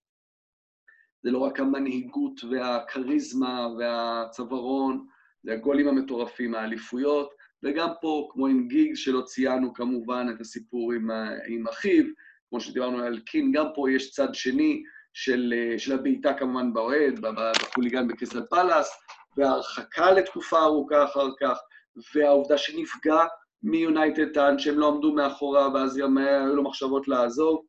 זה 1.25 1.31
לא 1.31 1.39
רק 1.39 1.61
המנהיגות 1.61 2.45
והכריזמה 2.51 3.68
והצווארון, 3.79 5.07
זה 5.43 5.53
הגולים 5.53 5.89
המטורפים, 5.89 6.55
האליפויות, 6.55 7.31
וגם 7.62 7.89
פה, 8.01 8.29
כמו 8.31 8.47
עם 8.47 8.68
גיג, 8.68 8.95
שלא 8.95 9.20
ציינו 9.20 9.75
כמובן 9.75 10.27
את 10.35 10.41
הסיפור 10.41 10.93
עם, 10.93 11.11
עם 11.49 11.68
אחיו, 11.68 12.05
כמו 12.51 12.61
שדיברנו 12.61 12.99
על 13.03 13.18
קין, 13.18 13.53
גם 13.53 13.66
פה 13.75 13.91
יש 13.91 14.11
צד 14.11 14.35
שני 14.35 14.83
של, 15.12 15.55
של 15.79 15.95
הבעיטה 15.95 16.35
כמובן 16.35 16.72
באוהד, 16.72 17.20
בחוליגן 17.20 18.09
בקריסטל 18.09 18.43
פלאס, 18.51 18.91
וההרחקה 19.37 20.12
לתקופה 20.12 20.59
ארוכה 20.59 21.05
אחר 21.05 21.29
כך, 21.41 21.59
והעובדה 22.14 22.59
שנפגע 22.59 23.25
מיונייטד 23.62 24.33
טען 24.33 24.59
שהם 24.59 24.79
לא 24.79 24.89
עמדו 24.89 25.12
מאחוריו, 25.12 25.70
ואז 25.75 25.97
גם 25.97 26.18
היו 26.18 26.57
לו 26.57 26.62
מחשבות 26.62 27.09
לעזוב. 27.09 27.64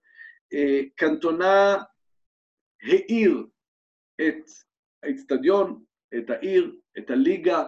אה, 0.53 0.81
קנטונה 0.95 1.77
האיר 2.85 3.47
את 4.21 4.49
האיצטדיון, 5.03 5.83
את 6.17 6.29
העיר, 6.29 6.75
את 6.97 7.09
הליגה, 7.09 7.63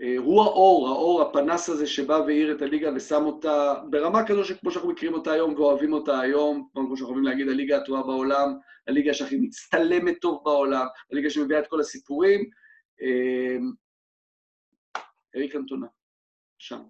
אה, 0.00 0.14
הוא 0.18 0.42
האור, 0.42 0.88
האור, 0.88 1.22
הפנס 1.22 1.68
הזה 1.68 1.86
שבא 1.86 2.12
והאיר 2.12 2.56
את 2.56 2.62
הליגה 2.62 2.90
ושם 2.96 3.24
אותה 3.24 3.74
ברמה 3.90 4.26
כזו 4.26 4.44
שכמו 4.44 4.70
שאנחנו 4.70 4.90
מכירים 4.90 5.14
אותה 5.14 5.32
היום 5.32 5.54
ואוהבים 5.54 5.92
אותה 5.92 6.20
היום, 6.20 6.68
כמו 6.72 6.96
שאנחנו 6.96 7.14
אוהבים 7.14 7.24
להגיד, 7.24 7.48
הליגה 7.48 7.76
הטובה 7.76 8.02
בעולם, 8.02 8.58
הליגה 8.88 9.14
שהכי 9.14 9.36
מצטלמת 9.36 10.16
טוב 10.20 10.42
בעולם, 10.44 10.86
הליגה 11.12 11.30
שמביאה 11.30 11.60
את 11.60 11.66
כל 11.66 11.80
הסיפורים. 11.80 12.50
אה, 13.02 13.56
אריק 15.36 15.56
אנטונה, 15.56 15.86
שם. 16.58 16.82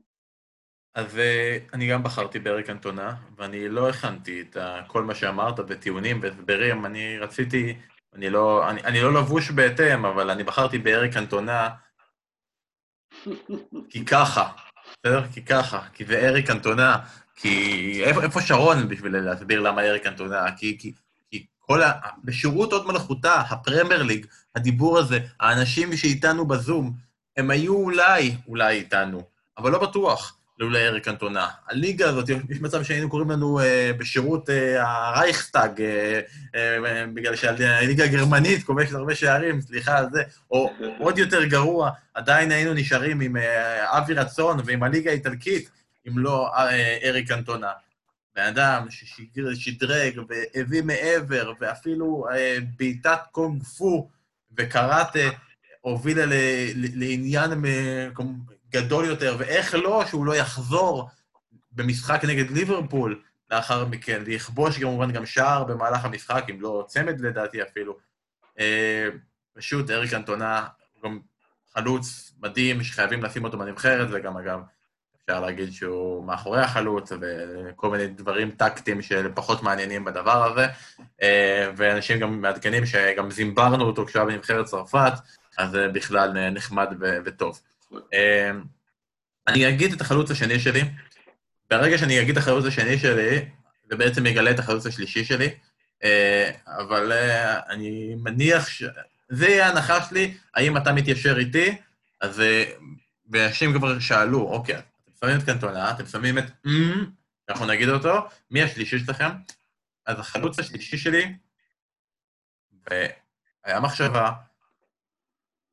אז 0.94 1.18
אה, 1.18 1.58
אני 1.72 1.90
גם 1.90 2.02
בחרתי 2.02 2.38
באריק 2.38 2.70
אנטונה, 2.70 3.14
ואני 3.36 3.68
לא 3.68 3.88
הכנתי 3.88 4.40
את 4.40 4.56
כל 4.86 5.04
מה 5.04 5.14
שאמרת 5.14 5.60
בטיעונים 5.60 6.20
והסברים, 6.22 6.86
אני 6.86 7.18
רציתי, 7.18 7.76
אני 8.14 8.30
לא, 8.30 8.70
אני, 8.70 8.82
אני 8.82 9.00
לא 9.00 9.14
לבוש 9.14 9.50
בהתאם, 9.50 10.04
אבל 10.04 10.30
אני 10.30 10.44
בחרתי 10.44 10.78
באריק 10.78 11.16
קנטונה 11.16 11.68
כי 13.90 14.04
ככה, 14.04 14.48
בסדר? 14.92 15.26
כי 15.32 15.44
ככה, 15.44 15.88
כי 15.94 16.04
זה 16.04 16.28
אריק 16.28 16.50
קנטונה, 16.50 16.96
כי 17.36 18.04
איפה, 18.04 18.22
איפה 18.22 18.40
שרון 18.40 18.88
בשביל 18.88 19.16
להסביר 19.16 19.60
למה 19.60 19.82
אריק 19.82 20.06
קנטונה? 20.06 20.56
כי, 20.56 20.78
כי, 20.78 20.92
כי 21.30 21.46
כל 21.58 21.82
ה... 21.82 21.92
בשירות 22.24 22.72
הוד 22.72 22.86
מלכותה, 22.86 23.40
הפרמייר 23.40 24.02
ליג, 24.02 24.26
הדיבור 24.56 24.98
הזה, 24.98 25.18
האנשים 25.40 25.96
שאיתנו 25.96 26.48
בזום, 26.48 26.92
הם 27.36 27.50
היו 27.50 27.74
אולי, 27.74 28.36
אולי 28.48 28.76
איתנו, 28.76 29.22
אבל 29.58 29.70
לא 29.70 29.78
בטוח. 29.78 30.39
לולא 30.60 30.78
אריק 30.78 31.08
קנטונה. 31.08 31.48
הליגה 31.68 32.08
הזאת, 32.08 32.28
יש 32.28 32.60
מצב 32.60 32.82
שהיינו 32.82 33.10
קוראים 33.10 33.30
לנו 33.30 33.60
אה, 33.60 33.90
בשירות 33.98 34.50
אה, 34.50 34.82
הרייכסטאג, 34.82 35.82
אה, 35.82 36.20
אה, 36.54 37.06
בגלל 37.14 37.36
שהליגה 37.36 38.04
הגרמנית 38.04 38.64
כובשת 38.64 38.94
הרבה 38.94 39.14
שערים, 39.14 39.60
סליחה 39.60 39.98
על 39.98 40.06
זה, 40.12 40.22
או 40.50 40.72
עוד 40.98 41.18
יותר 41.18 41.44
גרוע, 41.44 41.90
עדיין 42.14 42.50
היינו 42.50 42.74
נשארים 42.74 43.20
עם 43.20 43.36
אה, 43.36 43.98
אבי 43.98 44.14
רצון 44.14 44.60
ועם 44.64 44.82
הליגה 44.82 45.10
האיטלקית, 45.10 45.70
אם 46.08 46.18
לא 46.18 46.50
אה, 46.56 46.98
אריק 47.04 47.30
אנטונה. 47.30 47.70
בן 48.36 48.42
אדם 48.42 48.86
ששדרג 49.54 50.20
והביא 50.28 50.82
מעבר, 50.82 51.52
ואפילו 51.60 52.26
אה, 52.32 52.58
בעיטת 52.78 53.18
קונג 53.32 53.62
פו 53.62 54.08
וקראטה 54.58 55.28
הובילה 55.80 56.24
לעניין 56.74 57.64
אה, 57.64 58.08
גדול 58.70 59.04
יותר, 59.04 59.36
ואיך 59.38 59.74
לא 59.74 60.04
שהוא 60.06 60.26
לא 60.26 60.36
יחזור 60.36 61.08
במשחק 61.72 62.24
נגד 62.24 62.50
ליברפול 62.50 63.22
לאחר 63.50 63.84
מכן, 63.84 64.22
ויכבוש 64.26 64.78
כמובן 64.78 65.12
גם 65.12 65.26
שער 65.26 65.64
במהלך 65.64 66.04
המשחק, 66.04 66.44
אם 66.50 66.60
לא 66.60 66.84
צמד 66.88 67.20
לדעתי 67.20 67.62
אפילו. 67.62 67.96
אה, 68.58 69.08
פשוט 69.54 69.90
אריק 69.90 70.14
אנטונה, 70.14 70.66
גם 71.04 71.18
חלוץ 71.74 72.32
מדהים, 72.42 72.82
שחייבים 72.82 73.22
לשים 73.22 73.44
אותו 73.44 73.58
בנבחרת, 73.58 74.08
וגם 74.10 74.36
אגב, 74.36 74.60
אפשר 75.22 75.40
להגיד 75.40 75.72
שהוא 75.72 76.24
מאחורי 76.24 76.60
החלוץ, 76.60 77.12
וכל 77.20 77.90
מיני 77.90 78.06
דברים 78.06 78.50
טקטיים 78.50 79.02
שפחות 79.02 79.62
מעניינים 79.62 80.04
בדבר 80.04 80.52
הזה. 80.52 80.66
אה, 81.22 81.70
ואנשים 81.76 82.18
גם 82.18 82.40
מעדכנים 82.40 82.86
שגם 82.86 83.30
זימברנו 83.30 83.84
אותו 83.84 84.06
כשהוא 84.06 84.22
היה 84.22 84.30
בנבחרת 84.30 84.66
צרפת, 84.66 85.12
אז 85.58 85.70
זה 85.70 85.88
בכלל 85.88 86.50
נחמד 86.50 86.88
וטוב. 87.24 87.60
אמ, 87.92 88.62
אני 89.48 89.68
אגיד 89.68 89.92
את 89.92 90.00
החלוץ 90.00 90.30
השני 90.30 90.60
שלי. 90.60 90.80
ברגע 91.70 91.98
שאני 91.98 92.20
אגיד 92.20 92.36
את 92.36 92.42
החלוץ 92.42 92.64
השני 92.64 92.98
שלי, 92.98 93.48
זה 93.90 93.96
בעצם 93.96 94.26
יגלה 94.26 94.50
את 94.50 94.58
החלוץ 94.58 94.86
השלישי 94.86 95.24
שלי, 95.24 95.48
אה, 96.04 96.50
אבל 96.66 97.12
אה, 97.12 97.60
אני 97.68 98.14
מניח 98.14 98.68
ש... 98.68 98.82
זה 99.28 99.48
יהיה 99.48 99.66
ההנחה 99.66 100.02
שלי, 100.02 100.34
האם 100.54 100.76
אתה 100.76 100.92
מתיישר 100.92 101.38
איתי? 101.38 101.76
אז... 102.20 102.40
אה, 102.40 102.64
ואנשים 103.30 103.78
כבר 103.78 103.98
שאלו, 103.98 104.40
אוקיי, 104.40 104.74
אתם 104.74 105.12
שמים 105.20 105.38
את 105.38 105.42
קנטונה, 105.44 105.90
אתם 105.90 106.06
שמים 106.06 106.38
את... 106.38 106.44
אנחנו 107.48 107.66
נגיד 107.66 107.88
אותו, 107.88 108.28
מי 108.50 108.62
השלישי 108.62 108.98
שלכם? 108.98 109.30
אז 110.06 110.18
החלוץ 110.18 110.58
השלישי 110.58 110.98
שלי, 110.98 111.34
והיה 112.90 113.80
מחשבה, 113.80 114.32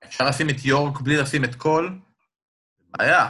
אפשר 0.06 0.30
לשים 0.30 0.50
את 0.50 0.66
יורק 0.66 1.02
בלי 1.02 1.18
לשים 1.18 1.44
את 1.44 1.56
קול, 1.56 2.00
בעיה. 2.98 3.28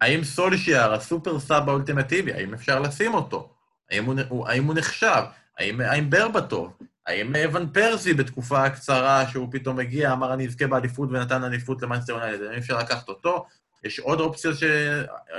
האם 0.00 0.24
סולישיאר, 0.24 0.94
ה 0.94 1.02
super 1.02 1.40
sub 1.40 1.68
האולטימטיבי, 1.68 2.32
האם 2.32 2.54
אפשר 2.54 2.80
לשים 2.80 3.14
אותו? 3.14 3.54
האם 3.90 4.04
הוא, 4.04 4.48
האם 4.48 4.64
הוא 4.64 4.74
נחשב? 4.74 5.22
האם, 5.58 5.80
האם 5.80 6.10
ברבטוב? 6.10 6.78
האם 7.06 7.36
ון 7.36 7.66
פרסי 7.68 8.14
בתקופה 8.14 8.64
הקצרה 8.64 9.28
שהוא 9.28 9.48
פתאום 9.50 9.78
הגיע, 9.78 10.12
אמר 10.12 10.34
אני 10.34 10.46
אזכה 10.46 10.66
באליפות 10.66 11.08
ונתן 11.12 11.44
אליפות 11.44 11.82
למאנסטר 11.82 12.12
יונייטד, 12.12 12.42
האם 12.42 12.58
אפשר 12.58 12.78
לקחת 12.78 13.08
אותו? 13.08 13.46
יש 13.84 13.98
עוד 13.98 14.20
אופציות 14.20 14.56
ש... 14.58 14.64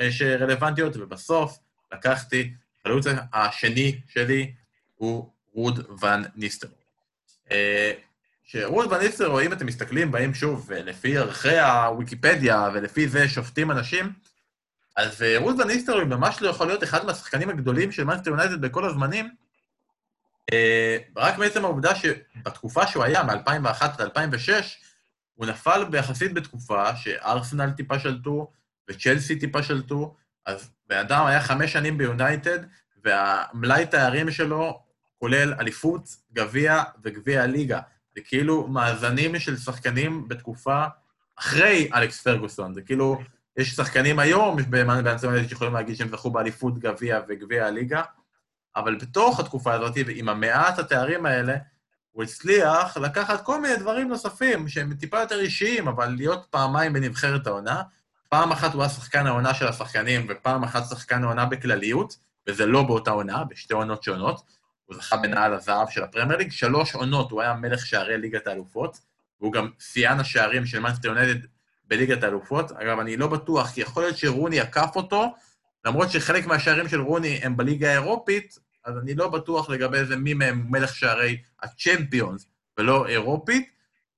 שרלוונטיות, 0.10 0.98
ובסוף 0.98 1.60
לקחתי, 1.94 2.54
החלוץ 2.82 3.06
השני 3.34 4.00
שלי 4.08 4.54
הוא 4.96 5.30
רוד 5.54 6.02
ון 6.02 6.24
ניסטר. 6.36 6.68
שרות 8.52 8.92
וניסטרו, 8.92 9.40
אם 9.40 9.54
אתם 9.54 9.66
מסתכלים 9.66 10.12
בהם 10.12 10.34
שוב, 10.34 10.72
לפי 10.74 11.18
ערכי 11.18 11.60
הוויקיפדיה 11.60 12.70
ולפי 12.74 13.08
זה 13.08 13.30
שופטים 13.30 13.72
אנשים, 13.72 14.14
אז 14.96 15.22
אה, 15.22 15.38
רות 15.40 15.56
וניסטרו 15.60 16.06
ממש 16.06 16.42
לא 16.42 16.50
יכול 16.50 16.68
להיות 16.68 16.84
אחד 16.84 17.06
מהשחקנים 17.06 17.50
הגדולים 17.50 17.92
של 17.92 18.04
מנסטר 18.04 18.30
יונייטד 18.30 18.62
בכל 18.62 18.86
הזמנים, 18.86 19.30
אה, 20.54 20.98
רק 21.18 21.38
מעצם 21.38 21.66
העובדה 21.66 21.96
שבתקופה 21.96 22.88
שהוא 22.88 23.04
היה, 23.04 23.24
מ-2001 23.24 23.84
עד 23.84 24.02
2006, 24.02 24.78
הוא 25.36 25.46
נפל 25.46 25.86
ביחסית 25.92 26.34
בתקופה 26.34 26.96
שארסנל 26.96 27.72
טיפה 27.72 28.00
שלטו 28.00 28.52
וצ'לסי 28.90 29.40
טיפה 29.40 29.64
שלטו, 29.64 30.16
אז 30.46 30.70
בן 30.88 30.98
אדם 30.98 31.26
היה 31.26 31.42
חמש 31.42 31.74
שנים 31.74 31.98
ביונייטד, 31.98 32.60
והמלאי 33.04 33.86
תארים 33.86 34.32
שלו 34.32 34.84
כולל 35.20 35.54
אליפות, 35.60 36.10
גביע 36.34 36.84
וגביע 37.04 37.44
הליגה. 37.44 37.80
זה 38.20 38.24
כאילו 38.26 38.68
מאזנים 38.68 39.40
של 39.40 39.58
שחקנים 39.58 40.28
בתקופה 40.28 40.86
אחרי 41.40 41.90
אלכס 41.94 42.22
פרגוסון. 42.22 42.74
זה 42.74 42.82
כאילו, 42.82 43.20
יש 43.58 43.76
שחקנים 43.76 44.20
היום 44.20 44.58
באנצמנט 44.70 45.50
שיכולים 45.50 45.74
להגיד 45.74 45.96
שהם 45.96 46.10
זכו 46.10 46.32
באליפות 46.32 46.80
גביע 46.80 47.20
וגביע 47.28 47.66
הליגה, 47.66 48.02
אבל 48.76 48.96
בתוך 48.96 49.40
התקופה 49.40 49.74
הזאת, 49.74 49.94
עם 50.10 50.30
המעט 50.30 50.80
התארים 50.80 51.26
האלה, 51.26 51.56
הוא 52.12 52.24
הצליח 52.24 52.98
לקחת 52.98 53.46
כל 53.46 53.62
מיני 53.62 53.76
דברים 53.76 54.08
נוספים 54.08 54.68
שהם 54.68 54.94
טיפה 54.94 55.20
יותר 55.20 55.40
אישיים, 55.40 55.88
אבל 55.88 56.08
להיות 56.08 56.48
פעמיים 56.50 56.94
בנבחרת 56.94 57.48
העונה. 57.48 57.82
פעם 58.30 58.52
אחת 58.52 58.74
הוא 58.74 58.82
היה 58.82 58.90
שחקן 58.90 59.28
העונה 59.28 59.54
של 59.54 59.68
השחקנים, 59.68 60.28
ופעם 60.30 60.64
אחת 60.64 60.84
שחקן 60.90 61.24
העונה 61.24 61.46
בכלליות, 61.46 62.18
וזה 62.48 62.66
לא 62.66 62.84
באותה 62.84 63.12
עונה, 63.12 63.44
בשתי 63.44 63.74
עונות 63.74 64.04
שונות. 64.04 64.59
הוא 64.90 64.98
זכה 64.98 65.18
בנעל 65.18 65.54
הזהב 65.54 65.90
של 65.90 66.04
הפרמייר 66.04 66.38
ליג, 66.38 66.52
שלוש 66.52 66.96
עונות 66.96 67.32
הוא 67.32 67.42
היה 67.42 67.54
מלך 67.54 67.86
שערי 67.86 68.18
ליגת 68.18 68.48
האלופות, 68.48 68.98
והוא 69.42 69.54
גם 69.54 69.70
שיאן 69.80 70.20
השערים 70.20 70.66
של 70.66 70.80
מנסטר 70.80 71.08
יונדד 71.08 71.46
בליגת 71.88 72.24
האלופות. 72.24 72.72
אגב, 72.72 73.00
אני 73.00 73.18
לא 73.18 73.28
בטוח, 73.28 73.72
כי 73.72 73.82
יכול 73.82 74.04
להיות 74.04 74.18
שרוני 74.18 74.60
עקף 74.60 74.90
אותו, 74.96 75.36
למרות 75.86 76.12
שחלק 76.12 76.46
מהשערים 76.46 76.88
של 76.88 77.02
רוני 77.02 77.40
הם 77.44 77.58
בליגה 77.58 77.90
האירופית, 77.90 78.58
אז 78.86 78.98
אני 78.98 79.14
לא 79.16 79.28
בטוח 79.28 79.70
לגבי 79.70 80.06
זה 80.06 80.16
מי 80.16 80.34
מהם 80.34 80.66
מלך 80.70 80.96
שערי 80.96 81.38
הצ'מפיונס 81.64 82.46
ולא 82.78 83.08
אירופית. 83.08 83.70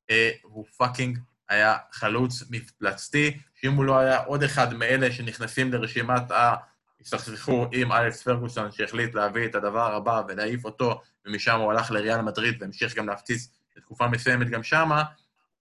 אה, 0.10 0.32
הוא 0.42 0.66
fucking 0.78 1.18
היה 1.50 1.78
חלוץ 1.92 2.44
מפלצתי, 2.50 3.38
שאם 3.56 3.74
הוא 3.74 3.86
לא 3.86 4.00
היה 4.00 4.18
עוד 4.18 4.44
אחד 4.44 4.74
מאלה 4.74 5.12
שנכנסים 5.12 5.74
לרשימת 5.74 6.32
ה... 6.32 6.56
הסתכסכו 7.02 7.68
עם 7.72 7.92
אלכס 7.92 8.24
פרגוסון, 8.24 8.72
שהחליט 8.72 9.16
להביא 9.16 9.46
את 9.46 9.56
הדבר 9.56 9.96
הבא 9.96 10.22
ולהעיף 10.28 10.66
אותו, 10.66 11.02
ומשם 11.26 11.60
הוא 11.60 11.72
הלך 11.72 11.92
לריאל 11.92 12.22
מדריד 12.22 12.62
והמשיך 12.62 12.96
גם 12.96 13.08
להפציץ 13.08 13.50
לתקופה 13.76 14.08
מסוימת 14.08 14.50
גם 14.50 14.64
שמה, 14.64 15.04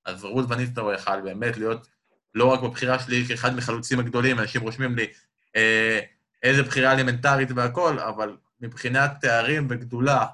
אז 0.05 0.25
רוד 0.25 0.45
ואן 0.49 0.61
ניסטלרוי 0.61 0.93
יכל 0.93 1.21
באמת 1.21 1.57
להיות 1.57 1.89
לא 2.35 2.45
רק 2.45 2.61
בבחירה 2.61 2.99
שלי 2.99 3.25
כאחד 3.29 3.57
מחלוצים 3.57 4.01
הגדולים, 4.01 4.39
אנשים 4.39 4.61
רושמים 4.61 4.97
לי 4.97 5.07
אה, 5.57 6.01
איזה 6.43 6.63
בחירה 6.63 6.93
אלמנטרית 6.93 7.49
והכול, 7.55 7.99
אבל 8.01 8.37
מבחינת 8.61 9.11
תארים 9.21 9.67
וגדולה, 9.71 10.27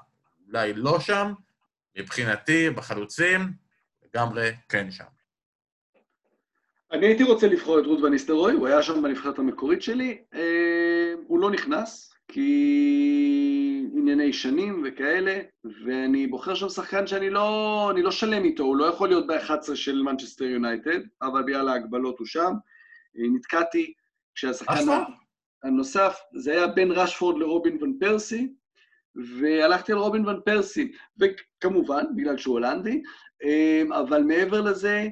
אולי 0.47 0.73
לא 0.73 0.99
שם, 0.99 1.33
מבחינתי, 1.97 2.69
בחלוצים, 2.69 3.51
לגמרי 4.05 4.51
כן 4.69 4.91
שם. 4.91 5.03
אני 6.91 7.05
הייתי 7.05 7.23
רוצה 7.23 7.47
לבחור 7.47 7.79
את 7.79 7.85
רות 7.85 7.99
וניסטרוי, 7.99 8.53
הוא 8.53 8.67
היה 8.67 8.83
שם 8.83 9.03
בנבחרת 9.03 9.39
המקורית 9.39 9.81
שלי. 9.81 10.17
אה, 10.33 10.86
הוא 11.27 11.39
לא 11.39 11.51
נכנס, 11.51 12.13
כי 12.27 13.87
ענייני 13.93 14.33
שנים 14.33 14.83
וכאלה, 14.85 15.39
ואני 15.85 16.27
בוחר 16.27 16.55
שם 16.55 16.69
שחקן 16.69 17.07
שאני 17.07 17.29
לא, 17.29 17.91
לא 17.95 18.11
שלם 18.11 18.43
איתו, 18.43 18.63
הוא 18.63 18.77
לא 18.77 18.85
יכול 18.85 19.07
להיות 19.09 19.27
ב-11 19.27 19.75
של 19.75 20.01
מנצ'סטר 20.01 20.45
יונייטד, 20.45 20.99
אבל 21.21 21.43
בגלל 21.43 21.69
ההגבלות 21.69 22.19
הוא 22.19 22.27
שם. 22.27 22.53
אה, 23.17 23.23
נתקעתי 23.33 23.93
כשהשחקן 24.35 24.85
הנוסף, 25.63 26.19
זה 26.33 26.51
היה 26.51 26.67
בין 26.67 26.91
רשפורד 26.91 27.37
לרובין 27.39 27.77
ון 27.81 27.97
פרסי, 27.99 28.53
והלכתי 29.39 29.91
על 29.91 29.97
רובין 29.97 30.27
ון 30.27 30.39
פרסי, 30.45 30.91
וכמובן, 31.19 32.03
בגלל 32.15 32.37
שהוא 32.37 32.53
הולנדי, 32.53 33.01
אה, 33.43 33.83
אבל 33.99 34.23
מעבר 34.23 34.61
לזה, 34.61 35.07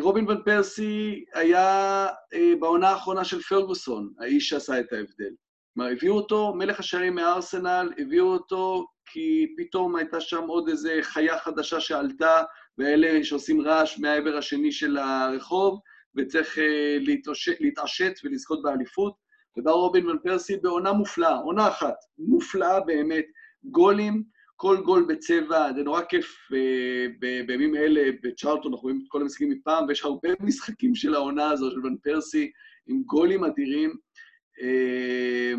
רובין 0.00 0.28
ון 0.28 0.42
פרסי 0.44 1.24
היה 1.34 2.06
אה, 2.34 2.52
בעונה 2.60 2.88
האחרונה 2.88 3.24
של 3.24 3.40
פרגוסון, 3.40 4.12
האיש 4.20 4.48
שעשה 4.48 4.80
את 4.80 4.92
ההבדל. 4.92 5.34
כלומר, 5.74 5.90
הביאו 5.92 6.14
אותו, 6.14 6.54
מלך 6.54 6.80
השערים 6.80 7.14
מארסנל, 7.14 7.92
הביאו 7.98 8.26
אותו 8.26 8.86
כי 9.06 9.54
פתאום 9.56 9.96
הייתה 9.96 10.20
שם 10.20 10.42
עוד 10.42 10.68
איזה 10.68 10.98
חיה 11.02 11.38
חדשה 11.38 11.80
שעלתה, 11.80 12.42
ואלה 12.78 13.24
שעושים 13.24 13.60
רעש 13.60 13.98
מהעבר 13.98 14.36
השני 14.36 14.72
של 14.72 14.96
הרחוב, 14.96 15.80
וצריך 16.16 16.58
אה, 16.58 16.98
להתעשת 17.60 18.12
ולזכות 18.24 18.62
באליפות. 18.62 19.30
ובא 19.56 19.70
רובין 19.70 20.08
ון 20.08 20.18
פרסי 20.22 20.56
בעונה 20.56 20.92
מופלאה, 20.92 21.36
עונה 21.36 21.68
אחת, 21.68 21.94
מופלאה 22.18 22.80
באמת, 22.80 23.24
גולים, 23.64 24.22
כל 24.60 24.82
גול 24.84 25.06
בצבע, 25.08 25.72
זה 25.72 25.82
נורא 25.82 26.02
כיף 26.08 26.48
אה, 26.54 27.06
בימים 27.46 27.76
אלה, 27.76 28.10
בצ'ארלטון, 28.22 28.72
אנחנו 28.72 28.82
רואים 28.82 29.00
את 29.02 29.08
כל 29.08 29.22
המשחקים 29.22 29.50
מפעם, 29.50 29.84
ויש 29.88 30.04
הרבה 30.04 30.28
משחקים 30.40 30.94
של 30.94 31.14
העונה 31.14 31.50
הזו, 31.50 31.70
של 31.70 31.86
ון 31.86 31.96
פרסי, 31.96 32.50
עם 32.86 33.02
גולים 33.02 33.44
אדירים. 33.44 33.96
אה, 34.62 35.52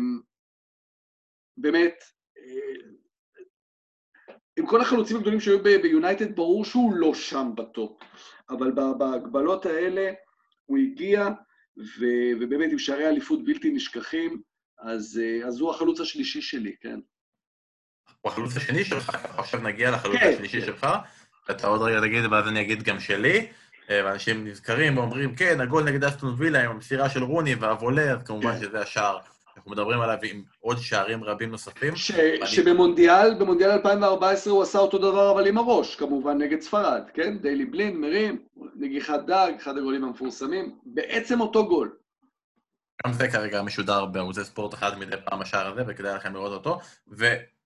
באמת, 1.56 1.94
אה, 2.38 4.34
עם 4.58 4.66
כל 4.66 4.80
החלוצים 4.80 5.16
הגדולים 5.16 5.40
שהיו 5.40 5.62
ביונייטד, 5.62 6.36
ברור 6.36 6.64
שהוא 6.64 6.94
לא 6.94 7.14
שם 7.14 7.50
בטופ, 7.54 8.00
אבל 8.50 8.72
בהגבלות 8.98 9.66
האלה 9.66 10.12
הוא 10.66 10.78
הגיע, 10.78 11.28
ובאמת 11.76 12.72
עם 12.72 12.78
שערי 12.78 13.08
אליפות 13.08 13.44
בלתי 13.44 13.70
נשכחים, 13.70 14.42
אז, 14.78 15.20
אז 15.46 15.60
הוא 15.60 15.70
החלוץ 15.70 16.00
השלישי 16.00 16.42
שלי, 16.42 16.76
כן. 16.80 17.00
הוא 18.20 18.32
החלוץ 18.32 18.56
השני 18.56 18.84
שלך, 18.84 19.10
עכשיו 19.36 19.60
נגיע 19.60 19.90
לחלוץ 19.90 20.16
כן. 20.16 20.32
השלישי 20.34 20.60
שלך, 20.60 20.86
אתה 21.50 21.66
עוד 21.66 21.82
רגע 21.82 22.00
תגיד, 22.00 22.24
ואז 22.32 22.48
אני 22.48 22.60
אגיד 22.60 22.82
גם 22.82 23.00
שלי, 23.00 23.46
אה, 23.90 24.00
ואנשים 24.04 24.46
נזכרים 24.46 24.98
ואומרים, 24.98 25.34
כן, 25.34 25.60
הגול 25.60 25.84
נגד 25.84 26.04
אסטון 26.04 26.34
וילה 26.38 26.64
עם 26.64 26.70
המסירה 26.70 27.08
של 27.08 27.22
רוני 27.22 27.54
והוולה, 27.54 28.12
אז 28.12 28.22
כמובן 28.22 28.54
כן. 28.54 28.60
שזה 28.60 28.80
השער. 28.80 29.18
אנחנו 29.56 29.70
מדברים 29.70 30.00
עליו 30.00 30.18
עם 30.22 30.42
עוד 30.60 30.78
שערים 30.78 31.24
רבים 31.24 31.50
נוספים. 31.50 31.96
ש... 31.96 32.10
ואני... 32.10 32.46
שבמונדיאל, 32.46 33.34
במונדיאל 33.34 33.70
2014 33.70 34.52
הוא 34.52 34.62
עשה 34.62 34.78
אותו 34.78 34.98
דבר, 34.98 35.30
אבל 35.32 35.46
עם 35.46 35.58
הראש, 35.58 35.96
כמובן 35.96 36.38
נגד 36.38 36.60
ספרד, 36.60 37.02
כן? 37.14 37.38
דיילי 37.38 37.64
בלין, 37.64 38.00
מרים, 38.00 38.38
נגיחת 38.76 39.20
דג, 39.26 39.52
אחד 39.56 39.78
הגולים 39.78 40.04
המפורסמים, 40.04 40.74
בעצם 40.86 41.40
אותו 41.40 41.66
גול. 41.68 41.92
גם 43.06 43.12
זה 43.12 43.28
כרגע 43.28 43.62
משודר 43.62 44.04
בערוצי 44.04 44.44
ספורט 44.44 44.74
אחד 44.74 44.98
מדי 44.98 45.16
פעם 45.24 45.40
השער 45.40 45.72
הזה, 45.72 45.82
וכדאי 45.86 46.14
לכם 46.14 46.34
לראות 46.34 46.52
אותו. 46.52 46.80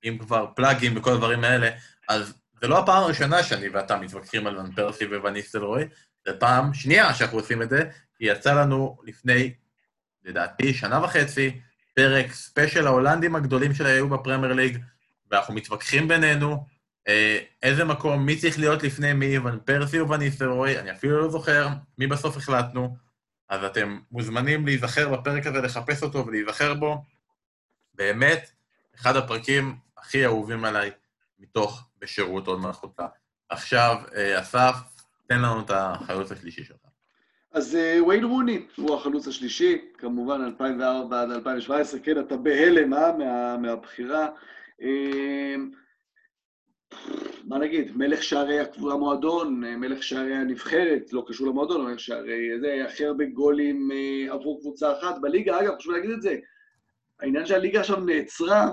ואם 0.04 0.18
כבר 0.18 0.46
פלאגים 0.56 0.96
וכל 0.96 1.12
הדברים 1.12 1.44
האלה, 1.44 1.70
אז 2.08 2.34
זה 2.60 2.68
לא 2.68 2.78
הפעם 2.78 3.02
הראשונה 3.02 3.42
שאני 3.42 3.68
ואתה 3.68 3.96
מתווכחים 3.96 4.46
על 4.46 4.58
ון 4.58 4.72
פרסי 4.72 5.04
וואן 5.04 5.29
ניסטלרוי, 5.29 5.84
זה 6.26 6.32
פעם 6.32 6.74
שנייה 6.74 7.14
שאנחנו 7.14 7.38
עושים 7.38 7.62
את 7.62 7.70
זה, 7.70 7.90
כי 8.18 8.24
יצא 8.24 8.54
לנו 8.54 8.98
לפני, 9.04 9.54
לדעתי, 10.24 10.74
שנה 10.74 11.04
וחצי, 11.04 11.60
פרק 11.94 12.32
special 12.32 12.86
ההולנדים 12.86 13.36
הגדולים 13.36 13.74
שהיו 13.74 14.08
בפרמייר 14.08 14.52
ליג, 14.52 14.78
ואנחנו 15.30 15.54
מתווכחים 15.54 16.08
בינינו, 16.08 16.66
אה, 17.08 17.38
איזה 17.62 17.84
מקום, 17.84 18.26
מי 18.26 18.36
צריך 18.36 18.58
להיות 18.58 18.82
לפני 18.82 19.12
מי, 19.12 19.38
ון 19.38 19.58
פרסי 19.64 20.00
או 20.00 20.08
וניסטלרוי, 20.08 20.78
אני 20.78 20.90
אפילו 20.90 21.20
לא 21.20 21.30
זוכר 21.30 21.68
מי 21.98 22.06
בסוף 22.06 22.36
החלטנו. 22.36 22.96
אז 23.48 23.64
אתם 23.64 23.98
מוזמנים 24.10 24.66
להיזכר 24.66 25.16
בפרק 25.16 25.46
הזה, 25.46 25.60
לחפש 25.60 26.02
אותו 26.02 26.26
ולהיזכר 26.26 26.74
בו. 26.74 27.04
באמת, 27.94 28.50
אחד 28.96 29.16
הפרקים 29.16 29.76
הכי 30.06 30.24
אהובים 30.24 30.64
עליי 30.64 30.90
מתוך 31.38 31.88
בשירות 31.98 32.46
עוד 32.46 32.60
מלאכותה. 32.60 33.06
עכשיו, 33.48 33.96
אה, 34.16 34.40
אסף, 34.40 34.74
תן 35.28 35.38
לנו 35.38 35.60
את 35.60 35.70
החלוץ 35.70 36.32
השלישי 36.32 36.64
שלך. 36.64 36.76
אז 37.52 37.76
אה, 37.76 37.98
וויין 38.04 38.24
רוני 38.24 38.66
הוא 38.76 38.94
החלוץ 38.94 39.28
השלישי, 39.28 39.78
כמובן 39.98 40.44
2004 40.44 41.22
עד 41.22 41.30
2017, 41.30 42.00
כן, 42.00 42.20
אתה 42.20 42.36
בהלם, 42.36 42.94
אה, 42.94 43.12
מה, 43.12 43.56
מהבחירה. 43.56 44.28
אה, 44.82 45.54
מה 47.44 47.58
נגיד, 47.58 47.96
מלך 47.96 48.22
שערי 48.22 48.58
המועדון, 48.78 49.60
מלך 49.60 50.02
שערי 50.02 50.34
הנבחרת, 50.34 51.12
לא 51.12 51.24
קשור 51.28 51.46
למועדון, 51.46 51.86
מלך 51.86 52.00
שערי, 52.00 52.60
זה, 52.60 52.84
הכי 52.88 53.04
הרבה 53.04 53.24
גולים 53.24 53.90
עבור 54.30 54.60
קבוצה 54.60 54.92
אחת 54.98 55.14
בליגה. 55.20 55.60
אגב, 55.60 55.76
חשוב 55.78 55.92
להגיד 55.92 56.10
את 56.10 56.22
זה, 56.22 56.36
העניין 57.20 57.46
שהליגה 57.46 57.80
עכשיו 57.80 58.00
נעצרה, 58.00 58.70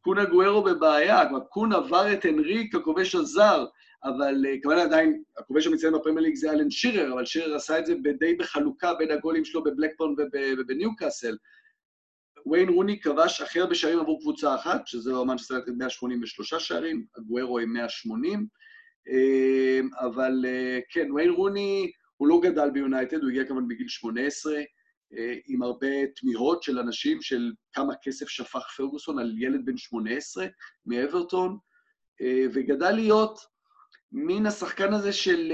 קונה 0.00 0.24
גוארו 0.24 0.62
בבעיה, 0.62 1.28
כלומר, 1.28 1.44
קון 1.44 1.72
עבר 1.72 2.12
את 2.12 2.24
הנריק, 2.24 2.74
הכובש 2.74 3.14
הזר, 3.14 3.66
אבל 4.04 4.44
אה, 4.46 4.54
כמובן 4.62 4.78
עדיין, 4.78 5.22
הכובש 5.38 5.66
המצטיין 5.66 5.94
בפרמייר 5.94 6.26
ליג 6.26 6.34
זה 6.34 6.50
אלן 6.50 6.70
שירר, 6.70 7.12
אבל 7.12 7.24
שירר 7.24 7.54
עשה 7.54 7.78
את 7.78 7.86
זה 7.86 7.94
די 8.18 8.34
בחלוקה 8.34 8.94
בין 8.94 9.10
הגולים 9.10 9.44
שלו 9.44 9.64
בבלקפורן 9.64 10.14
ובניוקאסל. 10.58 11.36
וויין 12.46 12.68
רוני 12.68 13.00
כבש 13.00 13.40
הכי 13.40 13.60
הרבה 13.60 13.74
שערים 13.74 13.98
עבור 13.98 14.20
קבוצה 14.20 14.54
אחת, 14.54 14.86
שזה 14.86 15.12
אומן 15.12 15.38
שסרט 15.38 15.64
183 15.68 16.54
שערים, 16.54 17.04
הגוארו 17.16 17.58
עם 17.58 17.72
180, 17.72 18.46
אמ, 19.08 19.88
אבל 20.00 20.44
אה, 20.46 20.78
כן, 20.90 21.12
וויין 21.12 21.30
רוני, 21.30 21.90
הוא 22.16 22.28
לא 22.28 22.40
גדל 22.42 22.70
ביונייטד, 22.70 23.22
הוא 23.22 23.30
הגיע 23.30 23.44
כמובן 23.44 23.68
בגיל 23.68 23.88
18, 23.88 24.54
אה, 24.56 24.62
עם 25.46 25.62
הרבה 25.62 26.06
תמיהות 26.16 26.62
של 26.62 26.78
אנשים 26.78 27.22
של 27.22 27.52
כמה 27.72 27.94
כסף 28.02 28.28
שפך 28.28 28.74
פרגוסון 28.76 29.18
על 29.18 29.34
ילד 29.38 29.64
בן 29.64 29.76
18 29.76 30.46
מאברטון, 30.86 31.58
אה, 32.20 32.44
וגדל 32.54 32.90
להיות 32.90 33.40
מין 34.12 34.46
השחקן 34.46 34.92
הזה 34.92 35.12
של... 35.12 35.52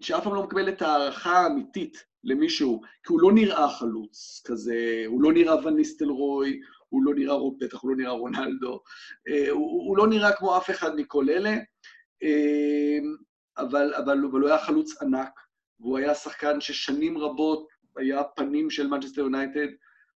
שאף 0.00 0.24
פעם 0.24 0.34
לא 0.34 0.42
מקבל 0.42 0.68
את 0.68 0.82
ההערכה 0.82 1.38
האמיתית 1.38 2.04
למישהו, 2.24 2.80
כי 3.04 3.12
הוא 3.12 3.20
לא 3.20 3.32
נראה 3.32 3.68
חלוץ 3.68 4.42
כזה, 4.46 5.04
הוא 5.06 5.22
לא 5.22 5.32
נראה 5.32 5.66
וניסטל 5.66 6.08
רוי, 6.08 6.60
הוא 6.88 7.02
לא 7.04 7.14
נראה, 7.14 7.36
בטח 7.60 7.82
הוא 7.82 7.90
לא 7.90 7.96
נראה 7.96 8.12
רונלדו, 8.12 8.80
אה, 9.28 9.50
הוא, 9.50 9.88
הוא 9.88 9.96
לא 9.96 10.06
נראה 10.06 10.32
כמו 10.32 10.56
אף 10.56 10.70
אחד 10.70 10.96
מכל 10.96 11.30
אלה, 11.30 11.56
אה, 12.22 12.98
אבל, 13.58 13.94
אבל, 13.94 14.24
אבל 14.24 14.40
הוא 14.40 14.48
היה 14.48 14.58
חלוץ 14.58 15.02
ענק, 15.02 15.40
והוא 15.80 15.98
היה 15.98 16.14
שחקן 16.14 16.60
ששנים 16.60 17.18
רבות 17.18 17.73
היה 17.96 18.24
פנים 18.24 18.70
של 18.70 18.86
מנצ'סטר 18.86 19.20
יונייטד, 19.20 19.68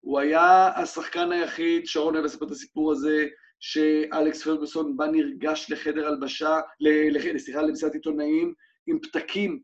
הוא 0.01 0.18
היה 0.18 0.68
השחקן 0.76 1.32
היחיד, 1.32 1.86
שרון 1.86 2.14
אוהב 2.14 2.24
לספר 2.24 2.46
את 2.46 2.51
הסיפור 2.51 2.92
הזה, 2.92 3.26
שאלכס 3.60 4.42
פרגוסון 4.42 4.96
בא 4.96 5.06
נרגש 5.06 5.70
לחדר 5.70 6.06
הלבשה, 6.06 6.60
סליחה, 7.36 7.62
למסיעת 7.62 7.94
עיתונאים, 7.94 8.55
עם 8.86 8.98
פתקים 9.02 9.60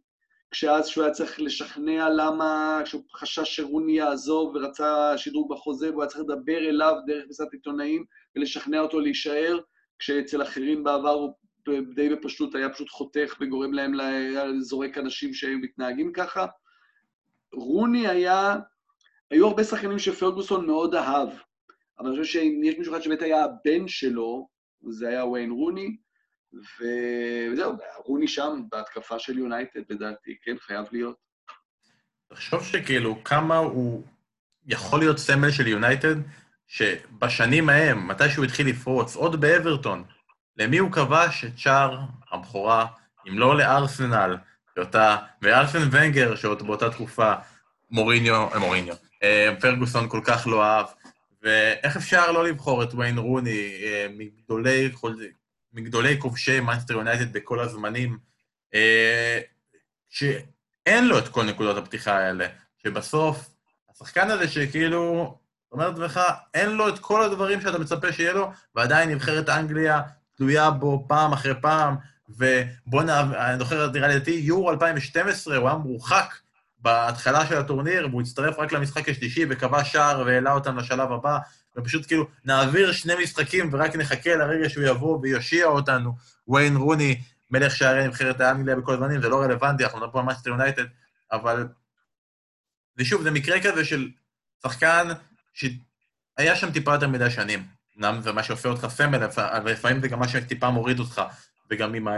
כשאז 0.51 0.87
שהוא 0.87 1.05
היה 1.05 1.13
צריך 1.13 1.41
לשכנע 1.41 2.09
למה, 2.09 2.81
כשהוא 2.85 3.03
חשש 3.17 3.57
שרוני 3.57 3.93
יעזוב 3.93 4.55
ורצה 4.55 5.19
שדרוג 5.19 5.53
בחוזה, 5.53 5.91
והוא 5.91 6.03
היה 6.03 6.09
צריך 6.09 6.21
לדבר 6.21 6.59
אליו 6.59 6.95
דרך 7.07 7.25
כניסת 7.25 7.53
עיתונאים 7.53 8.05
ולשכנע 8.37 8.81
אותו 8.81 9.01
להישאר, 9.01 9.59
כשאצל 9.99 10.43
אחרים 10.43 10.85
בעבר 10.85 11.11
הוא 11.11 11.35
די 11.95 12.09
בפשטות 12.09 12.55
היה 12.55 12.71
פשוט 12.71 12.89
חותך 12.89 13.37
וגורם 13.41 13.73
להם 13.73 13.95
לזורק 13.95 14.99
אנשים 14.99 15.35
שהיו 15.35 15.59
מתנהגים 15.59 16.13
ככה. 16.13 16.47
רוני 17.53 18.09
היה 18.09 18.57
היו 19.31 19.47
הרבה 19.47 19.65
שחקנים 19.65 19.99
שפרגוסון 19.99 20.67
מאוד 20.67 20.95
אהב, 20.95 21.29
אבל 21.99 22.09
אני 22.09 22.21
חושב 22.21 22.33
שאם 22.33 22.61
יש 22.65 22.75
מישהו 22.79 22.95
אחד 22.95 23.03
שבאמת 23.03 23.23
היה 23.23 23.45
הבן 23.45 23.89
שלו, 23.89 24.49
זה 24.89 25.09
היה 25.09 25.27
ויין 25.27 25.51
רוני, 25.51 25.97
וזהו, 26.53 27.73
רוני 28.05 28.29
שם 28.29 28.63
בהתקפה 28.71 29.19
של 29.19 29.39
יונייטד, 29.39 29.81
לדעתי, 29.91 30.37
כן, 30.43 30.59
חייב 30.59 30.87
להיות. 30.93 31.17
תחשוב 32.29 32.65
שכאילו 32.65 33.25
כמה 33.25 33.57
הוא 33.57 34.03
יכול 34.67 34.99
להיות 34.99 35.19
סמל 35.19 35.51
של 35.51 35.67
יונייטד, 35.67 36.15
שבשנים 36.67 37.69
ההם, 37.69 38.09
מתי 38.09 38.31
שהוא 38.31 38.45
התחיל 38.45 38.69
לפרוץ, 38.69 39.17
עוד 39.17 39.41
באברטון, 39.41 40.05
למי 40.57 40.79
הוא 40.79 40.93
כבש 40.93 41.45
את 41.45 41.59
שער 41.59 41.99
הבכורה, 42.31 42.87
אם 43.29 43.39
לא 43.39 43.59
לארסנל, 43.59 44.37
שאותה, 44.75 45.17
וארסן 45.43 45.89
ונגר, 45.91 46.35
שעוד 46.37 46.67
באותה 46.67 46.91
תקופה 46.91 47.33
מוריניו, 47.91 48.49
אה, 48.55 48.59
מוריניו, 48.59 48.95
אה, 49.23 49.55
פרגוסון 49.61 50.09
כל 50.09 50.21
כך 50.25 50.47
לא 50.47 50.65
אהב, 50.65 50.87
ואיך 51.43 51.97
אפשר 51.97 52.33
לא 52.33 52.45
לבחור 52.45 52.83
את 52.83 52.95
ויין 52.95 53.19
רוני 53.19 53.73
אה, 53.85 54.07
מגדולי, 54.11 54.93
מגדולי 55.73 56.21
כובשי 56.21 56.61
מנסטר 56.61 56.95
יונייטד 56.95 57.33
בכל 57.33 57.61
הזמנים, 57.61 58.19
שאין 60.09 61.09
לו 61.09 61.19
את 61.19 61.29
כל 61.29 61.45
נקודות 61.45 61.77
הפתיחה 61.77 62.19
האלה, 62.19 62.47
שבסוף, 62.83 63.51
השחקן 63.91 64.31
הזה 64.31 64.49
שכאילו, 64.49 65.35
אומר 65.73 65.89
לעצמך, 65.91 66.21
אין 66.55 66.71
לו 66.71 66.89
את 66.89 66.99
כל 66.99 67.23
הדברים 67.23 67.61
שאתה 67.61 67.79
מצפה 67.79 68.13
שיהיה 68.13 68.33
לו, 68.33 68.51
ועדיין 68.75 69.11
נבחרת 69.11 69.49
אנגליה 69.49 70.01
תלויה 70.37 70.71
בו 70.71 71.05
פעם 71.09 71.33
אחרי 71.33 71.55
פעם, 71.61 71.97
ובוא 72.37 73.03
נע... 73.03 73.21
אני 73.21 73.59
זוכר, 73.59 73.91
נראה 73.91 74.09
לי, 74.09 74.15
לדעתי, 74.15 74.31
יורו 74.31 74.71
2012, 74.71 75.57
הוא 75.57 75.69
היה 75.69 75.77
מורחק 75.77 76.35
בהתחלה 76.79 77.47
של 77.47 77.57
הטורניר, 77.57 78.09
והוא 78.11 78.23
הצטרף 78.23 78.59
רק 78.59 78.73
למשחק 78.73 79.09
השלישי 79.09 79.45
וכבש 79.51 79.93
שער 79.93 80.23
והעלה 80.27 80.53
אותם 80.53 80.79
לשלב 80.79 81.13
הבא, 81.13 81.39
ופשוט 81.77 82.07
כאילו, 82.07 82.27
נעביר 82.45 82.93
שני 82.93 83.13
משחקים 83.23 83.71
ורק 83.73 83.97
נחכה 83.97 84.37
לרגע 84.37 84.69
שהוא 84.69 84.85
יבוא 84.85 85.19
ויושיע 85.23 85.67
אותנו. 85.67 86.17
ויין 86.49 86.77
רוני, 86.77 87.21
מלך 87.51 87.77
שערי 87.77 88.07
נבחרת 88.07 88.41
האנגליה 88.41 88.77
בכל 88.77 88.95
הזמנים, 88.95 89.23
זה 89.23 89.29
לא 89.29 89.43
רלוונטי, 89.43 89.85
אנחנו 89.85 89.99
מדברים 89.99 90.29
על 90.29 90.35
מנצ'סטר 90.35 90.51
יונייטד, 90.51 90.85
אבל... 91.33 91.69
ושוב, 92.97 93.23
זה 93.23 93.31
מקרה 93.31 93.61
כזה 93.61 93.85
של 93.85 94.09
שחקן 94.63 95.09
שהיה 95.55 96.57
שם 96.57 96.71
טיפה 96.73 96.93
יותר 96.93 97.09
מדי 97.09 97.31
שנים. 97.31 97.67
אמנם 97.99 98.21
זה 98.21 98.33
מה 98.33 98.43
שעושה 98.43 98.69
אותך 98.69 98.87
סמל, 98.91 99.25
אבל 99.37 99.73
לפעמים 99.73 100.01
זה 100.01 100.09
גם 100.09 100.19
מה 100.19 100.29
שטיפה 100.29 100.71
מוריד 100.71 100.99
אותך, 100.99 101.23
וגם 101.71 101.95
עם 101.95 102.09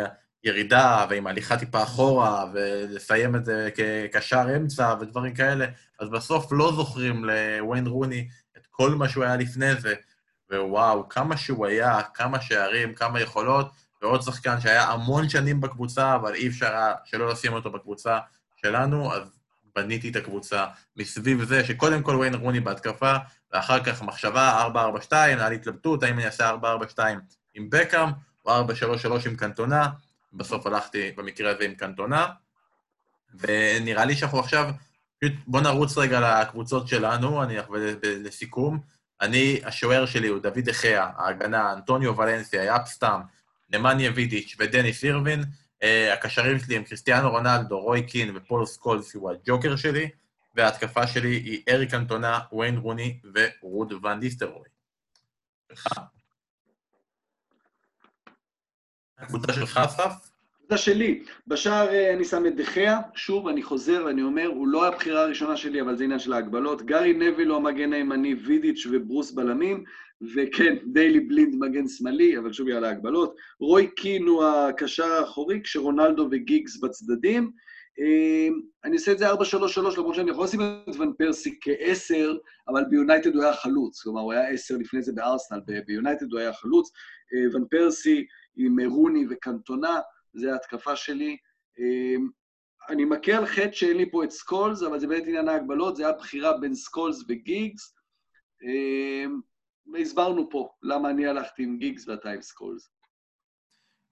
הירידה, 0.45 1.07
ועם 1.11 1.27
ההליכה 1.27 1.57
טיפה 1.57 1.83
אחורה, 1.83 2.45
ולסיים 2.53 3.37
את 3.37 3.45
זה 3.45 3.69
כקשר 3.75 4.57
אמצע 4.57 4.95
ודברים 5.01 5.35
כאלה, 5.35 5.67
אז 6.01 6.09
בסוף 6.09 6.47
לא 6.51 6.73
זוכרים 6.73 7.25
לוויין 7.25 7.87
רוני 7.87 8.29
את 8.57 8.67
כל 8.71 8.91
מה 8.91 9.09
שהוא 9.09 9.25
היה 9.25 9.37
לפני 9.37 9.75
זה, 9.75 9.95
ווואו, 10.53 11.09
כמה 11.09 11.37
שהוא 11.37 11.67
היה, 11.67 12.03
כמה 12.15 12.41
שערים, 12.41 12.95
כמה 12.95 13.21
יכולות, 13.21 13.71
ועוד 14.03 14.23
שחקן 14.23 14.61
שהיה 14.61 14.85
המון 14.85 15.29
שנים 15.29 15.61
בקבוצה, 15.61 16.15
אבל 16.15 16.35
אי 16.35 16.49
אפשר 16.49 16.67
היה 16.67 16.95
שלא 17.05 17.29
לשים 17.29 17.53
אותו 17.53 17.71
בקבוצה 17.71 18.19
שלנו, 18.57 19.15
אז 19.15 19.23
בניתי 19.77 20.09
את 20.09 20.17
הקבוצה 20.17 20.67
מסביב 20.97 21.45
זה, 21.45 21.65
שקודם 21.65 22.03
כל 22.03 22.17
וויין 22.17 22.35
רוני 22.35 22.61
בהתקפה, 22.61 23.15
ואחר 23.53 23.85
כך 23.85 24.03
מחשבה 24.03 24.69
4-4-2, 24.75 25.15
היה 25.15 25.49
לי 25.49 25.55
התלבטות, 25.55 26.03
האם 26.03 26.15
אני 26.15 26.27
אעשה 26.27 26.51
4-4-2 26.97 26.99
עם 27.55 27.71
בקאם, 27.71 28.09
או 28.45 28.51
4-3-3 28.51 29.29
עם 29.29 29.37
קנטונה, 29.37 29.89
בסוף 30.33 30.67
הלכתי 30.67 31.11
במקרה 31.17 31.51
הזה 31.51 31.65
עם 31.65 31.75
קנטונה, 31.75 32.27
ונראה 33.35 34.05
לי 34.05 34.17
שאנחנו 34.17 34.39
עכשיו, 34.39 34.71
בואו 35.47 35.63
נרוץ 35.63 35.99
רגע 35.99 36.43
לקבוצות 36.43 36.89
שלנו, 36.89 37.43
אני 37.43 37.57
לסיכום. 38.03 38.81
אני, 39.21 39.61
השוער 39.65 40.07
שלי 40.07 40.29
הוא 40.29 40.39
דויד 40.39 40.59
דה 40.59 40.76
חאה, 40.76 41.11
ההגנה, 41.17 41.73
אנטוניו 41.73 42.17
ולנסיה, 42.17 42.65
יאפ 42.65 42.86
סטאם, 42.86 43.21
נמניה 43.71 44.11
וידיץ' 44.15 44.57
ודניס 44.59 45.05
אירווין. 45.05 45.45
אה, 45.83 46.13
הקשרים 46.13 46.59
שלי 46.59 46.77
הם 46.77 46.85
קריסטיאנו 46.85 47.31
רונלדו, 47.31 47.81
רוי 47.81 48.03
קין 48.03 48.37
ופול 48.37 48.67
סקולס, 48.67 49.15
הוא 49.15 49.31
הג'וקר 49.31 49.77
שלי. 49.77 50.09
וההתקפה 50.55 51.07
שלי 51.07 51.35
היא 51.35 51.63
אריק 51.69 51.95
קנטונה, 51.95 52.41
ויין 52.53 52.77
רוני 52.77 53.21
ורוד 53.35 53.93
ואן 53.93 54.21
ניסטלרוי. 54.21 54.69
הקבוצה 59.23 59.53
שלך, 59.53 59.77
אסף? 59.77 60.13
הקבוצה 60.57 60.77
שלי. 60.77 61.23
בשער 61.47 61.89
אה, 61.89 62.15
אני 62.15 62.25
שם 62.25 62.47
את 62.47 62.57
דחיה, 62.57 63.01
שוב, 63.15 63.49
אני 63.49 63.63
חוזר 63.63 64.03
ואני 64.07 64.23
אומר, 64.23 64.47
הוא 64.47 64.69
לא 64.69 64.87
הבחירה 64.87 65.23
הראשונה 65.23 65.57
שלי, 65.57 65.81
אבל 65.81 65.97
זה 65.97 66.05
עניין 66.05 66.19
של 66.19 66.33
ההגבלות. 66.33 66.83
גארי 66.83 67.13
נביל 67.13 67.49
הוא 67.49 67.57
המגן 67.57 67.93
הימני, 67.93 68.35
וידיץ' 68.35 68.87
וברוס 68.91 69.31
בלמים, 69.31 69.85
וכן, 70.35 70.77
דיילי 70.87 71.21
בלינד 71.21 71.57
מגן 71.59 71.89
שמאלי, 71.89 72.39
אבל 72.39 72.53
שוב 72.53 72.69
יעלה 72.69 72.89
ההגבלות. 72.89 73.35
רוי 73.61 73.87
קין 73.87 74.27
הוא 74.27 74.45
הקשר 74.45 75.13
האחורי, 75.13 75.63
כשרונלדו 75.63 76.29
וגיגס 76.31 76.81
בצדדים. 76.81 77.51
אמ, 77.99 78.61
אני 78.85 78.97
אעשה 78.97 79.13
את 79.13 79.19
זה 79.19 79.31
4-3-3, 79.31 79.35
למרות 79.99 80.15
שאני 80.15 80.31
יכול 80.31 80.45
לשים 80.45 80.61
את 80.61 80.97
ון 80.99 81.13
פרסי 81.19 81.59
כ-10, 81.61 82.15
אבל 82.69 82.85
ביונייטד 82.91 83.35
הוא 83.35 83.45
היה 83.45 83.55
חלוץ. 83.55 84.03
כלומר, 84.03 84.21
הוא 84.21 84.33
היה 84.33 84.49
10 84.49 84.77
לפני 84.77 85.03
זה 85.03 85.13
בארסנל, 85.13 85.61
ביונייטד 85.87 86.33
הוא 86.33 86.41
היה 86.41 86.53
חלוץ. 86.53 86.91
אה, 87.35 87.57
ון 87.57 87.65
פרסי 87.71 88.27
עם 88.57 88.77
רוני 88.81 89.27
וקנטונה, 89.31 90.01
זה 90.35 90.53
ההתקפה 90.53 90.97
שלי. 90.97 91.37
אמ, 91.79 92.29
אני 92.89 93.05
מכה 93.05 93.33
על 93.33 93.47
חטא 93.47 93.73
שאין 93.73 93.97
לי 93.97 94.11
פה 94.11 94.25
את 94.25 94.31
סקולס, 94.31 94.83
אבל 94.83 95.01
זה 95.01 95.07
באמת 95.07 95.23
עניין 95.27 95.49
ההגבלות, 95.49 95.97
זה 95.97 96.07
היה 96.07 96.17
בחירה 96.19 96.59
בין 96.59 96.75
סקולס 96.75 97.25
וגיגס. 97.29 97.95
אמ, 98.63 99.41
והסברנו 99.93 100.51
פה 100.51 100.69
למה 100.83 101.11
אני 101.11 101.27
הלכתי 101.27 101.63
עם 101.63 101.79
גיגס 101.79 102.09
ואתה 102.09 102.31
עם 102.31 102.43
סקולס. 102.43 102.91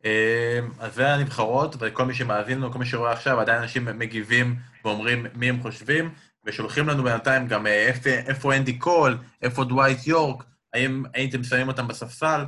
אמ, 0.04 0.70
אז 0.78 0.94
זה 0.94 1.14
הנבחרות, 1.14 1.74
וכל 1.80 2.04
מי 2.04 2.14
שמאזין 2.14 2.58
לנו, 2.58 2.72
כל 2.72 2.78
מי 2.78 2.86
שרואה 2.86 3.12
עכשיו, 3.12 3.40
עדיין 3.40 3.62
אנשים 3.62 3.84
מגיבים 3.98 4.54
ואומרים 4.84 5.26
מי 5.34 5.48
הם 5.48 5.62
חושבים, 5.62 6.14
ושולחים 6.44 6.88
לנו 6.88 7.02
בינתיים 7.02 7.46
גם 7.46 7.66
אה, 7.66 7.90
איפה 8.06 8.56
אנדי 8.56 8.78
קול, 8.78 9.18
איפה 9.42 9.64
דווייט 9.64 10.06
יורק, 10.06 10.44
האם 10.72 11.02
הייתם 11.14 11.44
שמים 11.44 11.68
אותם 11.68 11.88
בספסל. 11.88 12.44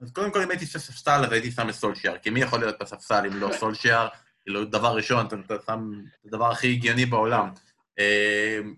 אז 0.00 0.10
קודם 0.12 0.30
כל, 0.32 0.42
אם 0.42 0.50
הייתי 0.50 0.66
ספסל, 0.66 1.24
אז 1.24 1.32
הייתי 1.32 1.50
שם 1.50 1.68
את 1.68 1.74
סולשיאר, 1.74 2.18
כי 2.18 2.30
מי 2.30 2.40
יכול 2.40 2.60
להיות 2.60 2.76
בספסל 2.80 3.26
אם 3.26 3.36
לא 3.36 3.50
סולשיאר? 3.52 4.08
כאילו, 4.42 4.64
דבר 4.64 4.96
ראשון, 4.96 5.26
אתה 5.26 5.36
שם 5.66 5.90
את 6.20 6.26
הדבר 6.26 6.50
הכי 6.50 6.72
הגיוני 6.72 7.06
בעולם. 7.06 7.50
אמ, 7.98 8.74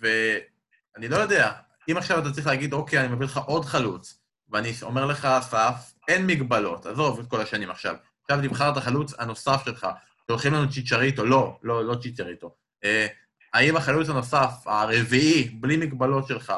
ואני 0.00 1.08
לא 1.08 1.16
יודע, 1.16 1.52
אם 1.90 1.96
עכשיו 1.96 2.18
אתה 2.18 2.32
צריך 2.32 2.46
להגיד, 2.46 2.72
אוקיי, 2.72 3.00
אני 3.00 3.08
מביא 3.08 3.26
לך 3.26 3.36
עוד 3.36 3.64
חלוץ, 3.64 4.18
ואני 4.50 4.72
אומר 4.82 5.06
לך, 5.06 5.24
אסף, 5.24 5.94
אין 6.08 6.26
מגבלות, 6.26 6.86
עזוב 6.86 7.20
את 7.20 7.26
כל 7.26 7.40
השנים 7.40 7.70
עכשיו. 7.70 7.94
עכשיו 8.22 8.48
תבחר 8.48 8.72
את 8.72 8.76
החלוץ 8.76 9.14
הנוסף 9.18 9.62
שלך. 9.64 9.86
שולחים 10.30 10.54
לנו 10.54 10.70
צ'יצ'ריטו, 10.70 11.24
לא, 11.24 11.58
לא, 11.62 11.84
לא 11.84 11.94
צ'יצ'ריטו. 11.94 12.54
אה, 12.84 13.06
האם 13.54 13.76
החלוץ 13.76 14.08
הנוסף, 14.08 14.50
הרביעי, 14.66 15.44
בלי 15.44 15.76
מגבלות 15.76 16.28
שלך, 16.28 16.52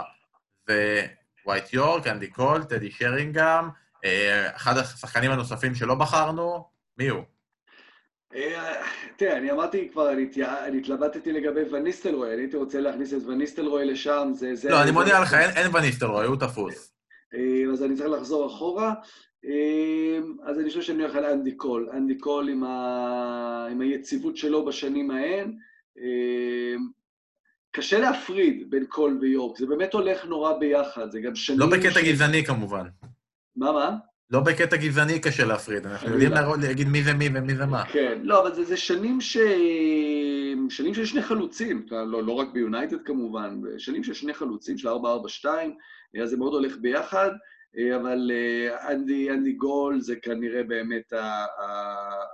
דווייט 0.68 1.73
יורק, 1.73 2.07
אנדי 2.07 2.27
קול, 2.27 2.65
טדי 2.65 2.91
שרינגהאם, 2.90 3.68
אחד 4.57 4.77
השחקנים 4.77 5.31
הנוספים 5.31 5.74
שלא 5.74 5.95
בחרנו, 5.95 6.65
מי 6.99 7.09
הוא? 7.09 7.23
אה, 8.35 8.83
תראה, 9.16 9.37
אני 9.37 9.51
אמרתי 9.51 9.89
כבר, 9.93 10.12
אני 10.66 10.78
התלבטתי 10.78 11.33
לגבי 11.33 11.61
וניסטלרוי, 11.73 12.35
אני 12.35 12.43
הייתי 12.43 12.57
רוצה 12.57 12.81
להכניס 12.81 13.15
את 13.15 13.23
וניסטלרוי 13.27 13.85
לשם, 13.85 14.28
זה... 14.35 14.70
לא, 14.70 14.83
אני 14.83 14.91
מודיע 14.91 15.20
לך, 15.20 15.35
אין 15.35 15.74
וניסטלרוי, 15.74 16.27
הוא 16.27 16.37
תפוס. 16.37 16.93
אה, 17.35 17.73
אז 17.73 17.83
אני 17.83 17.97
צריך 17.97 18.11
לחזור 18.11 18.47
אחורה. 18.47 18.95
אה, 19.45 20.19
אז 20.43 20.59
אני 20.59 20.69
חושב 20.69 20.83
שאני 20.83 21.03
הולך 21.03 21.16
על 21.16 21.24
אנדי 21.24 21.57
קול. 21.57 21.91
אנדי 21.93 22.19
קול 22.19 22.49
עם, 22.49 22.65
ה... 22.65 23.69
עם 23.70 23.81
היציבות 23.81 24.37
שלו 24.37 24.65
בשנים 24.65 25.11
ההן. 25.11 25.53
אה, 25.99 26.74
קשה 27.70 27.99
להפריד 27.99 28.70
בין 28.70 28.85
קול 28.89 29.19
ויורק, 29.20 29.59
זה 29.59 29.66
באמת 29.66 29.95
הולך 29.95 30.24
נורא 30.24 30.53
ביחד, 30.53 31.11
זה 31.11 31.20
גם 31.20 31.35
שנים... 31.35 31.59
לא 31.59 31.66
בקטע 31.66 32.01
ש... 32.01 32.05
גזעני 32.05 32.45
כמובן. 32.45 32.87
מה, 33.57 33.73
מה? 33.73 33.97
לא 34.31 34.41
בקטע 34.41 34.77
גזעני 34.77 35.20
קשה 35.20 35.45
להפריד, 35.45 35.87
אנחנו 35.87 36.09
יודעים 36.09 36.33
להגיד 36.62 36.89
מי 36.89 37.03
זה 37.03 37.15
מי 37.15 37.28
ומי 37.35 37.57
זה 37.57 37.66
מה. 37.66 37.85
כן, 37.87 38.19
לא, 38.23 38.43
אבל 38.43 38.55
זה, 38.55 38.65
זה 38.65 38.77
שנים 38.77 39.20
ש... 39.20 39.37
שנים 40.70 40.95
של 40.95 41.05
שני 41.05 41.23
חלוצים, 41.23 41.87
לא, 41.91 42.23
לא 42.23 42.33
רק 42.33 42.49
ביונייטד 42.53 43.03
כמובן, 43.05 43.61
שנים 43.78 44.05
של 44.05 44.15
שני 44.15 44.35
חלוצים, 44.35 44.78
של 44.78 44.89
4-4-2, 44.89 44.93
אז 46.23 46.31
זה 46.31 46.37
מאוד 46.37 46.53
הולך 46.53 46.77
ביחד, 46.81 47.31
אבל 47.97 48.31
אה, 48.35 48.93
אנדי, 48.93 49.31
אנדי 49.31 49.53
גול 49.53 50.01
זה 50.01 50.16
כנראה 50.16 50.62
באמת 50.62 51.12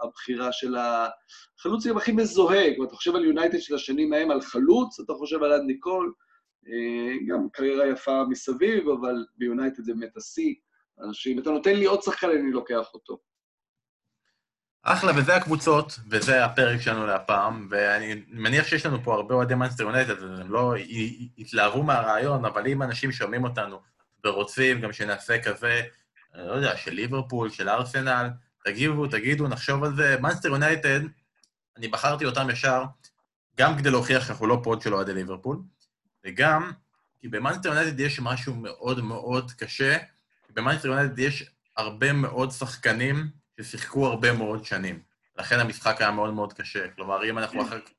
הבחירה 0.02 0.52
של 0.52 0.74
החלוץ 0.76 1.86
הכי 1.86 2.12
מזוהה. 2.12 2.74
כלומר, 2.74 2.88
אתה 2.88 2.96
חושב 2.96 3.16
על 3.16 3.24
יונייטד 3.24 3.60
של 3.60 3.74
השנים 3.74 4.12
ההם, 4.12 4.30
על 4.30 4.40
חלוץ, 4.40 5.00
אתה 5.00 5.12
חושב 5.12 5.42
על 5.42 5.52
אנדי 5.52 5.74
גול, 5.74 6.12
אה, 6.68 7.16
גם 7.28 7.48
קריירה 7.52 7.86
יפה 7.86 8.24
מסביב, 8.28 8.88
אבל 8.88 9.24
ביונייטד 9.38 9.84
זה 9.84 9.92
באמת 9.94 10.16
השיא. 10.16 10.54
אנשים, 11.02 11.38
אתה 11.38 11.50
נותן 11.50 11.76
לי 11.76 11.84
עוד 11.84 12.02
שחקן, 12.02 12.26
אני 12.30 12.52
לוקח 12.52 12.94
אותו. 12.94 13.18
אחלה, 14.82 15.12
וזה 15.16 15.36
הקבוצות, 15.36 15.98
וזה 16.10 16.44
הפרק 16.44 16.80
שלנו 16.80 17.06
להפעם, 17.06 17.68
ואני 17.70 18.22
מניח 18.28 18.66
שיש 18.66 18.86
לנו 18.86 19.04
פה 19.04 19.14
הרבה 19.14 19.34
אוהדי 19.34 19.54
מנסטר 19.54 19.82
יונייטד, 19.82 20.10
אז 20.10 20.40
הם 20.40 20.52
לא 20.52 20.74
יתלהבו 21.36 21.82
מהרעיון, 21.82 22.44
אבל 22.44 22.66
אם 22.66 22.82
אנשים 22.82 23.12
שומעים 23.12 23.44
אותנו 23.44 23.80
ורוצים 24.24 24.80
גם 24.80 24.92
שנעשה 24.92 25.42
כזה, 25.42 25.82
אני 26.34 26.46
לא 26.46 26.52
יודע, 26.52 26.76
של 26.76 26.90
ליברפול, 26.90 27.50
של 27.50 27.68
ארסנל, 27.68 28.30
תגיבו, 28.64 29.06
תגידו, 29.06 29.48
נחשוב 29.48 29.84
על 29.84 29.96
זה. 29.96 30.16
מנצ'סטר 30.20 30.48
יונייטד, 30.48 31.00
אני 31.76 31.88
בחרתי 31.88 32.24
אותם 32.24 32.50
ישר, 32.50 32.84
גם 33.58 33.78
כדי 33.78 33.90
להוכיח 33.90 34.26
שאנחנו 34.26 34.46
לא 34.46 34.60
pod 34.62 34.82
של 34.82 34.94
אוהדי 34.94 35.14
ליברפול, 35.14 35.58
וגם 36.24 36.72
כי 37.20 37.28
במנצ'סטר 37.28 37.68
יונייטד 37.68 38.00
יש 38.00 38.20
משהו 38.20 38.54
מאוד 38.54 39.00
מאוד 39.00 39.52
קשה, 39.52 39.96
במנצ'סטר 40.54 40.88
יונייטד 40.88 41.18
יש 41.18 41.50
הרבה 41.76 42.12
מאוד 42.12 42.50
שחקנים 42.50 43.16
ששיחקו 43.60 44.06
הרבה 44.06 44.32
מאוד 44.32 44.64
שנים. 44.64 45.00
לכן 45.38 45.60
המשחק 45.60 46.00
היה 46.00 46.10
מאוד 46.10 46.34
מאוד 46.34 46.52
קשה. 46.52 46.88
כלומר, 46.88 47.30
אם 47.30 47.38
אנחנו 47.38 47.62
אחר 47.62 47.80
כך... 47.80 47.90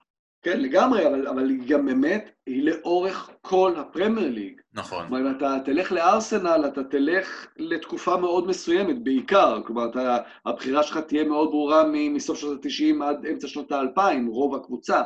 כן, 0.43 0.59
לגמרי, 0.59 1.07
אבל, 1.07 1.27
אבל 1.27 1.49
היא 1.49 1.67
גם 1.67 1.85
באמת, 1.85 2.31
היא 2.45 2.63
לאורך 2.63 3.29
כל 3.41 3.73
הפרמייר 3.77 4.29
ליג. 4.29 4.61
נכון. 4.73 5.07
כלומר, 5.07 5.29
אם 5.29 5.37
אתה 5.37 5.57
תלך 5.65 5.91
לארסנל, 5.91 6.63
אתה 6.67 6.83
תלך 6.83 7.47
לתקופה 7.57 8.17
מאוד 8.17 8.47
מסוימת, 8.47 9.03
בעיקר. 9.03 9.61
כלומר, 9.65 9.89
אתה, 9.89 10.17
הבחירה 10.45 10.83
שלך 10.83 10.97
תהיה 10.97 11.23
מאוד 11.23 11.49
ברורה 11.49 11.83
מסוף 11.87 12.39
שנות 12.39 12.65
ה-90 12.65 13.03
עד 13.03 13.25
אמצע 13.25 13.47
שנות 13.47 13.71
ה-2000, 13.71 14.29
רוב 14.29 14.55
הקבוצה. 14.55 15.01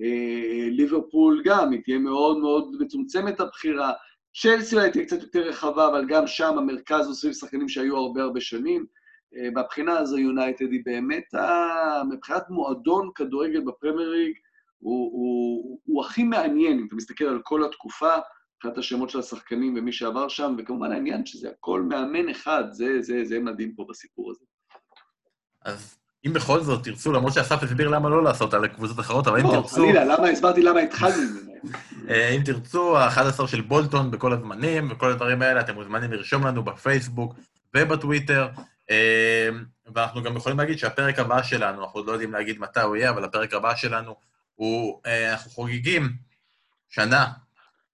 אה, 0.00 0.68
ליברפול 0.70 1.42
גם, 1.44 1.70
היא 1.72 1.80
תהיה 1.84 1.98
מאוד 1.98 2.38
מאוד 2.38 2.76
מצומצמת 2.80 3.40
הבחירה. 3.40 3.92
צ'לסי 4.34 4.76
אולי 4.76 4.90
תהיה 4.90 5.04
קצת 5.04 5.22
יותר 5.22 5.40
רחבה, 5.40 5.88
אבל 5.88 6.06
גם 6.08 6.26
שם 6.26 6.58
המרכז 6.58 7.06
הוא 7.06 7.14
סביב 7.14 7.32
שחקנים 7.32 7.68
שהיו 7.68 7.96
הרבה 7.96 8.22
הרבה 8.22 8.40
שנים. 8.40 8.86
מהבחינה 9.54 9.92
אה, 9.92 9.98
הזו 9.98 10.18
יונייטד 10.18 10.72
היא 10.72 10.82
באמת, 10.84 11.34
מבחינת 12.10 12.42
מועדון 12.50 13.10
כדורגל 13.14 13.60
בפרמייר 13.60 14.10
ליג, 14.10 14.32
הוא, 14.78 15.10
הוא, 15.12 15.80
הוא 15.84 16.04
הכי 16.04 16.22
מעניין, 16.22 16.78
אם 16.78 16.86
אתה 16.86 16.96
מסתכל 16.96 17.24
על 17.24 17.40
כל 17.42 17.64
התקופה, 17.64 18.14
מבחינת 18.56 18.78
השמות 18.78 19.10
של 19.10 19.18
השחקנים 19.18 19.74
ומי 19.78 19.92
שעבר 19.92 20.28
שם, 20.28 20.54
וכמובן 20.58 20.92
העניין 20.92 21.26
שזה 21.26 21.50
הכל 21.50 21.82
מאמן 21.82 22.28
אחד, 22.28 22.64
זה, 22.70 23.02
זה, 23.02 23.24
זה 23.24 23.40
מדהים 23.40 23.74
פה 23.74 23.86
בסיפור 23.88 24.30
הזה. 24.30 24.44
אז 25.64 25.98
אם 26.26 26.32
בכל 26.32 26.60
זאת 26.60 26.84
תרצו, 26.84 27.12
למרות 27.12 27.32
שאסף 27.32 27.62
הסביר 27.62 27.88
למה 27.88 28.08
לא 28.08 28.24
לעשות 28.24 28.54
על 28.54 28.68
קבוצות 28.68 29.00
אחרות, 29.00 29.26
אבל 29.26 29.40
אם 29.40 29.46
לא, 29.46 29.50
תרצו... 29.50 29.80
לא, 29.80 29.84
חלילה, 29.86 30.04
למה, 30.04 30.28
הסברתי 30.28 30.62
למה 30.62 30.80
התחלנו 30.80 31.16
ממנו. 31.16 31.52
אה, 32.08 32.28
אם 32.28 32.42
תרצו, 32.44 32.98
ה-11 32.98 33.46
של 33.46 33.60
בולטון 33.60 34.10
בכל 34.10 34.32
הזמנים 34.32 34.90
וכל 34.90 35.12
הדברים 35.12 35.42
האלה, 35.42 35.60
אתם 35.60 35.74
מוזמנים 35.74 36.12
לרשום 36.12 36.46
לנו 36.46 36.64
בפייסבוק 36.64 37.34
ובטוויטר. 37.76 38.48
אה, 38.90 39.48
ואנחנו 39.94 40.22
גם 40.22 40.36
יכולים 40.36 40.58
להגיד 40.58 40.78
שהפרק 40.78 41.18
הבא 41.18 41.42
שלנו, 41.42 41.82
אנחנו 41.82 41.98
עוד 41.98 42.06
לא 42.06 42.12
יודעים 42.12 42.32
להגיד 42.32 42.58
מתי 42.58 42.80
הוא 42.80 42.96
יהיה, 42.96 43.10
אבל 43.10 43.24
הפרק 43.24 43.54
הבא 43.54 43.74
שלנו 43.76 44.16
הוא, 44.54 45.00
אה, 45.06 45.32
אנחנו 45.32 45.50
חוגגים 45.50 46.12
שנה 46.88 47.26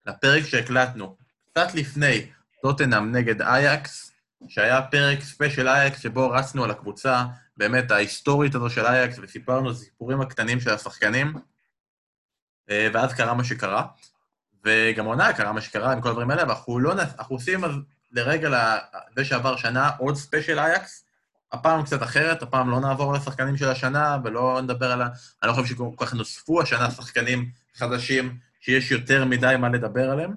לפרק 0.05 0.43
שהקלטנו 0.43 1.17
קצת 1.51 1.73
לפני 1.73 2.25
טוטנאם 2.61 3.11
נגד 3.11 3.41
אייקס, 3.41 4.11
שהיה 4.47 4.81
פרק 4.81 5.21
special 5.21 5.67
אייקס 5.67 5.99
שבו 5.99 6.29
רצנו 6.29 6.63
על 6.63 6.71
הקבוצה 6.71 7.23
באמת 7.57 7.91
ההיסטורית 7.91 8.55
הזו 8.55 8.69
של 8.69 8.85
אייקס 8.85 9.19
וסיפרנו 9.21 9.71
את 9.71 9.75
הסיפורים 9.75 10.21
הקטנים 10.21 10.59
של 10.59 10.69
השחקנים, 10.69 11.33
ואז 12.69 13.13
קרה 13.13 13.33
מה 13.33 13.43
שקרה, 13.43 13.85
וגם 14.65 15.05
עונה 15.05 15.33
קרה 15.33 15.51
מה 15.51 15.61
שקרה 15.61 15.91
עם 15.91 16.01
כל 16.01 16.09
הדברים 16.09 16.31
האלה, 16.31 16.43
ואנחנו 16.43 16.79
לא, 16.79 16.93
אנחנו 16.93 17.35
עושים 17.35 17.61
לרגע 18.11 18.49
לזה 18.49 19.25
שעבר 19.25 19.55
שנה 19.55 19.89
עוד 19.97 20.15
special 20.15 20.59
אייקס, 20.59 21.05
הפעם 21.51 21.83
קצת 21.83 22.03
אחרת, 22.03 22.41
הפעם 22.41 22.69
לא 22.69 22.79
נעבור 22.79 23.09
על 23.09 23.21
השחקנים 23.21 23.57
של 23.57 23.69
השנה 23.69 24.17
ולא 24.23 24.61
נדבר 24.61 24.91
על 24.91 25.01
ה... 25.01 25.07
אני 25.43 25.49
לא 25.49 25.53
חושב 25.53 25.75
שכל 25.75 25.89
כך 25.97 26.13
נוספו 26.13 26.61
השנה 26.61 26.91
שחקנים 26.91 27.49
חדשים 27.75 28.37
שיש 28.59 28.91
יותר 28.91 29.25
מדי 29.25 29.55
מה 29.59 29.69
לדבר 29.69 30.11
עליהם, 30.11 30.33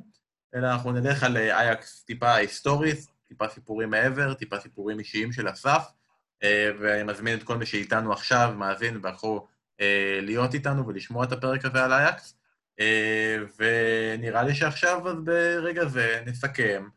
אלא 0.55 0.66
אנחנו 0.72 0.92
נלך 0.92 1.22
על 1.22 1.36
אייקס 1.36 2.02
טיפה 2.06 2.34
היסטורית, 2.34 3.06
טיפה 3.28 3.48
סיפורים 3.48 3.90
מעבר, 3.90 4.34
טיפה 4.34 4.60
סיפורים 4.60 4.98
אישיים 4.98 5.32
של 5.32 5.50
אסף, 5.50 5.82
אה, 6.42 6.70
ואני 6.80 7.02
מזמין 7.02 7.38
את 7.38 7.42
כל 7.42 7.56
מי 7.56 7.66
שאיתנו 7.66 8.12
עכשיו, 8.12 8.55
מאזין 8.56 9.00
אה, 9.05 9.10
להיות 10.22 10.55
איתנו 10.55 10.86
ולשמוע 10.86 11.24
את 11.24 11.32
הפרק 11.32 11.64
הזה 11.64 11.84
על 11.84 11.92
אייקס. 11.92 12.38
אה, 12.80 13.36
ונראה 13.59 14.42
לי 14.42 14.55
שעכשיו, 14.55 15.09
אז 15.09 15.16
ברגע 15.24 15.84
זה 15.84 16.22
נסכם 16.26 16.88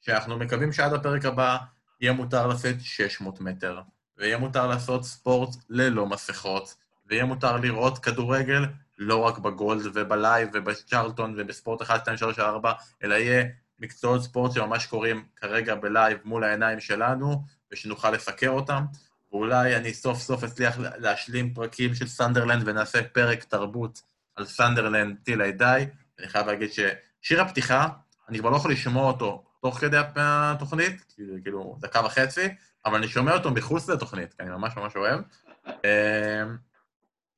שאנחנו 0.00 0.38
מקווים 0.38 0.72
שעד 0.72 0.92
הפרק 0.92 1.24
הבא 1.24 1.56
יהיה 2.00 2.12
מותר 2.12 2.46
לשאת 2.46 2.80
600 2.80 3.40
מטר, 3.40 3.80
ויהיה 4.18 4.38
מותר 4.38 4.66
לעשות 4.66 5.04
ספורט 5.04 5.50
ללא 5.68 6.06
מסכות, 6.06 6.74
ויהיה 7.06 7.24
מותר 7.24 7.56
לראות 7.56 7.98
כדורגל 7.98 8.64
לא 8.98 9.16
רק 9.16 9.38
בגולד 9.38 9.86
וב 9.94 10.12
live 10.12 10.48
ובצ'רלטון 10.54 11.34
ובספורט 11.38 11.82
1, 11.82 12.00
2, 12.00 12.16
3, 12.16 12.38
4, 12.38 12.72
אלא 13.02 13.14
יהיה 13.14 13.44
מקצועות 13.78 14.22
ספורט 14.22 14.52
שממש 14.52 14.86
קורים 14.86 15.24
כרגע 15.36 15.74
ב 15.74 15.83
live 15.83 16.18
מול 16.24 16.44
העיניים 16.44 16.80
שלנו, 16.80 17.42
ושנוכל 17.72 18.10
לסקר 18.10 18.50
אותם. 18.50 18.84
ואולי 19.32 19.76
אני 19.76 19.94
סוף 19.94 20.18
סוף 20.18 20.44
אצליח 20.44 20.78
להשלים 20.78 21.54
פרקים 21.54 21.94
של 21.94 22.08
סנדרלנד 22.08 22.62
ונעשה 22.68 23.02
פרק 23.02 23.44
תרבות 23.44 24.02
על 24.36 24.46
Sunderland 24.46 25.16
'Til 25.24 25.40
I 25.40 25.49
Die. 25.49 25.86
אני 26.18 26.28
חייב 26.28 26.46
להגיד 26.46 26.70
ששיר 26.72 27.42
הפתיחה, 27.42 27.88
אני 28.28 28.38
כבר 28.38 28.50
לא 28.50 28.56
יכול 28.56 28.72
לשמוע 28.72 29.06
אותו 29.06 29.44
תוך 29.62 29.78
כדי 29.78 29.96
התוכנית, 30.16 31.14
כאילו 31.42 31.76
דקה 31.80 32.00
וחצי, 32.04 32.48
אבל 32.86 32.96
אני 32.96 33.08
שומע 33.08 33.34
אותו 33.34 33.50
מחוץ 33.50 33.88
לתוכנית, 33.88 34.34
כי 34.34 34.42
אני 34.42 34.50
ממש 34.50 34.76
ממש 34.76 34.96
אוהב. 34.96 35.20
אמ, 35.66 36.56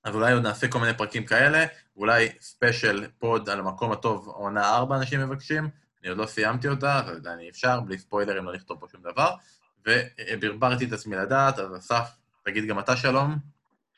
אז 0.04 0.14
אולי 0.14 0.32
עוד 0.32 0.42
נעשה 0.42 0.68
כל 0.68 0.78
מיני 0.78 0.94
פרקים 0.94 1.26
כאלה, 1.26 1.64
ואולי 1.96 2.28
special 2.40 3.06
pod 3.18 3.48
על 3.48 3.58
המקום 3.58 3.92
הטוב, 3.92 4.28
עונה 4.28 4.70
ארבע 4.70 4.96
אנשים 4.96 5.20
מבקשים, 5.20 5.68
אני 6.00 6.08
עוד 6.08 6.18
לא 6.18 6.26
סיימתי 6.26 6.68
אותה, 6.68 6.98
אז 6.98 7.16
עדיין 7.16 7.38
אי 7.38 7.50
אפשר, 7.50 7.80
בלי 7.80 7.98
ספוילרים 7.98 8.44
לא 8.44 8.52
לכתוב 8.52 8.80
פה 8.80 8.86
שום 8.92 9.00
דבר. 9.02 9.34
וברברתי 9.86 10.84
את 10.84 10.92
עצמי 10.92 11.16
לדעת, 11.16 11.58
אז 11.58 11.76
אסף, 11.76 12.08
תגיד 12.44 12.64
גם 12.64 12.78
אתה 12.78 12.96
שלום. 12.96 13.36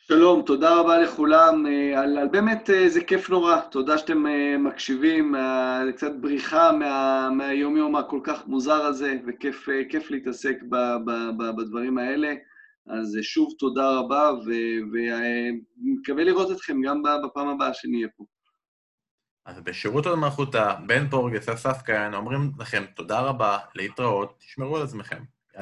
שלום, 0.07 0.43
תודה 0.43 0.81
רבה 0.81 0.99
לכולם. 0.99 1.67
אה, 1.67 2.01
על, 2.01 2.19
על 2.19 2.29
באמת 2.29 2.71
אה, 2.71 3.05
כיף 3.07 3.31
נורא, 3.31 3.61
תודה 3.61 3.99
שאתם 3.99 4.27
אה, 4.27 4.59
מקשיבים, 4.59 5.35
זה 5.87 5.93
קצת 5.93 6.13
בריחה 6.21 6.73
מה, 6.73 7.31
מהיום-יום 7.31 7.97
הכל 7.97 8.21
כך 8.25 8.47
מוזר 8.47 8.83
הזה, 8.83 9.17
וכיף 9.27 10.11
להתעסק 10.11 10.57
ב, 10.69 10.77
ב, 10.77 11.11
ב, 11.37 11.51
בדברים 11.57 11.99
האלה. 11.99 12.35
אז 12.87 13.19
שוב 13.23 13.53
תודה 13.59 13.91
רבה, 13.91 14.31
ומקווה 14.93 16.25
לראות 16.25 16.51
אתכם 16.51 16.83
גם 16.83 17.03
בפעם 17.25 17.49
הבאה 17.49 17.75
שנהיה 17.75 18.09
פה. 18.17 18.25
אז 19.47 19.61
בשירות 19.61 20.07
עוד 20.07 20.19
מלכותה, 20.19 20.75
בן 20.87 21.09
פורגס, 21.11 21.49
אסף 21.49 21.83
כהן, 21.87 22.15
אומרים 22.15 22.53
לכם 22.59 22.85
תודה 22.97 23.21
רבה, 23.21 23.59
להתראות, 23.75 24.39
תשמרו 24.39 24.77
על 24.77 24.83
עצמכם. 24.83 25.34